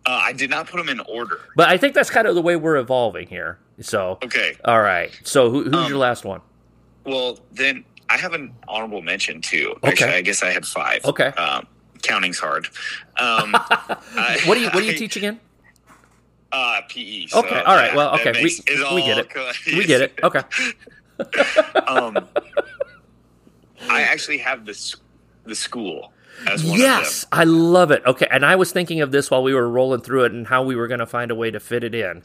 Uh, 0.05 0.21
I 0.23 0.33
did 0.35 0.51
not 0.51 0.69
put 0.69 0.79
him 0.79 0.89
in 0.89 1.01
order. 1.01 1.41
But 1.57 1.69
I 1.69 1.79
think 1.79 1.95
that's 1.95 2.11
kind 2.11 2.27
of 2.29 2.35
the 2.35 2.43
way 2.43 2.57
we're 2.57 2.77
evolving 2.77 3.27
here. 3.29 3.59
So, 3.81 4.19
Okay. 4.23 4.55
all 4.65 4.81
right. 4.81 5.11
So, 5.25 5.51
who, 5.51 5.65
who's 5.65 5.75
Um, 5.75 5.89
your 5.89 5.99
last 5.99 6.25
one? 6.25 6.41
Well, 7.05 7.39
then 7.53 7.85
I 8.11 8.17
have 8.19 8.33
an 8.35 8.53
honorable 8.69 9.03
mention 9.03 9.41
too. 9.41 9.73
Okay. 9.79 9.89
Actually, 9.89 10.13
I 10.15 10.21
guess 10.23 10.43
I 10.43 10.51
had 10.51 10.67
five. 10.67 11.05
Okay. 11.05 11.29
Um, 11.29 11.67
counting's 12.03 12.39
hard. 12.39 12.67
Um, 13.19 13.55
I- 13.55 14.41
What 14.47 14.55
do 14.57 14.61
you 14.61 14.67
What 14.71 14.81
do 14.81 14.85
you 14.85 14.93
I- 14.93 14.97
teach 14.97 15.17
again? 15.17 15.41
Uh, 16.53 16.81
PE. 16.89 17.27
so, 17.27 17.41
Okay. 17.41 17.61
All 17.61 17.75
right. 17.75 17.95
Well, 17.95 18.15
okay. 18.15 18.33
We, 18.33 18.43
makes 18.43 18.61
we 18.93 19.03
get 19.03 19.19
it. 19.19 19.33
We 19.67 19.85
get 19.85 20.01
it. 20.01 20.21
Okay. 20.23 20.43
um, 21.87 22.17
I 23.89 24.03
actually 24.03 24.39
have 24.39 24.65
this 24.65 24.97
the 25.45 25.55
school 25.55 26.13
as 26.47 26.65
one 26.65 26.79
Yes, 26.79 27.27
I 27.33 27.45
love 27.45 27.91
it. 27.91 28.03
Okay, 28.05 28.27
and 28.31 28.45
I 28.45 28.57
was 28.57 28.73
thinking 28.73 29.01
of 29.01 29.11
this 29.11 29.31
while 29.31 29.43
we 29.43 29.55
were 29.55 29.69
rolling 29.69 30.01
through 30.01 30.25
it 30.25 30.33
and 30.33 30.47
how 30.47 30.63
we 30.63 30.77
were 30.77 30.89
going 30.89 31.01
to 31.01 31.07
find 31.07 31.31
a 31.31 31.35
way 31.35 31.51
to 31.51 31.61
fit 31.61 31.85
it 31.85 31.95
in. 31.95 32.23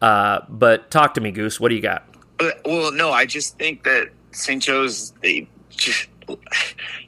Uh, 0.00 0.40
but 0.48 0.90
talk 0.90 1.14
to 1.14 1.20
me, 1.20 1.30
Goose. 1.30 1.60
What 1.60 1.68
do 1.68 1.74
you 1.74 1.82
got? 1.82 2.04
But, 2.38 2.60
well, 2.64 2.92
no, 2.92 3.12
I 3.12 3.26
just 3.26 3.58
think 3.58 3.84
that 3.84 4.10
St. 4.32 4.62
Joe's 4.62 5.12
they 5.22 5.48
just 5.70 6.08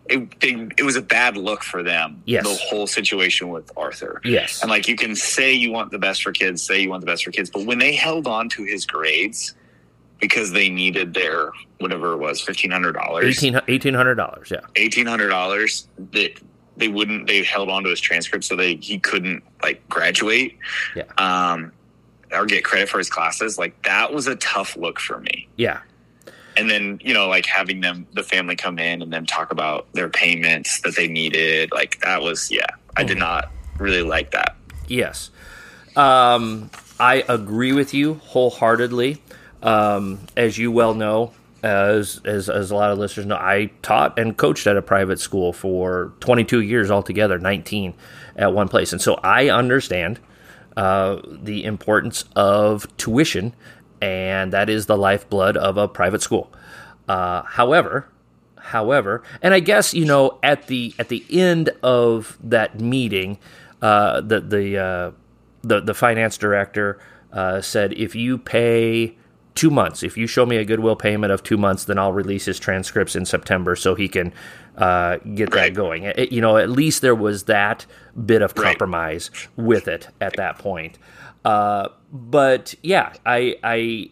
it, 0.07 0.41
they, 0.41 0.69
it 0.77 0.85
was 0.85 0.97
a 0.97 1.03
bad 1.03 1.36
look 1.36 1.62
for 1.62 1.82
them. 1.82 2.23
Yes. 2.27 2.45
the 2.45 2.55
whole 2.69 2.86
situation 2.86 3.49
with 3.49 3.70
Arthur. 3.77 4.20
Yes. 4.24 4.62
And 4.62 4.70
like 4.70 4.89
you 4.89 4.97
can 4.97 5.15
say 5.16 5.53
you 5.53 5.70
want 5.73 5.91
the 5.91 5.99
best 5.99 6.23
for 6.23 6.32
kids, 6.32 6.62
say 6.62 6.81
you 6.81 6.91
want 6.91 7.01
the 7.01 7.07
best 7.07 7.24
for 7.24 7.31
kids, 7.31 7.51
but 7.51 7.65
when 7.65 7.78
they 7.78 7.95
held 7.95 8.27
on 8.27 8.49
to 8.51 8.65
his 8.65 8.86
grades 8.86 9.55
because 10.20 10.53
they 10.53 10.69
needed 10.69 11.15
their 11.15 11.51
whatever 11.78 12.12
it 12.12 12.19
was, 12.19 12.41
fifteen 12.41 12.70
hundred 12.70 12.93
dollars, 12.93 13.27
Eighteen 13.27 13.61
eighteen 13.69 13.95
hundred 13.95 14.15
dollars. 14.15 14.51
Yeah. 14.51 14.61
eighteen 14.77 15.07
hundred 15.07 15.28
dollars, 15.28 15.89
that 16.12 16.41
they 16.77 16.89
wouldn't 16.89 17.27
they 17.27 17.43
held 17.43 17.69
on 17.69 17.85
to 17.85 17.91
his 17.91 18.01
transcript 18.01 18.45
so 18.45 18.57
they 18.57 18.77
he 18.77 18.99
couldn't 18.99 19.43
like 19.62 19.86
graduate. 19.89 20.57
Yeah. 20.95 21.05
Um 21.19 21.73
or 22.32 22.47
get 22.47 22.65
credit 22.65 22.89
for 22.89 22.99
his 22.99 23.11
classes. 23.11 23.59
Like 23.59 23.81
that 23.82 24.12
was 24.12 24.27
a 24.27 24.36
tough 24.36 24.77
look 24.77 24.99
for 24.99 25.20
me. 25.20 25.47
Yeah. 25.57 25.81
And 26.56 26.70
then, 26.70 27.01
you 27.02 27.12
know, 27.14 27.28
like 27.28 27.47
having 27.47 27.81
them 27.81 28.06
the 28.12 28.22
family 28.22 28.56
come 28.56 28.78
in 28.78 29.02
and 29.02 29.12
then 29.12 29.26
talk 29.26 29.51
about 29.51 29.93
their 29.93 30.09
payments 30.09 30.81
that 30.82 30.97
they 30.97 31.09
needed, 31.09 31.70
like 31.72 32.01
that 32.01 32.22
was 32.22 32.51
yeah. 32.51 32.66
I 32.97 33.02
did 33.05 33.16
Mhm. 33.16 33.20
not 33.20 33.51
really 33.78 34.02
like 34.02 34.31
that. 34.32 34.56
Yes. 34.86 35.31
Um, 35.97 36.70
I 37.01 37.24
agree 37.28 37.72
with 37.72 37.93
you 37.94 38.14
wholeheartedly. 38.22 39.18
Um, 39.62 40.20
as 40.36 40.59
you 40.59 40.70
well 40.70 40.94
know, 40.94 41.32
as, 41.62 42.20
as 42.24 42.48
as 42.51 42.70
a 42.70 42.74
lot 42.74 42.90
of 42.93 42.98
listeners 42.98 43.26
know, 43.26 43.36
I 43.36 43.70
taught 43.82 44.18
and 44.18 44.36
coached 44.36 44.66
at 44.66 44.76
a 44.76 44.82
private 44.82 45.18
school 45.18 45.52
for 45.52 46.12
22 46.20 46.60
years 46.60 46.90
altogether, 46.90 47.39
19 47.39 47.94
at 48.36 48.52
one 48.52 48.68
place, 48.68 48.93
and 48.93 49.01
so 49.01 49.14
I 49.22 49.48
understand 49.48 50.20
uh, 50.76 51.20
the 51.24 51.64
importance 51.64 52.24
of 52.36 52.86
tuition, 52.97 53.55
and 54.05 54.52
that 54.52 54.68
is 54.68 54.85
the 54.85 54.98
lifeblood 54.98 55.56
of 55.56 55.78
a 55.78 55.89
private 55.89 56.20
school. 56.20 56.52
Uh, 57.09 57.43
however, 57.43 58.06
however, 58.59 59.22
and 59.40 59.55
I 59.55 59.60
guess 59.60 59.94
you 59.94 60.05
know 60.05 60.39
at 60.43 60.66
the 60.66 60.94
at 60.98 61.09
the 61.09 61.24
end 61.31 61.70
of 61.82 62.36
that 62.43 62.78
meeting, 62.78 63.39
uh, 63.81 64.20
the 64.20 64.40
the, 64.40 64.78
uh, 64.78 65.10
the 65.62 65.81
the 65.81 65.94
finance 65.94 66.36
director 66.36 67.01
uh, 67.32 67.62
said 67.62 67.94
if 67.94 68.14
you 68.14 68.36
pay 68.36 69.16
two 69.55 69.70
months. 69.70 70.02
If 70.02 70.16
you 70.16 70.26
show 70.26 70.44
me 70.44 70.56
a 70.56 70.64
goodwill 70.64 70.97
payment 70.97 71.32
of 71.32 71.43
two 71.43 71.56
months, 71.56 71.85
then 71.85 71.97
I'll 71.97 72.12
release 72.12 72.44
his 72.44 72.59
transcripts 72.59 73.14
in 73.14 73.24
September 73.24 73.76
so 73.76 73.94
he 73.94 74.09
can 74.09 74.32
uh, 74.76 75.18
get 75.35 75.52
that 75.52 75.74
going. 75.74 76.02
It, 76.02 76.32
you 76.32 76.40
know, 76.40 76.56
at 76.56 76.68
least 76.68 77.02
there 77.02 77.14
was 77.14 77.44
that 77.44 77.86
bit 78.26 78.43
of 78.43 78.56
compromise 78.56 79.31
right. 79.32 79.64
with 79.64 79.86
it 79.86 80.09
at 80.20 80.35
that 80.36 80.59
point. 80.59 80.98
Uh, 81.44 81.88
but 82.12 82.74
yeah, 82.82 83.12
I, 83.26 83.56
I, 83.62 84.10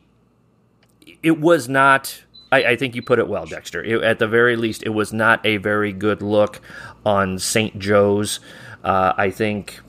it 1.22 1.38
was 1.40 1.68
not. 1.68 2.24
I, 2.50 2.64
I 2.64 2.76
think 2.76 2.94
you 2.94 3.02
put 3.02 3.18
it 3.18 3.28
well, 3.28 3.46
Dexter. 3.46 3.82
It, 3.82 4.02
at 4.02 4.18
the 4.18 4.28
very 4.28 4.56
least, 4.56 4.82
it 4.82 4.90
was 4.90 5.12
not 5.12 5.44
a 5.46 5.56
very 5.56 5.92
good 5.92 6.20
look 6.20 6.60
on 7.06 7.38
St. 7.38 7.78
Joe's. 7.78 8.40
Uh, 8.84 9.14
I 9.16 9.30
think 9.30 9.80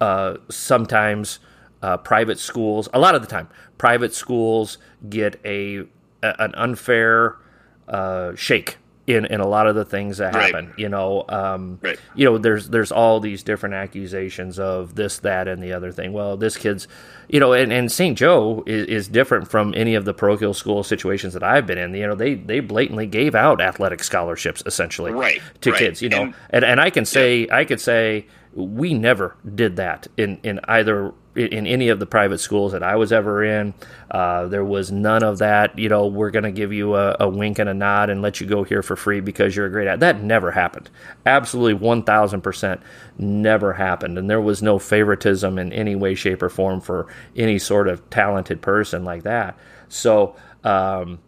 uh, 0.00 0.38
sometimes 0.48 1.38
uh, 1.82 1.96
private 1.98 2.38
schools, 2.38 2.88
a 2.92 2.98
lot 2.98 3.14
of 3.14 3.22
the 3.22 3.28
time, 3.28 3.48
private 3.78 4.14
schools 4.14 4.78
get 5.08 5.38
a, 5.44 5.78
a 6.22 6.42
an 6.42 6.54
unfair 6.56 7.36
uh, 7.88 8.34
shake 8.34 8.78
in, 9.06 9.24
in 9.26 9.40
a 9.40 9.46
lot 9.46 9.66
of 9.66 9.74
the 9.74 9.84
things 9.84 10.18
that 10.18 10.34
happen. 10.34 10.66
Right. 10.66 10.78
You 10.78 10.88
know, 10.88 11.24
um, 11.28 11.78
right. 11.80 11.98
you 12.14 12.24
know, 12.24 12.38
there's 12.38 12.68
there's 12.68 12.90
all 12.90 13.20
these 13.20 13.42
different 13.42 13.74
accusations 13.74 14.58
of 14.58 14.94
this, 14.94 15.18
that, 15.20 15.46
and 15.46 15.62
the 15.62 15.72
other 15.72 15.92
thing. 15.92 16.12
Well, 16.12 16.36
this 16.36 16.56
kid's, 16.56 16.88
you 17.28 17.38
know, 17.38 17.52
and, 17.52 17.72
and 17.72 17.90
St. 17.90 18.18
Joe 18.18 18.64
is, 18.66 18.86
is 18.86 19.08
different 19.08 19.48
from 19.48 19.74
any 19.76 19.94
of 19.94 20.04
the 20.04 20.12
parochial 20.12 20.54
school 20.54 20.82
situations 20.82 21.34
that 21.34 21.42
I've 21.42 21.66
been 21.66 21.78
in. 21.78 21.94
You 21.94 22.08
know, 22.08 22.14
they 22.14 22.34
they 22.34 22.60
blatantly 22.60 23.06
gave 23.06 23.34
out 23.34 23.60
athletic 23.60 24.02
scholarships 24.02 24.62
essentially 24.66 25.12
right. 25.12 25.40
to 25.60 25.72
kids. 25.72 26.02
You 26.02 26.08
know, 26.08 26.22
and 26.22 26.34
and, 26.50 26.64
and 26.64 26.80
I 26.80 26.90
can 26.90 27.04
say 27.04 27.46
yeah. 27.46 27.56
I 27.56 27.64
could 27.64 27.80
say 27.80 28.26
we 28.54 28.94
never 28.94 29.36
did 29.54 29.76
that 29.76 30.08
in 30.16 30.40
in 30.42 30.60
either 30.64 31.12
in 31.36 31.66
any 31.66 31.88
of 31.88 31.98
the 31.98 32.06
private 32.06 32.38
schools 32.38 32.72
that 32.72 32.82
I 32.82 32.96
was 32.96 33.12
ever 33.12 33.44
in. 33.44 33.74
Uh, 34.10 34.46
there 34.46 34.64
was 34.64 34.90
none 34.90 35.22
of 35.22 35.38
that. 35.38 35.78
You 35.78 35.88
know, 35.88 36.06
we're 36.06 36.30
going 36.30 36.44
to 36.44 36.50
give 36.50 36.72
you 36.72 36.94
a, 36.94 37.16
a, 37.20 37.28
wink 37.28 37.58
and 37.58 37.68
a 37.68 37.74
nod 37.74 38.10
and 38.10 38.22
let 38.22 38.40
you 38.40 38.46
go 38.46 38.64
here 38.64 38.82
for 38.82 38.96
free 38.96 39.20
because 39.20 39.54
you're 39.54 39.66
a 39.66 39.70
great 39.70 39.86
at. 39.86 40.00
That 40.00 40.22
never 40.22 40.50
happened. 40.50 40.90
Absolutely, 41.24 41.74
one 41.74 42.02
thousand 42.02 42.40
percent 42.40 42.80
never 43.18 43.74
happened. 43.74 44.18
And 44.18 44.28
there 44.30 44.40
was 44.40 44.62
no 44.62 44.78
favoritism 44.78 45.58
in 45.58 45.72
any 45.72 45.94
way, 45.94 46.14
shape, 46.14 46.42
or 46.42 46.48
form 46.48 46.80
for 46.80 47.06
any 47.36 47.58
sort 47.58 47.88
of 47.88 48.08
talented 48.10 48.62
person 48.62 49.04
like 49.04 49.22
that. 49.24 49.58
So, 49.88 50.36
um, 50.64 51.18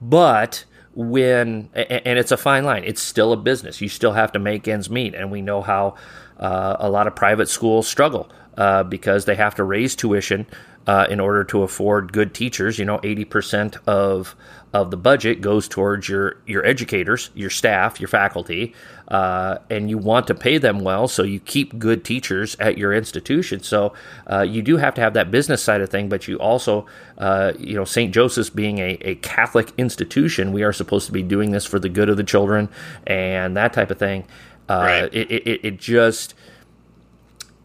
but 0.00 0.64
when 0.96 1.68
and 1.74 2.18
it's 2.18 2.32
a 2.32 2.36
fine 2.38 2.64
line. 2.64 2.82
It's 2.84 3.02
still 3.02 3.32
a 3.32 3.36
business. 3.36 3.80
You 3.80 3.88
still 3.88 4.12
have 4.12 4.32
to 4.32 4.38
make 4.38 4.66
ends 4.66 4.88
meet, 4.88 5.14
and 5.14 5.30
we 5.30 5.42
know 5.42 5.60
how 5.60 5.96
uh, 6.38 6.76
a 6.80 6.88
lot 6.88 7.06
of 7.06 7.14
private 7.14 7.48
schools 7.48 7.86
struggle 7.86 8.30
uh, 8.56 8.82
because 8.82 9.24
they 9.24 9.34
have 9.34 9.54
to 9.54 9.64
raise 9.64 9.94
tuition 9.94 10.46
uh, 10.86 11.06
in 11.10 11.20
order 11.20 11.44
to 11.44 11.62
afford 11.62 12.12
good 12.12 12.34
teachers. 12.34 12.78
You 12.78 12.84
know, 12.84 13.00
eighty 13.02 13.24
percent 13.24 13.76
of 13.86 14.34
of 14.72 14.90
the 14.90 14.96
budget 14.96 15.40
goes 15.40 15.68
towards 15.68 16.08
your 16.08 16.36
your 16.46 16.64
educators, 16.64 17.30
your 17.34 17.50
staff, 17.50 18.00
your 18.00 18.08
faculty, 18.08 18.74
uh, 19.08 19.58
and 19.70 19.88
you 19.88 19.98
want 19.98 20.26
to 20.26 20.34
pay 20.34 20.58
them 20.58 20.80
well, 20.80 21.08
so 21.08 21.22
you 21.22 21.40
keep 21.40 21.78
good 21.78 22.04
teachers 22.04 22.56
at 22.56 22.76
your 22.76 22.92
institution. 22.92 23.62
So 23.62 23.94
uh, 24.30 24.42
you 24.42 24.62
do 24.62 24.76
have 24.76 24.94
to 24.94 25.00
have 25.00 25.14
that 25.14 25.30
business 25.30 25.62
side 25.62 25.80
of 25.80 25.88
thing, 25.88 26.08
but 26.08 26.28
you 26.28 26.36
also, 26.36 26.86
uh, 27.18 27.52
you 27.58 27.74
know, 27.74 27.84
St. 27.84 28.12
Joseph's 28.12 28.50
being 28.50 28.78
a, 28.78 28.98
a 29.00 29.14
Catholic 29.16 29.72
institution, 29.78 30.52
we 30.52 30.62
are 30.62 30.72
supposed 30.72 31.06
to 31.06 31.12
be 31.12 31.22
doing 31.22 31.52
this 31.52 31.64
for 31.64 31.78
the 31.78 31.88
good 31.88 32.08
of 32.08 32.16
the 32.16 32.24
children 32.24 32.68
and 33.06 33.56
that 33.56 33.72
type 33.72 33.90
of 33.90 33.98
thing. 33.98 34.24
Uh, 34.68 34.74
right. 34.74 35.14
It, 35.14 35.30
it, 35.30 35.60
it 35.64 35.78
just 35.78 36.34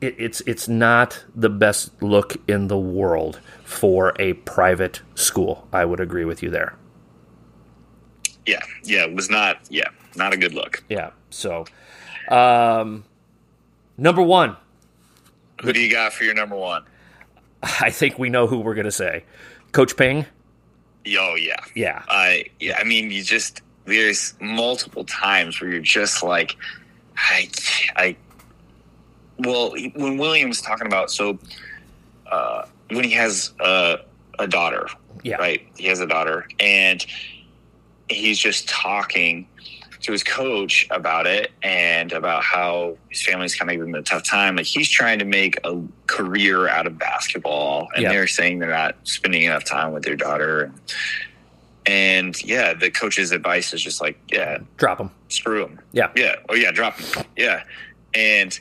it, 0.01 0.15
it's 0.17 0.41
it's 0.41 0.67
not 0.67 1.23
the 1.35 1.49
best 1.49 2.01
look 2.01 2.35
in 2.49 2.67
the 2.67 2.77
world 2.77 3.39
for 3.63 4.13
a 4.19 4.33
private 4.33 5.01
school. 5.15 5.67
I 5.71 5.85
would 5.85 5.99
agree 5.99 6.25
with 6.25 6.43
you 6.43 6.49
there. 6.49 6.75
Yeah, 8.45 8.61
yeah, 8.83 9.05
it 9.05 9.13
was 9.13 9.29
not. 9.29 9.59
Yeah, 9.69 9.89
not 10.15 10.33
a 10.33 10.37
good 10.37 10.53
look. 10.53 10.83
Yeah. 10.89 11.11
So, 11.29 11.65
um, 12.29 13.05
number 13.97 14.21
one. 14.21 14.57
Who 15.61 15.71
do 15.71 15.79
you 15.79 15.91
got 15.91 16.11
for 16.11 16.23
your 16.23 16.33
number 16.33 16.55
one? 16.55 16.83
I 17.63 17.91
think 17.91 18.17
we 18.17 18.29
know 18.29 18.47
who 18.47 18.59
we're 18.59 18.73
going 18.73 18.85
to 18.85 18.91
say. 18.91 19.23
Coach 19.71 19.95
Ping. 19.95 20.25
Oh 21.17 21.35
yeah. 21.35 21.59
Yeah. 21.75 22.03
I 22.09 22.45
yeah. 22.59 22.77
I 22.77 22.83
mean, 22.83 23.11
you 23.11 23.23
just 23.23 23.61
there's 23.85 24.33
multiple 24.39 25.03
times 25.05 25.61
where 25.61 25.69
you're 25.69 25.79
just 25.79 26.23
like, 26.23 26.55
I 27.15 27.49
I 27.95 28.15
well, 29.41 29.73
when 29.95 30.17
William's 30.17 30.61
talking 30.61 30.87
about 30.87 31.11
so 31.11 31.39
uh, 32.31 32.65
when 32.89 33.03
he 33.03 33.11
has 33.11 33.53
a, 33.59 33.99
a 34.39 34.47
daughter, 34.47 34.87
yeah, 35.23 35.35
right, 35.35 35.67
he 35.75 35.87
has 35.87 35.99
a 35.99 36.07
daughter, 36.07 36.47
and 36.59 37.05
he's 38.09 38.39
just 38.39 38.67
talking 38.67 39.47
to 40.01 40.11
his 40.11 40.23
coach 40.23 40.87
about 40.89 41.27
it 41.27 41.51
and 41.61 42.11
about 42.11 42.43
how 42.43 42.97
his 43.09 43.21
family's 43.21 43.55
kind 43.55 43.69
of 43.69 43.77
giving 43.77 43.89
him 43.89 43.95
a 43.95 44.01
tough 44.01 44.23
time. 44.23 44.55
Like 44.55 44.65
he's 44.65 44.89
trying 44.89 45.19
to 45.19 45.25
make 45.25 45.59
a 45.63 45.81
career 46.07 46.67
out 46.67 46.87
of 46.87 46.97
basketball, 46.97 47.87
and 47.95 48.03
yeah. 48.03 48.09
they're 48.09 48.27
saying 48.27 48.59
they're 48.59 48.69
not 48.69 48.95
spending 49.03 49.43
enough 49.43 49.63
time 49.63 49.93
with 49.93 50.03
their 50.03 50.15
daughter. 50.15 50.71
And 51.85 52.41
yeah, 52.43 52.73
the 52.73 52.91
coach's 52.91 53.31
advice 53.31 53.73
is 53.73 53.81
just 53.81 54.01
like, 54.01 54.19
yeah, 54.31 54.59
drop 54.77 54.99
him, 54.99 55.11
screw 55.29 55.65
him. 55.65 55.79
Yeah, 55.93 56.11
yeah, 56.15 56.35
oh 56.49 56.55
yeah, 56.55 56.71
drop 56.71 56.99
him. 56.99 57.25
Yeah, 57.35 57.63
and 58.13 58.59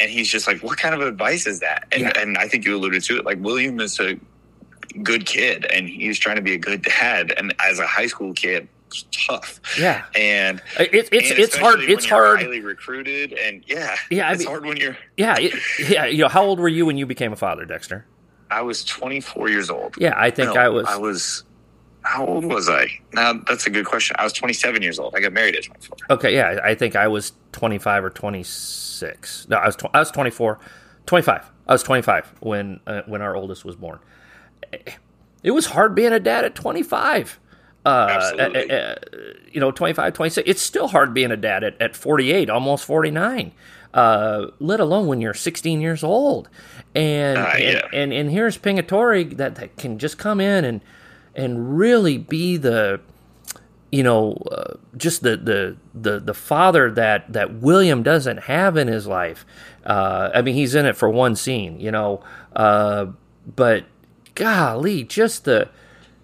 and 0.00 0.10
he's 0.10 0.28
just 0.28 0.46
like, 0.46 0.62
what 0.62 0.78
kind 0.78 0.94
of 0.94 1.00
advice 1.00 1.46
is 1.46 1.60
that? 1.60 1.86
And, 1.92 2.02
yeah. 2.02 2.12
and 2.16 2.38
I 2.38 2.48
think 2.48 2.64
you 2.64 2.76
alluded 2.76 3.02
to 3.04 3.18
it. 3.18 3.24
Like 3.24 3.38
William 3.40 3.80
is 3.80 3.98
a 4.00 4.18
good 5.02 5.26
kid, 5.26 5.66
and 5.72 5.88
he's 5.88 6.18
trying 6.18 6.36
to 6.36 6.42
be 6.42 6.54
a 6.54 6.58
good 6.58 6.82
dad. 6.82 7.32
And 7.36 7.54
as 7.64 7.78
a 7.78 7.86
high 7.86 8.06
school 8.06 8.32
kid, 8.32 8.68
it's 8.88 9.04
tough. 9.26 9.60
Yeah, 9.78 10.04
and 10.14 10.60
uh, 10.78 10.84
it, 10.84 11.08
it's 11.12 11.30
and 11.30 11.38
it's 11.38 11.56
hard. 11.56 11.80
It's 11.80 12.06
hard. 12.06 12.40
Highly 12.40 12.60
recruited, 12.60 13.32
and 13.32 13.64
yeah, 13.66 13.96
yeah, 14.10 14.32
it's 14.32 14.42
I 14.42 14.44
mean, 14.44 14.48
hard 14.48 14.64
when 14.66 14.76
you're. 14.76 14.96
Yeah, 15.16 15.36
it, 15.38 15.54
yeah. 15.88 16.06
You 16.06 16.18
know, 16.18 16.28
how 16.28 16.44
old 16.44 16.60
were 16.60 16.68
you 16.68 16.86
when 16.86 16.96
you 16.96 17.06
became 17.06 17.32
a 17.32 17.36
father, 17.36 17.64
Dexter? 17.64 18.06
I 18.50 18.62
was 18.62 18.84
24 18.84 19.48
years 19.48 19.70
old. 19.70 19.96
Yeah, 19.98 20.14
I 20.16 20.30
think 20.30 20.54
no, 20.54 20.60
I 20.60 20.68
was. 20.68 20.86
I 20.86 20.96
was 20.96 21.42
how 22.06 22.24
old 22.24 22.44
was 22.44 22.68
I? 22.68 22.88
Now 23.12 23.32
that's 23.32 23.66
a 23.66 23.70
good 23.70 23.84
question. 23.84 24.14
I 24.18 24.24
was 24.24 24.32
27 24.32 24.80
years 24.80 24.98
old. 24.98 25.14
I 25.16 25.20
got 25.20 25.32
married 25.32 25.56
at 25.56 25.64
24. 25.64 25.96
Okay, 26.10 26.34
yeah, 26.34 26.60
I 26.62 26.74
think 26.74 26.94
I 26.94 27.08
was 27.08 27.32
25 27.52 28.04
or 28.04 28.10
26. 28.10 29.48
No, 29.48 29.56
I 29.56 29.66
was 29.66 29.76
tw- 29.76 29.90
I 29.92 29.98
was 29.98 30.10
24, 30.12 30.58
25. 31.06 31.50
I 31.66 31.72
was 31.72 31.82
25 31.82 32.34
when 32.40 32.80
uh, 32.86 33.02
when 33.06 33.22
our 33.22 33.34
oldest 33.34 33.64
was 33.64 33.74
born. 33.74 33.98
It 35.42 35.50
was 35.50 35.66
hard 35.66 35.94
being 35.94 36.12
a 36.12 36.20
dad 36.20 36.44
at 36.44 36.54
25. 36.54 37.40
Uh, 37.84 38.08
Absolutely. 38.10 38.70
Uh, 38.70 38.74
uh, 38.74 38.94
you 39.52 39.60
know, 39.60 39.70
25, 39.70 40.12
26. 40.12 40.48
It's 40.48 40.62
still 40.62 40.88
hard 40.88 41.12
being 41.14 41.30
a 41.30 41.36
dad 41.36 41.62
at, 41.62 41.80
at 41.80 41.96
48, 41.96 42.50
almost 42.50 42.84
49. 42.84 43.52
Uh, 43.94 44.48
let 44.58 44.80
alone 44.80 45.06
when 45.06 45.20
you're 45.20 45.34
16 45.34 45.80
years 45.80 46.02
old. 46.02 46.48
And, 46.94 47.38
uh, 47.38 47.52
yeah. 47.56 47.86
and, 47.86 47.94
and, 47.94 48.12
and 48.12 48.30
here's 48.30 48.58
Pingatore 48.58 49.36
that, 49.36 49.54
that 49.54 49.76
can 49.76 49.98
just 49.98 50.18
come 50.18 50.40
in 50.40 50.64
and 50.64 50.80
and 51.36 51.78
really 51.78 52.18
be 52.18 52.56
the 52.56 53.00
you 53.92 54.02
know 54.02 54.32
uh, 54.50 54.74
just 54.96 55.22
the, 55.22 55.36
the 55.36 55.76
the 55.94 56.18
the 56.18 56.34
father 56.34 56.90
that 56.90 57.32
that 57.32 57.54
William 57.54 58.02
doesn't 58.02 58.38
have 58.38 58.76
in 58.76 58.88
his 58.88 59.06
life. 59.06 59.46
Uh, 59.84 60.30
I 60.34 60.42
mean, 60.42 60.54
he's 60.54 60.74
in 60.74 60.86
it 60.86 60.96
for 60.96 61.08
one 61.08 61.36
scene, 61.36 61.78
you 61.78 61.92
know, 61.92 62.20
uh, 62.56 63.06
but 63.54 63.84
golly, 64.34 65.04
just 65.04 65.44
the 65.44 65.68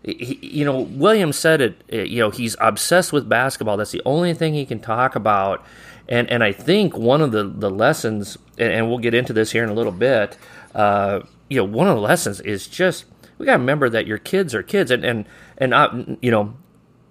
he, 0.03 0.39
you 0.43 0.65
know 0.65 0.81
William 0.81 1.33
said 1.33 1.61
it. 1.61 1.83
You 1.93 2.21
know, 2.21 2.31
he's 2.31 2.57
obsessed 2.61 3.13
with 3.13 3.29
basketball. 3.29 3.77
That's 3.77 3.93
the 3.93 4.03
only 4.05 4.35
thing 4.35 4.55
he 4.55 4.67
can 4.67 4.81
talk 4.81 5.15
about. 5.15 5.65
And 6.09 6.29
and 6.29 6.43
I 6.43 6.51
think 6.53 6.97
one 6.97 7.21
of 7.21 7.31
the 7.31 7.45
the 7.45 7.71
lessons, 7.71 8.37
and, 8.59 8.73
and 8.73 8.89
we'll 8.89 8.99
get 8.99 9.15
into 9.15 9.33
this 9.33 9.53
here 9.53 9.63
in 9.63 9.71
a 9.71 9.75
little 9.75 9.93
bit. 9.93 10.37
Uh, 10.75 11.21
you 11.49 11.59
know, 11.59 11.65
one 11.65 11.87
of 11.87 11.95
the 11.95 12.01
lessons 12.01 12.41
is 12.41 12.67
just 12.67 13.05
we 13.43 13.47
got 13.47 13.55
to 13.55 13.59
remember 13.59 13.91
that 13.91 14.07
your 14.07 14.19
kids 14.19 14.55
are 14.55 14.63
kids, 14.63 14.93
and 14.93 15.05
and 15.05 15.27
and 15.59 16.17
you 16.23 16.31
know 16.31 16.55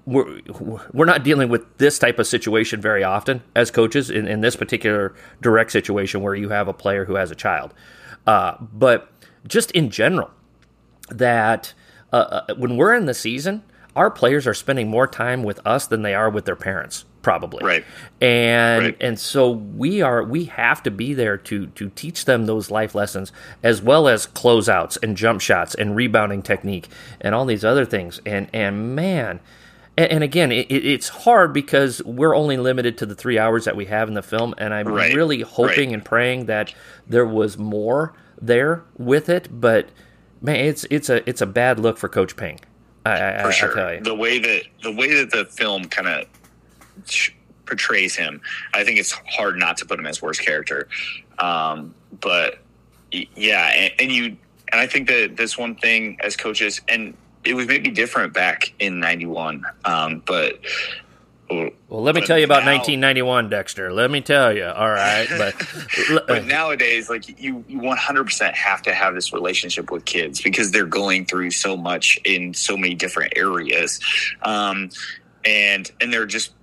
we're 0.06 0.40
we're 0.94 1.04
not 1.04 1.26
dealing 1.26 1.50
with 1.50 1.78
this 1.78 2.00
type 2.00 2.20
of 2.20 2.26
situation 2.26 2.80
very 2.80 3.04
often 3.04 3.44
as 3.54 3.70
coaches 3.70 4.10
in, 4.10 4.30
in 4.30 4.40
this 4.40 4.56
particular 4.56 5.14
direct 5.42 5.74
situation 5.74 6.22
where 6.22 6.34
you 6.34 6.48
have 6.48 6.70
a 6.70 6.74
player 6.74 7.04
who 7.04 7.16
has 7.16 7.32
a 7.32 7.36
child, 7.36 7.74
uh, 8.28 8.56
but 8.72 9.12
just 9.46 9.72
in 9.72 9.90
general 9.90 10.32
that 11.10 11.74
uh, 12.14 12.44
uh, 12.48 12.56
when 12.56 12.78
we're 12.78 12.94
in 12.94 13.08
the 13.08 13.14
season, 13.14 13.62
our 13.94 14.10
players 14.10 14.48
are 14.48 14.54
spending 14.54 14.88
more 14.88 15.08
time 15.08 15.44
with 15.44 15.60
us 15.66 15.86
than 15.86 16.02
they 16.02 16.16
are 16.16 16.30
with 16.30 16.46
their 16.46 16.56
parents 16.56 17.04
probably 17.22 17.64
Right. 17.64 17.84
and 18.20 18.84
Right. 18.86 18.98
and 19.00 19.20
so 19.20 19.52
we 19.52 20.02
are 20.02 20.24
we 20.24 20.46
have 20.46 20.82
to 20.84 20.92
be 20.92 21.14
there 21.14 21.38
to 21.38 21.68
to 21.68 21.90
teach 21.96 22.26
them 22.26 22.46
those 22.46 22.72
life 22.72 22.96
lessons 22.96 23.32
as 23.64 23.82
well 23.82 24.08
as 24.08 24.26
closeouts 24.28 24.98
and 25.04 25.16
jump 25.16 25.42
shots 25.42 25.76
and 25.76 25.96
rebounding 25.96 26.42
technique 26.42 26.88
and 27.20 27.36
all 27.36 27.46
these 27.46 27.64
other 27.64 27.86
things 27.86 28.20
and 28.26 28.48
and 28.54 28.96
man 28.96 29.40
and, 29.98 30.12
and 30.12 30.24
again 30.24 30.52
it, 30.52 30.66
it- 30.72 30.86
it's 30.86 31.10
hard 31.10 31.54
because 31.54 32.02
we're 32.04 32.36
only 32.36 32.58
limited 32.58 32.98
to 32.98 33.06
the 33.06 33.16
three 33.16 33.38
hours 33.38 33.66
that 33.66 33.76
we 33.76 33.86
have 33.86 34.08
in 34.08 34.14
the 34.16 34.24
film 34.24 34.54
and 34.58 34.74
i'm 34.74 34.88
Right. 34.88 35.14
really 35.14 35.42
hoping 35.42 35.90
Right. 35.90 35.94
and 35.96 36.06
praying 36.06 36.46
that 36.46 36.74
there 37.08 37.26
was 37.26 37.58
more 37.58 38.14
there 38.42 38.82
with 38.98 39.30
it 39.30 39.48
but 39.52 39.90
man 40.42 40.56
it's 40.56 40.86
it's 40.90 41.10
a 41.10 41.28
it's 41.30 41.42
a 41.42 41.46
bad 41.46 41.80
look 41.80 41.98
for 42.00 42.10
coach 42.10 42.36
ping 42.36 42.60
i, 43.06 43.12
I, 43.12 43.42
for 43.44 43.48
I 43.50 43.52
sure. 43.52 43.74
tell 43.76 43.94
you 43.94 44.02
The 44.02 44.16
way 44.16 44.40
that 44.40 44.64
the 44.82 44.92
way 44.92 45.14
that 45.14 45.30
the 45.30 45.46
film 45.46 45.86
kind 45.86 46.08
of 46.08 46.26
portrays 47.66 48.16
him, 48.16 48.42
I 48.74 48.84
think 48.84 49.00
it's 49.00 49.12
hard 49.12 49.58
not 49.58 49.78
to 49.78 49.86
put 49.86 49.98
him 50.00 50.06
as 50.06 50.22
worst 50.22 50.42
character. 50.42 50.88
Um, 51.40 51.96
but 52.20 52.60
yeah, 53.12 53.68
and, 53.74 53.94
and 54.00 54.12
you 54.12 54.38
and 54.72 54.80
I 54.80 54.88
think 54.88 55.08
that 55.10 55.36
this 55.38 55.58
one 55.58 55.76
thing 55.76 56.18
as 56.22 56.36
coaches, 56.36 56.82
and 56.88 57.16
it 57.44 57.54
was 57.54 57.68
maybe 57.68 57.90
different 57.90 58.34
back 58.34 58.74
in 58.80 59.00
'91, 59.00 59.64
um, 59.86 60.24
but. 60.26 60.60
well 61.50 62.02
let 62.02 62.16
me 62.16 62.22
tell 62.22 62.38
you 62.38 62.46
about 62.46 62.64
now- 62.64 62.78
1991 62.78 63.50
dexter 63.50 63.92
let 63.92 64.10
me 64.10 64.22
tell 64.22 64.56
you 64.56 64.64
all 64.64 64.90
right 64.90 65.28
but 65.38 65.54
but 66.28 66.46
nowadays 66.46 67.10
like 67.10 67.28
you 67.42 67.66
you 67.68 67.78
100% 67.78 68.54
have 68.54 68.82
to 68.82 68.94
have 68.94 69.14
this 69.16 69.34
relationship 69.34 69.92
with 69.92 70.06
kids 70.06 70.42
because 70.42 70.72
they're 70.72 70.86
going 70.86 71.26
through 71.26 71.52
so 71.52 71.76
much 71.76 72.18
in 72.24 72.54
so 72.54 72.78
many 72.78 72.96
different 72.96 73.34
areas 73.36 74.00
um 74.44 74.90
and 75.44 75.92
and 76.00 76.14
they're 76.14 76.26
just 76.26 76.54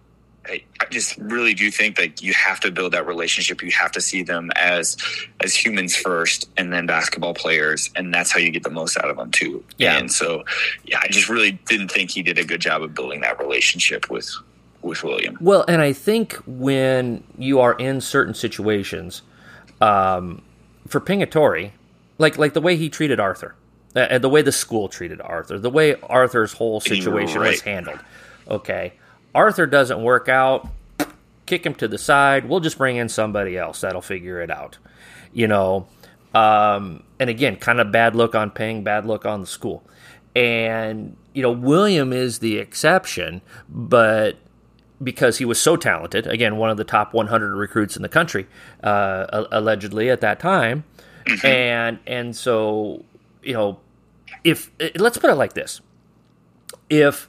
I 0.49 0.63
I 0.81 0.87
just 0.91 1.17
really 1.19 1.55
do 1.55 1.71
think 1.71 1.97
that 1.97 2.23
you 2.23 2.33
have 2.35 2.61
to 2.61 2.71
build 2.71 2.93
that 2.93 3.07
relationship. 3.07 3.63
You 3.63 3.71
have 3.73 3.93
to 3.93 4.01
see 4.01 4.23
them 4.23 4.51
as 4.57 4.97
as 5.41 5.55
humans 5.55 5.97
first, 5.97 6.49
and 6.57 6.73
then 6.73 6.87
basketball 6.87 7.35
players, 7.35 7.91
and 7.97 8.13
that's 8.13 8.33
how 8.33 8.39
you 8.39 8.51
get 8.51 8.63
the 8.63 8.71
most 8.71 8.97
out 8.99 9.11
of 9.11 9.17
them 9.17 9.31
too. 9.31 9.65
Yeah. 9.77 9.99
And 9.99 10.11
so, 10.11 10.45
yeah, 10.85 11.01
I 11.03 11.09
just 11.09 11.29
really 11.29 11.53
didn't 11.67 11.91
think 11.91 12.11
he 12.11 12.23
did 12.23 12.39
a 12.39 12.45
good 12.45 12.61
job 12.61 12.83
of 12.83 12.95
building 12.95 13.21
that 13.23 13.39
relationship 13.39 14.11
with 14.11 14.31
with 14.83 15.03
William. 15.03 15.37
Well, 15.41 15.65
and 15.69 15.83
I 15.83 15.93
think 15.93 16.35
when 16.47 17.25
you 17.37 17.61
are 17.61 17.75
in 17.75 18.01
certain 18.01 18.35
situations, 18.35 19.23
um, 19.81 20.43
for 20.87 21.01
Pingatore, 21.01 21.73
like 22.19 22.39
like 22.39 22.55
the 22.55 22.61
way 22.61 22.77
he 22.77 22.89
treated 22.89 23.21
Arthur, 23.21 23.55
uh, 23.95 24.01
and 24.01 24.23
the 24.23 24.29
way 24.29 24.43
the 24.43 24.53
school 24.53 24.89
treated 24.89 25.21
Arthur, 25.21 25.59
the 25.59 25.71
way 25.71 25.95
Arthur's 26.03 26.53
whole 26.53 26.81
situation 26.81 27.41
was 27.41 27.61
handled. 27.61 28.01
Okay, 28.49 28.95
Arthur 29.39 29.67
doesn't 29.67 30.03
work 30.03 30.29
out, 30.29 30.69
kick 31.47 31.65
him 31.65 31.73
to 31.77 31.87
the 31.87 31.97
side. 31.97 32.49
We'll 32.49 32.59
just 32.59 32.77
bring 32.77 32.97
in 32.97 33.09
somebody 33.09 33.57
else 33.57 33.83
that'll 33.83 34.03
figure 34.03 34.41
it 34.41 34.51
out. 34.51 34.79
You 35.33 35.47
know, 35.47 35.87
um, 36.35 37.05
and 37.21 37.31
again, 37.31 37.55
kind 37.55 37.79
of 37.79 37.93
bad 37.93 38.17
look 38.17 38.35
on 38.35 38.51
Ping, 38.51 38.83
bad 38.83 39.07
look 39.07 39.25
on 39.25 39.41
the 39.41 39.47
school. 39.47 39.85
And, 40.35 41.17
you 41.35 41.43
know, 41.43 41.53
William 41.53 42.13
is 42.13 42.41
the 42.41 42.59
exception, 42.59 43.41
but 43.69 44.39
because 45.01 45.39
he 45.39 45.45
was 45.45 45.61
so 45.61 45.77
talented, 45.77 46.27
again, 46.27 46.57
one 46.57 46.71
of 46.71 46.77
the 46.77 46.83
top 46.83 47.15
100 47.15 47.55
recruits 47.55 47.95
in 47.95 48.03
the 48.03 48.09
country, 48.09 48.49
uh, 48.83 49.45
allegedly 49.53 50.11
at 50.11 50.21
that 50.21 50.41
time. 50.41 50.83
And, 51.45 52.01
and 52.09 52.35
so, 52.35 53.05
you 53.45 53.53
know, 53.53 53.79
if, 54.43 54.73
let's 54.97 55.17
put 55.17 55.31
it 55.31 55.37
like 55.37 55.53
this. 55.53 55.81
If, 56.91 57.29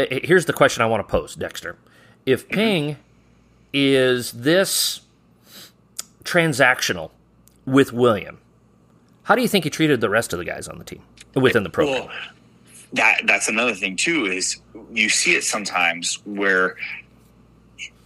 Uh, 0.00 0.04
uh, 0.04 0.20
here's 0.24 0.46
the 0.46 0.52
question 0.52 0.82
I 0.82 0.86
want 0.86 1.06
to 1.06 1.10
pose, 1.10 1.34
Dexter. 1.34 1.76
If 2.24 2.48
Ping 2.48 2.96
is 3.72 4.32
this 4.32 5.02
transactional 6.24 7.10
with 7.66 7.92
William, 7.92 8.38
how 9.24 9.34
do 9.34 9.42
you 9.42 9.48
think 9.48 9.64
he 9.64 9.70
treated 9.70 10.00
the 10.00 10.08
rest 10.08 10.32
of 10.32 10.38
the 10.38 10.44
guys 10.44 10.68
on 10.68 10.78
the 10.78 10.84
team 10.84 11.02
within 11.34 11.64
the 11.64 11.70
program? 11.70 12.06
Well, 12.06 12.10
that 12.94 13.22
that's 13.26 13.48
another 13.48 13.74
thing 13.74 13.96
too 13.96 14.26
is 14.26 14.60
you 14.90 15.08
see 15.08 15.34
it 15.34 15.44
sometimes 15.44 16.18
where 16.24 16.76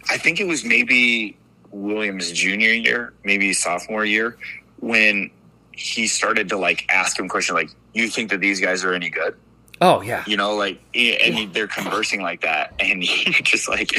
I 0.09 0.17
think 0.17 0.39
it 0.39 0.47
was 0.47 0.63
maybe 0.63 1.37
Williams' 1.71 2.31
junior 2.31 2.73
year, 2.73 3.13
maybe 3.23 3.53
sophomore 3.53 4.05
year, 4.05 4.37
when 4.79 5.31
he 5.71 6.07
started 6.07 6.49
to 6.49 6.57
like 6.57 6.85
ask 6.89 7.19
him 7.19 7.27
questions 7.27 7.55
like, 7.55 7.69
"You 7.93 8.09
think 8.09 8.29
that 8.29 8.41
these 8.41 8.59
guys 8.59 8.83
are 8.83 8.93
any 8.93 9.09
good?" 9.09 9.35
Oh 9.81 10.01
yeah, 10.01 10.23
You 10.27 10.37
know, 10.37 10.55
like, 10.55 10.79
and 10.93 11.53
they're 11.53 11.67
conversing 11.67 12.21
like 12.21 12.41
that, 12.41 12.73
and 12.79 13.03
you're 13.03 13.33
just 13.41 13.67
like, 13.69 13.91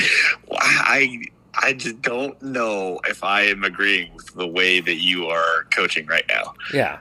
well, 0.48 0.58
I. 0.60 1.22
I 1.58 1.72
just 1.72 2.02
don't 2.02 2.40
know 2.42 3.00
if 3.08 3.24
I 3.24 3.44
am 3.44 3.64
agreeing 3.64 4.14
with 4.14 4.26
the 4.34 4.46
way 4.46 4.80
that 4.80 4.96
you 4.96 5.24
are 5.28 5.64
coaching 5.74 6.04
right 6.04 6.26
now 6.28 6.52
yeah, 6.70 6.98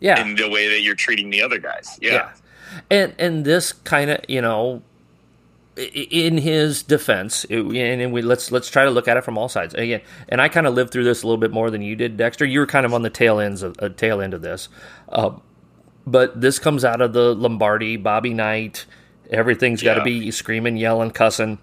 yeah. 0.00 0.18
and 0.18 0.36
the 0.36 0.50
way 0.50 0.68
that 0.68 0.80
you're 0.80 0.96
treating 0.96 1.30
the 1.30 1.40
other 1.40 1.60
guys. 1.60 1.96
Yeah. 2.02 2.12
Yeah. 2.12 2.32
And 2.90 3.14
and 3.16 3.44
this 3.44 3.72
kind 3.72 4.10
of, 4.10 4.24
you 4.28 4.40
know, 4.40 4.82
in 5.76 6.38
his 6.38 6.82
defense, 6.82 7.44
it, 7.50 7.60
and 7.60 8.12
we 8.12 8.22
let's 8.22 8.50
let's 8.50 8.70
try 8.70 8.84
to 8.84 8.90
look 8.90 9.08
at 9.08 9.16
it 9.16 9.24
from 9.24 9.36
all 9.36 9.48
sides 9.48 9.74
again. 9.74 10.00
And 10.28 10.40
I 10.40 10.48
kind 10.48 10.66
of 10.66 10.74
lived 10.74 10.90
through 10.90 11.04
this 11.04 11.22
a 11.22 11.26
little 11.26 11.40
bit 11.40 11.52
more 11.52 11.70
than 11.70 11.82
you 11.82 11.94
did, 11.96 12.16
Dexter. 12.16 12.44
You 12.46 12.60
were 12.60 12.66
kind 12.66 12.86
of 12.86 12.94
on 12.94 13.02
the 13.02 13.10
tail 13.10 13.38
ends 13.38 13.62
of 13.62 13.76
uh, 13.78 13.90
tail 13.90 14.20
end 14.20 14.32
of 14.32 14.40
this, 14.42 14.68
uh, 15.10 15.30
but 16.06 16.40
this 16.40 16.58
comes 16.58 16.84
out 16.84 17.00
of 17.00 17.12
the 17.12 17.34
Lombardi, 17.34 17.96
Bobby 17.96 18.32
Knight. 18.34 18.86
Everything's 19.30 19.82
got 19.82 19.94
to 19.94 20.04
be 20.04 20.30
screaming, 20.30 20.76
yelling, 20.76 21.10
cussing 21.10 21.58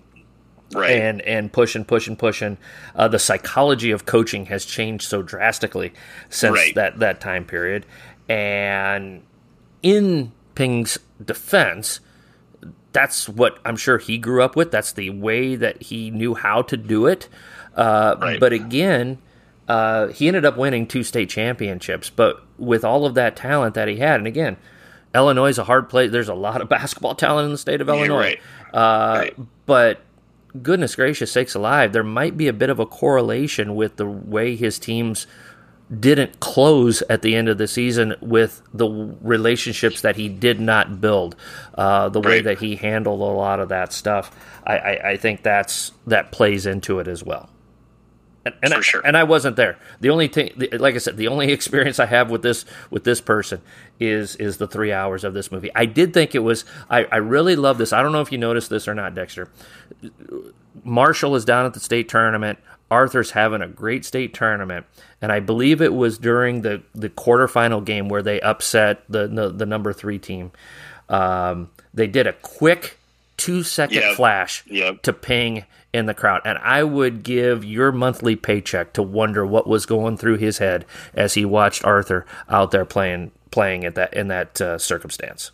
Right. 0.73 0.91
and 0.91 1.21
and 1.21 1.51
pushing, 1.53 1.85
pushing, 1.85 2.15
pushing. 2.15 2.57
Uh, 2.95 3.07
the 3.07 3.19
psychology 3.19 3.91
of 3.91 4.05
coaching 4.05 4.47
has 4.47 4.65
changed 4.65 5.07
so 5.07 5.21
drastically 5.21 5.93
since 6.29 6.53
Right. 6.55 6.75
that 6.75 6.99
that 6.99 7.21
time 7.21 7.45
period. 7.45 7.85
And 8.27 9.21
in 9.81 10.31
Ping's 10.55 10.97
defense, 11.23 11.99
that's 12.91 13.27
what 13.29 13.59
I'm 13.65 13.75
sure 13.77 13.97
he 13.97 14.17
grew 14.17 14.41
up 14.43 14.55
with. 14.55 14.71
That's 14.71 14.91
the 14.93 15.09
way 15.11 15.55
that 15.55 15.83
he 15.83 16.09
knew 16.11 16.33
how 16.35 16.61
to 16.63 16.77
do 16.77 17.05
it. 17.07 17.29
Uh, 17.75 18.15
Right. 18.19 18.39
But 18.39 18.53
again, 18.53 19.17
uh, 19.67 20.07
he 20.07 20.27
ended 20.27 20.45
up 20.45 20.57
winning 20.57 20.87
two 20.87 21.03
state 21.03 21.29
championships. 21.29 22.09
But 22.09 22.41
with 22.57 22.83
all 22.83 23.05
of 23.05 23.13
that 23.15 23.35
talent 23.35 23.75
that 23.75 23.87
he 23.87 23.97
had, 23.97 24.19
and 24.19 24.27
again, 24.27 24.57
Illinois 25.15 25.49
is 25.49 25.57
a 25.59 25.63
hard 25.63 25.89
place. 25.89 26.11
There's 26.11 26.29
a 26.29 26.33
lot 26.33 26.61
of 26.61 26.69
basketball 26.77 27.15
talent 27.15 27.45
in 27.45 27.51
the 27.51 27.57
state 27.57 27.81
of 27.81 27.87
Yeah, 27.87 27.95
Illinois. 27.95 28.17
right. 28.17 28.39
Uh, 28.73 29.15
Right. 29.19 29.35
But 29.65 30.01
goodness 30.61 30.95
gracious 30.95 31.31
sakes 31.31 31.55
alive, 31.55 31.93
there 31.93 32.03
might 32.03 32.35
be 32.37 32.47
a 32.47 32.53
bit 32.53 32.69
of 32.69 32.79
a 32.79 32.85
correlation 32.85 33.75
with 33.75 33.95
the 33.95 34.05
way 34.05 34.55
his 34.55 34.77
teams 34.79 35.25
didn't 35.99 36.39
close 36.39 37.01
at 37.09 37.21
the 37.21 37.35
end 37.35 37.47
of 37.49 37.57
the 37.57 37.67
season 37.67 38.15
with 38.21 38.61
the 38.73 38.87
relationships 39.21 40.01
that 40.01 40.15
he 40.15 40.27
did 40.29 40.59
not 40.59 40.99
build, 41.01 41.35
uh, 41.77 42.09
the 42.09 42.19
way 42.19 42.35
Right. 42.35 42.43
that 42.45 42.59
he 42.59 42.75
handled 42.75 43.19
a 43.19 43.23
lot 43.23 43.59
of 43.59 43.69
that 43.69 43.93
stuff. 43.93 44.31
I, 44.65 44.77
I, 44.77 45.09
I 45.11 45.17
think 45.17 45.43
that's 45.43 45.91
that 46.07 46.31
plays 46.31 46.65
into 46.65 46.99
it 46.99 47.07
as 47.07 47.23
well. 47.23 47.49
And, 48.45 48.53
and 48.61 48.73
I, 48.73 48.81
sure. 48.81 49.01
and 49.05 49.15
I 49.15 49.23
wasn't 49.23 49.55
there. 49.55 49.77
The 50.01 50.09
only 50.09 50.27
thing, 50.27 50.51
the- 50.57 50.77
like 50.77 50.95
I 50.95 50.97
said, 50.97 51.15
the 51.17 51.29
only 51.29 51.51
experience 51.53 51.99
I 51.99 52.05
have 52.07 52.29
with 52.29 52.41
this 52.41 52.65
with 52.89 53.03
this 53.05 53.21
person 53.21 53.61
is 53.99 54.35
is 54.35 54.57
the 54.57 54.67
three 54.67 54.91
hours 54.91 55.23
of 55.23 55.33
this 55.33 55.51
movie. 55.51 55.71
I 55.75 55.85
did 55.85 56.13
think 56.13 56.35
it 56.35 56.39
was. 56.39 56.65
I, 56.89 57.05
I 57.05 57.17
really 57.17 57.55
love 57.55 57.77
this. 57.77 57.93
I 57.93 58.01
don't 58.01 58.11
know 58.11 58.21
if 58.21 58.31
you 58.31 58.37
noticed 58.37 58.69
this 58.69 58.87
or 58.87 58.93
not, 58.95 59.15
Dexter. 59.15 59.49
Marshall 60.83 61.35
is 61.35 61.45
down 61.45 61.65
at 61.65 61.73
the 61.73 61.79
state 61.79 62.09
tournament. 62.09 62.59
Arthur's 62.91 63.31
having 63.31 63.61
a 63.61 63.67
great 63.67 64.05
state 64.05 64.33
tournament, 64.33 64.85
and 65.21 65.31
I 65.31 65.39
believe 65.39 65.81
it 65.81 65.93
was 65.93 66.17
during 66.17 66.61
the 66.61 66.83
the 66.93 67.09
quarterfinal 67.09 67.83
game 67.85 68.09
where 68.09 68.21
they 68.21 68.39
upset 68.41 69.03
the 69.09 69.27
the, 69.27 69.49
the 69.49 69.65
number 69.65 69.93
three 69.93 70.19
team. 70.19 70.51
Um, 71.09 71.69
they 71.93 72.07
did 72.07 72.27
a 72.27 72.33
quick 72.33 72.97
two 73.37 73.63
second 73.63 73.97
Yep. 74.01 74.15
flash 74.15 74.63
Yep. 74.67 75.01
to 75.03 75.13
ping 75.13 75.65
in 75.93 76.07
the 76.07 76.13
crowd, 76.13 76.41
and 76.43 76.57
I 76.57 76.83
would 76.83 77.21
give 77.23 77.63
your 77.63 77.91
monthly 77.91 78.35
paycheck 78.35 78.93
to 78.93 79.03
wonder 79.03 79.45
what 79.45 79.67
was 79.67 79.85
going 79.85 80.17
through 80.17 80.37
his 80.37 80.57
head 80.57 80.85
as 81.13 81.35
he 81.35 81.45
watched 81.45 81.85
Arthur 81.85 82.25
out 82.49 82.71
there 82.71 82.85
playing 82.85 83.31
playing 83.51 83.85
at 83.85 83.93
that 83.95 84.13
in 84.13 84.27
that 84.29 84.59
uh, 84.59 84.77
circumstance. 84.79 85.51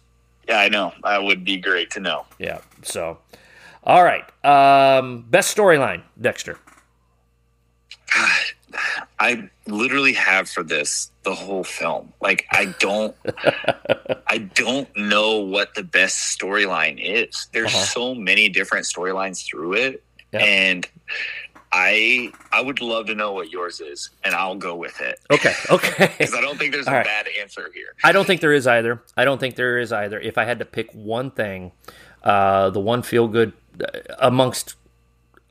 Yeah, 0.48 0.60
I 0.62 0.70
know. 0.70 0.94
That 1.04 1.24
would 1.24 1.44
be 1.44 1.58
great 1.58 1.92
to 1.92 2.00
know. 2.00 2.26
Yeah. 2.40 2.60
So, 2.82 3.18
all 3.84 4.04
right. 4.04 4.24
Um, 4.46 5.26
best 5.30 5.56
storyline, 5.56 6.02
Dexter. 6.20 6.58
I 9.20 9.50
literally 9.68 10.14
have 10.14 10.50
for 10.50 10.64
this 10.64 11.12
the 11.24 11.34
whole 11.34 11.64
film. 11.64 12.14
Like 12.22 12.46
I 12.52 12.74
don't 12.80 13.16
I 14.28 14.38
don't 14.54 14.88
know 14.96 15.40
what 15.40 15.76
the 15.76 15.84
best 15.84 16.40
storyline 16.40 16.98
is. 17.02 17.48
There's 17.52 17.74
Uh-huh. 17.74 17.84
so 17.86 18.16
many 18.16 18.48
different 18.50 18.86
storylines 18.86 19.46
through 19.46 19.74
it. 19.74 20.04
Yeah. 20.32 20.40
And 20.40 20.88
I 21.72 22.32
I 22.52 22.62
would 22.62 22.82
love 22.82 23.08
to 23.08 23.16
know 23.16 23.32
what 23.34 23.52
yours 23.52 23.80
is, 23.80 24.10
and 24.24 24.34
I'll 24.34 24.56
go 24.56 24.76
with 24.76 25.00
it. 25.02 25.20
Okay, 25.30 25.54
okay. 25.70 26.12
Because 26.18 26.34
I 26.34 26.42
don't 26.42 26.58
think 26.58 26.74
there's 26.74 26.88
All 26.88 26.94
a 26.94 26.98
right. 26.98 27.06
bad 27.06 27.28
answer 27.40 27.70
here. 27.74 27.94
I 28.04 28.12
don't 28.12 28.26
think 28.26 28.42
there 28.42 28.54
is 28.54 28.66
either. 28.68 29.02
I 29.16 29.26
don't 29.26 29.40
think 29.40 29.56
there 29.56 29.78
is 29.78 29.92
either. 29.92 30.20
If 30.20 30.38
I 30.38 30.46
had 30.46 30.60
to 30.60 30.66
pick 30.66 30.92
one 30.94 31.32
thing, 31.32 31.72
uh, 32.24 32.72
the 32.72 32.80
one 32.80 33.04
feel 33.04 33.28
good 33.28 33.54
uh, 33.82 34.00
amongst 34.20 34.76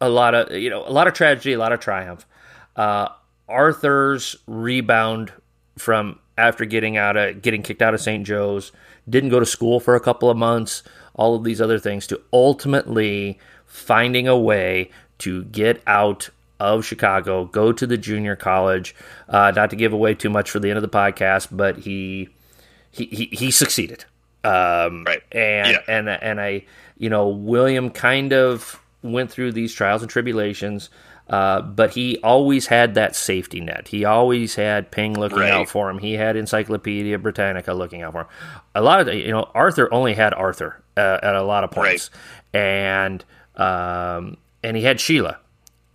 a 0.01 0.09
lot 0.09 0.35
of 0.35 0.53
you 0.53 0.71
know 0.71 0.85
a 0.87 0.91
lot 0.91 1.07
of 1.07 1.15
tragedy, 1.15 1.53
a 1.53 1.59
lot 1.59 1.73
of 1.73 1.81
triumph. 1.81 2.27
Uh, 2.75 3.09
Arthur's 3.49 4.37
rebound 4.47 5.33
from 5.77 6.19
after 6.37 6.65
getting 6.65 6.97
out 6.97 7.17
of 7.17 7.43
getting 7.43 7.63
kicked 7.63 7.83
out 7.83 7.95
of 7.95 8.01
St. 8.01 8.27
Joe's, 8.27 8.73
didn't 9.09 9.31
go 9.31 9.41
to 9.41 9.47
school 9.47 9.79
for 9.81 9.95
a 9.95 10.01
couple 10.01 10.31
of 10.31 10.37
months, 10.37 10.83
all 11.15 11.35
of 11.37 11.45
these 11.45 11.61
other 11.61 11.79
things 11.79 12.07
to 12.09 12.21
ultimately 12.33 13.39
finding 13.69 14.27
a 14.27 14.37
way 14.37 14.91
to 15.19 15.45
get 15.45 15.81
out 15.87 16.29
of 16.59 16.85
Chicago, 16.85 17.45
go 17.45 17.71
to 17.73 17.87
the 17.87 17.97
junior 17.97 18.35
college. 18.35 18.95
Uh, 19.29 19.53
not 19.55 19.71
to 19.71 19.77
give 19.77 19.93
away 19.93 20.15
too 20.15 20.29
much 20.31 20.51
for 20.51 20.59
the 20.59 20.69
end 20.71 20.77
of 20.77 20.83
the 20.83 20.89
podcast, 20.89 21.49
but 21.53 21.77
he 21.79 22.29
he 22.91 23.05
he, 23.07 23.25
he 23.27 23.51
succeeded. 23.53 24.05
Um, 24.43 25.05
Right. 25.07 25.23
And 25.31 25.69
Yeah. 25.69 25.79
and 25.87 26.09
and 26.09 26.41
I, 26.41 26.65
you 26.97 27.11
know, 27.11 27.29
William 27.29 27.91
kind 27.91 28.33
of 28.33 28.81
went 29.03 29.31
through 29.31 29.53
these 29.53 29.73
trials 29.73 30.03
and 30.03 30.11
tribulations. 30.11 30.91
Uh, 31.31 31.61
but 31.61 31.91
he 31.91 32.19
always 32.25 32.69
had 32.69 32.95
that 32.95 33.15
safety 33.15 33.61
net. 33.61 33.89
He 33.89 34.07
always 34.07 34.55
had 34.55 34.91
Ping 34.91 35.13
looking 35.13 35.41
Right. 35.41 35.51
out 35.53 35.69
for 35.69 35.91
him. 35.91 35.99
He 35.99 36.15
had 36.15 36.37
Encyclopedia 36.37 37.19
Britannica 37.19 37.75
looking 37.75 38.01
out 38.01 38.13
for 38.13 38.21
him. 38.23 38.27
A 38.75 38.81
lot 38.81 39.01
of 39.07 39.13
you 39.15 39.31
know, 39.31 39.47
Arthur 39.55 39.93
only 39.93 40.15
had 40.15 40.33
Arthur 40.33 40.81
uh, 40.97 41.19
at 41.23 41.35
a 41.35 41.43
lot 41.43 41.65
of 41.65 41.71
points, 41.71 42.09
and 42.55 43.23
um, 43.59 44.37
and 44.63 44.77
he 44.77 44.83
had 44.83 45.01
Sheila. 45.01 45.39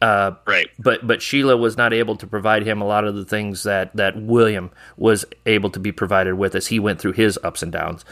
Uh, 0.02 0.35
Right. 0.45 0.68
but 0.77 1.07
but 1.07 1.22
Sheila 1.22 1.56
was 1.56 1.77
not 1.77 1.94
able 1.94 2.18
to 2.18 2.27
provide 2.27 2.64
him 2.64 2.81
a 2.81 2.85
lot 2.85 3.06
of 3.06 3.15
the 3.15 3.23
things 3.23 3.64
that 3.64 3.95
that 3.95 4.22
William 4.22 4.69
was 4.98 5.23
able 5.45 5.69
to 5.69 5.80
be 5.80 5.94
provided 5.94 6.34
with 6.34 6.56
as 6.56 6.68
he 6.68 6.77
went 6.77 6.99
through 6.99 7.14
his 7.14 7.40
ups 7.41 7.64
and 7.64 7.72
downs. 7.72 8.03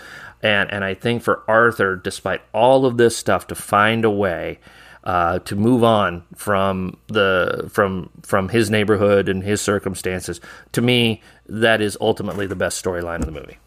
And 0.41 0.71
and 0.71 0.85
I 0.85 0.93
think 0.93 1.21
for 1.21 1.43
Arthur, 1.49 1.97
despite 1.97 2.41
all 2.53 2.85
of 2.85 2.95
this 2.95 3.17
stuff, 3.17 3.45
to 3.47 3.55
find 3.55 4.05
a 4.05 4.09
way 4.09 4.59
uh, 5.03 5.39
to 5.39 5.55
move 5.57 5.83
on 5.83 6.23
from 6.33 6.95
the 7.07 7.69
from 7.69 8.09
from 8.23 8.47
his 8.47 8.69
neighborhood 8.69 9.27
and 9.27 9.43
his 9.43 9.59
circumstances, 9.59 10.39
to 10.71 10.81
me, 10.81 11.21
that 11.47 11.81
is 11.81 11.97
ultimately 11.99 12.47
the 12.47 12.55
best 12.55 12.81
storyline 12.81 13.19
of 13.19 13.25
the 13.25 13.33
movie. 13.33 13.57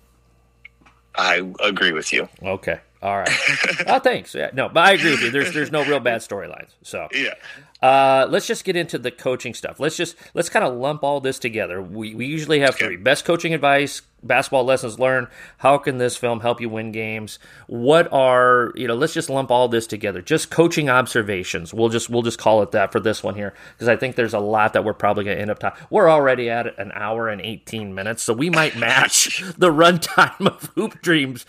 I 1.16 1.42
agree 1.60 1.92
with 1.92 2.10
you. 2.12 2.26
Okay. 2.42 2.80
All 3.04 3.18
right. 3.18 3.30
oh, 3.86 3.98
thanks. 3.98 4.34
Yeah, 4.34 4.50
no, 4.54 4.68
but 4.70 4.80
I 4.80 4.92
agree 4.92 5.10
with 5.10 5.20
you. 5.20 5.30
There's 5.30 5.52
there's 5.52 5.70
no 5.70 5.84
real 5.84 6.00
bad 6.00 6.22
storylines. 6.22 6.70
So 6.82 7.06
Yeah. 7.12 7.34
uh, 7.82 8.26
let's 8.30 8.46
just 8.46 8.64
get 8.64 8.76
into 8.76 8.96
the 8.98 9.10
coaching 9.10 9.52
stuff. 9.52 9.78
Let's 9.78 9.96
just 9.96 10.16
let's 10.32 10.48
kind 10.48 10.64
of 10.64 10.74
lump 10.74 11.04
all 11.04 11.20
this 11.20 11.38
together. 11.38 11.82
We 11.82 12.14
we 12.14 12.24
usually 12.26 12.60
have 12.60 12.70
Okay. 12.76 12.86
three: 12.86 12.96
best 12.96 13.26
coaching 13.26 13.52
advice, 13.52 14.00
basketball 14.24 14.64
lessons 14.64 14.98
learned. 14.98 15.28
How 15.58 15.78
can 15.78 15.98
this 15.98 16.16
film 16.16 16.40
help 16.40 16.60
you 16.60 16.68
win 16.68 16.90
games? 16.92 17.38
What 17.66 18.12
are 18.12 18.72
you 18.74 18.88
know? 18.88 18.94
Let's 18.94 19.12
just 19.14 19.30
lump 19.30 19.50
all 19.50 19.68
this 19.68 19.86
together. 19.86 20.22
Just 20.22 20.50
coaching 20.50 20.88
observations. 20.90 21.72
We'll 21.72 21.88
just 21.90 22.10
we'll 22.10 22.22
just 22.22 22.38
call 22.38 22.62
it 22.62 22.72
that 22.72 22.90
for 22.92 23.00
this 23.00 23.22
one 23.22 23.34
here 23.34 23.54
because 23.74 23.88
I 23.88 23.96
think 23.96 24.16
there's 24.16 24.34
a 24.34 24.38
lot 24.40 24.72
that 24.72 24.84
we're 24.84 24.92
probably 24.94 25.24
going 25.24 25.36
to 25.36 25.40
end 25.42 25.50
up 25.50 25.58
talking. 25.58 25.86
We're 25.90 26.10
already 26.10 26.50
at 26.50 26.78
an 26.78 26.90
hour 26.94 27.28
and 27.28 27.40
18 27.40 27.94
minutes, 27.94 28.22
so 28.22 28.32
we 28.32 28.50
might 28.50 28.76
match 28.76 29.42
the 29.58 29.70
runtime 29.70 30.46
of 30.46 30.70
Hoop 30.74 31.00
Dreams 31.02 31.46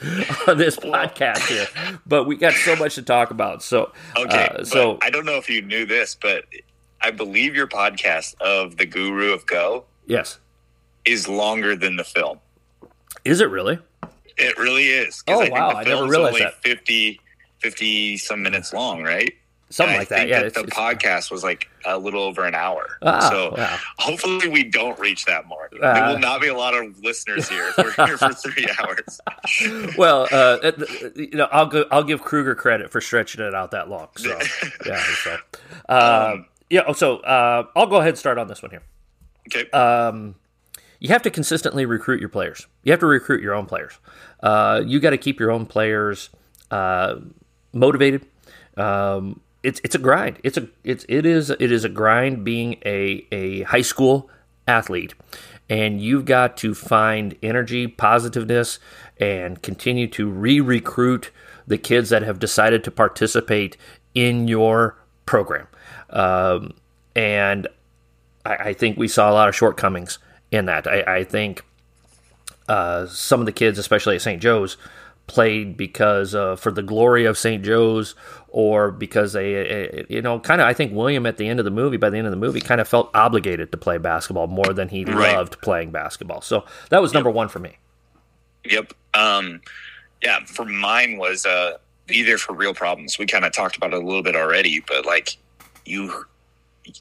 on 0.48 0.58
this 0.58 0.76
podcast 0.78 1.48
here. 1.48 1.68
But 2.06 2.26
we 2.26 2.36
got 2.36 2.54
so 2.54 2.76
much 2.76 2.96
to 2.96 3.02
talk 3.02 3.32
about. 3.32 3.64
So 3.64 3.92
Okay. 4.18 4.48
uh, 4.60 4.64
so 4.64 4.98
I 5.02 5.10
don't 5.10 5.26
know 5.26 5.38
if 5.38 5.50
you 5.50 5.62
knew 5.62 5.86
this, 5.86 6.16
but 6.22 6.46
I 7.02 7.12
believe 7.12 7.56
your 7.56 7.68
podcast 7.68 8.40
of 8.42 8.78
the 8.78 8.86
Guru 8.86 9.32
of 9.34 9.46
Go 9.46 9.86
yes, 10.08 10.40
is 11.06 11.28
longer 11.28 11.76
than 11.76 11.96
the 11.98 12.04
film. 12.04 12.40
Is 13.26 13.42
it 13.42 13.50
really? 13.50 13.80
It 14.38 14.58
really 14.58 14.88
is. 14.88 15.24
Oh, 15.28 15.40
I 15.40 15.44
think 15.44 15.54
wow, 15.56 15.70
I 15.72 15.84
never 15.84 16.08
realized 16.08 16.36
only 16.36 16.42
that. 16.46 16.62
50, 16.62 17.20
50 17.60 18.18
some 18.18 18.42
minutes 18.44 18.74
long, 18.74 19.02
right? 19.04 19.34
Something 19.72 19.98
like 19.98 20.10
that. 20.10 20.28
Yeah. 20.28 20.44
that 20.44 20.54
the 20.54 20.62
it's- 20.62 20.78
podcast 20.78 21.32
was 21.32 21.44
like 21.44 21.68
a 21.86 21.98
little 21.98 22.22
over 22.22 22.46
an 22.46 22.54
hour. 22.54 22.98
Ah, 23.02 23.30
so 23.30 23.56
wow. 23.58 23.78
hopefully 23.98 24.48
we 24.48 24.64
don't 24.64 24.98
reach 25.00 25.26
that 25.26 25.48
mark. 25.48 25.74
Uh, 25.82 25.94
there 25.94 26.08
will 26.14 26.20
not 26.20 26.40
be 26.40 26.48
a 26.48 26.54
lot 26.56 26.74
of 26.76 27.00
listeners 27.00 27.50
here 27.50 27.70
if 27.70 27.78
we're 27.78 28.06
here 28.06 28.18
for 28.18 28.32
three 28.34 28.68
hours. 28.80 29.20
well, 29.98 30.28
uh, 30.32 30.58
uh, 30.64 30.72
you 31.16 31.32
know, 31.34 31.48
I'll 31.52 31.66
go. 31.66 31.86
I'll 31.92 32.04
give 32.04 32.22
Kruger 32.22 32.56
credit 32.56 32.92
for 32.92 33.02
stretching 33.02 33.42
it 33.44 33.56
out 33.56 33.72
that 33.72 33.90
long. 33.90 34.10
So, 34.18 34.38
yeah. 34.86 35.04
So, 35.24 35.38
uh, 35.90 36.32
Um, 36.36 36.46
yeah. 36.70 36.84
oh, 36.88 36.94
So, 36.94 37.18
uh, 37.18 37.66
I'll 37.76 37.88
go 37.88 37.98
ahead 37.98 38.10
and 38.10 38.18
start 38.18 38.38
on 38.38 38.48
this 38.48 38.62
one 38.62 38.72
here. 38.72 38.84
Okay. 39.48 39.70
Um, 39.72 40.36
you 41.06 41.10
have 41.10 41.22
to 41.22 41.30
consistently 41.30 41.86
recruit 41.86 42.20
your 42.20 42.30
players. 42.30 42.66
You 42.82 42.92
have 42.92 43.00
to 43.02 43.06
recruit 43.06 43.44
your 43.44 43.54
own 43.54 43.68
players. 43.68 44.00
Uh, 44.42 44.82
you 44.84 45.00
got 45.00 45.12
to 45.12 45.20
keep 45.20 45.40
your 45.40 45.52
own 45.52 45.68
players 45.68 46.32
uh, 46.72 47.18
motivated. 47.74 48.26
Um, 48.76 49.40
it's 49.62 49.80
it's 49.84 49.94
a 49.94 50.00
grind. 50.00 50.40
It's 50.44 50.58
a 50.58 50.68
it's 50.84 51.06
it 51.08 51.28
is 51.28 51.52
it 51.52 51.72
is 51.72 51.84
a 51.84 51.90
grind 51.90 52.44
being 52.44 52.78
a 52.84 53.28
a 53.32 53.62
high 53.62 53.84
school 53.84 54.32
athlete, 54.68 55.14
and 55.70 56.02
you've 56.02 56.26
got 56.26 56.58
to 56.58 56.74
find 56.74 57.36
energy, 57.44 57.86
positiveness, 57.86 58.80
and 59.20 59.62
continue 59.62 60.08
to 60.08 60.28
re-recruit 60.28 61.30
the 61.68 61.78
kids 61.78 62.10
that 62.10 62.24
have 62.24 62.40
decided 62.40 62.84
to 62.84 62.90
participate 62.90 63.78
in 64.16 64.48
your 64.48 64.98
program. 65.28 65.68
Um, 66.10 66.74
and 67.16 67.68
I, 68.44 68.56
I 68.56 68.74
think 68.74 68.98
we 68.98 69.08
saw 69.08 69.30
a 69.30 69.34
lot 69.34 69.48
of 69.48 69.56
shortcomings 69.56 70.18
in 70.56 70.66
that. 70.66 70.88
I, 70.88 71.18
I 71.18 71.24
think 71.24 71.64
uh, 72.68 73.06
some 73.08 73.40
of 73.40 73.46
the 73.46 73.52
kids, 73.52 73.78
especially 73.78 74.16
at 74.16 74.22
St. 74.22 74.42
Joe's, 74.42 74.78
played 75.28 75.76
because 75.76 76.34
uh, 76.36 76.56
for 76.56 76.72
the 76.72 76.84
glory 76.84 77.26
of 77.26 77.38
St. 77.38 77.64
Joe's, 77.64 78.16
or 78.50 78.92
because 78.92 79.34
they, 79.34 80.06
you 80.10 80.22
know, 80.22 80.40
kind 80.40 80.62
of. 80.62 80.68
I 80.68 80.74
think 80.74 80.94
William 80.94 81.26
at 81.26 81.38
the 81.38 81.48
end 81.48 81.60
of 81.60 81.66
the 81.66 81.72
movie, 81.72 81.98
by 81.98 82.10
the 82.10 82.18
end 82.18 82.28
of 82.28 82.32
the 82.32 82.38
movie, 82.38 82.62
kind 82.62 82.80
of 82.80 82.88
felt 82.88 83.10
obligated 83.14 83.72
to 83.72 83.78
play 83.78 83.98
basketball 83.98 84.48
more 84.48 84.72
than 84.74 84.90
he 84.90 85.04
Right. 85.04 85.36
loved 85.36 85.60
playing 85.62 85.92
basketball. 85.92 86.42
So 86.42 86.64
that 86.90 87.02
was 87.02 87.14
number 87.14 87.30
one 87.30 87.50
for 87.50 87.60
me. 87.60 87.78
Yep. 88.66 88.94
Um, 89.14 89.62
yeah, 90.24 90.40
for 90.46 90.66
mine 90.66 91.18
was 91.18 91.46
uh, 91.46 91.78
be 92.08 92.24
there 92.24 92.38
for 92.38 92.54
real 92.54 92.74
problems. 92.74 93.18
We 93.20 93.26
kind 93.26 93.46
of 93.46 93.52
talked 93.52 93.76
about 93.78 93.94
it 93.94 94.02
a 94.02 94.06
little 94.06 94.24
bit 94.24 94.36
already, 94.36 94.80
but 94.88 95.06
like 95.06 95.38
you, 95.86 96.26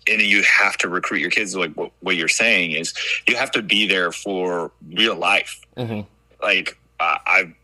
and 0.09 0.21
you 0.23 0.43
have 0.43 0.77
to 0.79 0.89
recruit 0.89 1.19
your 1.21 1.31
kids. 1.31 1.55
Like 1.57 1.73
what, 1.75 1.91
what 2.01 2.17
you're 2.17 2.29
saying 2.29 2.73
is, 2.73 2.95
you 3.27 3.37
have 3.37 3.51
to 3.53 3.63
be 3.63 3.87
there 3.87 4.13
for 4.13 4.73
real 4.93 5.17
life. 5.17 5.61
Mm-hmm. 5.77 6.01
Like 6.43 6.79
uh, 7.01 7.19
I, 7.27 7.55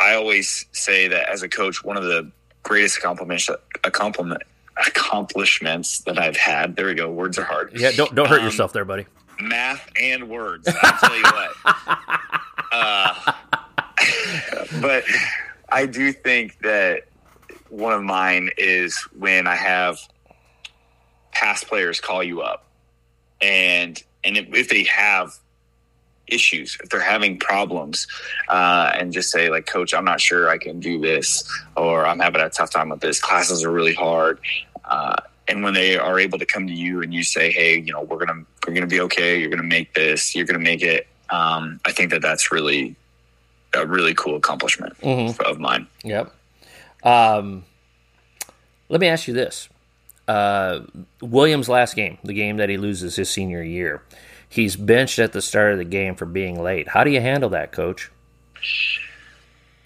I 0.00 0.14
always 0.14 0.66
say 0.72 1.08
that 1.08 1.28
as 1.28 1.42
a 1.42 1.48
coach, 1.48 1.82
one 1.84 1.96
of 1.96 2.04
the 2.04 2.30
greatest 2.62 2.98
accomplishments, 2.98 3.48
a 3.84 3.90
compliment, 3.90 4.42
accomplishments 4.86 6.00
that 6.00 6.18
I've 6.18 6.36
had. 6.36 6.76
There 6.76 6.86
we 6.86 6.94
go. 6.94 7.10
Words 7.10 7.38
are 7.38 7.44
hard. 7.44 7.72
Yeah, 7.74 7.90
don't 7.92 8.14
don't 8.14 8.28
hurt 8.28 8.40
Um, 8.40 8.44
yourself 8.44 8.72
there, 8.72 8.84
buddy. 8.84 9.06
math 9.40 9.88
and 10.00 10.28
words. 10.28 10.68
I'll 10.82 10.98
tell 10.98 11.16
you 11.16 11.22
what. 11.22 11.98
Uh, 12.70 13.32
but 14.82 15.02
I 15.70 15.86
do 15.86 16.12
think 16.12 16.58
that 16.60 17.04
one 17.70 17.94
of 17.94 18.02
mine 18.02 18.50
is 18.58 18.94
when 19.16 19.46
I 19.46 19.56
have 19.56 19.98
past 21.38 21.66
players 21.68 22.00
call 22.00 22.22
you 22.22 22.40
up, 22.42 22.64
and 23.40 24.02
and 24.24 24.36
if, 24.36 24.46
if 24.54 24.68
they 24.68 24.84
have 24.84 25.32
issues, 26.26 26.76
if 26.82 26.90
they're 26.90 27.00
having 27.00 27.38
problems, 27.38 28.06
uh, 28.48 28.90
and 28.94 29.12
just 29.12 29.30
say 29.30 29.48
like, 29.48 29.66
Coach, 29.66 29.94
I'm 29.94 30.04
not 30.04 30.20
sure 30.20 30.50
I 30.50 30.58
can 30.58 30.80
do 30.80 31.00
this, 31.00 31.48
or 31.76 32.04
I'm 32.06 32.18
having 32.18 32.40
a 32.42 32.50
tough 32.50 32.70
time 32.70 32.88
with 32.90 33.00
this. 33.00 33.20
Classes 33.20 33.64
are 33.64 33.70
really 33.70 33.94
hard. 33.94 34.38
Uh, 34.84 35.16
and 35.46 35.62
when 35.62 35.72
they 35.72 35.96
are 35.96 36.18
able 36.20 36.38
to 36.38 36.44
come 36.44 36.66
to 36.66 36.72
you 36.74 37.00
and 37.02 37.14
you 37.14 37.22
say, 37.22 37.50
"Hey, 37.50 37.78
you 37.78 37.92
know, 37.92 38.02
we're 38.02 38.18
gonna 38.24 38.44
we're 38.66 38.74
gonna 38.74 38.86
be 38.86 39.00
okay. 39.00 39.38
You're 39.40 39.48
gonna 39.50 39.62
make 39.62 39.94
this. 39.94 40.34
You're 40.34 40.44
gonna 40.46 40.58
make 40.58 40.82
it." 40.82 41.06
Um, 41.30 41.80
I 41.86 41.92
think 41.92 42.10
that 42.10 42.20
that's 42.22 42.50
really 42.52 42.94
a 43.74 43.86
really 43.86 44.14
cool 44.14 44.36
accomplishment 44.36 44.98
Mhm. 45.00 45.38
of 45.40 45.58
mine. 45.58 45.86
Yep. 46.02 46.34
Um, 47.02 47.64
let 48.88 49.00
me 49.00 49.06
ask 49.08 49.26
you 49.28 49.34
this: 49.34 49.68
uh, 50.28 50.80
Williams' 51.20 51.68
last 51.68 51.96
game, 51.96 52.18
the 52.22 52.34
game 52.34 52.58
that 52.58 52.68
he 52.68 52.76
loses 52.76 53.16
his 53.16 53.28
senior 53.30 53.62
year, 53.62 54.02
he's 54.48 54.76
benched 54.76 55.18
at 55.18 55.32
the 55.32 55.42
start 55.42 55.72
of 55.72 55.78
the 55.78 55.84
game 55.84 56.14
for 56.14 56.26
being 56.26 56.62
late. 56.62 56.86
How 56.88 57.02
do 57.02 57.10
you 57.10 57.20
handle 57.20 57.50
that, 57.50 57.72
Coach? 57.72 58.10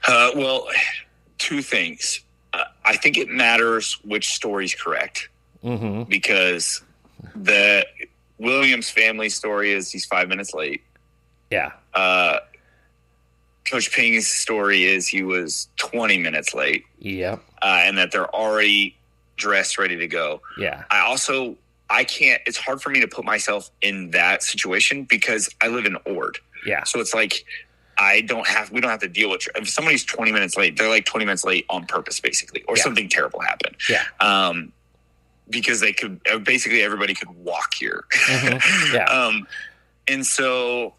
Uh, 0.06 0.30
well, 0.34 0.66
two 1.38 1.62
things. 1.62 2.20
Uh, 2.52 2.64
I 2.84 2.96
think 2.96 3.16
it 3.16 3.28
matters 3.28 3.98
which 4.04 4.28
story's 4.34 4.74
correct 4.74 5.28
Mm-hmm. 5.64 6.10
because 6.10 6.82
the 7.36 7.86
Williams 8.38 8.90
family 8.90 9.28
story 9.28 9.70
is 9.72 9.92
he's 9.92 10.04
five 10.04 10.28
minutes 10.28 10.52
late. 10.54 10.82
Yeah. 11.52 11.70
Uh, 11.94 12.38
Coach 13.70 13.92
Ping's 13.92 14.26
story 14.26 14.82
is 14.82 15.06
he 15.06 15.22
was 15.22 15.68
20 15.76 16.18
minutes 16.18 16.52
late 16.52 16.84
Yep. 16.98 17.40
uh, 17.62 17.78
and 17.84 17.96
that 17.96 18.10
they're 18.10 18.28
already 18.34 18.96
dressed, 19.36 19.78
ready 19.78 19.96
to 19.96 20.06
go. 20.06 20.40
Yeah. 20.58 20.84
I 20.90 21.00
also 21.00 21.56
I 21.90 22.04
can't. 22.04 22.40
It's 22.46 22.56
hard 22.56 22.80
for 22.80 22.90
me 22.90 23.00
to 23.00 23.08
put 23.08 23.24
myself 23.24 23.70
in 23.82 24.10
that 24.12 24.42
situation 24.42 25.04
because 25.04 25.48
I 25.60 25.68
live 25.68 25.84
in 25.84 25.96
Ord. 26.06 26.38
Yeah. 26.66 26.84
So 26.84 27.00
it's 27.00 27.12
like 27.14 27.44
I 27.98 28.22
don't 28.22 28.46
have. 28.46 28.70
We 28.70 28.80
don't 28.80 28.90
have 28.90 29.00
to 29.00 29.08
deal 29.08 29.28
with. 29.30 29.46
If 29.56 29.68
somebody's 29.68 30.04
twenty 30.04 30.32
minutes 30.32 30.56
late, 30.56 30.78
they're 30.78 30.88
like 30.88 31.04
twenty 31.04 31.26
minutes 31.26 31.44
late 31.44 31.66
on 31.68 31.84
purpose, 31.86 32.18
basically, 32.20 32.62
or 32.68 32.76
Yeah. 32.76 32.82
something 32.82 33.08
terrible 33.08 33.40
happened. 33.40 33.76
Yeah. 33.90 34.04
Um, 34.20 34.72
because 35.50 35.80
they 35.80 35.92
could 35.92 36.18
uh, 36.32 36.38
basically 36.38 36.82
everybody 36.82 37.12
could 37.14 37.28
walk 37.30 37.74
here. 37.74 38.04
Mhm. 38.26 38.92
Yeah. 38.94 39.04
Um, 39.04 39.46
and 40.08 40.26
so 40.26 40.94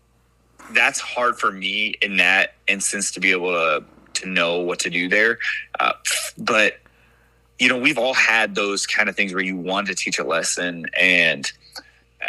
that's 0.71 0.99
hard 0.99 1.39
for 1.39 1.51
me 1.51 1.95
in 2.01 2.17
that 2.17 2.53
instance 2.67 3.11
to 3.13 3.19
be 3.19 3.31
able 3.31 3.51
to 3.51 3.83
to 4.21 4.27
know 4.29 4.59
what 4.59 4.77
to 4.79 4.91
do 4.91 5.09
there. 5.09 5.39
Uh, 5.79 5.93
but 6.37 6.77
you 7.63 7.69
know, 7.69 7.77
we've 7.77 7.97
all 7.97 8.13
had 8.13 8.55
those 8.55 8.85
kind 8.85 9.07
of 9.07 9.15
things 9.15 9.33
where 9.33 9.41
you 9.43 9.55
want 9.55 9.87
to 9.87 9.95
teach 9.95 10.19
a 10.19 10.23
lesson 10.25 10.85
and 10.99 11.49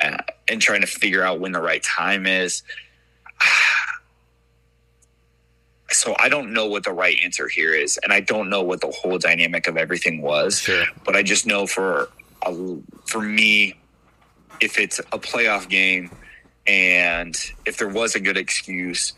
uh, 0.01 0.19
and 0.47 0.61
trying 0.63 0.81
to 0.81 0.87
figure 0.87 1.23
out 1.25 1.41
when 1.41 1.51
the 1.53 1.61
right 1.61 1.83
time 1.83 2.25
is. 2.27 2.63
So 5.91 6.17
I 6.19 6.29
don't 6.29 6.53
know 6.53 6.67
what 6.67 6.83
the 6.83 6.93
right 6.93 7.17
answer 7.23 7.47
here 7.47 7.73
is, 7.73 7.99
and 8.03 8.13
I 8.13 8.19
don't 8.21 8.49
know 8.51 8.63
what 8.63 8.81
the 8.81 8.91
whole 8.91 9.19
dynamic 9.19 9.67
of 9.69 9.77
everything 9.77 10.23
was 10.23 10.61
Sure. 10.61 10.85
but 11.05 11.15
I 11.15 11.23
just 11.23 11.47
know 11.47 11.67
for 11.69 12.09
a, 12.43 12.53
for 13.07 13.21
me, 13.21 13.75
if 14.61 14.79
it's 14.79 14.99
a 14.99 15.19
playoff 15.19 15.69
game 15.69 16.11
and 16.67 17.37
if 17.65 17.77
there 17.77 17.89
was 17.89 18.15
a 18.17 18.21
good 18.21 18.37
excuse, 18.37 19.13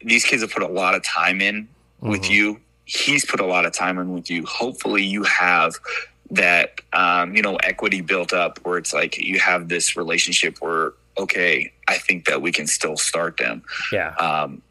these 0.00 0.24
kids 0.24 0.40
have 0.40 0.52
put 0.52 0.62
a 0.62 0.68
lot 0.68 0.94
of 0.94 1.02
time 1.04 1.40
in 1.42 1.68
with 2.00 2.22
Mhm. 2.22 2.30
you. 2.30 2.60
He's 2.84 3.24
put 3.24 3.40
a 3.40 3.46
lot 3.46 3.64
of 3.66 3.72
time 3.72 3.98
in 3.98 4.12
with 4.12 4.30
you. 4.30 4.44
Hopefully, 4.46 5.02
you 5.04 5.22
have 5.24 5.74
that 6.30 6.80
um, 6.92 7.34
you 7.36 7.42
know 7.42 7.56
equity 7.56 8.00
built 8.00 8.32
up 8.32 8.58
where 8.64 8.78
it's 8.78 8.92
like 8.92 9.18
you 9.18 9.38
have 9.38 9.68
this 9.68 9.96
relationship 9.96 10.58
where 10.60 10.92
okay, 11.18 11.70
I 11.88 11.98
think 11.98 12.24
that 12.24 12.40
we 12.40 12.52
can 12.52 12.66
still 12.66 12.96
start 12.96 13.36
them 13.36 13.62
Yeah. 13.92 14.14
um, 14.14 14.62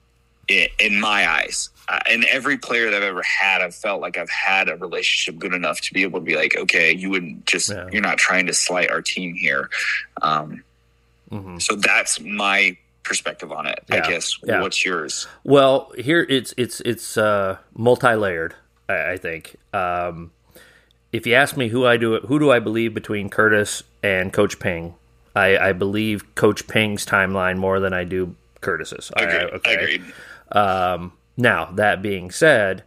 in, 0.47 0.67
in 0.79 0.99
my 0.99 1.29
eyes. 1.29 1.69
Uh, 1.88 1.99
and 2.09 2.25
every 2.25 2.57
player 2.57 2.89
that 2.89 2.97
I've 2.97 3.03
ever 3.03 3.21
had, 3.21 3.61
I've 3.61 3.75
felt 3.75 4.01
like 4.01 4.17
I've 4.17 4.29
had 4.31 4.67
a 4.67 4.75
relationship 4.75 5.39
good 5.39 5.53
enough 5.53 5.81
to 5.81 5.93
be 5.93 6.01
able 6.01 6.19
to 6.19 6.25
be 6.25 6.35
like, 6.35 6.57
okay, 6.57 6.91
you 6.95 7.11
wouldn't 7.11 7.45
just, 7.45 7.69
Yeah. 7.69 7.88
you're 7.91 8.01
not 8.01 8.17
trying 8.17 8.47
to 8.47 8.55
slight 8.55 8.89
our 8.89 9.03
team 9.03 9.35
here. 9.35 9.69
Um, 10.23 10.63
hmm 11.29 11.59
so 11.59 11.75
that's 11.75 12.19
my 12.19 12.75
perspective 13.03 13.52
on 13.52 13.68
it. 13.68 13.80
I 13.90 13.99
guess. 14.02 14.38
Yeah. 14.44 14.61
What's 14.61 14.86
yours? 14.86 15.28
Well, 15.44 15.91
here 15.98 16.26
it's 16.30 16.53
it's 16.57 16.82
it's 16.82 17.18
uh, 17.18 17.57
multi-layered. 17.73 18.56
I, 18.90 19.11
I 19.11 19.18
think. 19.18 19.56
Um, 19.73 20.32
if 21.11 21.28
you 21.28 21.34
ask 21.34 21.57
me 21.57 21.68
who 21.68 21.86
I 21.86 21.98
do 21.98 22.19
who 22.19 22.40
do 22.40 22.52
I 22.52 22.60
believe 22.60 22.94
between 22.94 23.30
Curtis 23.30 23.84
and 24.02 24.32
Coach 24.32 24.60
Ping, 24.60 24.95
I, 25.36 25.57
I 25.57 25.73
believe 25.73 26.36
Coach 26.36 26.68
Ping's 26.68 27.06
timeline 27.06 27.57
more 27.57 27.80
than 27.80 27.94
I 27.94 28.03
do 28.03 28.36
Curtis's. 28.61 29.11
All 29.18 29.26
right, 29.26 29.53
Agreed. 29.53 30.02
Agreed. 30.02 30.14
Um, 30.52 31.14
now 31.38 31.65
that 31.72 32.02
being 32.02 32.32
said, 32.32 32.84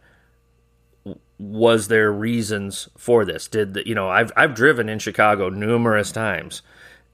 was 1.37 1.87
there 1.87 2.11
reasons 2.11 2.89
for 2.97 3.25
this? 3.25 3.47
Did 3.47 3.73
the, 3.73 3.87
you 3.87 3.95
know? 3.95 4.09
I've 4.09 4.31
I've 4.35 4.55
driven 4.55 4.89
in 4.89 4.99
Chicago 4.99 5.49
numerous 5.49 6.11
times, 6.11 6.61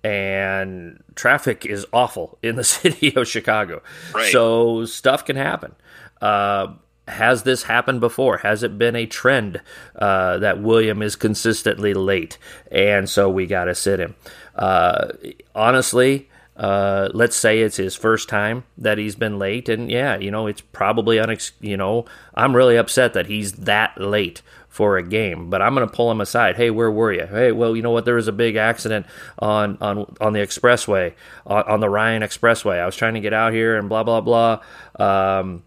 and 0.04 1.04
traffic 1.16 1.66
is 1.66 1.86
awful 1.94 2.38
in 2.42 2.56
the 2.56 2.64
city 2.76 3.16
of 3.16 3.28
Chicago. 3.28 3.82
Right. 4.14 4.32
So 4.32 4.86
stuff 4.86 5.26
can 5.26 5.36
happen. 5.36 5.76
Uh, 6.22 6.74
has 7.08 7.44
this 7.44 7.64
happened 7.64 8.00
before? 8.00 8.38
Has 8.38 8.64
it 8.64 8.78
been 8.78 8.96
a 8.96 9.06
trend 9.06 9.62
uh, 9.96 10.38
that 10.38 10.62
William 10.62 11.02
is 11.02 11.16
consistently 11.16 11.94
late, 11.94 12.38
and 12.72 13.10
so 13.10 13.30
we 13.30 13.48
got 13.48 13.66
to 13.66 13.76
sit 13.76 14.00
him? 14.00 14.16
Uh, 14.56 15.10
honestly, 15.54 16.30
uh, 16.56 17.10
let's 17.14 17.36
say 17.36 17.62
it's 17.62 17.78
his 17.78 17.96
first 17.96 18.30
time 18.30 18.64
that 18.78 18.98
he's 18.98 19.16
been 19.16 19.40
late, 19.40 19.68
and 19.68 19.90
yeah, 19.92 20.18
you 20.18 20.32
know, 20.32 20.48
it's 20.48 20.62
probably 20.62 21.18
unex. 21.18 21.52
You 21.60 21.76
know, 21.76 22.06
I'm 22.36 22.56
really 22.56 22.78
upset 22.78 23.14
that 23.14 23.26
he's 23.26 23.54
that 23.54 24.00
late 24.00 24.42
for 24.72 24.98
a 24.98 25.04
game, 25.04 25.50
but 25.50 25.62
I'm 25.62 25.76
going 25.76 25.88
to 25.88 25.94
pull 25.94 26.10
him 26.10 26.22
aside. 26.22 26.56
Hey, 26.56 26.70
where 26.70 26.90
were 26.90 27.12
you? 27.12 27.26
Hey, 27.26 27.52
well, 27.52 27.76
you 27.76 27.82
know 27.82 27.92
what? 27.92 28.06
There 28.06 28.16
was 28.16 28.30
a 28.30 28.32
big 28.32 28.56
accident 28.56 29.06
on 29.38 29.78
on 29.82 30.16
on 30.22 30.32
the 30.32 30.40
expressway, 30.40 31.14
on, 31.46 31.64
on 31.64 31.80
the 31.82 31.90
Ryan 31.90 32.24
Expressway. 32.24 32.80
I 32.80 32.86
was 32.86 32.96
trying 32.96 33.14
to 33.16 33.20
get 33.20 33.34
out 33.34 33.52
here, 33.52 33.78
and 33.78 33.90
blah 33.90 34.04
blah 34.04 34.22
blah. 34.22 34.62
Um, 34.98 35.64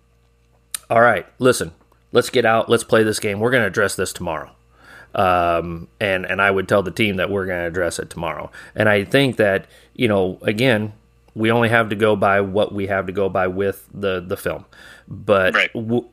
all 0.89 1.03
right, 1.03 1.27
listen, 1.39 1.73
let's 2.13 2.31
get 2.31 2.47
out. 2.47 2.71
Let's 2.71 2.83
play 2.83 3.03
this 3.03 3.21
game. 3.21 3.41
We're 3.41 3.51
going 3.51 3.63
to 3.63 3.69
address 3.69 3.95
this 3.95 4.13
tomorrow. 4.13 4.51
Um, 5.15 5.89
and 6.01 6.25
and 6.25 6.41
I 6.41 6.51
would 6.51 6.67
tell 6.67 6.83
the 6.83 6.91
team 6.91 7.17
that 7.17 7.29
we're 7.31 7.47
going 7.47 7.61
to 7.61 7.67
address 7.67 7.99
it 7.99 8.09
tomorrow. 8.09 8.51
And 8.75 8.89
I 8.89 9.05
think 9.05 9.37
that 9.37 9.67
you 9.95 10.09
know, 10.09 10.39
again, 10.41 10.95
we 11.35 11.51
only 11.51 11.69
have 11.69 11.91
to 11.91 11.97
go 11.97 12.17
by 12.17 12.41
what 12.41 12.73
we 12.73 12.87
have 12.87 13.07
to 13.07 13.13
go 13.13 13.29
by 13.29 13.49
with 13.49 13.87
the 13.93 14.25
the 14.27 14.39
film, 14.39 14.65
but. 15.07 15.55
Right. 15.55 15.73
W- 15.75 16.09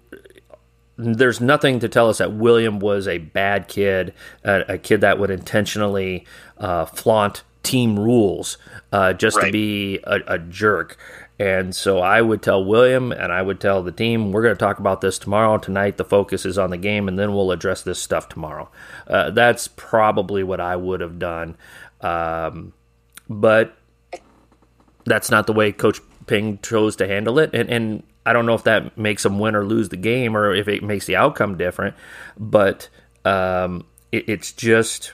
there's 1.02 1.42
nothing 1.42 1.80
to 1.80 1.90
tell 1.90 2.10
us 2.10 2.20
that 2.20 2.34
William 2.34 2.80
was 2.80 3.08
a 3.08 3.18
bad 3.18 3.68
kid, 3.68 4.14
a, 4.44 4.74
a 4.74 4.78
kid 4.78 5.02
that 5.02 5.20
would 5.20 5.32
intentionally 5.32 6.26
uh, 6.58 6.86
flaunt 6.86 7.44
team 7.64 8.00
rules 8.00 8.58
uh, 8.92 9.14
just 9.14 9.40
to 9.40 9.52
be 9.52 10.00
a, 10.04 10.20
a 10.28 10.40
jerk. 10.40 10.98
And 11.40 11.76
so 11.76 12.00
I 12.00 12.22
would 12.22 12.44
tell 12.44 12.64
William 12.64 13.12
and 13.12 13.32
I 13.32 13.42
would 13.42 13.60
tell 13.60 13.82
the 13.82 13.92
team, 13.92 14.32
we're 14.32 14.44
going 14.44 14.54
to 14.54 14.60
talk 14.60 14.78
about 14.78 15.02
this 15.02 15.18
tomorrow. 15.18 15.58
Tonight, 15.58 15.98
the 15.98 16.06
focus 16.06 16.46
is 16.46 16.58
on 16.60 16.70
the 16.70 16.78
game, 16.78 17.08
and 17.08 17.18
then 17.18 17.34
we'll 17.34 17.52
address 17.52 17.82
this 17.82 18.00
stuff 18.00 18.30
tomorrow. 18.30 18.70
Uh, 19.08 19.32
that's 19.32 19.68
probably 19.68 20.44
what 20.44 20.60
I 20.60 20.76
would 20.76 21.02
have 21.02 21.18
done. 21.18 21.58
Um, 22.02 22.74
but 23.28 23.76
that's 25.06 25.32
not 25.32 25.48
the 25.48 25.54
way 25.54 25.72
Coach 25.72 26.00
Ping 26.28 26.60
chose 26.60 26.96
to 26.98 27.08
handle 27.08 27.40
it. 27.40 27.50
And, 27.54 27.70
and 27.72 28.04
I 28.26 28.34
don't 28.34 28.46
know 28.46 28.54
if 28.54 28.64
that 28.66 28.98
makes 28.98 29.24
them 29.24 29.40
win 29.40 29.56
or 29.56 29.66
lose 29.66 29.90
the 29.90 29.98
game 29.98 30.36
or 30.38 30.54
if 30.54 30.68
it 30.68 30.84
makes 30.84 31.06
the 31.06 31.16
outcome 31.16 31.58
different. 31.58 31.96
But 32.38 32.90
um, 33.26 33.86
it, 34.12 34.30
it's 34.30 34.52
just 34.52 35.14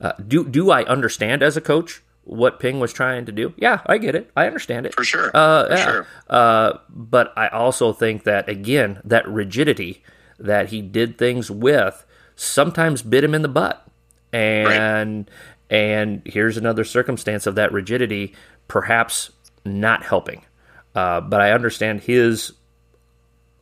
uh, 0.00 0.12
do 0.26 0.44
do 0.44 0.70
I 0.70 0.84
understand 0.84 1.42
as 1.42 1.56
a 1.56 1.60
coach 1.60 2.02
what 2.24 2.58
Ping 2.58 2.80
was 2.80 2.92
trying 2.92 3.26
to 3.26 3.32
do? 3.32 3.52
Yeah, 3.56 3.80
I 3.86 3.98
get 3.98 4.14
it. 4.14 4.30
I 4.36 4.46
understand 4.46 4.86
it 4.86 4.94
For 4.94 5.04
sure. 5.04 5.30
Uh, 5.34 5.66
For 5.66 5.74
yeah. 5.74 5.84
sure. 5.84 6.06
Uh, 6.28 6.72
but 6.88 7.32
I 7.36 7.48
also 7.48 7.92
think 7.92 8.24
that 8.24 8.48
again, 8.48 9.00
that 9.04 9.28
rigidity 9.28 10.02
that 10.38 10.68
he 10.68 10.80
did 10.82 11.18
things 11.18 11.50
with 11.50 12.04
sometimes 12.36 13.02
bit 13.02 13.24
him 13.24 13.34
in 13.34 13.42
the 13.42 13.48
butt. 13.48 13.86
And 14.32 15.30
and 15.70 16.22
here's 16.24 16.56
another 16.56 16.84
circumstance 16.84 17.46
of 17.46 17.54
that 17.54 17.72
rigidity 17.72 18.34
perhaps 18.68 19.30
not 19.64 20.02
helping. 20.04 20.44
Uh, 20.94 21.20
but 21.20 21.40
I 21.40 21.52
understand 21.52 22.00
his 22.02 22.52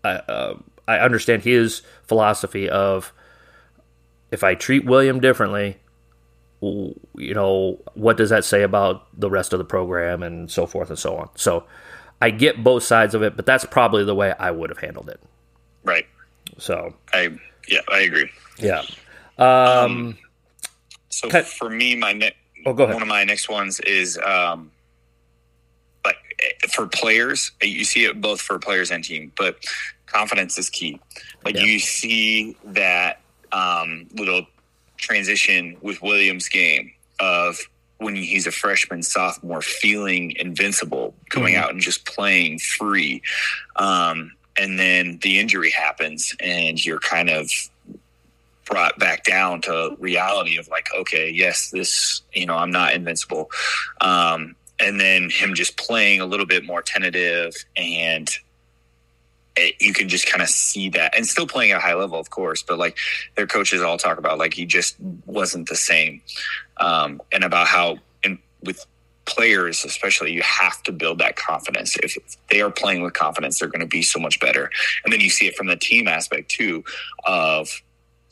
uh, 0.05 0.07
uh, 0.29 0.55
I 0.89 0.99
understand 0.99 1.43
his 1.43 1.83
philosophy 2.05 2.69
of 2.69 3.13
if 4.31 4.43
I 4.45 4.55
treat 4.55 4.85
William 4.85 5.21
differently, 5.21 5.77
you 6.61 7.35
know, 7.35 7.81
what 7.95 8.17
does 8.17 8.31
that 8.31 8.45
say 8.45 8.63
about 8.63 9.07
the 9.19 9.31
rest 9.31 9.53
of 9.53 9.59
the 9.59 9.65
program 9.65 10.23
and 10.23 10.51
so 10.51 10.67
forth 10.67 10.91
and 10.91 10.99
so 10.99 11.17
on. 11.17 11.29
So 11.37 11.65
I 12.21 12.31
get 12.31 12.63
both 12.63 12.83
sides 12.83 13.15
of 13.15 13.23
it, 13.23 13.37
but 13.37 13.47
that's 13.47 13.65
probably 13.65 14.05
the 14.05 14.15
way 14.15 14.33
I 14.39 14.51
would 14.51 14.71
have 14.71 14.79
handled 14.79 15.09
it. 15.09 15.21
Right. 15.85 16.07
So 16.59 16.95
I 17.13 17.37
yeah, 17.69 17.81
I 17.91 18.01
agree. 18.01 18.29
yeah. 18.59 18.83
Um, 19.39 20.19
So 21.09 21.29
Okay. 21.29 21.43
for 21.43 21.69
me, 21.71 21.95
my 21.97 22.13
ne- 22.13 22.35
Oh, 22.67 22.73
go 22.75 22.85
ahead. 22.85 22.95
one 22.95 23.03
of 23.03 23.09
my 23.09 23.25
next 23.25 23.49
ones 23.49 23.81
is 23.81 24.19
um, 24.19 24.71
for 26.71 26.87
players. 26.87 27.53
You 27.63 27.85
see 27.85 28.05
it 28.05 28.21
both 28.21 28.41
for 28.41 28.59
players 28.59 28.91
and 28.91 29.03
team, 29.05 29.33
but 29.37 29.57
confidence 30.07 30.59
is 30.59 30.71
key. 30.71 31.01
Like 31.45 31.57
Yeah. 31.57 31.65
you 31.65 31.79
see 31.79 32.57
that 32.65 33.21
um, 33.53 34.07
little 34.15 34.47
transition 34.97 35.77
with 35.83 36.01
Williams' 36.01 36.49
game 36.49 36.93
of 37.19 37.59
when 37.99 38.17
he's 38.17 38.47
a 38.47 38.53
freshman, 38.53 39.03
sophomore, 39.03 39.63
feeling 39.63 40.33
invincible, 40.37 41.15
going 41.29 41.55
Mhm. 41.55 41.59
out 41.59 41.71
and 41.71 41.81
just 41.81 42.05
playing 42.05 42.59
free. 42.59 43.23
Um, 43.77 44.33
and 44.57 44.79
then 44.79 45.19
the 45.23 45.39
injury 45.39 45.71
happens, 45.71 46.35
and 46.41 46.85
you're 46.85 46.99
kind 46.99 47.31
of 47.31 47.51
brought 48.65 48.99
back 48.99 49.25
down 49.25 49.61
to 49.63 49.97
reality 49.99 50.57
of 50.57 50.69
like, 50.69 50.89
okay, 50.95 51.29
yes, 51.29 51.71
this, 51.71 52.23
you 52.33 52.47
know, 52.47 52.57
I'm 52.57 52.71
not 52.71 52.95
invincible. 52.95 53.51
Um, 54.01 54.55
and 54.83 55.01
then 55.01 55.31
him 55.31 55.55
just 55.55 55.77
playing 55.77 56.21
a 56.21 56.27
little 56.27 56.47
bit 56.47 56.65
more 56.65 56.83
tentative 56.83 57.55
and 57.77 58.31
it, 59.57 59.75
you 59.81 59.93
can 59.93 60.09
just 60.09 60.27
kind 60.27 60.43
of 60.43 60.49
see 60.49 60.89
that 60.91 61.17
and 61.17 61.27
still 61.27 61.47
playing 61.47 61.73
at 61.73 61.79
a 61.79 61.81
high 61.81 61.95
level, 61.95 62.19
of 62.19 62.31
course, 62.31 62.63
but 62.63 62.79
like 62.79 62.97
their 63.37 63.47
coaches 63.47 63.81
all 63.83 63.99
talk 63.99 64.19
about 64.19 64.39
like 64.39 64.55
he 64.55 64.67
just 64.67 64.97
wasn't 65.27 65.69
the 65.69 65.77
same. 65.77 66.21
Um, 66.79 67.21
and 67.33 67.45
about 67.45 67.69
how 67.69 67.99
in, 68.25 68.39
with 68.63 68.85
players, 69.25 69.85
especially, 69.85 70.33
you 70.33 70.43
have 70.43 70.83
to 70.85 70.93
build 70.93 71.19
that 71.19 71.37
confidence. 71.37 71.97
If 72.03 72.17
they 72.51 72.61
are 72.61 72.71
playing 72.71 73.03
with 73.03 73.13
confidence, 73.13 73.59
they're 73.59 73.69
going 73.69 73.81
to 73.81 73.87
be 73.87 74.03
so 74.03 74.19
much 74.19 74.41
better. 74.41 74.71
And 75.05 75.13
then 75.13 75.21
you 75.21 75.31
see 75.31 75.47
it 75.47 75.55
from 75.55 75.69
the 75.69 75.77
team 75.77 76.09
aspect 76.09 76.51
too 76.51 76.83
of 77.25 77.83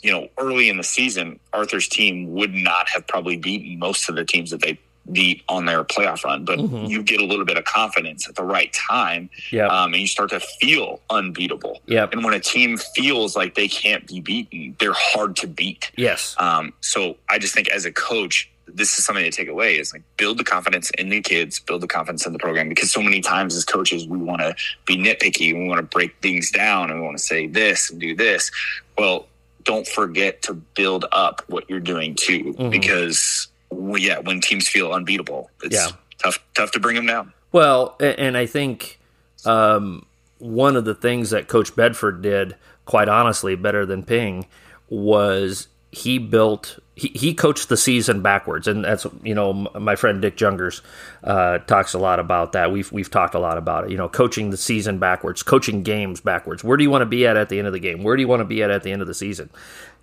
you 0.02 0.10
know, 0.10 0.28
early 0.39 0.70
in 0.70 0.78
the 0.78 0.82
season, 0.82 1.39
Arthur's 1.52 1.86
team 1.86 2.32
would 2.32 2.55
not 2.55 2.89
have 2.89 3.06
probably 3.06 3.36
beaten 3.36 3.78
most 3.78 4.09
of 4.09 4.16
the 4.16 4.24
teams 4.24 4.51
that 4.51 4.62
they 4.62 4.78
beat 5.10 5.43
on 5.48 5.66
their 5.66 5.85
playoff 5.85 6.24
run. 6.24 6.44
But 6.44 6.59
mm-hmm. 6.59 6.86
you 6.86 7.02
get 7.02 7.20
a 7.20 7.24
little 7.24 7.44
bit 7.44 7.56
of 7.56 7.64
confidence 7.64 8.28
at 8.28 8.35
the 8.35 8.44
right 8.44 8.72
time, 8.72 9.31
yep. 9.51 9.70
um, 9.70 9.93
and 9.93 10.01
you 10.01 10.06
start 10.06 10.31
to 10.31 10.40
feel 10.40 11.01
unbeatable. 11.10 11.81
Yep. 11.86 12.12
And 12.12 12.24
when 12.24 12.35
a 12.35 12.40
team 12.40 12.77
feels 12.77 13.36
like 13.36 13.55
they 13.55 13.68
can't 13.68 14.06
be 14.06 14.20
beaten, 14.20 14.77
they're 14.78 14.93
hard 14.94 15.36
to 15.36 15.47
beat. 15.47 15.90
Yes. 15.97 16.35
Um, 16.39 16.72
so 16.81 17.16
I 17.28 17.39
just 17.39 17.55
think 17.55 17.68
as 17.70 17.85
a 17.85 17.93
coach, 17.93 18.51
this 18.74 18.98
is 18.98 19.05
something 19.05 19.24
to 19.24 19.31
take 19.31 19.48
away 19.48 19.78
is 19.78 19.93
like 19.93 20.02
build 20.16 20.39
the 20.39 20.44
confidence 20.44 20.90
in 20.90 21.09
the 21.09 21.20
kids, 21.20 21.59
build 21.59 21.81
the 21.81 21.89
confidence 21.89 22.27
in 22.27 22.32
the 22.32 22.39
program 22.39 22.68
because 22.68 22.93
so 22.93 23.02
many 23.02 23.20
times 23.20 23.56
as 23.56 23.64
coaches 23.64 24.06
we 24.06 24.18
want 24.18 24.40
to 24.40 24.55
be 24.86 24.97
nitpicky, 24.97 25.52
we 25.52 25.68
want 25.68 25.78
to 25.78 25.82
break 25.82 26.14
things 26.22 26.51
down 26.51 26.90
and 26.90 27.01
we 27.01 27.05
want 27.05 27.18
to 27.18 27.22
say 27.22 27.47
this 27.47 27.90
and 27.90 28.01
do 28.01 28.14
this. 28.14 28.51
Well, 28.97 29.27
don't 29.64 29.86
forget 29.86 30.43
to 30.43 30.55
build 30.55 31.05
up 31.12 31.43
what 31.48 31.68
you're 31.68 31.81
doing 31.81 32.14
too, 32.14 32.55
mm-hmm. 32.55 32.70
because 32.70 33.48
well, 33.70 33.98
yeah, 33.98 34.18
when 34.18 34.40
teams 34.40 34.68
feel 34.68 34.92
unbeatable, 34.92 35.51
it's 35.62 35.74
yeah. 35.74 35.97
tough 36.18 36.38
tough 36.55 36.72
to 36.72 36.80
bring 36.80 36.97
them 36.97 37.06
down. 37.06 37.32
Well, 37.52 37.97
and 38.01 38.36
I 38.36 38.47
think 38.47 39.01
um, 39.44 40.06
one 40.38 40.76
of 40.76 40.84
the 40.84 40.94
things 40.94 41.30
that 41.30 41.48
Coach 41.48 41.74
Bedford 41.74 42.22
did, 42.22 42.56
quite 42.84 43.09
honestly, 43.09 43.56
better 43.56 43.84
than 43.86 44.05
Ping, 44.05 44.47
was 44.88 45.68
he 45.92 46.18
built 46.18 46.78
he, 46.94 47.09
he 47.09 47.34
coached 47.34 47.68
the 47.68 47.76
season 47.76 48.22
backwards 48.22 48.68
and 48.68 48.84
that's 48.84 49.06
you 49.24 49.34
know 49.34 49.52
my 49.52 49.97
friend 49.97 50.22
dick 50.22 50.36
jungers 50.36 50.82
uh, 51.24 51.59
talks 51.59 51.94
a 51.94 51.98
lot 51.98 52.20
about 52.20 52.52
that 52.52 52.70
we've 52.70 52.92
we've 52.92 53.10
talked 53.10 53.34
a 53.34 53.40
lot 53.40 53.59
about 53.59 53.84
it 53.84 53.90
you 53.90 53.97
know 53.97 54.09
coaching 54.09 54.51
the 54.51 54.56
season 54.56 55.01
backwards 55.01 55.42
coaching 55.42 55.82
games 55.82 56.20
backwards 56.20 56.62
where 56.62 56.76
do 56.76 56.84
you 56.84 56.90
want 56.90 57.02
to 57.02 57.06
be 57.06 57.26
at 57.26 57.36
at 57.36 57.48
the 57.48 57.59
end 57.59 57.66
of 57.66 57.72
the 57.72 57.80
game 57.80 58.05
where 58.05 58.14
do 58.14 58.22
you 58.22 58.28
want 58.28 58.38
to 58.40 58.44
be 58.44 58.62
at 58.62 58.70
at 58.70 58.84
the 58.84 58.92
end 58.92 59.02
of 59.02 59.09
the 59.09 59.14
season 59.14 59.51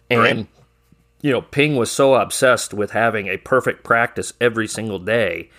and 0.09 0.19
right. 0.19 0.47
You 1.21 1.31
know 1.31 1.41
ping 1.41 1.75
was 1.75 1.91
so 1.91 2.15
obsessed 2.15 2.73
with 2.73 2.91
having 2.91 3.27
a 3.27 3.37
perfect 3.37 3.83
practice 3.83 4.33
every 4.39 4.67
single 4.67 4.99
day 4.99 5.49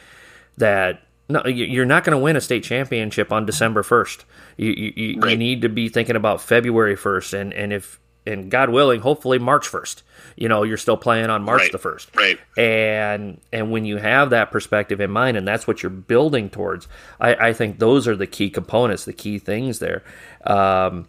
that 0.56 1.02
no, 1.30 1.44
you're 1.46 1.84
not 1.84 2.04
going 2.04 2.16
to 2.16 2.22
win 2.22 2.36
a 2.36 2.40
state 2.40 2.64
championship 2.64 3.32
on 3.32 3.44
December 3.44 3.82
first. 3.82 4.24
You, 4.56 4.70
you, 4.70 5.20
right. 5.20 5.32
you 5.32 5.36
need 5.36 5.60
to 5.62 5.68
be 5.68 5.90
thinking 5.90 6.16
about 6.16 6.40
February 6.40 6.96
first, 6.96 7.34
and, 7.34 7.52
and 7.52 7.72
if 7.72 8.00
and 8.26 8.50
God 8.50 8.70
willing, 8.70 9.00
hopefully 9.00 9.38
March 9.38 9.66
first. 9.66 10.02
You 10.36 10.48
know, 10.48 10.62
you're 10.62 10.76
still 10.76 10.96
playing 10.96 11.30
on 11.30 11.42
March 11.42 11.62
right, 11.62 11.72
the 11.72 11.78
first, 11.78 12.14
right? 12.14 12.38
And 12.56 13.40
and 13.52 13.70
when 13.70 13.84
you 13.84 13.96
have 13.98 14.30
that 14.30 14.50
perspective 14.50 15.00
in 15.00 15.10
mind, 15.10 15.36
and 15.36 15.46
that's 15.46 15.66
what 15.66 15.82
you're 15.82 15.90
building 15.90 16.48
towards, 16.48 16.88
I, 17.20 17.34
I 17.34 17.52
think 17.52 17.78
those 17.78 18.08
are 18.08 18.16
the 18.16 18.26
key 18.26 18.50
components, 18.50 19.04
the 19.04 19.12
key 19.12 19.38
things 19.38 19.80
there. 19.80 20.02
Um, 20.44 21.08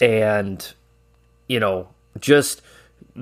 and 0.00 0.72
you 1.48 1.60
know, 1.60 1.88
just 2.18 2.62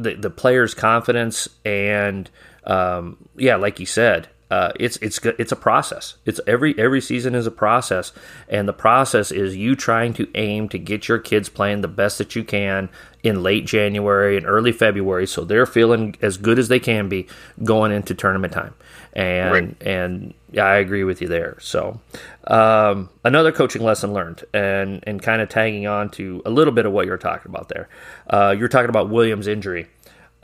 the 0.03 0.15
the 0.15 0.31
player's 0.31 0.75
confidence 0.75 1.49
and 1.65 2.31
um, 2.65 3.17
yeah, 3.37 3.57
like 3.57 3.81
you 3.81 3.87
said, 3.87 4.29
uh, 4.49 4.71
it's 4.79 4.97
it's 4.99 5.19
it's 5.25 5.51
a 5.51 5.57
process. 5.57 6.17
It's 6.25 6.41
every 6.47 6.79
every 6.79 7.01
season 7.01 7.35
is 7.35 7.47
a 7.47 7.51
process, 7.51 8.13
and 8.49 8.69
the 8.69 8.73
process 8.73 9.33
is 9.33 9.57
you 9.57 9.75
trying 9.75 10.13
to 10.15 10.29
aim 10.37 10.69
to 10.69 10.79
get 10.79 11.09
your 11.09 11.19
kids 11.19 11.49
playing 11.49 11.81
the 11.81 11.89
best 11.89 12.19
that 12.19 12.37
you 12.37 12.45
can 12.45 12.89
in 13.25 13.43
late 13.43 13.67
January 13.67 14.37
and 14.37 14.47
early 14.47 14.71
February, 14.71 15.27
so 15.27 15.45
they're 15.45 15.67
feeling 15.67 16.15
as 16.23 16.37
good 16.37 16.61
as 16.61 16.69
they 16.69 16.79
can 16.79 17.09
be 17.09 17.27
going 17.65 17.91
into 17.91 18.15
tournament 18.15 18.53
time. 18.53 18.75
And 19.15 19.53
right. 19.53 19.83
and 19.83 20.35
yeah, 20.53 20.65
I 20.65 20.77
agree 20.77 21.03
with 21.03 21.21
you 21.21 21.27
there. 21.27 21.57
So 21.59 22.01
um, 22.47 23.09
another 23.25 23.51
coaching 23.51 23.83
lesson 23.83 24.13
learned, 24.13 24.45
and 24.55 25.03
and 25.09 25.21
kind 25.21 25.43
of 25.43 25.49
tagging 25.49 25.89
on 25.89 26.09
to 26.11 26.41
a 26.47 26.51
little 26.51 26.73
bit 26.73 26.87
of 26.87 26.93
what 26.93 27.07
you're 27.07 27.19
talking 27.19 27.51
about 27.51 27.69
there. 27.69 27.89
Uh, 28.31 28.55
you're 28.57 28.69
talking 28.69 28.91
about 28.91 29.11
Williams' 29.11 29.49
injury. 29.49 29.89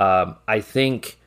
Um, 0.00 0.34
I 0.48 0.60
think 0.60 1.18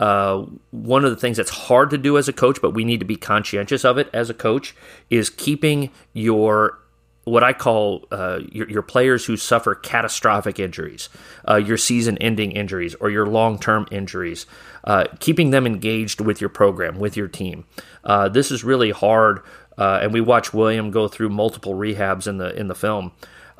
uh, 0.00 0.44
one 0.70 1.04
of 1.04 1.10
the 1.10 1.16
things 1.16 1.36
that's 1.36 1.50
hard 1.50 1.90
to 1.90 1.98
do 1.98 2.18
as 2.18 2.28
a 2.28 2.32
coach, 2.32 2.60
but 2.60 2.70
we 2.70 2.84
need 2.84 3.00
to 3.00 3.06
be 3.06 3.16
conscientious 3.16 3.84
of 3.84 3.98
it 3.98 4.08
as 4.12 4.28
a 4.28 4.34
coach, 4.34 4.74
is 5.10 5.30
keeping 5.30 5.90
your 6.12 6.78
what 7.24 7.42
I 7.42 7.54
call 7.54 8.06
uh, 8.10 8.40
your, 8.52 8.68
your, 8.68 8.82
players 8.82 9.24
who 9.24 9.38
suffer 9.38 9.74
catastrophic 9.74 10.58
injuries, 10.58 11.08
uh, 11.48 11.56
your 11.56 11.78
season 11.78 12.18
ending 12.18 12.52
injuries, 12.52 12.94
or 12.96 13.08
your 13.08 13.26
long 13.26 13.58
term 13.58 13.86
injuries, 13.90 14.44
uh, 14.84 15.06
keeping 15.20 15.50
them 15.50 15.66
engaged 15.66 16.20
with 16.20 16.40
your 16.42 16.50
program, 16.50 16.98
with 16.98 17.16
your 17.16 17.28
team. 17.28 17.64
Uh, 18.04 18.28
this 18.28 18.50
is 18.50 18.62
really 18.62 18.90
hard, 18.90 19.40
uh, 19.78 20.00
and 20.02 20.12
we 20.12 20.20
watch 20.20 20.52
William 20.52 20.90
go 20.90 21.08
through 21.08 21.30
multiple 21.30 21.74
rehabs 21.74 22.26
in 22.26 22.36
the 22.36 22.54
in 22.54 22.68
the 22.68 22.74
film 22.74 23.12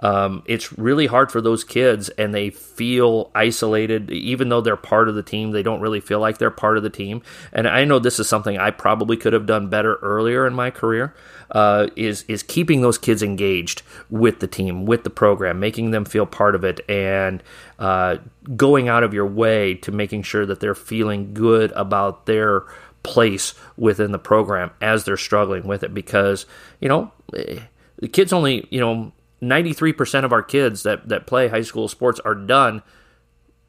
um, 0.04 0.42
it's 0.44 0.76
really 0.78 1.06
hard 1.06 1.32
for 1.32 1.40
those 1.40 1.64
kids 1.64 2.10
and 2.10 2.34
they 2.34 2.50
feel 2.50 3.30
isolated 3.34 4.10
even 4.10 4.50
though 4.50 4.60
they're 4.60 4.76
part 4.76 5.08
of 5.08 5.14
the 5.14 5.22
team 5.22 5.52
they 5.52 5.62
don't 5.62 5.80
really 5.80 5.98
feel 5.98 6.20
like 6.20 6.36
they're 6.36 6.50
part 6.50 6.76
of 6.76 6.82
the 6.82 6.90
team. 6.90 7.22
And 7.54 7.66
i 7.66 7.84
know 7.84 7.98
this 7.98 8.20
is 8.20 8.28
something 8.28 8.58
i 8.58 8.70
probably 8.70 9.16
could 9.16 9.32
have 9.32 9.46
done 9.46 9.70
better 9.70 9.94
earlier 10.02 10.46
in 10.46 10.52
my 10.52 10.70
career 10.70 11.14
uh, 11.50 11.88
is 11.96 12.24
is 12.28 12.42
keeping 12.42 12.82
those 12.82 12.98
kids 12.98 13.22
engaged 13.22 13.80
with 14.10 14.40
the 14.40 14.46
team 14.46 14.84
with 14.84 15.04
the 15.04 15.10
program 15.10 15.58
making 15.58 15.90
them 15.90 16.04
feel 16.04 16.26
part 16.26 16.54
of 16.54 16.64
it 16.64 16.80
and 16.88 17.42
uh, 17.78 18.16
going 18.56 18.88
out 18.88 19.04
of 19.04 19.14
your 19.14 19.26
way 19.26 19.72
to 19.74 19.90
making 19.90 20.22
sure 20.22 20.44
that 20.44 20.60
they're 20.60 20.74
feeling 20.74 21.32
good 21.32 21.72
about 21.72 22.26
their 22.26 22.64
place 23.02 23.54
within 23.78 24.12
the 24.12 24.18
program 24.18 24.70
as 24.82 25.04
they're 25.04 25.16
struggling 25.16 25.66
with 25.66 25.82
it 25.82 25.94
because 25.94 26.44
you 26.80 26.88
know 26.88 27.10
eh, 27.34 27.60
the 27.98 28.08
kids 28.08 28.32
only 28.32 28.66
you 28.70 28.80
know 28.80 29.12
93% 29.50 30.24
of 30.24 30.32
our 30.32 30.42
kids 30.42 30.82
that, 30.82 31.08
that 31.08 31.26
play 31.26 31.48
high 31.48 31.62
school 31.62 31.88
sports 31.88 32.20
are 32.20 32.34
done 32.34 32.82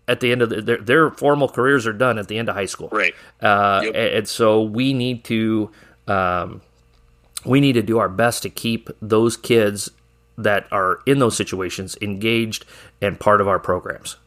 at 0.08 0.20
the 0.20 0.32
end 0.32 0.42
of 0.42 0.50
the, 0.50 0.62
their, 0.62 0.78
their 0.78 1.12
formal 1.12 1.48
careers 1.48 1.88
are 1.88 1.94
done 1.94 2.18
at 2.18 2.28
the 2.28 2.38
end 2.38 2.50
of 2.50 2.56
high 2.56 2.66
school. 2.66 2.90
Right. 2.92 3.14
Uh, 3.42 3.82
yep. 3.86 3.96
and, 3.96 4.28
so 4.28 4.62
we 4.62 4.94
need 4.94 5.24
to, 5.26 5.72
um, 6.08 6.62
we 7.46 7.60
need 7.60 7.74
to 7.74 7.82
do 7.82 7.98
our 7.98 8.10
best 8.10 8.44
to 8.44 8.50
keep 8.50 8.90
those 9.02 9.38
kids 9.38 9.90
that 10.38 10.68
are 10.72 11.00
in 11.06 11.20
those 11.20 11.36
situations 11.36 11.98
engaged 12.02 12.66
and 13.02 13.20
part 13.20 13.42
of 13.42 13.48
our 13.48 13.60
programs. 13.60 14.18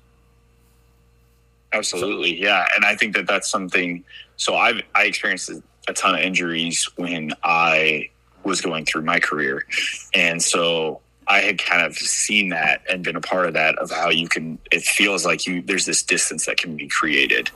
Absolutely. 1.72 2.40
Yeah. 2.40 2.64
And 2.74 2.84
I 2.84 2.96
think 2.96 3.14
that 3.14 3.26
that's 3.26 3.48
something, 3.48 4.02
so 4.36 4.56
I've, 4.56 4.80
I 4.94 5.04
experienced 5.04 5.50
a 5.86 5.92
ton 5.92 6.14
of 6.14 6.20
injuries 6.20 6.88
when 6.96 7.32
I 7.44 8.08
was 8.44 8.60
going 8.60 8.86
through 8.86 9.02
my 9.02 9.20
career. 9.20 9.64
And 10.14 10.42
so 10.42 11.00
I 11.28 11.40
had 11.40 11.58
kind 11.58 11.84
of 11.84 11.94
seen 11.96 12.48
that 12.48 12.82
and 12.90 13.04
been 13.04 13.16
a 13.16 13.20
part 13.20 13.46
of 13.46 13.54
that 13.54 13.76
of 13.78 13.90
how 13.90 14.08
you 14.10 14.28
can. 14.28 14.58
It 14.72 14.82
feels 14.82 15.26
like 15.26 15.46
you 15.46 15.62
there's 15.62 15.84
this 15.84 16.02
distance 16.02 16.46
that 16.46 16.56
can 16.56 16.76
be 16.76 16.88
created 16.88 17.50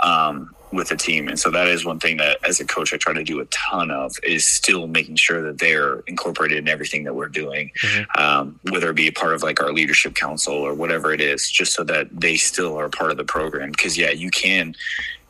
um, 0.00 0.54
with 0.72 0.90
a 0.90 0.96
team, 0.96 1.28
and 1.28 1.38
so 1.38 1.50
that 1.50 1.68
is 1.68 1.84
one 1.84 2.00
thing 2.00 2.16
that 2.16 2.38
as 2.42 2.58
a 2.58 2.64
coach 2.64 2.94
I 2.94 2.96
try 2.96 3.12
to 3.12 3.22
do 3.22 3.40
a 3.40 3.44
ton 3.46 3.90
of 3.90 4.16
is 4.22 4.46
still 4.46 4.86
making 4.86 5.16
sure 5.16 5.42
that 5.42 5.58
they're 5.58 6.00
incorporated 6.06 6.58
in 6.58 6.68
everything 6.68 7.04
that 7.04 7.14
we're 7.14 7.28
doing, 7.28 7.70
mm-hmm. 7.82 8.22
um, 8.22 8.58
whether 8.70 8.90
it 8.90 8.96
be 8.96 9.08
a 9.08 9.12
part 9.12 9.34
of 9.34 9.42
like 9.42 9.62
our 9.62 9.72
leadership 9.72 10.14
council 10.14 10.54
or 10.54 10.72
whatever 10.72 11.12
it 11.12 11.20
is, 11.20 11.50
just 11.50 11.74
so 11.74 11.84
that 11.84 12.08
they 12.12 12.36
still 12.36 12.78
are 12.78 12.88
part 12.88 13.10
of 13.10 13.18
the 13.18 13.24
program. 13.24 13.70
Because 13.70 13.98
yeah, 13.98 14.10
you 14.10 14.30
can 14.30 14.74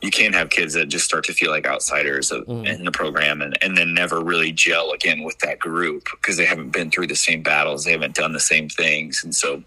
you 0.01 0.11
can't 0.11 0.33
have 0.33 0.49
kids 0.49 0.73
that 0.73 0.87
just 0.87 1.05
start 1.05 1.25
to 1.25 1.33
feel 1.33 1.51
like 1.51 1.65
outsiders 1.65 2.31
mm. 2.31 2.65
in 2.65 2.85
the 2.85 2.91
program 2.91 3.41
and, 3.41 3.57
and 3.61 3.77
then 3.77 3.93
never 3.93 4.21
really 4.21 4.51
gel 4.51 4.91
again 4.91 5.23
with 5.23 5.37
that 5.39 5.59
group 5.59 6.07
because 6.11 6.37
they 6.37 6.45
haven't 6.45 6.69
been 6.69 6.89
through 6.89 7.07
the 7.07 7.15
same 7.15 7.43
battles 7.43 7.83
they 7.83 7.91
haven't 7.91 8.15
done 8.15 8.33
the 8.33 8.39
same 8.39 8.69
things. 8.69 9.23
And 9.23 9.35
so 9.35 9.63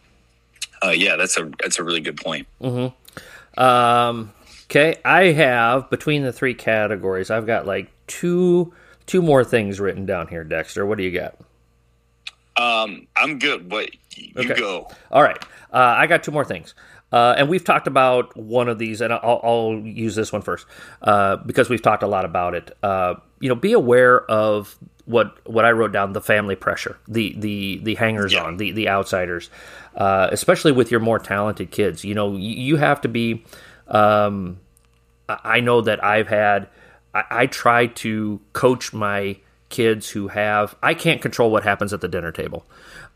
uh, 0.85 0.91
yeah 0.91 1.17
that's 1.17 1.39
a 1.39 1.51
that's 1.61 1.79
a 1.79 1.85
really 1.85 2.01
good 2.01 2.17
point. 2.17 2.47
Mm-hmm. 2.61 3.61
um, 3.63 4.33
okay 4.65 4.97
i 5.05 5.25
have 5.25 5.91
between 5.91 6.23
the 6.23 6.33
three 6.33 6.55
categories 6.55 7.31
i've 7.31 7.47
got 7.47 7.67
like 7.67 7.91
two 8.07 8.73
two 9.07 9.21
more 9.21 9.45
things 9.45 9.81
written 9.81 10.07
down 10.07 10.29
here 10.29 10.45
dexter. 10.45 10.87
What 10.87 10.99
do 10.99 11.05
you 11.05 11.11
got? 11.11 11.37
Um, 12.57 13.07
i'm 13.17 13.39
good. 13.39 13.69
But 13.69 13.91
you 14.17 14.33
okay. 14.37 14.55
go. 14.55 14.89
All 15.11 15.23
right. 15.23 15.43
Uh, 15.73 15.95
i 15.99 16.07
got 16.07 16.23
two 16.23 16.33
more 16.33 16.45
things 16.45 16.75
uh, 17.13 17.35
and 17.37 17.49
we've 17.49 17.65
talked 17.65 17.87
about 17.87 18.35
one 18.37 18.69
of 18.69 18.79
these, 18.79 19.01
and 19.03 19.13
I'll, 19.13 19.41
I'll 19.43 19.75
use 19.85 20.15
this 20.15 20.33
one 20.33 20.43
first 20.43 20.67
uh, 21.03 21.37
because 21.37 21.69
we've 21.69 21.83
talked 21.83 22.03
a 22.03 22.07
lot 22.07 22.25
about 22.25 22.55
it. 22.55 22.77
Uh, 22.83 23.15
you 23.39 23.49
know, 23.49 23.55
be 23.55 23.75
aware 23.75 24.21
of 24.31 24.77
what 25.05 25.37
what 25.47 25.65
I 25.65 25.73
wrote 25.73 25.93
down: 25.93 26.15
the 26.15 26.23
family 26.23 26.57
pressure, 26.57 26.97
the 27.07 27.35
the 27.39 27.81
the 27.83 27.95
hangers 27.97 28.33
yeah. 28.33 28.45
on, 28.45 28.57
the 28.57 28.73
the 28.73 28.89
outsiders, 28.89 29.51
uh, 29.95 30.29
especially 30.33 30.73
with 30.73 30.91
your 30.91 31.01
more 31.01 31.19
talented 31.19 31.71
kids. 31.71 32.03
You 32.03 32.15
know, 32.15 32.35
you, 32.35 32.55
you 32.55 32.77
have 32.77 33.03
to 33.03 33.09
be. 33.09 33.45
Um, 33.89 34.59
I 35.29 35.61
know 35.61 35.83
that 35.83 36.03
I've 36.03 36.29
had. 36.29 36.69
I, 37.15 37.25
I 37.31 37.47
try 37.47 37.87
to 37.89 38.41
coach 38.55 38.95
my 38.95 39.37
kids 39.69 40.09
who 40.09 40.29
have. 40.29 40.77
I 40.83 40.95
can't 40.95 41.21
control 41.21 41.51
what 41.51 41.63
happens 41.63 41.93
at 41.93 42.01
the 42.01 42.09
dinner 42.09 42.33
table 42.33 42.65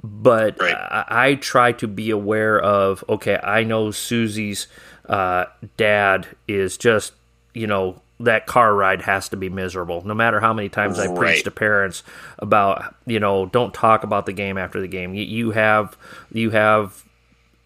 but 0.07 0.61
right. 0.61 0.75
I, 0.75 1.05
I, 1.09 1.35
try 1.35 1.73
to 1.73 1.89
be 1.89 2.11
aware 2.11 2.61
of 2.61 3.05
okay 3.09 3.39
i 3.43 3.65
know 3.65 3.91
susie's 3.91 4.69
uh, 5.09 5.47
dad 5.77 6.27
is 6.49 6.77
just 6.77 7.13
you 7.55 7.67
know 7.67 8.01
that 8.19 8.47
car 8.47 8.75
ride 8.75 9.03
has 9.03 9.29
to 9.29 9.37
be 9.37 9.49
miserable 9.49 10.03
no 10.07 10.15
matter 10.15 10.41
how 10.41 10.53
many 10.53 10.69
times 10.69 10.99
i 10.99 11.13
preach 11.15 11.43
to 11.45 11.51
parents 11.51 12.03
about 12.39 12.95
you 13.07 13.21
know 13.21 13.47
don't 13.47 13.75
talk 13.75 14.05
about 14.05 14.27
the 14.27 14.33
game 14.33 14.57
after 14.57 14.81
the 14.81 14.89
game 14.89 15.13
you, 15.13 15.25
you 15.25 15.51
have 15.51 15.97
you 16.33 16.51
have 16.51 17.05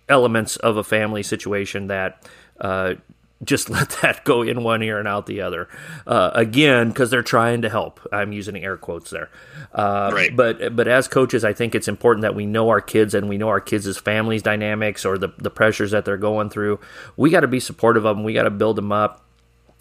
elements 0.08 0.56
of 0.56 0.76
a 0.76 0.84
family 0.84 1.22
situation 1.22 1.86
that 1.86 2.26
uh, 2.60 2.94
just 3.42 3.70
let 3.70 3.90
that 4.02 4.24
go 4.24 4.42
in 4.42 4.62
one 4.62 4.82
ear 4.82 4.98
and 4.98 5.08
out 5.08 5.26
the 5.26 5.40
other. 5.40 5.68
Uh, 6.06 6.30
again, 6.34 6.88
because 6.88 7.10
they're 7.10 7.22
trying 7.22 7.62
to 7.62 7.68
help. 7.68 8.00
I'm 8.12 8.32
using 8.32 8.56
air 8.56 8.76
quotes 8.76 9.10
there. 9.10 9.30
Uh, 9.72 10.10
right. 10.12 10.34
But 10.34 10.74
but 10.76 10.88
as 10.88 11.08
coaches, 11.08 11.44
I 11.44 11.52
think 11.52 11.74
it's 11.74 11.88
important 11.88 12.22
that 12.22 12.34
we 12.34 12.46
know 12.46 12.68
our 12.68 12.80
kids 12.80 13.14
and 13.14 13.28
we 13.28 13.38
know 13.38 13.48
our 13.48 13.60
kids' 13.60 13.98
families 13.98 14.42
dynamics 14.42 15.04
or 15.04 15.18
the 15.18 15.28
the 15.38 15.50
pressures 15.50 15.90
that 15.92 16.04
they're 16.04 16.16
going 16.16 16.50
through. 16.50 16.80
We 17.16 17.30
got 17.30 17.40
to 17.40 17.48
be 17.48 17.60
supportive 17.60 18.04
of 18.04 18.16
them. 18.16 18.24
We 18.24 18.32
got 18.32 18.44
to 18.44 18.50
build 18.50 18.76
them 18.76 18.92
up 18.92 19.24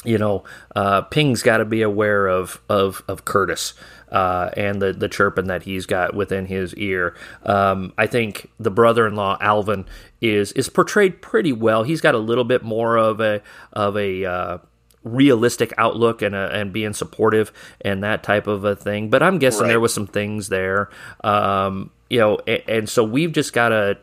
you 0.06 0.18
know, 0.18 0.44
uh, 0.76 1.02
Ping's 1.02 1.44
got 1.44 1.58
to 1.58 1.66
be 1.66 1.82
aware 1.82 2.28
of 2.28 2.62
of, 2.70 3.04
of 3.08 3.26
Curtis 3.26 3.74
uh, 4.12 4.50
and 4.56 4.82
the 4.82 4.94
the 4.94 5.10
chirping 5.10 5.48
that 5.48 5.64
he's 5.64 5.86
got 5.86 6.16
within 6.16 6.46
his 6.46 6.74
ear. 6.76 7.16
Um, 7.44 7.94
I 7.98 8.08
think 8.08 8.50
the 8.60 8.72
brother-in-law 8.72 9.38
Alvin 9.42 9.86
is 10.22 10.52
is 10.54 10.70
portrayed 10.70 11.22
pretty 11.22 11.52
well. 11.52 11.84
He's 11.84 12.02
got 12.02 12.16
a 12.16 12.20
little 12.20 12.46
bit 12.46 12.64
more 12.64 12.98
of 12.98 13.20
a 13.20 13.42
of 13.74 13.98
a 13.98 14.26
uh, 14.26 14.58
realistic 15.04 15.74
outlook 15.78 16.22
and 16.22 16.34
a, 16.34 16.50
and 16.54 16.74
being 16.74 16.94
supportive 16.94 17.52
and 17.82 18.04
that 18.04 18.24
type 18.24 18.48
of 18.48 18.64
a 18.64 18.76
thing. 18.76 19.10
But 19.10 19.22
I'm 19.22 19.38
guessing 19.38 19.64
right. 19.64 19.70
there 19.70 19.80
was 19.80 19.94
some 19.94 20.08
things 20.08 20.50
there, 20.50 20.90
um, 21.24 21.92
you 22.10 22.20
know, 22.20 22.40
and, 22.48 22.64
and 22.68 22.90
so 22.90 23.04
we've 23.04 23.32
just 23.32 23.54
got 23.54 23.70
to 23.70 23.98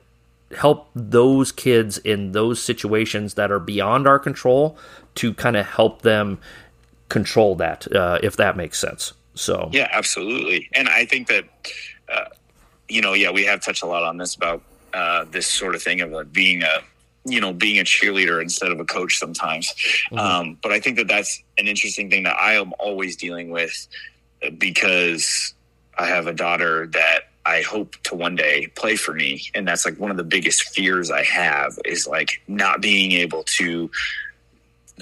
help 0.56 0.88
those 0.94 1.50
kids 1.50 1.98
in 1.98 2.32
those 2.32 2.62
situations 2.62 3.34
that 3.34 3.50
are 3.50 3.58
beyond 3.58 4.06
our 4.06 4.18
control 4.18 4.78
to 5.16 5.34
kind 5.34 5.56
of 5.56 5.66
help 5.66 6.02
them 6.02 6.38
control 7.08 7.54
that, 7.56 7.92
uh, 7.94 8.18
if 8.22 8.36
that 8.36 8.56
makes 8.56 8.78
sense. 8.78 9.12
So 9.34 9.68
yeah, 9.72 9.88
absolutely. 9.92 10.68
And 10.72 10.88
I 10.88 11.04
think 11.04 11.28
that 11.28 11.44
uh, 12.12 12.26
you 12.88 13.02
know, 13.02 13.12
yeah, 13.12 13.30
we 13.30 13.44
have 13.44 13.60
touched 13.62 13.82
a 13.82 13.86
lot 13.86 14.02
on 14.02 14.16
this 14.16 14.34
about 14.34 14.62
uh, 14.94 15.24
this 15.30 15.46
sort 15.46 15.74
of 15.74 15.82
thing 15.82 16.00
of 16.00 16.14
uh, 16.14 16.24
being 16.24 16.62
a 16.62 16.78
you 17.24 17.40
know 17.40 17.52
being 17.52 17.78
a 17.78 17.84
cheerleader 17.84 18.40
instead 18.40 18.70
of 18.70 18.80
a 18.80 18.84
coach 18.84 19.18
sometimes. 19.18 19.74
Mm-hmm. 20.10 20.18
Um, 20.18 20.58
but 20.62 20.72
I 20.72 20.80
think 20.80 20.96
that 20.96 21.08
that's 21.08 21.42
an 21.58 21.68
interesting 21.68 22.08
thing 22.08 22.22
that 22.24 22.36
I 22.38 22.54
am 22.54 22.72
always 22.78 23.16
dealing 23.16 23.50
with 23.50 23.86
because 24.58 25.54
I 25.98 26.06
have 26.06 26.26
a 26.26 26.32
daughter 26.32 26.86
that 26.88 27.28
I 27.44 27.62
hope 27.62 27.94
to 28.04 28.14
one 28.14 28.34
day 28.34 28.66
play 28.74 28.96
for 28.96 29.14
me. 29.14 29.42
And 29.54 29.66
that's 29.66 29.84
like 29.84 29.98
one 29.98 30.10
of 30.10 30.16
the 30.16 30.24
biggest 30.24 30.74
fears 30.74 31.10
I 31.10 31.22
have 31.22 31.78
is 31.84 32.06
like 32.06 32.42
not 32.48 32.80
being 32.80 33.12
able 33.12 33.44
to 33.44 33.90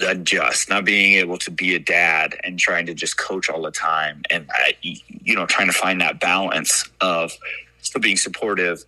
adjust, 0.01 0.69
not 0.69 0.85
being 0.85 1.13
able 1.13 1.37
to 1.37 1.51
be 1.51 1.75
a 1.75 1.79
dad 1.79 2.37
and 2.43 2.59
trying 2.59 2.85
to 2.87 2.93
just 2.93 3.17
coach 3.17 3.49
all 3.49 3.61
the 3.61 3.71
time. 3.71 4.23
And, 4.29 4.49
I, 4.53 4.75
you 4.81 5.35
know, 5.35 5.45
trying 5.45 5.67
to 5.67 5.73
find 5.73 6.01
that 6.01 6.19
balance 6.19 6.89
of 7.01 7.31
still 7.81 8.01
being 8.01 8.17
supportive, 8.17 8.83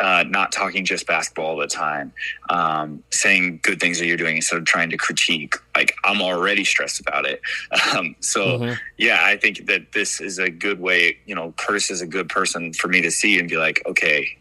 uh, 0.00 0.24
not 0.26 0.50
talking 0.50 0.84
just 0.84 1.06
basketball 1.06 1.46
all 1.46 1.56
the 1.56 1.66
time, 1.66 2.12
um, 2.48 3.02
saying 3.10 3.60
good 3.62 3.78
things 3.78 3.98
that 3.98 4.06
you're 4.06 4.16
doing 4.16 4.36
instead 4.36 4.58
of 4.58 4.64
trying 4.64 4.90
to 4.90 4.96
critique. 4.96 5.54
Like 5.76 5.94
I'm 6.04 6.22
already 6.22 6.64
stressed 6.64 7.00
about 7.00 7.26
it. 7.26 7.40
Um, 7.90 8.14
so 8.20 8.58
mm-hmm. 8.58 8.74
yeah, 8.98 9.18
I 9.22 9.36
think 9.36 9.66
that 9.66 9.92
this 9.92 10.20
is 10.20 10.38
a 10.38 10.48
good 10.48 10.78
way. 10.80 11.18
You 11.26 11.34
know, 11.34 11.52
Curtis 11.56 11.90
is 11.90 12.00
a 12.02 12.06
good 12.06 12.28
person 12.28 12.72
for 12.72 12.86
me 12.86 13.00
to 13.00 13.10
see 13.10 13.38
and 13.38 13.48
be 13.48 13.56
like, 13.56 13.82
okay, 13.84 14.38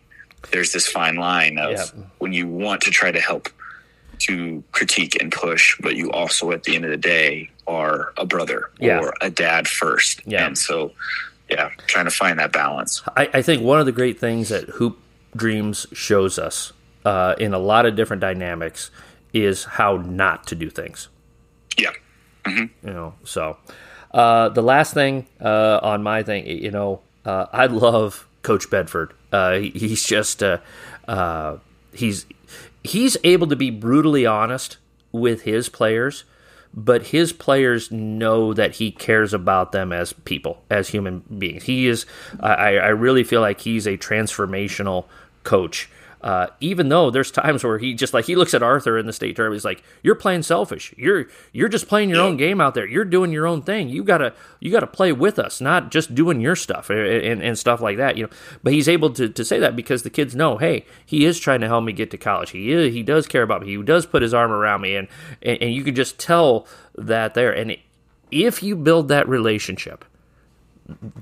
there's 0.51 0.71
this 0.71 0.87
fine 0.87 1.15
line 1.15 1.57
of 1.57 1.71
yeah. 1.71 1.85
when 2.19 2.31
you 2.31 2.47
want 2.47 2.81
to 2.81 2.91
try 2.91 3.11
to 3.11 3.19
help 3.19 3.49
to 4.19 4.63
critique 4.71 5.21
and 5.21 5.31
push, 5.31 5.77
but 5.79 5.95
you 5.95 6.11
also 6.11 6.51
at 6.51 6.63
the 6.63 6.75
end 6.75 6.85
of 6.85 6.91
the 6.91 6.97
day 6.97 7.49
are 7.67 8.13
a 8.17 8.25
brother 8.25 8.69
yeah. 8.79 8.99
or 8.99 9.13
a 9.21 9.29
dad 9.29 9.67
first. 9.67 10.21
Yeah. 10.25 10.45
And 10.45 10.57
so 10.57 10.91
yeah, 11.49 11.69
trying 11.87 12.05
to 12.05 12.11
find 12.11 12.37
that 12.39 12.51
balance. 12.51 13.01
I, 13.15 13.29
I 13.33 13.41
think 13.41 13.63
one 13.63 13.79
of 13.79 13.85
the 13.85 13.91
great 13.91 14.19
things 14.19 14.49
that 14.49 14.69
Hoop 14.69 14.99
Dreams 15.35 15.87
shows 15.93 16.37
us 16.37 16.73
uh, 17.05 17.35
in 17.37 17.53
a 17.53 17.59
lot 17.59 17.85
of 17.85 17.95
different 17.95 18.21
dynamics 18.21 18.91
is 19.33 19.63
how 19.63 19.97
not 19.97 20.47
to 20.47 20.55
do 20.55 20.69
things. 20.69 21.07
Yeah. 21.77 21.91
Mm-hmm. 22.45 22.87
You 22.87 22.93
know, 22.93 23.13
so 23.23 23.57
uh, 24.11 24.49
the 24.49 24.61
last 24.61 24.93
thing 24.93 25.27
uh, 25.39 25.79
on 25.81 26.03
my 26.03 26.23
thing, 26.23 26.45
you 26.47 26.71
know, 26.71 27.01
uh, 27.25 27.45
I 27.51 27.67
love 27.67 28.27
Coach 28.41 28.69
Bedford. 28.69 29.13
Uh, 29.31 29.57
he, 29.57 29.69
he's 29.69 30.05
just 30.05 30.41
uh, 30.41 30.59
he's 31.93 32.25
he's 32.83 33.17
able 33.23 33.47
to 33.47 33.55
be 33.55 33.69
brutally 33.69 34.25
honest 34.25 34.77
with 35.11 35.41
his 35.43 35.69
players 35.69 36.23
but 36.73 37.07
his 37.07 37.33
players 37.33 37.91
know 37.91 38.53
that 38.53 38.75
he 38.75 38.91
cares 38.91 39.33
about 39.33 39.71
them 39.71 39.91
as 39.91 40.13
people, 40.13 40.61
as 40.69 40.89
human 40.89 41.23
beings. 41.37 41.63
He 41.63 41.87
is, 41.87 42.05
I, 42.39 42.77
I 42.77 42.89
really 42.89 43.23
feel 43.23 43.41
like 43.41 43.61
he's 43.61 43.87
a 43.87 43.97
transformational 43.97 45.05
coach. 45.43 45.89
Uh, 46.21 46.47
even 46.59 46.89
though 46.89 47.09
there's 47.09 47.31
times 47.31 47.63
where 47.63 47.77
he 47.77 47.93
just 47.93 48.13
like 48.13 48.25
he 48.25 48.35
looks 48.35 48.53
at 48.53 48.61
Arthur 48.61 48.97
in 48.97 49.05
the 49.05 49.13
state 49.13 49.35
tournament, 49.35 49.55
he's 49.57 49.65
like, 49.65 49.83
"You're 50.03 50.15
playing 50.15 50.43
selfish. 50.43 50.93
You're 50.97 51.27
you're 51.53 51.69
just 51.69 51.87
playing 51.87 52.09
your 52.09 52.21
own 52.21 52.35
game 52.35 52.59
out 52.59 52.73
there. 52.73 52.85
You're 52.85 53.05
doing 53.05 53.31
your 53.31 53.47
own 53.47 53.61
thing. 53.61 53.87
You 53.87 54.03
gotta 54.03 54.33
you 54.59 54.69
gotta 54.69 54.87
play 54.87 55.13
with 55.13 55.39
us, 55.39 55.61
not 55.61 55.91
just 55.91 56.13
doing 56.13 56.41
your 56.41 56.57
stuff 56.57 56.89
and, 56.89 56.99
and, 56.99 57.41
and 57.41 57.57
stuff 57.57 57.79
like 57.79 57.97
that." 57.97 58.17
You 58.17 58.23
know, 58.23 58.29
but 58.63 58.73
he's 58.73 58.89
able 58.89 59.11
to, 59.11 59.29
to 59.29 59.45
say 59.45 59.59
that 59.59 59.77
because 59.77 60.03
the 60.03 60.09
kids 60.09 60.35
know, 60.35 60.57
hey, 60.57 60.85
he 61.05 61.23
is 61.23 61.39
trying 61.39 61.61
to 61.61 61.67
help 61.67 61.85
me 61.85 61.93
get 61.93 62.11
to 62.11 62.17
college. 62.17 62.49
He 62.49 62.71
is, 62.71 62.93
he 62.93 63.01
does 63.01 63.25
care 63.25 63.43
about 63.43 63.61
me. 63.61 63.75
He 63.75 63.81
does 63.81 64.05
put 64.05 64.21
his 64.21 64.33
arm 64.33 64.51
around 64.51 64.81
me, 64.81 64.97
and 64.97 65.07
and, 65.41 65.61
and 65.61 65.73
you 65.73 65.83
can 65.83 65.95
just 65.95 66.19
tell 66.19 66.67
that 66.95 67.33
there. 67.33 67.53
And 67.53 67.77
if 68.29 68.61
you 68.61 68.75
build 68.75 69.07
that 69.07 69.27
relationship 69.29 70.03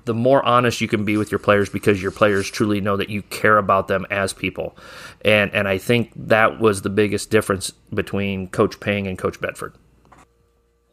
the 0.06 0.14
more 0.14 0.44
honest 0.46 0.82
you 0.82 0.88
can 0.88 1.06
be 1.06 1.18
with 1.18 1.32
your 1.32 1.40
players 1.40 1.70
because 1.70 2.02
your 2.02 2.12
players 2.12 2.50
truly 2.50 2.82
know 2.82 2.98
that 2.98 3.10
you 3.10 3.22
care 3.24 3.58
about 3.58 3.88
them 3.88 4.06
as 4.10 4.34
people. 4.34 4.78
And 5.24 5.54
and 5.54 5.68
I 5.68 5.78
think 5.78 6.12
that 6.16 6.60
was 6.60 6.82
the 6.82 6.90
biggest 6.90 7.30
difference 7.30 7.72
between 7.94 8.48
Coach 8.50 8.80
Ping 8.80 9.08
and 9.08 9.18
Coach 9.18 9.40
Bedford. 9.42 9.74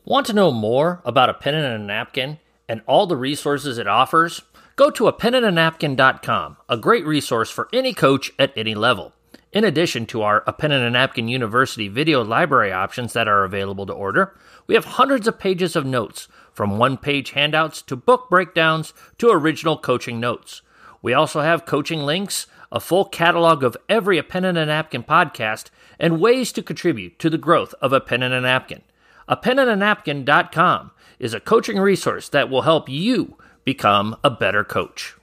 Want 0.05 0.27
to 0.27 0.33
know 0.33 0.53
more 0.53 1.01
about 1.05 1.31
a 1.31 1.35
pen 1.35 1.55
and 1.55 1.83
a 1.83 1.87
napkin 1.87 2.39
and 2.69 2.83
all 2.87 3.07
the 3.07 3.17
resources 3.17 3.79
it 3.79 3.87
offers? 3.87 4.43
Go 4.77 4.91
to 4.91 5.07
a 5.07 5.13
penandanapkin.com, 5.13 6.57
a 6.69 6.77
great 6.77 7.07
resource 7.07 7.49
for 7.49 7.69
any 7.73 7.95
coach 7.95 8.33
at 8.39 8.53
any 8.57 8.75
level. 8.75 9.13
In 9.53 9.63
addition 9.63 10.05
to 10.07 10.23
our 10.23 10.43
A 10.49 10.53
Pen 10.53 10.73
and 10.73 10.85
a 10.85 10.91
Napkin 10.91 11.29
University 11.29 11.87
video 11.87 12.25
library 12.25 12.73
options 12.73 13.13
that 13.13 13.29
are 13.29 13.45
available 13.45 13.87
to 13.87 13.93
order, 13.93 14.37
we 14.67 14.75
have 14.75 14.85
hundreds 14.85 15.29
of 15.29 15.39
pages 15.39 15.77
of 15.77 15.87
notes 15.87 16.27
from 16.55 16.79
one 16.79 16.97
page 16.97 17.33
handouts 17.33 17.83
to 17.83 17.97
book 17.97 18.31
breakdowns 18.31 18.95
to 19.19 19.31
original 19.31 19.77
coaching 19.77 20.19
notes. 20.21 20.63
We 21.03 21.13
also 21.13 21.43
have 21.43 21.67
coaching 21.67 22.01
links, 22.01 22.47
a 22.73 22.81
full 22.81 23.05
catalog 23.05 23.63
of 23.63 23.77
every 23.89 24.17
A 24.17 24.23
Pen 24.23 24.45
and 24.45 24.57
a 24.57 24.65
Napkin 24.65 25.03
podcast, 25.03 25.67
and 25.99 26.21
ways 26.21 26.53
to 26.53 26.63
contribute 26.63 27.19
to 27.19 27.29
the 27.29 27.37
growth 27.37 27.75
of 27.83 27.93
A 27.93 28.01
Pen 28.01 28.23
and 28.23 28.33
a 28.33 28.41
Napkin. 28.41 28.83
A 29.29 29.37
Pen 29.37 29.59
and 29.59 29.69
a 29.69 29.77
Napkin.com 29.77 30.91
is 31.19 31.35
a 31.35 31.41
coaching 31.41 31.79
resource 31.79 32.29
that 32.31 32.49
will 32.49 32.63
help 32.63 32.89
you 32.89 33.37
become 33.65 34.17
a 34.23 34.31
better 34.31 34.65
coach. 34.65 35.15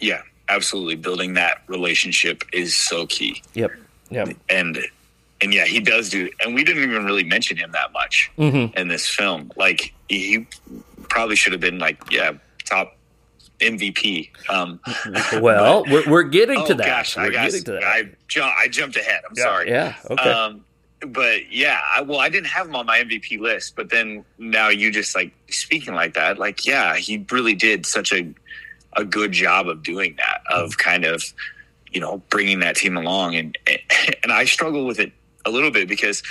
Yeah, 0.00 0.22
absolutely. 0.48 0.96
Building 0.96 1.34
that 1.34 1.62
relationship 1.66 2.44
is 2.52 2.76
so 2.76 3.06
key. 3.06 3.42
Yep. 3.54 3.72
Yep. 4.10 4.36
And 4.48 4.78
and 5.40 5.54
yeah, 5.54 5.64
he 5.64 5.80
does 5.80 6.10
do. 6.10 6.30
And 6.40 6.54
we 6.54 6.64
didn't 6.64 6.82
even 6.82 7.04
really 7.04 7.24
mention 7.24 7.56
him 7.56 7.72
that 7.72 7.92
much 7.92 8.30
mm-hmm. 8.38 8.76
in 8.76 8.88
this 8.88 9.08
film. 9.08 9.52
Like 9.56 9.94
he 10.08 10.46
probably 11.08 11.36
should 11.36 11.52
have 11.52 11.60
been 11.60 11.78
like, 11.78 11.98
yeah, 12.10 12.32
top 12.64 12.96
MVP. 13.60 14.30
Um, 14.48 14.80
well, 15.40 15.84
but, 15.84 15.92
we're, 15.92 16.10
we're 16.10 16.22
getting 16.24 16.64
to 16.66 16.74
oh, 16.74 16.76
that. 16.76 16.86
Gosh, 16.86 17.16
we're 17.16 17.24
I, 17.24 17.30
guess, 17.30 17.62
to 17.62 17.72
that. 17.72 17.84
I, 17.84 18.10
ju- 18.26 18.42
I 18.42 18.68
jumped 18.68 18.96
ahead. 18.96 19.22
I'm 19.28 19.34
yeah, 19.36 19.44
sorry. 19.44 19.68
Yeah. 19.70 19.94
Okay. 20.10 20.30
Um, 20.30 20.64
but 21.06 21.52
yeah, 21.52 21.80
I, 21.94 22.02
well, 22.02 22.18
I 22.18 22.28
didn't 22.28 22.48
have 22.48 22.66
him 22.66 22.74
on 22.74 22.86
my 22.86 22.98
MVP 22.98 23.38
list, 23.38 23.76
but 23.76 23.90
then 23.90 24.24
now 24.38 24.68
you 24.68 24.90
just 24.90 25.14
like 25.14 25.32
speaking 25.48 25.94
like 25.94 26.14
that, 26.14 26.38
like, 26.38 26.66
yeah, 26.66 26.96
he 26.96 27.24
really 27.30 27.54
did 27.54 27.86
such 27.86 28.12
a, 28.12 28.32
a 28.94 29.04
good 29.04 29.32
job 29.32 29.68
of 29.68 29.82
doing 29.82 30.16
that, 30.16 30.40
of 30.50 30.70
mm-hmm. 30.70 30.78
kind 30.78 31.04
of, 31.04 31.22
you 31.92 32.00
know, 32.00 32.18
bringing 32.30 32.60
that 32.60 32.76
team 32.76 32.96
along. 32.96 33.36
And, 33.36 33.56
and 34.22 34.32
I 34.32 34.44
struggle 34.44 34.86
with 34.86 34.98
it 34.98 35.12
a 35.48 35.50
little 35.50 35.70
bit 35.70 35.88
because 35.88 36.22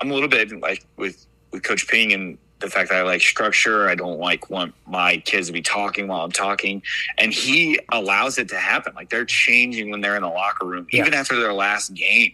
I'm 0.00 0.10
a 0.10 0.14
little 0.14 0.28
bit 0.28 0.52
like 0.60 0.84
with 0.96 1.26
with 1.52 1.62
Coach 1.62 1.88
Ping 1.88 2.12
and 2.12 2.38
the 2.60 2.70
fact 2.70 2.90
that 2.90 2.98
I 2.98 3.02
like 3.02 3.20
structure. 3.20 3.88
I 3.88 3.94
don't 3.94 4.18
like 4.18 4.50
want 4.50 4.74
my 4.86 5.18
kids 5.18 5.48
to 5.48 5.52
be 5.52 5.62
talking 5.62 6.08
while 6.08 6.22
I'm 6.22 6.32
talking, 6.32 6.82
and 7.18 7.32
he 7.32 7.78
allows 7.90 8.38
it 8.38 8.48
to 8.50 8.56
happen. 8.56 8.94
Like 8.94 9.10
they're 9.10 9.24
changing 9.24 9.90
when 9.90 10.00
they're 10.00 10.16
in 10.16 10.22
the 10.22 10.28
locker 10.28 10.66
room, 10.66 10.86
yeah. 10.92 11.00
even 11.00 11.14
after 11.14 11.38
their 11.38 11.52
last 11.52 11.94
game. 11.94 12.32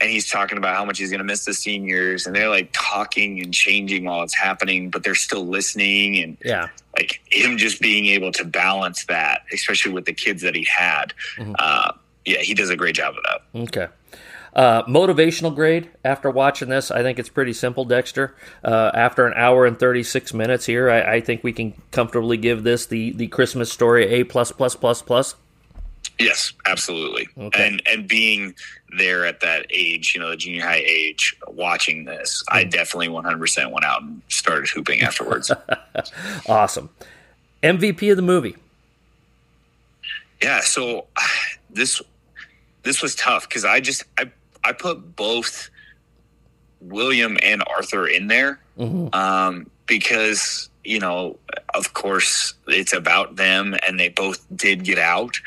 And 0.00 0.08
he's 0.08 0.30
talking 0.30 0.58
about 0.58 0.76
how 0.76 0.84
much 0.84 0.98
he's 0.98 1.10
going 1.10 1.18
to 1.18 1.24
miss 1.24 1.44
the 1.44 1.54
seniors, 1.54 2.26
and 2.26 2.36
they're 2.36 2.48
like 2.48 2.70
talking 2.72 3.42
and 3.42 3.52
changing 3.52 4.04
while 4.04 4.22
it's 4.22 4.34
happening, 4.34 4.90
but 4.90 5.02
they're 5.02 5.16
still 5.16 5.44
listening. 5.44 6.22
And 6.22 6.36
yeah, 6.44 6.68
like 6.96 7.20
him 7.30 7.58
just 7.58 7.80
being 7.80 8.06
able 8.06 8.30
to 8.32 8.44
balance 8.44 9.06
that, 9.06 9.42
especially 9.52 9.92
with 9.92 10.04
the 10.04 10.12
kids 10.12 10.42
that 10.42 10.54
he 10.54 10.64
had. 10.64 11.14
Mm-hmm. 11.36 11.54
Uh, 11.58 11.92
yeah, 12.24 12.38
he 12.38 12.54
does 12.54 12.70
a 12.70 12.76
great 12.76 12.94
job 12.94 13.14
of 13.16 13.24
that. 13.24 13.60
Okay. 13.62 13.92
Uh, 14.58 14.84
motivational 14.86 15.54
grade 15.54 15.88
after 16.04 16.28
watching 16.28 16.68
this, 16.68 16.90
I 16.90 17.02
think 17.02 17.20
it's 17.20 17.28
pretty 17.28 17.52
simple, 17.52 17.84
Dexter. 17.84 18.34
Uh, 18.64 18.90
after 18.92 19.24
an 19.24 19.34
hour 19.36 19.66
and 19.66 19.78
36 19.78 20.34
minutes 20.34 20.66
here, 20.66 20.90
I, 20.90 21.14
I, 21.14 21.20
think 21.20 21.44
we 21.44 21.52
can 21.52 21.80
comfortably 21.92 22.36
give 22.38 22.64
this 22.64 22.84
the, 22.86 23.12
the 23.12 23.28
Christmas 23.28 23.70
story 23.70 24.08
A 24.08 24.24
plus 24.24 24.50
plus 24.50 24.74
plus 24.74 25.00
plus. 25.00 25.36
Yes, 26.18 26.54
absolutely. 26.66 27.28
Okay. 27.38 27.68
And 27.68 27.82
and 27.86 28.08
being 28.08 28.56
there 28.98 29.24
at 29.24 29.38
that 29.42 29.66
age, 29.70 30.12
you 30.12 30.20
know, 30.20 30.30
the 30.30 30.36
junior 30.36 30.62
high 30.62 30.82
age, 30.84 31.36
watching 31.46 32.04
this, 32.04 32.42
I 32.50 32.64
hmm. 32.64 32.70
definitely 32.70 33.10
100% 33.10 33.70
went 33.70 33.84
out 33.84 34.02
and 34.02 34.22
started 34.26 34.68
hooping 34.68 35.02
afterwards. 35.02 35.52
awesome. 36.48 36.90
MVP 37.62 38.10
of 38.10 38.16
the 38.16 38.22
movie. 38.22 38.56
Yeah, 40.42 40.62
so 40.62 41.06
this 41.70 42.02
this 42.82 43.02
was 43.02 43.14
tough 43.14 43.48
cuz 43.48 43.64
I 43.64 43.78
just 43.78 44.02
I 44.18 44.32
I 44.64 44.72
put 44.72 45.16
both 45.16 45.70
William 46.80 47.36
and 47.42 47.62
Arthur 47.66 48.06
in 48.06 48.28
there. 48.28 48.60
Mm-hmm. 48.78 49.14
Um, 49.14 49.70
because 49.86 50.68
you 50.84 51.00
know, 51.00 51.36
of 51.74 51.92
course, 51.92 52.54
it's 52.66 52.92
about 52.92 53.36
them, 53.36 53.76
and 53.86 53.98
they 54.00 54.08
both 54.08 54.46
did 54.54 54.84
get 54.84 54.98
out 54.98 55.38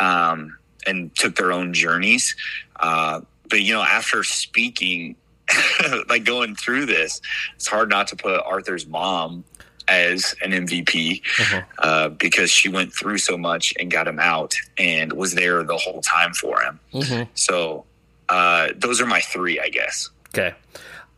um, 0.00 0.56
and 0.86 1.14
took 1.14 1.36
their 1.36 1.52
own 1.52 1.72
journeys. 1.72 2.36
Uh, 2.80 3.20
but 3.48 3.62
you 3.62 3.72
know, 3.72 3.82
after 3.82 4.24
speaking, 4.24 5.16
like 6.08 6.24
going 6.24 6.56
through 6.56 6.86
this, 6.86 7.20
it's 7.54 7.68
hard 7.68 7.88
not 7.88 8.08
to 8.08 8.16
put 8.16 8.40
Arthur's 8.44 8.86
mom 8.86 9.44
as 9.88 10.34
an 10.42 10.52
MVP 10.52 11.22
uh-huh. 11.40 11.62
uh, 11.78 12.08
because 12.10 12.50
she 12.50 12.68
went 12.68 12.92
through 12.92 13.18
so 13.18 13.36
much 13.36 13.74
and 13.80 13.90
got 13.90 14.06
him 14.06 14.18
out 14.20 14.54
and 14.78 15.12
was 15.12 15.34
there 15.34 15.62
the 15.62 15.76
whole 15.76 16.00
time 16.02 16.32
for 16.34 16.60
him. 16.60 16.80
Mm-hmm. 16.92 17.30
So 17.34 17.84
uh, 18.32 18.68
those 18.76 19.00
are 19.00 19.06
my 19.06 19.20
three, 19.20 19.60
I 19.60 19.68
guess. 19.68 20.08
Okay, 20.28 20.54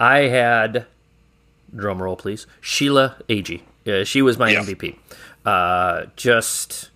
I 0.01 0.19
had 0.23 0.87
drum 1.75 2.03
roll, 2.03 2.17
please. 2.17 2.47
Sheila 2.61 3.17
Agee. 3.29 3.63
Yeah, 3.85 4.03
she 4.05 4.21
was 4.21 4.37
my 4.37 4.51
yeah. 4.51 4.65
MVP. 4.65 4.99
Uh, 5.45 6.07
just 6.17 6.91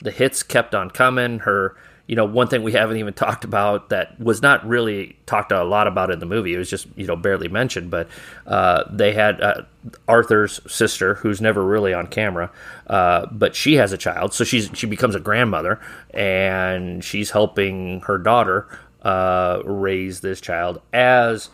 the 0.00 0.12
hits 0.12 0.42
kept 0.42 0.74
on 0.74 0.90
coming. 0.90 1.40
Her, 1.40 1.74
you 2.06 2.14
know, 2.14 2.24
one 2.24 2.46
thing 2.46 2.62
we 2.62 2.72
haven't 2.72 2.98
even 2.98 3.14
talked 3.24 3.44
about 3.44 3.88
that 3.88 4.20
was 4.20 4.42
not 4.42 4.66
really 4.66 5.16
talked 5.26 5.50
a 5.50 5.64
lot 5.64 5.88
about 5.88 6.10
in 6.12 6.20
the 6.20 6.26
movie. 6.26 6.54
It 6.54 6.58
was 6.58 6.70
just 6.70 6.86
you 6.94 7.06
know 7.06 7.16
barely 7.16 7.48
mentioned, 7.48 7.90
but 7.90 8.08
uh, 8.46 8.84
they 8.90 9.12
had 9.12 9.40
uh, 9.40 9.62
Arthur's 10.06 10.60
sister, 10.72 11.14
who's 11.16 11.40
never 11.40 11.64
really 11.64 11.94
on 11.94 12.06
camera, 12.06 12.52
uh, 12.86 13.26
but 13.32 13.56
she 13.56 13.74
has 13.74 13.92
a 13.92 13.98
child, 13.98 14.34
so 14.34 14.44
she's 14.44 14.70
she 14.74 14.86
becomes 14.86 15.14
a 15.14 15.20
grandmother, 15.20 15.80
and 16.12 17.02
she's 17.02 17.30
helping 17.30 18.00
her 18.02 18.18
daughter 18.18 18.68
uh, 19.02 19.62
raise 19.64 20.20
this 20.20 20.40
child 20.40 20.80
as 20.92 21.50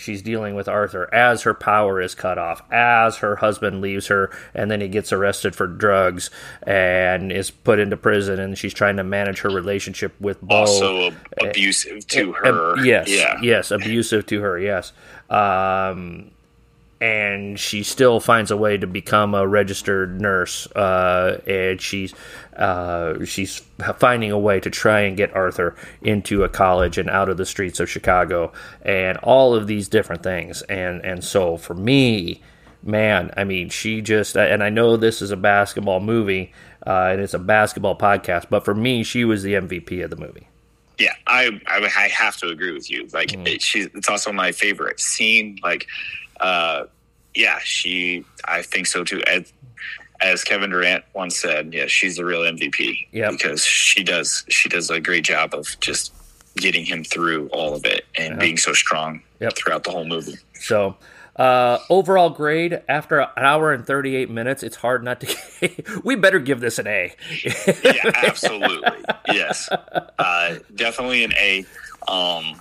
she's 0.00 0.22
dealing 0.22 0.54
with 0.54 0.68
Arthur 0.68 1.12
as 1.12 1.42
her 1.42 1.54
power 1.54 2.00
is 2.00 2.14
cut 2.14 2.38
off, 2.38 2.62
as 2.72 3.18
her 3.18 3.36
husband 3.36 3.80
leaves 3.80 4.06
her, 4.06 4.30
and 4.54 4.70
then 4.70 4.80
he 4.80 4.88
gets 4.88 5.12
arrested 5.12 5.54
for 5.54 5.66
drugs 5.66 6.30
and 6.62 7.30
is 7.30 7.50
put 7.50 7.78
into 7.78 7.96
prison, 7.96 8.40
and 8.40 8.56
she's 8.56 8.74
trying 8.74 8.96
to 8.96 9.04
manage 9.04 9.40
her 9.40 9.50
relationship 9.50 10.18
with 10.20 10.40
Bo. 10.40 10.56
Also 10.56 11.10
abusive 11.42 12.06
to 12.08 12.32
her. 12.32 12.72
Uh, 12.72 12.82
yes, 12.82 13.08
yeah. 13.10 13.38
yes, 13.42 13.70
abusive 13.70 14.26
to 14.26 14.40
her. 14.40 14.58
Yes. 14.58 14.92
Um, 15.28 16.30
and 17.00 17.58
she 17.58 17.82
still 17.82 18.20
finds 18.20 18.50
a 18.50 18.56
way 18.56 18.76
to 18.76 18.86
become 18.86 19.34
a 19.34 19.46
registered 19.46 20.20
nurse, 20.20 20.66
uh, 20.72 21.40
and 21.46 21.80
she's 21.80 22.14
uh, 22.56 23.24
she's 23.24 23.58
finding 23.98 24.30
a 24.30 24.38
way 24.38 24.60
to 24.60 24.68
try 24.68 25.00
and 25.00 25.16
get 25.16 25.34
Arthur 25.34 25.76
into 26.02 26.44
a 26.44 26.48
college 26.48 26.98
and 26.98 27.08
out 27.08 27.28
of 27.28 27.38
the 27.38 27.46
streets 27.46 27.80
of 27.80 27.88
Chicago, 27.88 28.52
and 28.82 29.16
all 29.18 29.54
of 29.54 29.66
these 29.66 29.88
different 29.88 30.22
things. 30.22 30.62
And 30.62 31.04
and 31.04 31.24
so 31.24 31.56
for 31.56 31.74
me, 31.74 32.42
man, 32.82 33.30
I 33.36 33.44
mean, 33.44 33.70
she 33.70 34.02
just 34.02 34.36
and 34.36 34.62
I 34.62 34.68
know 34.68 34.96
this 34.96 35.22
is 35.22 35.30
a 35.30 35.36
basketball 35.36 36.00
movie 36.00 36.52
uh, 36.86 37.10
and 37.12 37.20
it's 37.20 37.34
a 37.34 37.38
basketball 37.38 37.96
podcast, 37.96 38.46
but 38.50 38.64
for 38.64 38.74
me, 38.74 39.02
she 39.02 39.24
was 39.24 39.42
the 39.42 39.54
MVP 39.54 40.02
of 40.04 40.10
the 40.10 40.16
movie. 40.16 40.46
Yeah, 40.98 41.14
I 41.26 41.60
I, 41.66 41.78
I 41.96 42.08
have 42.08 42.36
to 42.38 42.48
agree 42.48 42.72
with 42.72 42.90
you. 42.90 43.08
Like, 43.12 43.30
mm. 43.30 43.46
it, 43.46 43.62
she's 43.62 43.86
it's 43.94 44.08
also 44.08 44.32
my 44.32 44.52
favorite 44.52 45.00
scene. 45.00 45.58
Like 45.62 45.86
uh, 46.40 46.84
yeah, 47.34 47.58
she, 47.62 48.24
I 48.44 48.62
think 48.62 48.86
so 48.86 49.04
too. 49.04 49.22
As, 49.26 49.52
as 50.20 50.44
Kevin 50.44 50.70
Durant 50.70 51.04
once 51.14 51.40
said, 51.40 51.72
yeah, 51.72 51.86
she's 51.86 52.16
the 52.16 52.24
real 52.24 52.40
MVP. 52.40 53.08
Yeah, 53.12 53.30
because 53.30 53.64
she 53.64 54.02
does, 54.02 54.44
she 54.48 54.68
does 54.68 54.90
a 54.90 55.00
great 55.00 55.24
job 55.24 55.54
of 55.54 55.78
just 55.80 56.12
getting 56.56 56.84
him 56.84 57.04
through 57.04 57.48
all 57.48 57.74
of 57.74 57.84
it 57.84 58.04
and 58.16 58.38
being 58.38 58.56
so 58.56 58.72
strong 58.72 59.22
yep. 59.38 59.54
throughout 59.56 59.84
the 59.84 59.90
whole 59.90 60.04
movie. 60.04 60.36
So, 60.54 60.96
uh, 61.36 61.78
overall 61.88 62.30
grade 62.30 62.82
after 62.88 63.20
an 63.20 63.28
hour 63.36 63.72
and 63.72 63.86
38 63.86 64.28
minutes, 64.28 64.62
it's 64.62 64.76
hard 64.76 65.02
not 65.02 65.20
to. 65.20 66.00
we 66.04 66.16
better 66.16 66.38
give 66.38 66.60
this 66.60 66.78
an 66.78 66.86
A. 66.86 67.14
yeah, 67.82 68.10
absolutely. 68.14 69.04
Yes. 69.28 69.70
Uh, 69.70 70.58
definitely 70.74 71.24
an 71.24 71.32
A. 71.38 71.60
Um, 72.08 72.60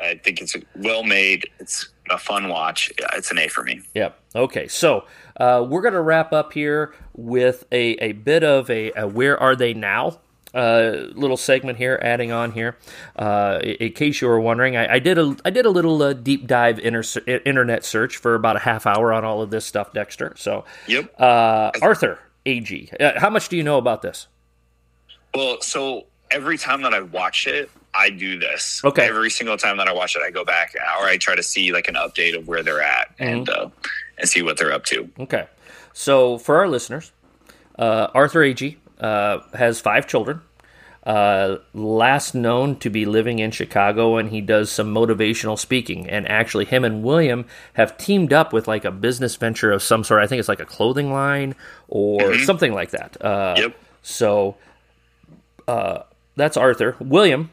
I 0.00 0.20
think 0.22 0.40
it's 0.40 0.56
well 0.74 1.02
made. 1.02 1.48
It's 1.60 1.88
a 2.10 2.18
fun 2.18 2.48
watch. 2.48 2.92
It's 3.14 3.30
an 3.30 3.38
A 3.38 3.48
for 3.48 3.62
me. 3.62 3.82
Yep. 3.94 4.18
Okay. 4.34 4.68
So 4.68 5.06
uh, 5.38 5.64
we're 5.68 5.82
going 5.82 5.94
to 5.94 6.00
wrap 6.00 6.32
up 6.32 6.52
here 6.52 6.94
with 7.14 7.64
a, 7.72 7.92
a 7.94 8.12
bit 8.12 8.44
of 8.44 8.68
a, 8.70 8.92
a 8.92 9.08
where 9.08 9.38
are 9.40 9.56
they 9.56 9.74
now 9.74 10.20
uh, 10.54 11.06
little 11.14 11.36
segment 11.36 11.78
here, 11.78 11.98
adding 12.02 12.32
on 12.32 12.52
here. 12.52 12.76
Uh, 13.16 13.60
in 13.62 13.92
case 13.92 14.20
you 14.20 14.28
were 14.28 14.40
wondering, 14.40 14.76
I, 14.76 14.94
I 14.94 14.98
did 14.98 15.18
a 15.18 15.36
I 15.44 15.50
did 15.50 15.66
a 15.66 15.70
little 15.70 16.02
uh, 16.02 16.12
deep 16.12 16.46
dive 16.46 16.78
inter- 16.78 17.20
internet 17.26 17.84
search 17.84 18.16
for 18.16 18.34
about 18.34 18.56
a 18.56 18.60
half 18.60 18.86
hour 18.86 19.12
on 19.12 19.24
all 19.24 19.42
of 19.42 19.50
this 19.50 19.64
stuff, 19.64 19.92
Dexter. 19.92 20.34
So, 20.36 20.64
yep. 20.88 21.12
Uh, 21.18 21.70
Arthur 21.80 22.18
Agee, 22.44 22.92
uh, 23.00 23.20
how 23.20 23.30
much 23.30 23.48
do 23.48 23.56
you 23.56 23.62
know 23.62 23.78
about 23.78 24.02
this? 24.02 24.26
Well, 25.34 25.60
so 25.60 26.06
every 26.30 26.58
time 26.58 26.82
that 26.82 26.94
I 26.94 27.00
watch 27.00 27.46
it, 27.46 27.70
I 27.94 28.10
do 28.10 28.38
this. 28.38 28.82
Okay. 28.84 29.08
Every 29.08 29.30
single 29.30 29.56
time 29.56 29.76
that 29.78 29.88
I 29.88 29.92
watch 29.92 30.16
it, 30.16 30.22
I 30.22 30.30
go 30.30 30.44
back 30.44 30.74
or 31.00 31.06
I 31.06 31.16
try 31.16 31.34
to 31.34 31.42
see 31.42 31.72
like 31.72 31.88
an 31.88 31.94
update 31.94 32.36
of 32.36 32.46
where 32.46 32.62
they're 32.62 32.82
at 32.82 33.16
mm-hmm. 33.18 33.22
and 33.22 33.48
uh, 33.48 33.68
and 34.18 34.28
see 34.28 34.42
what 34.42 34.58
they're 34.58 34.72
up 34.72 34.84
to. 34.86 35.10
Okay. 35.18 35.46
So 35.92 36.38
for 36.38 36.56
our 36.56 36.68
listeners, 36.68 37.12
uh, 37.78 38.08
Arthur 38.14 38.40
Agee 38.40 38.76
uh, 39.00 39.40
has 39.54 39.80
five 39.80 40.06
children. 40.06 40.42
Uh, 41.02 41.56
last 41.72 42.34
known 42.34 42.76
to 42.76 42.90
be 42.90 43.06
living 43.06 43.38
in 43.38 43.50
Chicago, 43.50 44.18
and 44.18 44.28
he 44.28 44.42
does 44.42 44.70
some 44.70 44.94
motivational 44.94 45.58
speaking. 45.58 46.08
And 46.08 46.28
actually, 46.28 46.66
him 46.66 46.84
and 46.84 47.02
William 47.02 47.46
have 47.72 47.96
teamed 47.96 48.34
up 48.34 48.52
with 48.52 48.68
like 48.68 48.84
a 48.84 48.90
business 48.90 49.34
venture 49.36 49.72
of 49.72 49.82
some 49.82 50.04
sort. 50.04 50.22
I 50.22 50.26
think 50.26 50.40
it's 50.40 50.48
like 50.48 50.60
a 50.60 50.66
clothing 50.66 51.10
line 51.10 51.54
or 51.88 52.20
mm-hmm. 52.20 52.44
something 52.44 52.74
like 52.74 52.90
that. 52.90 53.16
Uh, 53.24 53.54
yep. 53.56 53.76
So 54.02 54.56
uh, 55.66 56.02
that's 56.36 56.58
Arthur. 56.58 56.96
William 57.00 57.50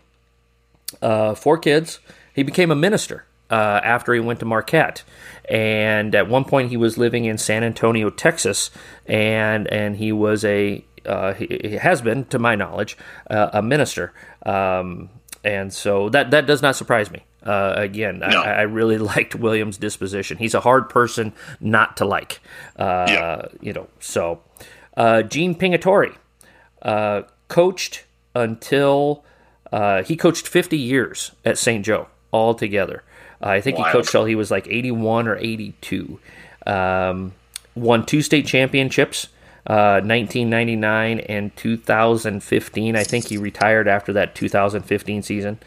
uh, 1.01 1.35
four 1.35 1.57
kids. 1.57 1.99
He 2.33 2.43
became 2.43 2.71
a 2.71 2.75
minister 2.75 3.25
uh, 3.49 3.81
after 3.83 4.13
he 4.13 4.19
went 4.19 4.39
to 4.39 4.45
Marquette, 4.45 5.03
and 5.49 6.13
at 6.13 6.27
one 6.29 6.45
point 6.45 6.69
he 6.69 6.77
was 6.77 6.97
living 6.97 7.25
in 7.25 7.37
San 7.37 7.63
Antonio, 7.63 8.09
Texas, 8.09 8.69
and 9.05 9.67
and 9.67 9.97
he 9.97 10.11
was 10.11 10.45
a 10.45 10.83
uh, 11.05 11.33
he, 11.33 11.59
he, 11.61 11.71
has 11.75 12.01
been, 12.01 12.25
to 12.25 12.37
my 12.37 12.55
knowledge, 12.55 12.97
uh, 13.29 13.49
a 13.53 13.61
minister. 13.61 14.13
Um, 14.45 15.09
and 15.43 15.73
so 15.73 16.09
that 16.09 16.31
that 16.31 16.45
does 16.45 16.61
not 16.61 16.75
surprise 16.75 17.09
me. 17.09 17.23
Uh, 17.43 17.73
again, 17.77 18.19
no. 18.19 18.41
I, 18.41 18.51
I, 18.51 18.61
really 18.63 18.97
liked 19.15 19.35
Williams' 19.35 19.77
disposition. 19.77 20.37
He's 20.37 20.53
a 20.53 20.59
hard 20.59 20.89
person 20.89 21.33
not 21.61 21.95
to 21.97 22.05
like. 22.05 22.41
Uh, 22.75 23.05
yeah. 23.07 23.45
You 23.61 23.73
know, 23.73 23.87
so 23.99 24.41
uh, 24.97 25.21
Gene 25.21 25.55
Pingatore 25.55 26.15
uh, 26.81 27.21
coached 27.47 28.03
until 28.35 29.23
uh, 29.71 30.03
he 30.03 30.15
coached 30.15 30.47
50 30.47 30.77
years 30.77 31.31
at 31.45 31.57
St. 31.57 31.85
Joe 31.85 32.07
altogether. 32.31 33.03
Uh, 33.41 33.49
I 33.49 33.61
think 33.61 33.77
Wild. 33.77 33.87
he 33.87 33.91
coached 33.91 34.11
till 34.11 34.25
he 34.25 34.35
was 34.35 34.51
like 34.51 34.67
81 34.67 35.27
or 35.27 35.37
82. 35.37 36.19
Um, 36.65 37.33
won 37.75 38.05
two 38.05 38.21
state 38.21 38.45
championships, 38.45 39.27
uh, 39.65 40.01
1999 40.03 41.19
and 41.21 41.55
2015. 41.55 42.95
I 42.95 43.03
think 43.03 43.27
he 43.27 43.37
retired 43.37 43.87
after 43.87 44.13
that 44.13 44.35
2015 44.35 45.21
season. 45.21 45.59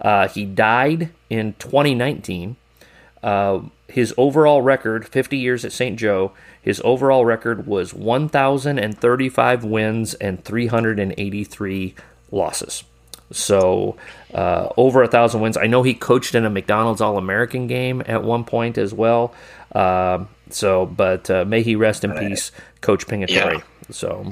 Uh, 0.00 0.28
he 0.28 0.44
died 0.44 1.10
in 1.28 1.54
2019. 1.54 2.56
Uh, 3.22 3.60
his 3.88 4.14
overall 4.16 4.62
record, 4.62 5.08
50 5.08 5.36
years 5.36 5.64
at 5.64 5.72
St. 5.72 5.98
Joe, 5.98 6.32
his 6.60 6.80
overall 6.84 7.24
record 7.24 7.66
was 7.66 7.94
1,035 7.94 9.64
wins 9.64 10.14
and 10.14 10.44
383 10.44 11.94
losses. 12.30 12.84
So 13.30 13.96
uh, 14.34 14.68
over 14.76 15.02
a 15.02 15.08
thousand 15.08 15.40
wins. 15.40 15.56
I 15.56 15.66
know 15.66 15.82
he 15.82 15.94
coached 15.94 16.34
in 16.34 16.44
a 16.44 16.50
McDonald's 16.50 17.00
All 17.00 17.18
American 17.18 17.66
game 17.66 18.02
at 18.06 18.22
one 18.22 18.44
point 18.44 18.78
as 18.78 18.94
well. 18.94 19.34
Uh, 19.72 20.24
so, 20.50 20.86
but 20.86 21.30
uh, 21.30 21.44
may 21.44 21.62
he 21.62 21.76
rest 21.76 22.04
in 22.04 22.12
peace, 22.12 22.52
Coach 22.80 23.06
Pingatore. 23.06 23.28
Yeah. 23.28 23.60
So 23.90 24.30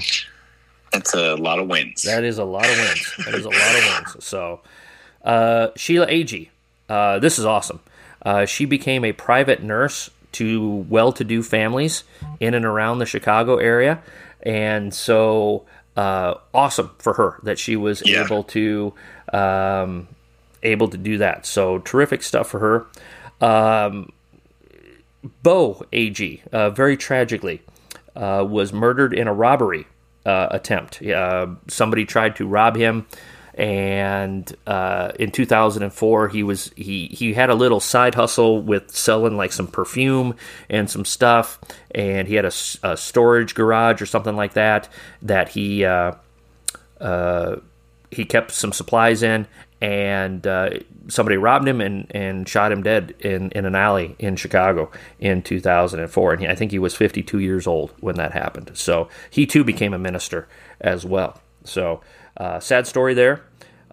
that's 0.93 1.15
a 1.15 1.35
lot 1.37 1.59
of 1.59 1.69
wins. 1.69 2.03
That 2.03 2.25
is 2.25 2.39
a 2.39 2.45
lot 2.45 2.65
of 2.65 2.79
wins. 2.79 3.15
that 3.25 3.35
is 3.35 3.45
a 3.45 3.51
lot 3.51 3.77
of 3.77 4.05
wins. 4.15 4.25
So 4.25 4.61
uh, 5.25 5.69
Sheila 5.77 6.07
Agee, 6.07 6.49
uh, 6.89 7.19
this 7.19 7.39
is 7.39 7.45
awesome. 7.45 7.81
Uh, 8.23 8.47
she 8.47 8.65
became 8.65 9.05
a 9.05 9.13
private 9.13 9.63
nurse 9.63 10.11
to 10.33 10.87
well-to-do 10.89 11.43
families 11.43 12.05
in 12.41 12.55
and 12.55 12.65
around 12.65 12.99
the 12.99 13.07
Chicago 13.07 13.57
area, 13.57 14.03
and 14.43 14.93
so 14.93 15.65
uh, 15.97 16.35
awesome 16.53 16.91
for 16.99 17.15
her 17.15 17.39
that 17.43 17.59
she 17.59 17.77
was 17.77 18.03
Yeah. 18.05 18.25
able 18.25 18.45
to 18.45 18.93
um, 19.33 20.09
able 20.63 20.89
to 20.89 20.97
do 20.99 21.19
that. 21.19 21.47
So 21.47 21.79
terrific 21.79 22.23
stuff 22.23 22.49
for 22.49 22.59
her. 22.61 22.87
Um, 23.47 24.11
Bo 25.43 25.85
Agee, 25.93 26.47
uh, 26.53 26.71
very 26.71 26.97
tragically, 26.97 27.63
uh, 28.15 28.45
was 28.49 28.73
murdered 28.73 29.13
in 29.13 29.27
a 29.29 29.33
robbery 29.35 29.87
uh, 30.25 30.49
attempt. 30.51 31.03
Uh, 31.03 31.49
somebody 31.69 32.05
tried 32.05 32.37
to 32.37 32.47
rob 32.47 32.77
him, 32.77 33.07
and 33.57 34.55
uh, 34.67 35.13
in 35.19 35.31
2004, 35.31 36.29
he 36.29 36.43
was 36.43 36.71
he 36.77 37.07
he 37.09 37.33
had 37.33 37.49
a 37.49 37.55
little 37.55 37.81
side 37.81 38.15
hustle 38.15 38.61
with 38.61 38.91
selling 38.91 39.37
like 39.37 39.53
some 39.53 39.67
perfume 39.67 40.37
and 40.69 40.91
some 40.91 41.05
stuff, 41.05 41.59
and 41.95 42.29
he 42.29 42.35
had 42.35 42.45
a 42.45 42.97
storage 42.97 43.55
garage 43.55 44.03
or 44.03 44.07
something 44.07 44.37
like 44.37 44.55
that 44.55 44.89
that 45.23 45.51
he. 45.51 45.85
Uh, 45.85 46.13
uh, 47.01 47.57
he 48.11 48.25
kept 48.25 48.53
some 48.53 48.73
supplies 48.73 49.23
in, 49.23 49.47
and 49.81 50.47
uh, 50.47 50.71
somebody 51.09 51.37
robbed 51.37 51.69
him 51.69 51.81
and, 51.81 52.07
and 52.11 52.49
shot 52.49 52.73
him 52.73 52.83
dead 52.83 53.15
in, 53.21 53.51
in 53.51 53.67
an 53.67 53.75
alley 53.75 54.17
in 54.19 54.37
Chicago 54.37 54.91
in 55.19 55.43
2004. 55.43 56.33
And 56.33 56.43
he, 56.43 56.49
I 56.49 56.55
think 56.55 56.71
he 56.71 56.79
was 56.79 56.95
52 56.95 57.39
years 57.39 57.67
old 57.67 57.93
when 58.01 58.17
that 58.17 58.33
happened. 58.33 58.71
So 58.75 59.09
he 59.31 59.47
too 59.47 59.65
became 59.65 59.93
a 59.93 59.99
minister 59.99 60.49
as 60.81 61.05
well. 61.05 61.41
So 61.65 62.01
uh, 62.37 62.61
sad 62.61 62.87
story 62.87 63.15
there. 63.15 63.43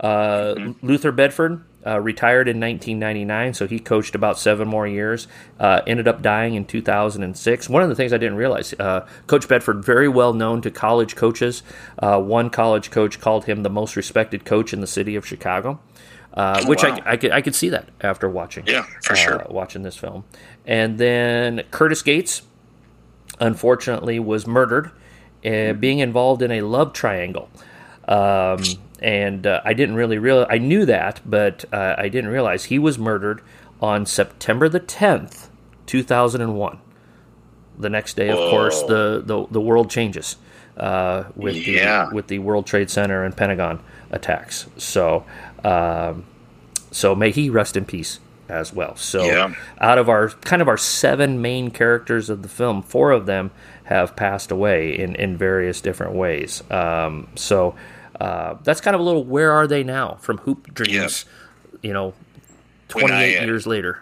Uh, 0.04 0.74
Luther 0.82 1.14
Bedford 1.14 1.64
uh, 1.86 2.00
retired 2.00 2.48
in 2.48 2.60
1999, 2.60 3.54
so 3.54 3.68
he 3.68 3.80
coached 3.80 4.16
about 4.16 4.38
seven 4.38 4.68
more 4.68 4.86
years. 4.86 5.28
Uh, 5.60 5.82
ended 5.88 6.08
up 6.08 6.22
dying 6.22 6.56
in 6.56 6.66
2006. 6.66 7.70
One 7.70 7.82
of 7.82 7.90
the 7.90 7.96
things 7.96 8.12
I 8.12 8.18
didn't 8.18 8.36
realize, 8.36 8.74
uh, 8.80 9.08
Coach 9.28 9.48
Bedford, 9.48 9.84
very 9.84 10.10
well 10.10 10.34
known 10.34 10.62
to 10.62 10.72
college 10.72 11.16
coaches. 11.16 11.64
Uh, 11.98 12.20
one 12.20 12.50
college 12.50 12.92
coach 12.92 13.20
called 13.20 13.46
him 13.46 13.64
the 13.64 13.70
most 13.70 13.96
respected 13.96 14.44
coach 14.44 14.74
in 14.74 14.82
the 14.82 14.88
city 14.88 15.16
of 15.16 15.26
Chicago, 15.26 15.80
uh, 16.34 16.66
which 16.66 16.84
wow. 16.84 17.00
I, 17.06 17.14
I, 17.14 17.18
could, 17.18 17.32
I 17.32 17.42
could 17.42 17.56
see 17.56 17.70
that 17.70 17.88
after 18.02 18.30
watching. 18.30 18.68
Yeah, 18.68 18.86
for 19.02 19.14
uh, 19.14 19.16
sure. 19.16 19.48
Watching 19.50 19.84
this 19.84 19.96
film, 19.96 20.26
and 20.66 20.98
then 20.98 21.64
Curtis 21.72 22.02
Gates, 22.02 22.42
unfortunately, 23.40 24.20
was 24.20 24.46
murdered, 24.46 24.92
uh, 25.46 25.74
being 25.74 26.00
involved 26.00 26.42
in 26.42 26.52
a 26.52 26.62
love 26.62 26.92
triangle. 26.92 27.50
Um, 28.08 28.62
and 29.00 29.46
uh, 29.48 29.62
I 29.66 29.74
didn't 29.74 29.96
really 29.96 30.18
realize, 30.18 30.48
I 30.50 30.58
knew 30.58 30.86
that, 30.86 31.22
but 31.26 31.66
uh, 31.74 31.96
I 31.98 32.10
didn't 32.10 32.30
realize 32.32 32.66
he 32.66 32.80
was 32.80 32.98
murdered 32.98 33.42
on 33.82 34.06
September 34.06 34.70
the 34.70 34.80
10th, 34.80 35.48
2001. 35.88 36.80
The 37.80 37.90
next 37.90 38.16
day, 38.16 38.30
of 38.30 38.38
course, 38.38 38.82
the, 38.84 39.22
the, 39.26 39.48
the 39.50 39.60
world 39.60 39.90
changes 39.90 40.38
uh, 40.78 41.24
with, 41.36 41.56
Yeah. 41.56 42.08
the, 42.10 42.16
with 42.16 42.28
the 42.28 42.40
World 42.40 42.66
Trade 42.68 42.90
Center 42.90 43.24
and 43.24 43.36
Pentagon 43.36 43.82
attacks. 44.12 44.68
So, 44.78 45.26
um, 45.64 46.26
so 46.92 47.16
may 47.16 47.32
he 47.32 47.50
rest 47.50 47.76
in 47.76 47.86
peace 47.86 48.20
as 48.54 48.72
well. 48.74 48.96
So, 48.96 49.26
Yeah. 49.26 49.54
out 49.82 49.98
of 49.98 50.08
our 50.10 50.30
kind 50.30 50.62
of 50.62 50.68
our 50.68 50.78
seven 50.78 51.42
main 51.42 51.72
characters 51.72 52.30
of 52.30 52.42
the 52.44 52.50
film, 52.50 52.82
four 52.82 53.12
of 53.12 53.26
them 53.26 53.52
have 53.86 54.16
passed 54.16 54.52
away 54.52 54.98
in, 54.98 55.16
in 55.16 55.36
various 55.38 55.82
different 55.82 56.14
ways. 56.14 56.64
Um, 56.72 57.28
so 57.36 57.76
uh, 58.22 58.56
that's 58.64 58.80
kind 58.82 58.96
of 58.96 59.02
a 59.02 59.04
little 59.04 59.24
where 59.24 59.52
are 59.52 59.68
they 59.68 59.84
now 59.84 60.18
from 60.22 60.38
Hoop 60.40 60.74
Dreams, 60.74 61.26
you 61.82 61.92
know, 61.94 62.14
28 62.90 63.14
I, 63.14 63.42
uh, 63.42 63.46
years 63.46 63.66
later. 63.68 64.02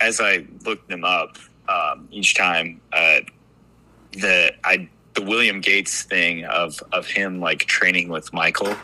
as 0.00 0.20
I 0.20 0.46
looked 0.64 0.88
them 0.88 1.04
up 1.04 1.36
um, 1.68 2.08
each 2.10 2.34
time, 2.34 2.80
uh, 2.92 3.20
the 4.12 4.52
I 4.64 4.88
the 5.14 5.22
William 5.22 5.60
Gates 5.60 6.02
thing 6.04 6.44
of 6.44 6.80
of 6.92 7.06
him 7.06 7.40
like 7.40 7.60
training 7.66 8.08
with 8.08 8.32
Michael 8.32 8.76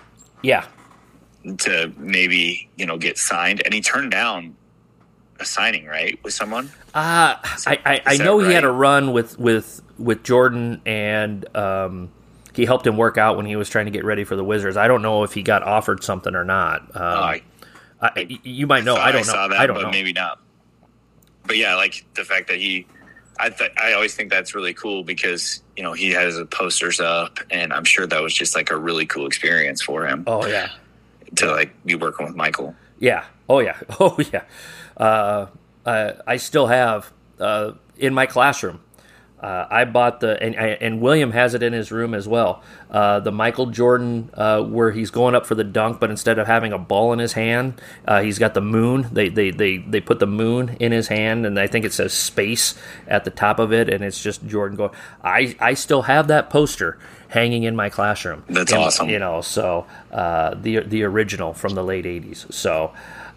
Yeah. 0.42 0.64
to 1.58 1.92
maybe 1.96 2.68
you 2.76 2.84
know 2.86 2.98
get 2.98 3.16
signed, 3.18 3.62
and 3.64 3.72
he 3.72 3.80
turned 3.80 4.10
down 4.10 4.56
a 5.42 5.46
signing 5.46 5.86
right 5.86 6.18
with 6.24 6.32
someone. 6.34 6.66
Uh, 6.94 7.36
I, 7.66 7.78
I, 7.84 8.00
I 8.06 8.16
know 8.16 8.38
he 8.38 8.52
had 8.52 8.64
a 8.64 8.70
run 8.70 9.12
with, 9.12 9.38
with, 9.38 9.80
with 9.98 10.22
Jordan 10.22 10.80
and 10.86 11.44
um, 11.56 12.10
he 12.54 12.64
helped 12.64 12.86
him 12.86 12.96
work 12.96 13.18
out 13.18 13.36
when 13.36 13.46
he 13.46 13.56
was 13.56 13.68
trying 13.68 13.84
to 13.86 13.90
get 13.90 14.04
ready 14.04 14.24
for 14.24 14.36
the 14.36 14.44
Wizards. 14.44 14.76
I 14.76 14.88
don't 14.88 15.02
know 15.02 15.22
if 15.22 15.32
he 15.34 15.42
got 15.42 15.62
offered 15.62 16.02
something 16.02 16.34
or 16.34 16.44
not. 16.44 16.82
Um, 16.96 17.02
I 17.02 17.42
I, 18.02 18.40
you 18.42 18.66
might 18.66 18.82
know. 18.84 18.96
I 18.96 19.12
don't 19.12 19.26
know. 19.26 19.48
that, 19.48 19.52
I 19.52 19.66
don't 19.66 19.76
but 19.76 19.82
know. 19.82 19.90
maybe 19.90 20.12
not. 20.12 20.40
But 21.46 21.56
yeah, 21.56 21.76
like 21.76 22.04
the 22.14 22.24
fact 22.24 22.48
that 22.48 22.58
he, 22.58 22.84
I 23.38 23.50
th- 23.50 23.70
I 23.76 23.92
always 23.92 24.14
think 24.14 24.28
that's 24.30 24.54
really 24.56 24.74
cool 24.74 25.04
because 25.04 25.62
you 25.76 25.84
know 25.84 25.92
he 25.92 26.10
has 26.10 26.34
his 26.34 26.46
posters 26.48 26.98
up, 26.98 27.38
and 27.50 27.72
I'm 27.72 27.84
sure 27.84 28.06
that 28.06 28.20
was 28.20 28.34
just 28.34 28.56
like 28.56 28.70
a 28.70 28.76
really 28.76 29.06
cool 29.06 29.26
experience 29.26 29.82
for 29.82 30.04
him 30.06 30.24
Oh 30.26 30.44
yeah. 30.46 30.70
to 31.36 31.50
like 31.52 31.72
be 31.84 31.94
working 31.94 32.26
with 32.26 32.34
Michael. 32.34 32.74
Yeah. 32.98 33.24
Oh 33.48 33.60
yeah. 33.60 33.78
Oh 34.00 34.18
yeah. 34.32 34.42
Uh, 34.96 35.46
uh, 35.86 36.12
I 36.26 36.36
still 36.36 36.66
have 36.68 37.12
uh, 37.40 37.72
in 37.96 38.14
my 38.14 38.26
classroom. 38.26 38.80
Uh, 39.40 39.66
I 39.68 39.84
bought 39.86 40.20
the 40.20 40.40
and 40.40 40.54
and 40.54 41.00
William 41.00 41.32
has 41.32 41.54
it 41.54 41.64
in 41.64 41.72
his 41.72 41.90
room 41.90 42.14
as 42.14 42.28
well. 42.28 42.62
Uh, 42.88 43.18
the 43.18 43.32
Michael 43.32 43.66
Jordan 43.66 44.30
uh, 44.34 44.62
where 44.62 44.92
he's 44.92 45.10
going 45.10 45.34
up 45.34 45.46
for 45.46 45.56
the 45.56 45.64
dunk, 45.64 45.98
but 45.98 46.10
instead 46.10 46.38
of 46.38 46.46
having 46.46 46.72
a 46.72 46.78
ball 46.78 47.12
in 47.12 47.18
his 47.18 47.32
hand, 47.32 47.80
uh, 48.06 48.22
he's 48.22 48.38
got 48.38 48.54
the 48.54 48.60
moon. 48.60 49.08
They, 49.10 49.28
they 49.30 49.50
they 49.50 49.78
they 49.78 50.00
put 50.00 50.20
the 50.20 50.28
moon 50.28 50.76
in 50.78 50.92
his 50.92 51.08
hand, 51.08 51.44
and 51.44 51.58
I 51.58 51.66
think 51.66 51.84
it 51.84 51.92
says 51.92 52.12
space 52.12 52.76
at 53.08 53.24
the 53.24 53.32
top 53.32 53.58
of 53.58 53.72
it, 53.72 53.88
and 53.92 54.04
it's 54.04 54.22
just 54.22 54.46
Jordan 54.46 54.76
going. 54.76 54.92
I 55.24 55.56
I 55.58 55.74
still 55.74 56.02
have 56.02 56.28
that 56.28 56.48
poster 56.48 56.96
hanging 57.26 57.64
in 57.64 57.74
my 57.74 57.88
classroom. 57.88 58.44
That's 58.48 58.70
And, 58.72 58.80
awesome. 58.80 59.08
You 59.08 59.18
know, 59.18 59.40
so 59.40 59.86
uh, 60.12 60.54
the 60.54 60.84
the 60.84 61.02
original 61.02 61.52
from 61.52 61.74
the 61.74 61.82
late 61.82 62.04
'80s. 62.04 62.52
So. 62.52 62.92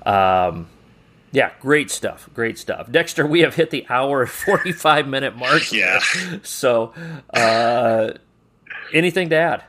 Um, 0.06 0.68
yeah, 1.36 1.52
great 1.60 1.92
stuff. 1.92 2.30
Great 2.34 2.58
stuff. 2.58 2.90
Dexter, 2.92 3.28
we 3.28 3.42
have 3.42 3.56
hit 3.56 3.70
the 3.70 3.86
hour 3.90 4.22
and 4.22 4.30
45 4.46 5.08
minute 5.08 5.36
mark. 5.36 5.72
Yeah. 5.72 6.00
So, 6.44 6.94
uh, 7.34 8.14
anything 8.94 9.30
to 9.30 9.36
add? 9.36 9.64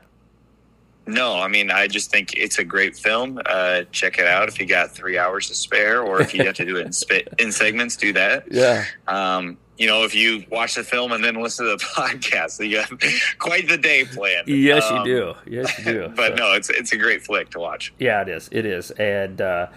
No, 1.09 1.35
I 1.41 1.47
mean 1.47 1.71
I 1.71 1.87
just 1.87 2.11
think 2.11 2.35
it's 2.35 2.59
a 2.59 2.65
great 2.65 2.97
film. 2.97 3.41
Uh, 3.47 3.83
check 3.93 4.19
it 4.19 4.27
out 4.27 4.49
if 4.49 4.59
you 4.59 4.67
got 4.67 4.91
three 4.91 5.17
hours 5.19 5.47
to 5.49 5.55
spare, 5.55 6.03
or 6.03 6.21
if 6.21 6.35
you 6.35 6.45
have 6.45 6.57
to 6.57 6.65
do 6.65 6.77
it 6.79 6.87
in 6.87 6.93
sp- 6.95 7.31
in 7.39 7.53
segments, 7.53 7.97
do 7.97 8.13
that. 8.15 8.47
Yeah. 8.51 8.85
Um, 9.07 9.57
you 9.79 9.87
know, 9.87 10.03
if 10.05 10.15
you 10.17 10.43
watch 10.51 10.75
the 10.75 10.83
film 10.83 11.13
and 11.13 11.23
then 11.23 11.41
listen 11.41 11.67
to 11.67 11.73
the 11.77 11.85
podcast, 11.97 12.53
so 12.53 12.65
you 12.65 12.79
have 12.79 12.91
quite 13.39 13.69
the 13.69 13.77
day 13.79 14.05
planned. 14.05 14.49
Yes, 14.49 14.89
you 14.91 14.97
Um, 14.97 15.05
do. 15.05 15.35
Yes, 15.47 15.79
you 15.79 15.85
do. 15.85 16.13
But 16.17 16.31
So- 16.31 16.35
no, 16.45 16.53
it's 16.55 16.71
it's 16.71 16.93
a 16.93 16.97
great 16.97 17.23
flick 17.23 17.51
to 17.51 17.61
watch. 17.61 17.93
Yeah, 18.01 18.23
it 18.23 18.29
is. 18.29 18.49
It 18.51 18.67
is. 18.67 18.91
And 18.93 19.41
uh, 19.41 19.69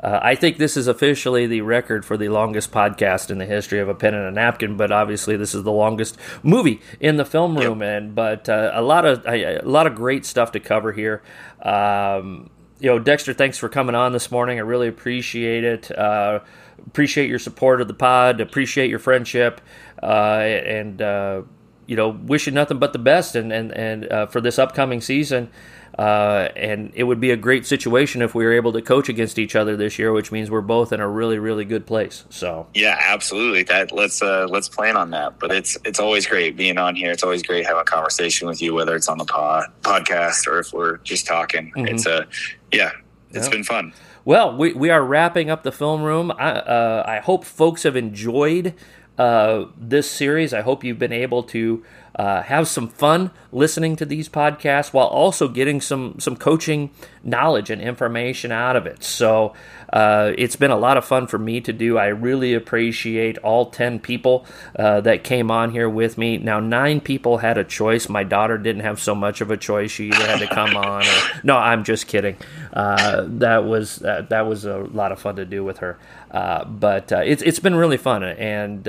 uh, 0.00 0.20
I 0.22 0.34
think 0.34 0.58
this 0.58 0.76
is 0.76 0.86
officially 0.86 1.46
the 1.46 1.62
record 1.62 2.04
for 2.04 2.16
the 2.16 2.28
longest 2.28 2.70
podcast 2.70 3.30
in 3.30 3.38
the 3.38 3.46
history 3.46 3.80
of 3.80 3.88
a 3.88 3.94
pen 3.94 4.14
and 4.14 4.26
a 4.26 4.30
napkin. 4.30 4.76
But 4.76 4.92
obviously, 4.92 5.36
this 5.36 5.54
is 5.54 5.62
the 5.62 5.72
longest 5.72 6.18
movie 6.42 6.80
in 7.00 7.16
the 7.16 7.24
film 7.24 7.56
room. 7.56 7.82
And 7.82 8.14
but 8.14 8.48
uh, 8.48 8.72
a 8.74 8.82
lot 8.82 9.04
of 9.04 9.24
a, 9.26 9.60
a 9.60 9.68
lot 9.68 9.86
of 9.86 9.94
great 9.94 10.26
stuff 10.26 10.52
to 10.52 10.60
cover 10.60 10.92
here. 10.92 11.22
Um, 11.62 12.50
you 12.78 12.90
know, 12.90 12.98
Dexter, 12.98 13.32
thanks 13.32 13.56
for 13.56 13.68
coming 13.68 13.94
on 13.94 14.12
this 14.12 14.30
morning. 14.30 14.58
I 14.58 14.62
really 14.62 14.88
appreciate 14.88 15.64
it. 15.64 15.90
Uh, 15.96 16.40
appreciate 16.86 17.30
your 17.30 17.38
support 17.38 17.80
of 17.80 17.88
the 17.88 17.94
pod. 17.94 18.40
Appreciate 18.40 18.90
your 18.90 18.98
friendship. 18.98 19.60
Uh, 20.02 20.40
and 20.40 21.00
uh, 21.00 21.42
you 21.86 21.96
know, 21.96 22.10
wish 22.10 22.46
you 22.46 22.52
nothing 22.52 22.78
but 22.78 22.92
the 22.92 22.98
best. 22.98 23.34
And 23.34 23.50
and 23.50 23.72
and 23.72 24.12
uh, 24.12 24.26
for 24.26 24.40
this 24.40 24.58
upcoming 24.58 25.00
season. 25.00 25.50
Uh, 25.98 26.48
and 26.56 26.92
it 26.94 27.04
would 27.04 27.20
be 27.20 27.30
a 27.30 27.36
great 27.36 27.64
situation 27.66 28.20
if 28.20 28.34
we 28.34 28.44
were 28.44 28.52
able 28.52 28.72
to 28.74 28.82
coach 28.82 29.08
against 29.08 29.38
each 29.38 29.56
other 29.56 29.76
this 29.76 29.98
year, 29.98 30.12
which 30.12 30.30
means 30.30 30.50
we're 30.50 30.60
both 30.60 30.92
in 30.92 31.00
a 31.00 31.08
really, 31.08 31.38
really 31.38 31.64
good 31.64 31.86
place. 31.86 32.24
So, 32.28 32.66
Yeah, 32.74 32.98
absolutely. 33.00 33.62
That 33.62 33.92
let's 33.92 34.20
uh, 34.20 34.46
let's 34.50 34.68
plan 34.68 34.96
on 34.96 35.10
that. 35.12 35.38
But 35.38 35.52
it's 35.52 35.78
it's 35.86 35.98
always 35.98 36.26
great 36.26 36.54
being 36.56 36.76
on 36.76 36.96
here. 36.96 37.10
It's 37.10 37.22
always 37.22 37.42
great 37.42 37.64
having 37.64 37.80
a 37.80 37.84
conversation 37.84 38.46
with 38.46 38.60
you, 38.60 38.74
whether 38.74 38.94
it's 38.94 39.08
on 39.08 39.16
the 39.16 39.24
pod, 39.24 39.68
podcast 39.80 40.46
or 40.46 40.58
if 40.58 40.72
we're 40.74 40.98
just 40.98 41.26
talking. 41.26 41.72
It's 41.76 42.04
a 42.04 42.26
yeah, 42.72 42.90
it's 43.30 43.46
Yeah. 43.46 43.50
been 43.50 43.64
fun. 43.64 43.92
well, 44.26 44.54
we, 44.56 44.74
we 44.74 44.90
are 44.90 45.02
wrapping 45.02 45.48
up 45.48 45.62
the 45.62 45.72
film 45.72 46.02
room. 46.02 46.30
I, 46.32 46.50
uh, 46.50 47.04
I 47.06 47.20
hope 47.20 47.44
folks 47.46 47.84
have 47.84 47.96
enjoyed 47.96 48.74
uh, 49.16 49.64
this 49.78 50.10
series. 50.10 50.52
I 50.52 50.60
hope 50.60 50.84
you've 50.84 50.98
been 50.98 51.12
able 51.12 51.42
to 51.44 51.82
uh, 52.16 52.42
have 52.42 52.66
some 52.66 52.88
fun 52.88 53.30
listening 53.52 53.94
to 53.94 54.06
these 54.06 54.28
podcasts 54.28 54.92
while 54.92 55.06
also 55.06 55.48
getting 55.48 55.82
some 55.82 56.16
some 56.18 56.34
coaching 56.34 56.90
knowledge 57.22 57.68
and 57.68 57.82
information 57.82 58.50
out 58.50 58.74
of 58.74 58.86
it. 58.86 59.04
So 59.04 59.52
uh, 59.92 60.32
it's 60.38 60.56
been 60.56 60.70
a 60.70 60.78
lot 60.78 60.96
of 60.96 61.04
fun 61.04 61.26
for 61.26 61.38
me 61.38 61.60
to 61.60 61.74
do. 61.74 61.98
I 61.98 62.06
really 62.06 62.54
appreciate 62.54 63.36
all 63.38 63.66
ten 63.66 63.98
people 63.98 64.46
uh, 64.78 65.02
that 65.02 65.24
came 65.24 65.50
on 65.50 65.72
here 65.72 65.90
with 65.90 66.16
me. 66.16 66.38
Now 66.38 66.58
nine 66.58 67.02
people 67.02 67.38
had 67.38 67.58
a 67.58 67.64
choice. 67.64 68.08
My 68.08 68.24
daughter 68.24 68.56
didn't 68.56 68.82
have 68.82 68.98
so 68.98 69.14
much 69.14 69.42
of 69.42 69.50
a 69.50 69.56
choice. 69.58 69.90
She 69.90 70.08
either 70.08 70.26
had 70.26 70.38
to 70.38 70.46
come 70.46 70.74
on 70.76 71.02
or 71.02 71.40
no. 71.42 71.58
I'm 71.58 71.84
just 71.84 72.06
kidding. 72.06 72.38
Uh, 72.72 73.24
that 73.26 73.64
was 73.64 73.96
that 73.96 74.46
was 74.46 74.64
a 74.64 74.78
lot 74.78 75.12
of 75.12 75.20
fun 75.20 75.36
to 75.36 75.44
do 75.44 75.62
with 75.62 75.78
her. 75.78 75.98
Uh, 76.30 76.64
but 76.64 77.12
uh, 77.12 77.20
it's 77.24 77.42
it's 77.42 77.60
been 77.60 77.74
really 77.74 77.98
fun 77.98 78.22
and. 78.22 78.88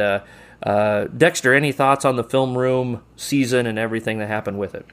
Uh, 0.64 1.06
Dexter, 1.06 1.54
any 1.54 1.72
thoughts 1.72 2.06
on 2.06 2.16
the 2.16 2.24
film 2.24 2.58
room 2.58 3.04
season 3.16 3.66
and 3.68 3.78
everything 3.78 4.20
that 4.20 4.28
happened 4.28 4.60
with 4.60 4.76
it? 4.76 4.86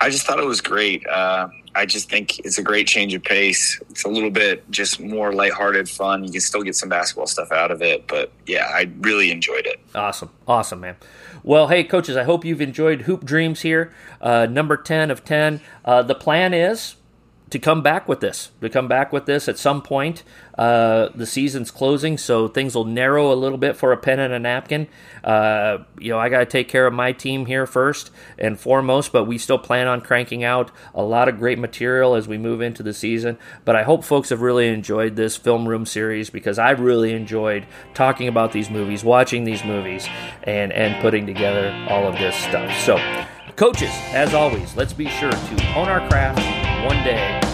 I 0.00 0.10
just 0.10 0.26
thought 0.26 0.40
it 0.40 0.44
was 0.44 0.60
great. 0.60 1.06
Uh, 1.06 1.48
I 1.76 1.86
just 1.86 2.10
think 2.10 2.40
it's 2.40 2.58
a 2.58 2.62
great 2.62 2.88
change 2.88 3.14
of 3.14 3.22
pace. 3.22 3.80
It's 3.88 4.04
a 4.04 4.08
little 4.08 4.30
bit 4.30 4.68
just 4.70 4.98
more 4.98 5.32
lighthearted 5.32 5.88
fun. 5.88 6.24
You 6.24 6.32
can 6.32 6.40
still 6.40 6.62
get 6.62 6.74
some 6.74 6.88
basketball 6.88 7.28
stuff 7.28 7.52
out 7.52 7.70
of 7.70 7.82
it, 7.82 8.08
but 8.08 8.32
yeah, 8.46 8.66
I 8.66 8.90
really 9.00 9.30
enjoyed 9.30 9.64
it. 9.64 9.78
Awesome, 9.94 10.30
awesome, 10.48 10.80
man. 10.80 10.96
Well, 11.44 11.68
hey, 11.68 11.84
coaches, 11.84 12.16
I 12.16 12.24
hope 12.24 12.44
you've 12.44 12.60
enjoyed 12.60 13.02
Hoop 13.02 13.24
Dreams 13.24 13.62
here, 13.62 13.92
uh, 14.20 14.46
number 14.46 14.76
ten 14.76 15.10
of 15.10 15.24
ten. 15.24 15.60
Uh, 15.84 16.02
the 16.02 16.16
plan 16.16 16.52
is 16.52 16.96
to 17.52 17.58
come 17.58 17.82
back 17.82 18.08
with 18.08 18.20
this, 18.20 18.50
to 18.62 18.70
come 18.70 18.88
back 18.88 19.12
with 19.12 19.26
this 19.26 19.46
at 19.46 19.58
some 19.58 19.82
point. 19.82 20.22
Uh, 20.56 21.10
the 21.14 21.26
season's 21.26 21.70
closing, 21.70 22.16
so 22.16 22.48
things 22.48 22.74
will 22.74 22.86
narrow 22.86 23.30
a 23.30 23.34
little 23.36 23.58
bit 23.58 23.76
for 23.76 23.92
a 23.92 23.96
pen 23.98 24.18
and 24.18 24.32
a 24.32 24.38
napkin. 24.38 24.88
Uh, 25.22 25.78
you 25.98 26.10
know, 26.10 26.18
I 26.18 26.30
got 26.30 26.38
to 26.38 26.46
take 26.46 26.68
care 26.68 26.86
of 26.86 26.94
my 26.94 27.12
team 27.12 27.44
here 27.44 27.66
first 27.66 28.10
and 28.38 28.58
foremost, 28.58 29.12
but 29.12 29.24
we 29.24 29.36
still 29.36 29.58
plan 29.58 29.86
on 29.86 30.00
cranking 30.00 30.42
out 30.42 30.70
a 30.94 31.02
lot 31.02 31.28
of 31.28 31.38
great 31.38 31.58
material 31.58 32.14
as 32.14 32.26
we 32.26 32.38
move 32.38 32.62
into 32.62 32.82
the 32.82 32.94
season. 32.94 33.36
But 33.66 33.76
I 33.76 33.82
hope 33.82 34.02
folks 34.02 34.30
have 34.30 34.40
really 34.40 34.68
enjoyed 34.68 35.16
this 35.16 35.36
film 35.36 35.68
room 35.68 35.84
series 35.84 36.30
because 36.30 36.58
I 36.58 36.70
really 36.70 37.12
enjoyed 37.12 37.66
talking 37.92 38.28
about 38.28 38.52
these 38.52 38.70
movies, 38.70 39.04
watching 39.04 39.44
these 39.44 39.62
movies, 39.62 40.08
and 40.44 40.72
and 40.72 41.02
putting 41.02 41.26
together 41.26 41.70
all 41.90 42.06
of 42.06 42.14
this 42.14 42.34
stuff. 42.34 42.74
So. 42.80 42.96
Coaches, 43.56 43.92
as 44.12 44.32
always, 44.32 44.74
let's 44.76 44.94
be 44.94 45.08
sure 45.08 45.30
to 45.30 45.62
hone 45.66 45.88
our 45.88 46.08
craft 46.08 46.38
one 46.86 47.04
day 47.04 47.51